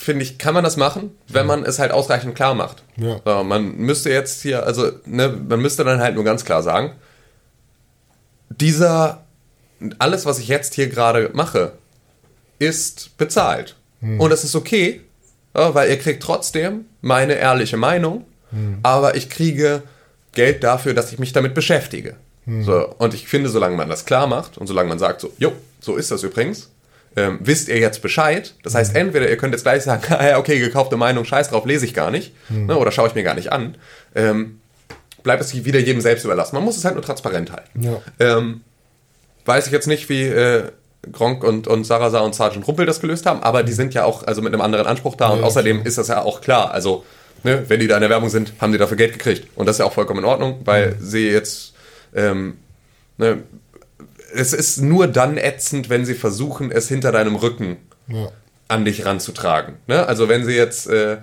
finde 0.00 0.22
ich, 0.22 0.38
kann 0.38 0.54
man 0.54 0.64
das 0.64 0.76
machen, 0.76 1.10
wenn 1.28 1.46
man 1.46 1.64
es 1.64 1.78
halt 1.78 1.92
ausreichend 1.92 2.34
klar 2.34 2.54
macht. 2.54 2.82
Ja. 2.96 3.20
So, 3.24 3.44
man 3.44 3.76
müsste 3.76 4.10
jetzt 4.10 4.42
hier, 4.42 4.64
also 4.64 4.90
ne, 5.04 5.28
man 5.48 5.60
müsste 5.60 5.84
dann 5.84 6.00
halt 6.00 6.14
nur 6.14 6.24
ganz 6.24 6.44
klar 6.44 6.62
sagen, 6.62 6.92
dieser, 8.60 9.24
alles, 9.98 10.26
was 10.26 10.38
ich 10.38 10.48
jetzt 10.48 10.74
hier 10.74 10.88
gerade 10.88 11.30
mache, 11.32 11.72
ist 12.58 13.16
bezahlt. 13.16 13.76
Und 14.18 14.30
das 14.30 14.44
ist 14.44 14.54
okay, 14.54 15.00
weil 15.52 15.90
ihr 15.90 15.98
kriegt 15.98 16.22
trotzdem 16.22 16.84
meine 17.00 17.34
ehrliche 17.34 17.76
Meinung, 17.76 18.24
aber 18.82 19.14
ich 19.16 19.28
kriege 19.30 19.82
Geld 20.32 20.62
dafür, 20.64 20.94
dass 20.94 21.12
ich 21.12 21.18
mich 21.18 21.32
damit 21.32 21.54
beschäftige. 21.54 22.16
So, 22.64 22.94
und 22.98 23.14
ich 23.14 23.28
finde, 23.28 23.48
solange 23.48 23.76
man 23.76 23.88
das 23.88 24.04
klar 24.06 24.26
macht 24.26 24.58
und 24.58 24.66
solange 24.66 24.88
man 24.88 24.98
sagt, 24.98 25.20
so, 25.20 25.32
jo, 25.38 25.52
so 25.80 25.96
ist 25.96 26.10
das 26.10 26.22
übrigens, 26.22 26.70
ähm, 27.16 27.38
wisst 27.42 27.68
ihr 27.68 27.78
jetzt 27.78 28.02
Bescheid. 28.02 28.54
Das 28.62 28.74
heißt, 28.74 28.96
entweder 28.96 29.28
ihr 29.28 29.36
könnt 29.36 29.52
jetzt 29.54 29.62
gleich 29.62 29.82
sagen, 29.82 30.02
ah, 30.12 30.38
okay, 30.38 30.58
gekaufte 30.58 30.96
Meinung, 30.96 31.24
scheiß 31.24 31.50
drauf, 31.50 31.64
lese 31.66 31.84
ich 31.84 31.94
gar 31.94 32.10
nicht, 32.10 32.32
ne, 32.66 32.76
oder 32.76 32.90
schaue 32.92 33.08
ich 33.08 33.14
mir 33.14 33.22
gar 33.22 33.34
nicht 33.34 33.52
an. 33.52 33.76
Ähm, 34.14 34.60
bleibt 35.22 35.42
es 35.42 35.54
wieder 35.64 35.78
jedem 35.80 36.00
selbst 36.00 36.24
überlassen. 36.24 36.54
Man 36.56 36.64
muss 36.64 36.76
es 36.76 36.84
halt 36.84 36.94
nur 36.94 37.04
transparent 37.04 37.52
halten. 37.52 37.82
Ja. 37.82 38.00
Ähm, 38.18 38.60
weiß 39.44 39.66
ich 39.66 39.72
jetzt 39.72 39.86
nicht, 39.86 40.08
wie 40.08 40.24
äh, 40.24 40.64
Gronk 41.12 41.44
und, 41.44 41.66
und 41.66 41.84
Sarasa 41.84 42.20
und 42.20 42.34
Sergeant 42.34 42.66
Rumpel 42.68 42.84
das 42.86 43.00
gelöst 43.00 43.26
haben, 43.26 43.42
aber 43.42 43.62
die 43.62 43.72
sind 43.72 43.94
ja 43.94 44.04
auch 44.04 44.26
also 44.26 44.42
mit 44.42 44.52
einem 44.52 44.60
anderen 44.60 44.86
Anspruch 44.86 45.14
da 45.16 45.28
und 45.28 45.40
Ja, 45.40 45.44
außerdem 45.46 45.78
klar. 45.78 45.86
ist 45.86 45.98
das 45.98 46.08
ja 46.08 46.22
auch 46.22 46.40
klar. 46.40 46.72
Also, 46.72 47.04
ne, 47.42 47.64
wenn 47.68 47.80
die 47.80 47.86
da 47.88 47.94
in 47.96 48.02
der 48.02 48.10
Werbung 48.10 48.28
sind, 48.28 48.52
haben 48.60 48.72
die 48.72 48.78
dafür 48.78 48.96
Geld 48.98 49.14
gekriegt. 49.14 49.48
Und 49.56 49.66
das 49.66 49.76
ist 49.76 49.80
ja 49.80 49.86
auch 49.86 49.92
vollkommen 49.94 50.20
in 50.20 50.26
Ordnung, 50.26 50.60
weil 50.66 50.96
sie 51.00 51.28
jetzt, 51.30 51.72
ähm, 52.14 52.58
ne, 53.16 53.42
es 54.34 54.52
ist 54.52 54.78
nur 54.82 55.06
dann 55.08 55.38
ätzend, 55.38 55.88
wenn 55.88 56.04
sie 56.04 56.14
versuchen, 56.14 56.70
es 56.70 56.86
hinter 56.88 57.12
deinem 57.12 57.34
Rücken 57.34 57.78
Ja. 58.08 58.28
an 58.68 58.84
dich 58.84 59.04
ranzutragen. 59.06 59.76
Ne? 59.86 60.06
Also 60.06 60.28
wenn 60.28 60.44
sie 60.44 60.52
jetzt 60.54 60.86
äh, 60.86 61.16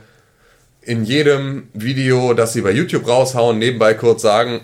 in 0.88 1.04
jedem 1.04 1.68
Video, 1.74 2.34
das 2.34 2.54
sie 2.54 2.62
bei 2.62 2.72
YouTube 2.72 3.06
raushauen, 3.08 3.60
nebenbei 3.60 3.94
kurz 3.94 4.22
sagen, 4.22 4.62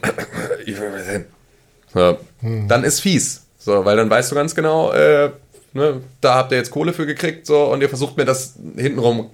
ja, 1.93 2.17
dann 2.41 2.83
ist 2.85 3.01
fies. 3.01 3.45
So, 3.57 3.83
weil 3.83 3.97
dann 3.97 4.09
weißt 4.09 4.31
du 4.31 4.35
ganz 4.35 4.55
genau, 4.55 4.93
äh, 4.93 5.31
ne, 5.73 6.01
da 6.21 6.35
habt 6.35 6.53
ihr 6.53 6.57
jetzt 6.57 6.71
Kohle 6.71 6.93
für 6.93 7.05
gekriegt, 7.05 7.45
so, 7.45 7.65
und 7.65 7.81
ihr 7.81 7.89
versucht 7.89 8.15
mir 8.15 8.23
das 8.23 8.55
hintenrum 8.77 9.31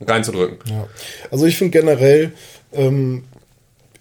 reinzudrücken. 0.00 0.58
Ja. 0.68 0.88
Also 1.30 1.46
ich 1.46 1.56
finde 1.56 1.78
generell, 1.78 2.32
ähm, 2.72 3.22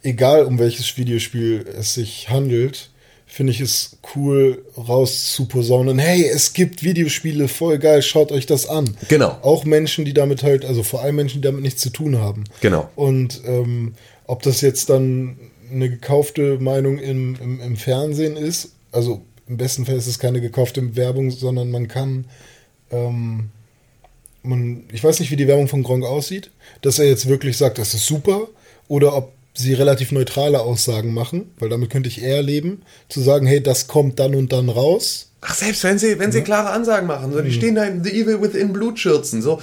egal 0.01 0.45
um 0.45 0.57
welches 0.57 0.97
Videospiel 0.97 1.65
es 1.77 1.93
sich 1.93 2.29
handelt, 2.29 2.89
finde 3.37 3.53
ich 3.53 3.61
es 3.61 3.97
cool 4.15 4.65
rauszuposaunen. 4.75 5.99
Hey, 5.99 6.25
es 6.25 6.53
gibt 6.53 6.81
Videospiele, 6.81 7.47
voll 7.47 7.77
geil, 7.77 8.01
schaut 8.01 8.31
euch 8.31 8.47
das 8.47 8.67
an. 8.67 8.97
Genau. 9.09 9.37
Auch 9.43 9.63
Menschen, 9.63 10.05
die 10.05 10.15
damit 10.15 10.41
halt, 10.41 10.65
also 10.65 10.81
vor 10.81 11.03
allem 11.03 11.17
Menschen, 11.17 11.43
die 11.43 11.47
damit 11.47 11.61
nichts 11.61 11.83
zu 11.83 11.91
tun 11.91 12.17
haben. 12.17 12.45
Genau. 12.61 12.89
Und 12.95 13.41
ähm, 13.45 13.93
ob 14.25 14.41
das 14.41 14.61
jetzt 14.61 14.89
dann 14.89 15.37
eine 15.71 15.87
gekaufte 15.87 16.57
Meinung 16.57 16.97
im, 16.97 17.37
im, 17.39 17.61
im 17.61 17.77
Fernsehen 17.77 18.37
ist, 18.37 18.71
also 18.91 19.21
im 19.47 19.57
besten 19.57 19.85
Fall 19.85 19.97
ist 19.97 20.07
es 20.07 20.17
keine 20.17 20.41
gekaufte 20.41 20.95
Werbung, 20.95 21.29
sondern 21.29 21.69
man 21.69 21.87
kann, 21.87 22.25
ähm, 22.89 23.51
man, 24.41 24.85
ich 24.91 25.03
weiß 25.03 25.19
nicht, 25.19 25.29
wie 25.29 25.35
die 25.35 25.47
Werbung 25.47 25.67
von 25.67 25.83
Gronk 25.83 26.05
aussieht, 26.05 26.49
dass 26.81 26.97
er 26.97 27.05
jetzt 27.05 27.27
wirklich 27.27 27.55
sagt, 27.55 27.77
das 27.77 27.93
ist 27.93 28.07
super, 28.07 28.47
oder 28.87 29.15
ob 29.15 29.36
sie 29.57 29.73
relativ 29.73 30.11
neutrale 30.11 30.61
Aussagen 30.61 31.13
machen, 31.13 31.51
weil 31.59 31.69
damit 31.69 31.89
könnte 31.89 32.09
ich 32.09 32.21
eher 32.21 32.41
leben, 32.41 32.83
zu 33.09 33.21
sagen, 33.21 33.47
hey, 33.47 33.61
das 33.61 33.87
kommt 33.87 34.19
dann 34.19 34.35
und 34.35 34.51
dann 34.51 34.69
raus. 34.69 35.31
Ach, 35.41 35.55
selbst 35.55 35.83
wenn 35.83 35.99
sie, 35.99 36.19
wenn 36.19 36.31
sie 36.31 36.41
klare 36.41 36.69
Ansagen 36.69 37.07
machen, 37.07 37.31
so, 37.31 37.41
die 37.41 37.51
stehen 37.51 37.75
da 37.75 37.83
in 37.83 38.03
The 38.03 38.11
Evil 38.11 38.41
Within 38.41 38.73
Blutschürzen, 38.73 39.41
so, 39.41 39.59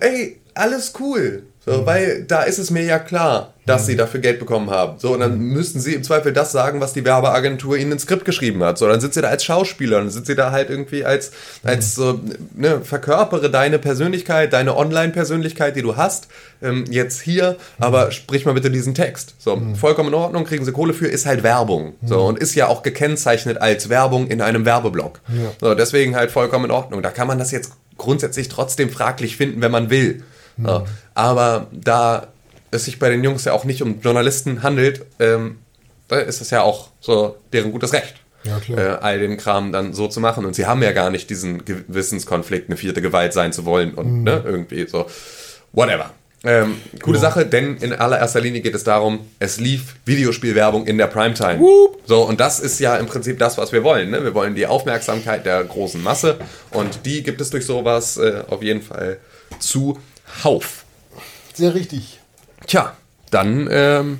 ey, 0.00 0.38
alles 0.56 0.92
cool. 1.00 1.42
So, 1.68 1.84
weil 1.84 2.22
da 2.22 2.44
ist 2.44 2.60
es 2.60 2.70
mir 2.70 2.84
ja 2.84 3.00
klar, 3.00 3.52
dass 3.66 3.86
sie 3.86 3.96
dafür 3.96 4.20
Geld 4.20 4.38
bekommen 4.38 4.70
haben. 4.70 5.00
So, 5.00 5.14
und 5.14 5.18
dann 5.18 5.36
müssten 5.36 5.80
sie 5.80 5.94
im 5.94 6.04
Zweifel 6.04 6.32
das 6.32 6.52
sagen, 6.52 6.80
was 6.80 6.92
die 6.92 7.04
Werbeagentur 7.04 7.76
ihnen 7.76 7.90
ins 7.90 8.02
Skript 8.02 8.24
geschrieben 8.24 8.62
hat. 8.62 8.78
So, 8.78 8.86
dann 8.86 9.00
sind 9.00 9.14
sie 9.14 9.20
da 9.20 9.30
als 9.30 9.44
Schauspieler, 9.44 9.98
dann 9.98 10.10
sind 10.10 10.26
sie 10.26 10.36
da 10.36 10.52
halt 10.52 10.70
irgendwie 10.70 11.04
als, 11.04 11.32
als 11.64 11.96
so, 11.96 12.20
ne, 12.54 12.82
verkörpere 12.82 13.50
deine 13.50 13.80
Persönlichkeit, 13.80 14.52
deine 14.52 14.76
Online-Persönlichkeit, 14.76 15.74
die 15.74 15.82
du 15.82 15.96
hast, 15.96 16.28
ähm, 16.62 16.84
jetzt 16.88 17.20
hier, 17.20 17.56
aber 17.80 18.12
sprich 18.12 18.44
mal 18.44 18.54
bitte 18.54 18.70
diesen 18.70 18.94
Text. 18.94 19.34
So, 19.38 19.60
vollkommen 19.74 20.10
in 20.10 20.14
Ordnung, 20.14 20.44
kriegen 20.44 20.64
sie 20.64 20.70
Kohle 20.70 20.94
für, 20.94 21.08
ist 21.08 21.26
halt 21.26 21.42
Werbung. 21.42 21.94
So, 22.04 22.26
und 22.26 22.38
ist 22.38 22.54
ja 22.54 22.68
auch 22.68 22.84
gekennzeichnet 22.84 23.60
als 23.60 23.88
Werbung 23.88 24.28
in 24.28 24.40
einem 24.40 24.64
Werbeblock. 24.64 25.18
Ja. 25.26 25.50
So, 25.60 25.74
deswegen 25.74 26.14
halt 26.14 26.30
vollkommen 26.30 26.66
in 26.66 26.70
Ordnung. 26.70 27.02
Da 27.02 27.10
kann 27.10 27.26
man 27.26 27.40
das 27.40 27.50
jetzt 27.50 27.72
grundsätzlich 27.98 28.48
trotzdem 28.48 28.88
fraglich 28.88 29.36
finden, 29.36 29.60
wenn 29.60 29.72
man 29.72 29.90
will. 29.90 30.22
So, 30.64 30.86
aber 31.14 31.66
da 31.72 32.28
es 32.70 32.84
sich 32.84 32.98
bei 32.98 33.10
den 33.10 33.22
Jungs 33.24 33.44
ja 33.44 33.52
auch 33.52 33.64
nicht 33.64 33.82
um 33.82 34.00
Journalisten 34.00 34.62
handelt, 34.62 35.04
ähm, 35.18 35.58
da 36.08 36.18
ist 36.18 36.40
es 36.40 36.50
ja 36.50 36.62
auch 36.62 36.90
so 37.00 37.36
deren 37.52 37.72
gutes 37.72 37.92
Recht. 37.92 38.14
Ja. 38.44 38.60
Äh, 38.76 38.98
all 39.00 39.18
den 39.18 39.36
Kram 39.38 39.72
dann 39.72 39.92
so 39.92 40.06
zu 40.06 40.20
machen. 40.20 40.44
Und 40.44 40.54
sie 40.54 40.66
haben 40.66 40.82
ja 40.82 40.92
gar 40.92 41.10
nicht 41.10 41.28
diesen 41.30 41.64
Gewissenskonflikt, 41.64 42.68
eine 42.68 42.76
vierte 42.76 43.02
Gewalt 43.02 43.32
sein 43.32 43.52
zu 43.52 43.64
wollen 43.64 43.94
und 43.94 44.22
ne, 44.22 44.42
irgendwie 44.44 44.86
so, 44.86 45.06
whatever. 45.72 46.10
Ähm, 46.44 46.80
coole 47.02 47.18
Sache, 47.18 47.44
denn 47.44 47.76
in 47.78 47.92
allererster 47.92 48.40
Linie 48.40 48.60
geht 48.60 48.74
es 48.74 48.84
darum, 48.84 49.26
es 49.40 49.58
lief 49.58 49.96
Videospielwerbung 50.04 50.86
in 50.86 50.96
der 50.96 51.08
Primetime. 51.08 51.58
So, 52.04 52.22
und 52.22 52.38
das 52.38 52.60
ist 52.60 52.78
ja 52.78 52.96
im 52.98 53.06
Prinzip 53.06 53.38
das, 53.40 53.58
was 53.58 53.72
wir 53.72 53.82
wollen. 53.82 54.10
Ne? 54.10 54.22
Wir 54.22 54.32
wollen 54.32 54.54
die 54.54 54.66
Aufmerksamkeit 54.66 55.44
der 55.44 55.64
großen 55.64 56.00
Masse 56.00 56.38
und 56.70 57.04
die 57.04 57.24
gibt 57.24 57.40
es 57.40 57.50
durch 57.50 57.66
sowas 57.66 58.16
äh, 58.16 58.44
auf 58.48 58.62
jeden 58.62 58.82
Fall 58.82 59.18
zuhauf. 60.26 60.84
Sehr 61.54 61.74
richtig. 61.74 62.20
Tja, 62.66 62.96
dann 63.30 63.68
ähm, 63.70 64.18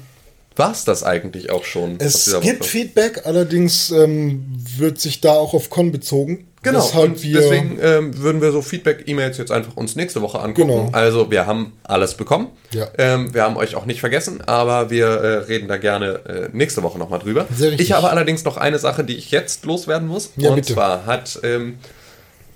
war 0.57 0.73
es 0.73 0.85
das 0.85 1.03
eigentlich 1.03 1.51
auch 1.51 1.65
schon. 1.65 1.97
Es 1.99 2.35
gibt 2.41 2.65
Feedback, 2.65 3.23
allerdings 3.25 3.91
ähm, 3.91 4.45
wird 4.79 5.01
sich 5.01 5.21
da 5.21 5.33
auch 5.33 5.55
auf 5.55 5.71
Con 5.71 5.93
bezogen. 5.93 6.49
Genau, 6.63 6.85
und 7.01 7.23
deswegen 7.23 7.79
ähm, 7.81 8.19
würden 8.19 8.41
wir 8.41 8.51
so 8.51 8.61
Feedback-E-Mails 8.61 9.39
jetzt 9.39 9.53
einfach 9.53 9.77
uns 9.77 9.95
nächste 9.95 10.21
Woche 10.21 10.41
angucken. 10.41 10.69
Genau. 10.69 10.89
Also 10.91 11.31
wir 11.31 11.47
haben 11.47 11.75
alles 11.85 12.15
bekommen. 12.15 12.49
Ja. 12.73 12.89
Ähm, 12.99 13.33
wir 13.33 13.45
haben 13.45 13.57
euch 13.57 13.77
auch 13.77 13.87
nicht 13.87 14.01
vergessen, 14.01 14.41
aber 14.41 14.91
wir 14.91 15.07
äh, 15.07 15.37
reden 15.45 15.69
da 15.69 15.77
gerne 15.77 16.23
äh, 16.27 16.49
nächste 16.53 16.83
Woche 16.83 16.99
nochmal 16.99 17.21
drüber. 17.21 17.47
Ich 17.79 17.93
habe 17.93 18.11
allerdings 18.11 18.43
noch 18.43 18.57
eine 18.57 18.81
Sache, 18.81 19.05
die 19.05 19.15
ich 19.15 19.31
jetzt 19.31 19.65
loswerden 19.65 20.09
muss. 20.09 20.33
Ja, 20.37 20.51
und 20.51 20.57
bitte. 20.57 20.73
zwar 20.75 21.07
hat 21.07 21.39
ähm, 21.45 21.79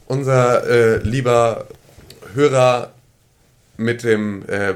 unser 0.09 0.69
äh, 0.69 0.97
lieber 1.05 1.69
Hörer 2.35 2.91
mit 3.81 4.05
dem, 4.05 4.45
äh, 4.49 4.75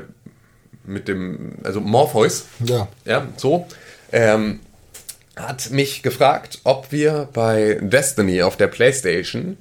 mit 0.84 1.08
dem, 1.08 1.52
also 1.62 1.80
Morpheus, 1.80 2.46
Ja. 2.64 2.88
ja, 3.04 3.26
so, 3.36 3.66
ähm, 4.12 4.60
hat 5.36 5.70
mich 5.70 6.02
gefragt, 6.02 6.60
ob 6.64 6.92
wir 6.92 7.28
bei 7.32 7.78
Destiny 7.80 8.42
auf 8.42 8.56
der 8.56 8.68
Playstation 8.68 9.56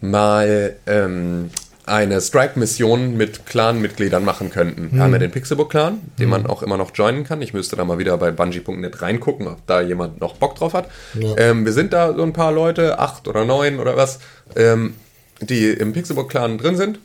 mal 0.00 0.76
ähm, 0.86 1.50
eine 1.84 2.20
Strike-Mission 2.20 3.16
mit 3.16 3.46
Clan-Mitgliedern 3.46 4.24
machen 4.24 4.50
könnten. 4.50 4.90
Wir 4.92 5.02
haben 5.02 5.12
ja 5.12 5.18
den 5.18 5.30
Pixelbook-Clan, 5.30 6.00
den 6.18 6.28
man 6.28 6.46
auch 6.46 6.62
immer 6.62 6.76
noch 6.76 6.94
joinen 6.94 7.24
kann. 7.24 7.40
Ich 7.42 7.54
müsste 7.54 7.76
da 7.76 7.84
mal 7.84 7.98
wieder 7.98 8.16
bei 8.18 8.30
Bungie.net 8.30 9.00
reingucken, 9.02 9.48
ob 9.48 9.66
da 9.66 9.80
jemand 9.80 10.20
noch 10.20 10.36
Bock 10.36 10.54
drauf 10.56 10.74
hat. 10.74 10.88
Ja. 11.14 11.34
Ähm, 11.38 11.64
wir 11.64 11.72
sind 11.72 11.92
da 11.94 12.12
so 12.14 12.22
ein 12.22 12.34
paar 12.34 12.52
Leute, 12.52 12.98
acht 12.98 13.26
oder 13.26 13.44
neun 13.46 13.80
oder 13.80 13.96
was, 13.96 14.20
ähm, 14.54 14.94
die 15.40 15.70
im 15.70 15.92
Pixelbook-Clan 15.94 16.58
drin 16.58 16.76
sind. 16.76 16.98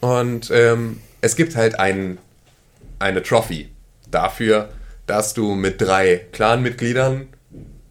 Und 0.00 0.50
ähm, 0.52 1.00
es 1.20 1.36
gibt 1.36 1.56
halt 1.56 1.78
ein, 1.78 2.18
eine 2.98 3.22
Trophy 3.22 3.70
dafür, 4.10 4.70
dass 5.06 5.34
du 5.34 5.54
mit 5.54 5.80
drei 5.80 6.26
Clan-Mitgliedern 6.32 7.28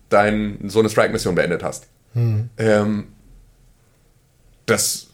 dein, 0.09 0.59
so 0.67 0.79
eine 0.79 0.89
Strike-Mission 0.89 1.35
beendet 1.35 1.63
hast. 1.63 1.87
Ähm, 2.57 3.07
das 4.65 5.07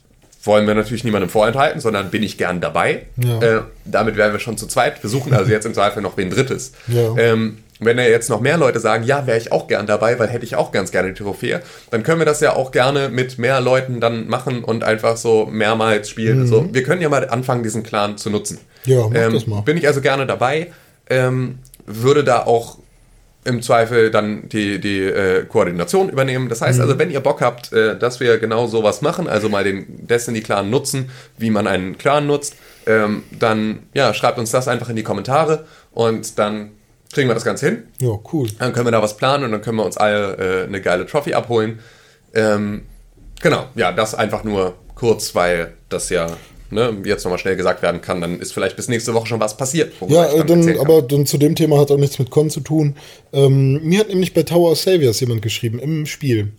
wollen 0.44 0.66
wir 0.66 0.74
natürlich 0.74 1.04
niemandem 1.04 1.30
vorenthalten, 1.30 1.80
sondern 1.80 2.10
bin 2.10 2.24
ich 2.24 2.38
gern 2.38 2.62
dabei. 2.62 3.06
Ja. 3.18 3.42
Äh, 3.42 3.62
damit 3.86 4.16
wären 4.18 4.32
wir 4.32 4.40
schon 4.40 4.58
zu 4.58 4.68
zweit. 4.68 5.02
Wir 5.04 5.10
suchen 5.10 5.34
also 5.34 5.52
jetzt 5.52 5.66
im 5.66 5.74
Zweifel 5.74 6.02
noch 6.02 6.18
wen 6.18 6.30
Drittes. 6.30 6.74
Ja. 6.88 7.16
Ähm, 7.18 7.60
wenn 7.82 7.98
ja 7.98 8.06
jetzt 8.06 8.30
noch 8.30 8.40
mehr 8.40 8.58
Leute 8.58 8.80
sagen, 8.80 9.04
ja, 9.04 9.28
wäre 9.28 9.38
ich 9.38 9.52
auch 9.52 9.68
gern 9.68 9.88
dabei, 9.88 10.18
weil 10.20 10.30
hätte 10.30 10.46
ich 10.46 10.56
auch 10.56 10.72
ganz 10.72 10.92
gerne 10.92 11.14
die 11.14 11.22
Trophäe, 11.22 11.62
dann 11.90 12.04
können 12.04 12.20
wir 12.20 12.26
das 12.26 12.40
ja 12.40 12.56
auch 12.56 12.72
gerne 12.72 13.10
mit 13.10 13.40
mehr 13.40 13.60
Leuten 13.60 14.00
dann 14.00 14.28
machen 14.28 14.64
und 14.64 14.84
einfach 14.84 15.18
so 15.18 15.48
mehrmals 15.48 16.10
spielen. 16.10 16.48
So, 16.48 16.70
wir 16.72 16.84
können 16.84 17.02
ja 17.02 17.10
mal 17.10 17.28
anfangen, 17.28 17.64
diesen 17.64 17.84
Clan 17.84 18.18
zu 18.18 18.30
nutzen. 18.30 18.60
Mhm. 18.86 18.92
Ja, 18.92 19.08
mach 19.10 19.16
ähm, 19.20 19.34
das 19.34 19.48
mal. 19.48 19.62
Bin 19.62 19.78
ich 19.78 19.88
also 19.88 20.00
gerne 20.02 20.26
dabei, 20.26 20.72
ähm, 21.10 21.60
würde 21.86 22.24
da 22.24 22.46
auch 22.46 22.78
im 23.44 23.64
Zweifel 23.64 24.12
dann 24.12 24.48
die, 24.50 24.80
die 24.80 25.00
äh, 25.00 25.46
Koordination 25.46 26.10
übernehmen. 26.10 26.48
Das 26.48 26.62
heißt 26.62 26.78
Mhm. 26.78 26.84
also, 26.84 27.00
wenn 27.00 27.10
ihr 27.10 27.22
Bock 27.22 27.42
habt, 27.42 27.74
äh, 27.74 27.98
dass 27.98 28.20
wir 28.20 28.38
genau 28.38 28.68
sowas 28.68 29.02
machen, 29.02 29.28
also 29.28 29.50
mal 29.50 29.64
den 29.64 30.06
Destiny-Clan 30.06 30.70
nutzen, 30.70 31.10
wie 31.40 31.50
man 31.50 31.66
einen 31.66 31.98
Clan 31.98 32.28
nutzt, 32.28 32.56
ähm, 32.86 33.24
dann 33.38 33.80
ja, 33.96 34.14
schreibt 34.14 34.38
uns 34.38 34.52
das 34.52 34.68
einfach 34.68 34.90
in 34.90 34.96
die 34.96 35.04
Kommentare 35.04 35.66
und 35.92 36.38
dann 36.38 36.72
kriegen 37.12 37.30
wir 37.30 37.34
das 37.34 37.46
Ganze 37.46 37.68
hin. 37.68 37.84
Ja, 38.00 38.18
cool. 38.34 38.48
Dann 38.60 38.74
können 38.74 38.88
wir 38.88 38.92
da 38.92 39.02
was 39.02 39.18
planen 39.18 39.44
und 39.44 39.52
dann 39.52 39.62
können 39.62 39.78
wir 39.78 39.86
uns 39.86 39.98
alle 39.98 40.64
äh, 40.64 40.68
eine 40.68 40.82
geile 40.82 41.06
Trophy 41.06 41.34
abholen. 41.34 41.80
Ähm, 42.34 42.84
genau, 43.42 43.66
ja, 43.76 43.92
das 43.92 44.16
einfach 44.16 44.44
nur 44.44 44.76
kurz, 44.96 45.36
weil 45.36 45.74
das 45.90 46.10
ja 46.10 46.28
ne, 46.70 46.96
jetzt 47.06 47.24
nochmal 47.24 47.40
schnell 47.40 47.56
gesagt 47.56 47.82
werden 47.82 48.02
kann. 48.02 48.22
Dann 48.22 48.40
ist 48.40 48.54
vielleicht 48.54 48.76
bis 48.76 48.88
nächste 48.88 49.14
Woche 49.14 49.28
schon 49.28 49.40
was 49.40 49.58
passiert. 49.58 49.94
Ja, 50.08 50.32
äh, 50.32 50.46
dann, 50.46 50.66
kann. 50.66 50.80
aber 50.80 51.02
dann 51.02 51.26
zu 51.26 51.38
dem 51.38 51.56
Thema 51.56 51.80
hat 51.80 51.92
auch 51.92 51.98
nichts 51.98 52.18
mit 52.20 52.30
Con 52.30 52.50
zu 52.50 52.62
tun. 52.62 52.96
Ähm, 53.34 53.82
mir 53.84 54.00
hat 54.00 54.10
nämlich 54.10 54.34
bei 54.34 54.44
Tower 54.44 54.72
of 54.72 54.80
Saviors 54.80 55.20
jemand 55.20 55.42
geschrieben 55.42 55.80
im 55.80 56.06
Spiel. 56.06 56.52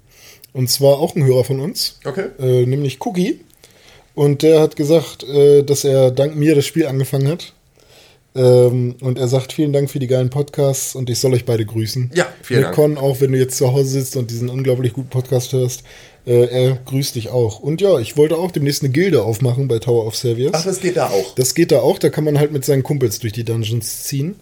Und 0.52 0.68
zwar 0.68 0.98
auch 0.98 1.16
ein 1.16 1.24
Hörer 1.24 1.44
von 1.44 1.60
uns, 1.60 1.98
Okay. 2.04 2.26
äh, 2.38 2.66
nämlich 2.66 2.98
Cookie. 3.06 3.40
Und 4.14 4.42
der 4.42 4.60
hat 4.60 4.76
gesagt, 4.76 5.24
äh, 5.24 5.62
dass 5.62 5.84
er 5.84 6.10
dank 6.10 6.36
mir 6.36 6.54
das 6.54 6.66
Spiel 6.66 6.86
angefangen 6.86 7.28
hat. 7.28 7.54
Ähm, 8.34 8.96
und 9.00 9.18
er 9.18 9.28
sagt, 9.28 9.52
vielen 9.52 9.72
Dank 9.72 9.90
für 9.90 9.98
die 9.98 10.06
geilen 10.06 10.30
Podcasts 10.30 10.94
und 10.94 11.10
ich 11.10 11.18
soll 11.18 11.34
euch 11.34 11.44
beide 11.44 11.66
grüßen. 11.66 12.10
Ja, 12.14 12.26
vielen 12.42 12.60
Mit 12.60 12.66
Dank. 12.66 12.74
Con, 12.74 12.98
auch 12.98 13.20
wenn 13.20 13.32
du 13.32 13.38
jetzt 13.38 13.58
zu 13.58 13.72
Hause 13.72 13.88
sitzt 13.88 14.16
und 14.16 14.30
diesen 14.30 14.48
unglaublich 14.48 14.94
guten 14.94 15.10
Podcast 15.10 15.52
hörst, 15.52 15.82
äh, 16.26 16.46
er 16.46 16.78
grüßt 16.86 17.14
dich 17.14 17.28
auch. 17.28 17.60
Und 17.60 17.80
ja, 17.80 17.98
ich 17.98 18.16
wollte 18.16 18.36
auch 18.36 18.50
demnächst 18.50 18.82
eine 18.82 18.92
Gilde 18.92 19.22
aufmachen 19.22 19.68
bei 19.68 19.78
Tower 19.78 20.06
of 20.06 20.16
Saviors. 20.16 20.54
Ach, 20.54 20.64
das 20.64 20.80
geht 20.80 20.96
da 20.96 21.08
auch. 21.08 21.34
Das 21.34 21.54
geht 21.54 21.72
da 21.72 21.80
auch, 21.80 21.98
da 21.98 22.08
kann 22.08 22.24
man 22.24 22.38
halt 22.38 22.52
mit 22.52 22.64
seinen 22.64 22.82
Kumpels 22.82 23.18
durch 23.18 23.32
die 23.34 23.44
Dungeons 23.44 24.04
ziehen. 24.04 24.36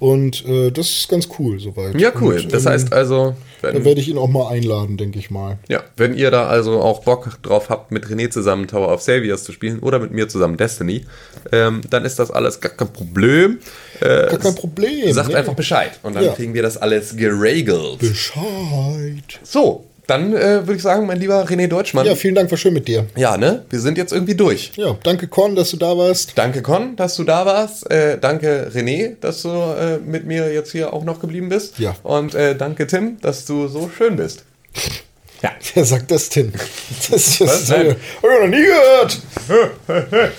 Und 0.00 0.44
äh, 0.46 0.70
das 0.72 0.88
ist 0.88 1.08
ganz 1.08 1.28
cool 1.38 1.60
soweit. 1.60 1.94
Ja, 2.00 2.10
cool. 2.20 2.36
Und, 2.36 2.52
das 2.52 2.64
ähm, 2.64 2.72
heißt 2.72 2.92
also, 2.92 3.34
wenn, 3.60 3.84
werde 3.84 4.00
ich 4.00 4.08
ihn 4.08 4.16
auch 4.16 4.28
mal 4.28 4.48
einladen, 4.48 4.96
denke 4.96 5.18
ich 5.18 5.30
mal. 5.30 5.58
ja, 5.68 5.82
wenn 5.98 6.14
ihr 6.14 6.30
da 6.30 6.46
also 6.46 6.80
auch 6.80 7.02
Bock 7.02 7.38
drauf 7.42 7.68
habt, 7.68 7.92
mit 7.92 8.06
René 8.06 8.30
zusammen 8.30 8.66
Tower 8.66 8.88
of 8.92 9.02
Saviors 9.02 9.44
zu 9.44 9.52
spielen 9.52 9.80
oder 9.80 9.98
mit 9.98 10.10
mir 10.12 10.26
zusammen 10.28 10.56
Destiny, 10.56 11.04
ähm, 11.52 11.82
dann 11.90 12.06
ist 12.06 12.18
das 12.18 12.30
alles 12.30 12.60
gar 12.60 12.72
kein 12.72 12.90
Problem. 12.90 13.58
Äh, 14.00 14.28
Gar 14.30 14.38
kein 14.38 14.54
Problem. 14.54 15.12
sagt 15.12 15.28
nee. 15.28 15.34
einfach 15.34 15.52
Bescheid 15.54 16.00
und 16.02 16.16
dann 16.16 16.24
Ja. 16.24 16.32
kriegen 16.32 16.54
wir 16.54 16.62
das 16.62 16.78
alles 16.78 17.14
geregelt. 17.16 17.98
Bescheid. 17.98 19.40
So, 19.42 19.84
dann 20.10 20.34
äh, 20.34 20.66
würde 20.66 20.74
ich 20.74 20.82
sagen, 20.82 21.06
mein 21.06 21.20
lieber 21.20 21.44
René 21.44 21.68
Deutschmann. 21.68 22.04
Ja, 22.04 22.16
vielen 22.16 22.34
Dank, 22.34 22.50
war 22.50 22.58
schön 22.58 22.74
mit 22.74 22.88
dir. 22.88 23.06
Ja, 23.16 23.36
ne? 23.36 23.64
Wir 23.70 23.78
sind 23.78 23.96
jetzt 23.96 24.12
irgendwie 24.12 24.34
durch. 24.34 24.72
Ja, 24.74 24.96
danke 25.04 25.28
Con, 25.28 25.54
dass 25.54 25.70
du 25.70 25.76
da 25.76 25.96
warst. 25.96 26.32
Danke 26.34 26.62
Con, 26.62 26.96
dass 26.96 27.14
du 27.14 27.22
da 27.22 27.46
warst. 27.46 27.88
Äh, 27.90 28.18
danke 28.18 28.70
René, 28.74 29.14
dass 29.20 29.42
du 29.42 29.48
äh, 29.48 29.98
mit 29.98 30.26
mir 30.26 30.52
jetzt 30.52 30.72
hier 30.72 30.92
auch 30.92 31.04
noch 31.04 31.20
geblieben 31.20 31.48
bist. 31.48 31.78
Ja. 31.78 31.94
Und 32.02 32.34
äh, 32.34 32.56
danke 32.56 32.88
Tim, 32.88 33.18
dass 33.20 33.46
du 33.46 33.68
so 33.68 33.88
schön 33.96 34.16
bist. 34.16 34.44
Ja. 35.42 35.50
Wer 35.74 35.84
sagt 35.84 36.10
das 36.10 36.28
denn? 36.28 36.52
Das 37.10 37.28
ist 37.28 37.40
Was? 37.42 37.68
so, 37.68 37.74
hab 37.74 37.84
ich 37.84 38.40
noch 38.40 38.48
nie 38.48 38.64
gehört. 38.64 39.20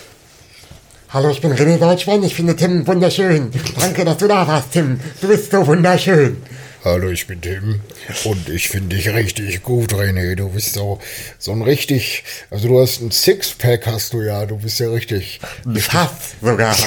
Hallo, 1.09 1.29
ich 1.29 1.41
bin 1.41 1.53
René 1.53 1.77
Deutschmann. 1.77 2.23
Ich 2.23 2.35
finde 2.35 2.55
Tim 2.55 2.85
wunderschön. 2.87 3.51
Danke, 3.79 4.03
dass 4.03 4.17
du 4.17 4.27
da 4.27 4.47
warst, 4.47 4.73
Tim. 4.73 4.99
Du 5.21 5.27
bist 5.27 5.51
so 5.51 5.65
wunderschön. 5.65 6.37
Hallo, 6.83 7.09
ich 7.09 7.27
bin 7.27 7.41
Tim 7.41 7.81
und 8.25 8.49
ich 8.49 8.69
finde 8.69 8.95
dich 8.95 9.09
richtig 9.13 9.61
gut, 9.61 9.93
René. 9.93 10.33
Du 10.35 10.49
bist 10.49 10.73
so, 10.73 10.99
so 11.37 11.51
ein 11.51 11.61
richtig, 11.61 12.23
also 12.49 12.67
du 12.67 12.81
hast 12.81 13.01
ein 13.01 13.11
Sixpack, 13.11 13.85
hast 13.85 14.13
du 14.13 14.21
ja. 14.21 14.45
Du 14.47 14.57
bist 14.57 14.79
ja 14.79 14.89
richtig, 14.89 15.39
Fast 15.79 16.35
sogar. 16.41 16.75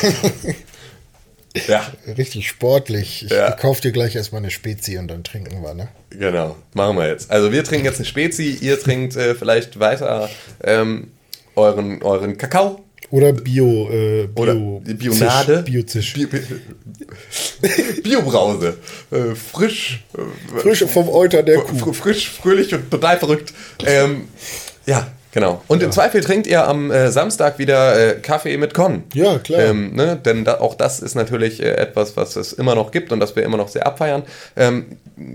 Ja, 1.68 1.86
richtig 2.18 2.48
sportlich. 2.48 3.26
Ich 3.26 3.30
Ja. 3.30 3.52
kauf 3.52 3.80
dir 3.80 3.92
gleich 3.92 4.16
erstmal 4.16 4.40
eine 4.40 4.50
Spezi 4.50 4.98
und 4.98 5.06
dann 5.06 5.22
trinken 5.22 5.62
wir, 5.62 5.72
ne? 5.74 5.86
genau. 6.10 6.56
Machen 6.72 6.96
wir 6.96 7.06
jetzt. 7.06 7.30
Also 7.30 7.52
wir 7.52 7.62
trinken 7.62 7.84
jetzt 7.86 7.98
eine 7.98 8.06
Spezi, 8.06 8.58
ihr 8.60 8.80
trinkt 8.80 9.14
äh, 9.14 9.36
vielleicht 9.36 9.78
weiter 9.78 10.28
ähm, 10.64 11.12
euren, 11.54 12.02
euren 12.02 12.38
Kakao. 12.38 12.83
Oder 13.10 13.32
Bio, 13.32 13.88
äh, 13.90 14.26
Bio, 14.26 14.42
Oder 14.42 14.54
Bionade. 14.94 15.62
Biozisch. 15.62 16.14
Bio, 16.14 16.28
Biobrause. 18.02 18.76
Äh, 19.10 19.34
frisch. 19.34 20.04
Äh, 20.16 20.60
Frisch 20.60 20.84
vom 20.84 21.08
Euter 21.08 21.42
der 21.42 21.58
Kuh. 21.60 21.92
frisch, 21.92 22.30
fröhlich 22.30 22.74
und 22.74 22.90
total 22.90 23.18
verrückt. 23.18 23.52
Ähm, 23.84 24.28
ja, 24.86 25.06
genau. 25.34 25.62
Und 25.68 25.82
im 25.82 25.92
Zweifel 25.92 26.22
trinkt 26.22 26.46
ihr 26.46 26.66
am 26.66 26.90
äh, 26.90 27.10
Samstag 27.10 27.58
wieder 27.58 27.98
äh, 27.98 28.14
Kaffee 28.20 28.56
mit 28.56 28.72
Con. 28.72 29.02
Ja, 29.12 29.38
klar. 29.38 29.60
Ähm, 29.60 29.94
ne? 29.94 30.16
Denn 30.24 30.44
da, 30.44 30.60
auch 30.60 30.74
das 30.74 31.00
ist 31.00 31.14
natürlich 31.14 31.62
äh, 31.62 31.74
etwas, 31.74 32.16
was 32.16 32.36
es 32.36 32.52
immer 32.52 32.74
noch 32.74 32.90
gibt 32.90 33.12
und 33.12 33.20
das 33.20 33.36
wir 33.36 33.42
immer 33.42 33.56
noch 33.56 33.68
sehr 33.68 33.86
abfeiern. 33.86 34.22
Ähm, 34.56 34.86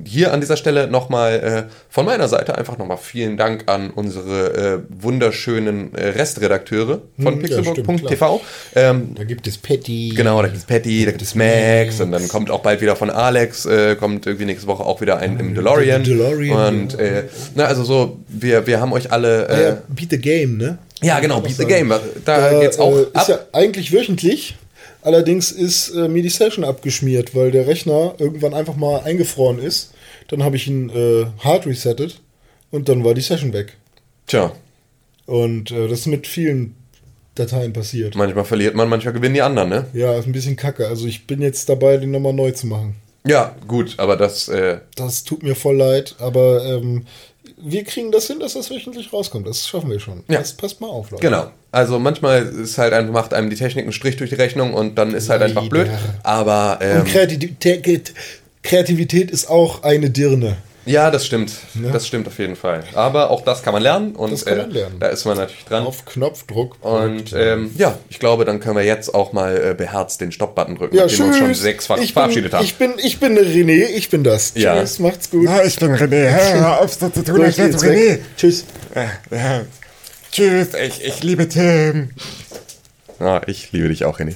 hier 0.05 0.33
an 0.33 0.41
dieser 0.41 0.57
Stelle 0.57 0.87
nochmal 0.87 1.67
äh, 1.67 1.71
von 1.89 2.05
meiner 2.05 2.27
Seite 2.27 2.57
einfach 2.57 2.77
nochmal 2.77 2.97
vielen 2.97 3.37
Dank 3.37 3.63
an 3.67 3.91
unsere 3.91 4.53
äh, 4.53 4.79
wunderschönen 4.89 5.93
äh, 5.93 6.07
Restredakteure 6.09 7.01
von 7.21 7.35
Hm, 7.35 7.41
ja, 7.41 7.63
stimmt, 7.63 7.87
pixelbook.tv. 7.87 8.41
ähm, 8.75 9.15
Da 9.15 9.23
gibt 9.23 9.47
es 9.47 9.57
Patty. 9.57 10.13
Genau, 10.15 10.41
da 10.41 10.47
gibt 10.47 10.59
es 10.59 10.65
Patty, 10.65 11.05
da 11.05 11.11
gibt 11.11 11.21
es 11.21 11.35
Max 11.35 12.01
und 12.01 12.11
dann 12.11 12.27
kommt 12.27 12.51
auch 12.51 12.61
bald 12.61 12.81
wieder 12.81 12.95
von 12.95 13.09
Alex, 13.09 13.65
äh, 13.65 13.95
kommt 13.95 14.25
irgendwie 14.25 14.45
nächste 14.45 14.67
Woche 14.67 14.85
auch 14.85 15.01
wieder 15.01 15.17
ein 15.17 15.39
im 15.39 15.55
DeLorean. 15.55 16.03
DeLorean, 16.03 16.67
und 16.67 16.97
na, 17.55 17.65
also 17.65 17.83
so, 17.83 18.19
wir, 18.27 18.67
wir 18.67 18.79
haben 18.79 18.93
euch 18.93 19.11
alle. 19.11 19.47
Ja, 19.49 19.88
Beat 19.89 20.11
the 20.11 20.17
Game, 20.19 20.57
ne? 20.57 20.77
ja, 21.01 21.19
genau, 21.19 21.41
Beat 21.41 21.57
the 21.57 21.65
Game. 21.65 21.93
Da 22.25 22.59
geht's 22.59 22.79
auch 22.79 22.95
äh, 22.95 23.05
ab. 23.13 23.21
Ist 23.23 23.27
ja 23.29 23.39
eigentlich 23.53 23.91
wöchentlich. 23.91 24.55
Allerdings 25.01 25.51
ist 25.51 25.89
äh, 25.89 26.07
mir 26.09 26.21
die 26.23 26.29
Session 26.29 26.63
abgeschmiert, 26.63 27.33
weil 27.35 27.51
der 27.51 27.67
Rechner 27.67 28.15
irgendwann 28.17 28.53
einfach 28.53 28.75
mal 28.75 28.99
eingefroren 29.01 29.59
ist. 29.59 29.91
Dann 30.27 30.43
habe 30.43 30.57
ich 30.57 30.67
ihn 30.67 30.89
äh, 30.89 31.25
hard 31.43 31.65
resettet 31.65 32.19
und 32.69 32.89
dann 32.89 33.03
war 33.03 33.13
die 33.13 33.21
Session 33.21 33.53
weg. 33.53 33.77
Tja, 34.27 34.51
Und 35.25 35.71
äh, 35.71 35.87
das 35.87 36.01
ist 36.01 36.05
mit 36.07 36.27
vielen 36.27 36.75
Dateien 37.35 37.71
passiert. 37.73 38.15
manchmal 38.15 38.43
verliert 38.43 38.75
man, 38.75 38.89
manchmal 38.89 39.13
gewinnen 39.13 39.33
die 39.35 39.41
anderen, 39.41 39.69
ne? 39.69 39.85
Ja, 39.93 40.17
ist 40.19 40.25
ein 40.25 40.33
bisschen 40.33 40.57
kacke. 40.57 40.87
Also 40.87 41.07
ich 41.07 41.25
bin 41.25 41.41
jetzt 41.41 41.69
dabei, 41.69 41.95
den 41.97 42.11
nochmal 42.11 42.33
neu 42.33 42.51
zu 42.51 42.67
machen. 42.67 42.95
Ja, 43.25 43.55
gut, 43.67 43.95
aber 43.97 44.17
das, 44.17 44.49
äh, 44.49 44.79
Das 44.95 45.23
tut 45.23 45.43
mir 45.43 45.55
voll 45.55 45.77
leid, 45.77 46.15
aber 46.19 46.63
ähm, 46.65 47.05
wir 47.61 47.83
kriegen 47.83 48.11
das 48.11 48.27
hin, 48.27 48.39
dass 48.39 48.53
das 48.53 48.69
wöchentlich 48.69 49.11
rauskommt. 49.11 49.47
Das 49.47 49.67
schaffen 49.67 49.89
wir 49.89 49.99
schon. 49.99 50.23
Ja. 50.27 50.39
Passt, 50.39 50.57
passt 50.57 50.81
mal 50.81 50.87
auf, 50.87 51.11
Leute. 51.11 51.21
genau. 51.21 51.51
Also 51.71 51.99
manchmal 51.99 52.45
ist 52.45 52.77
halt 52.77 52.93
einfach, 52.93 53.13
macht 53.13 53.33
einem 53.33 53.49
die 53.49 53.55
Technik 53.55 53.83
einen 53.83 53.93
Strich 53.93 54.17
durch 54.17 54.29
die 54.31 54.35
Rechnung 54.37 54.73
und 54.73 54.95
dann 54.95 55.13
ist 55.13 55.29
halt 55.29 55.41
einfach 55.41 55.67
blöd. 55.69 55.87
Aber 56.23 56.79
ähm, 56.81 57.01
Und 57.01 57.07
Kreativität, 57.07 58.13
Kreativität 58.63 59.29
ist 59.31 59.49
auch 59.49 59.83
eine 59.83 60.09
Dirne. 60.09 60.57
Ja, 60.85 61.11
das 61.11 61.25
stimmt. 61.25 61.51
Das 61.91 62.07
stimmt 62.07 62.27
auf 62.27 62.39
jeden 62.39 62.55
Fall. 62.55 62.83
Aber 62.93 63.29
auch 63.29 63.41
das 63.41 63.61
kann 63.63 63.73
man 63.73 63.83
lernen 63.83 64.15
und 64.15 64.31
Das 64.31 64.45
kann 64.45 64.57
man 64.57 64.71
äh, 64.71 64.73
lernen. 64.73 64.95
da 64.99 65.07
ist 65.07 65.25
man 65.25 65.37
natürlich 65.37 65.65
dran. 65.65 65.85
Auf 65.85 66.05
Knopfdruck. 66.05 66.77
Und 66.83 67.33
ähm, 67.33 67.71
ja, 67.77 67.97
ich 68.09 68.19
glaube, 68.19 68.45
dann 68.45 68.59
können 68.59 68.75
wir 68.77 68.83
jetzt 68.85 69.13
auch 69.13 69.33
mal 69.33 69.55
äh, 69.71 69.73
beherzt 69.73 70.21
den 70.21 70.31
Stopp-Button 70.31 70.75
drücken, 70.77 70.95
ja, 70.95 71.03
nachdem 71.03 71.19
wir 71.19 71.25
uns 71.27 71.37
schon 71.37 71.47
tschüss. 71.49 71.61
sechsfach 71.61 71.97
ich 71.97 72.13
verabschiedet 72.13 72.51
bin, 72.51 72.57
haben. 72.57 72.65
Ich 72.65 72.75
bin, 72.75 72.93
ich 72.97 73.19
bin 73.19 73.37
René, 73.37 73.85
ich 73.95 74.09
bin 74.09 74.23
das. 74.23 74.53
Ja. 74.55 74.79
Tschüss, 74.79 74.99
macht's 74.99 75.29
gut. 75.29 75.43
Na, 75.45 75.63
ich 75.63 75.77
bin 75.79 75.91
René. 75.95 76.29
Hör 76.29 76.81
auf, 76.81 76.93
so 76.93 77.09
zu 77.09 77.23
tun, 77.23 77.41
als 77.43 77.57
René. 77.57 77.81
weg. 77.81 78.21
Tschüss. 78.37 78.65
Ja, 78.95 79.11
ja. 79.31 79.61
Tschüss, 80.31 80.69
ich, 80.73 81.03
ich 81.03 81.23
liebe 81.23 81.47
Tim. 81.49 82.09
ah, 83.19 83.41
ich 83.47 83.71
liebe 83.71 83.89
dich 83.89 84.05
auch, 84.05 84.19
René. 84.19 84.35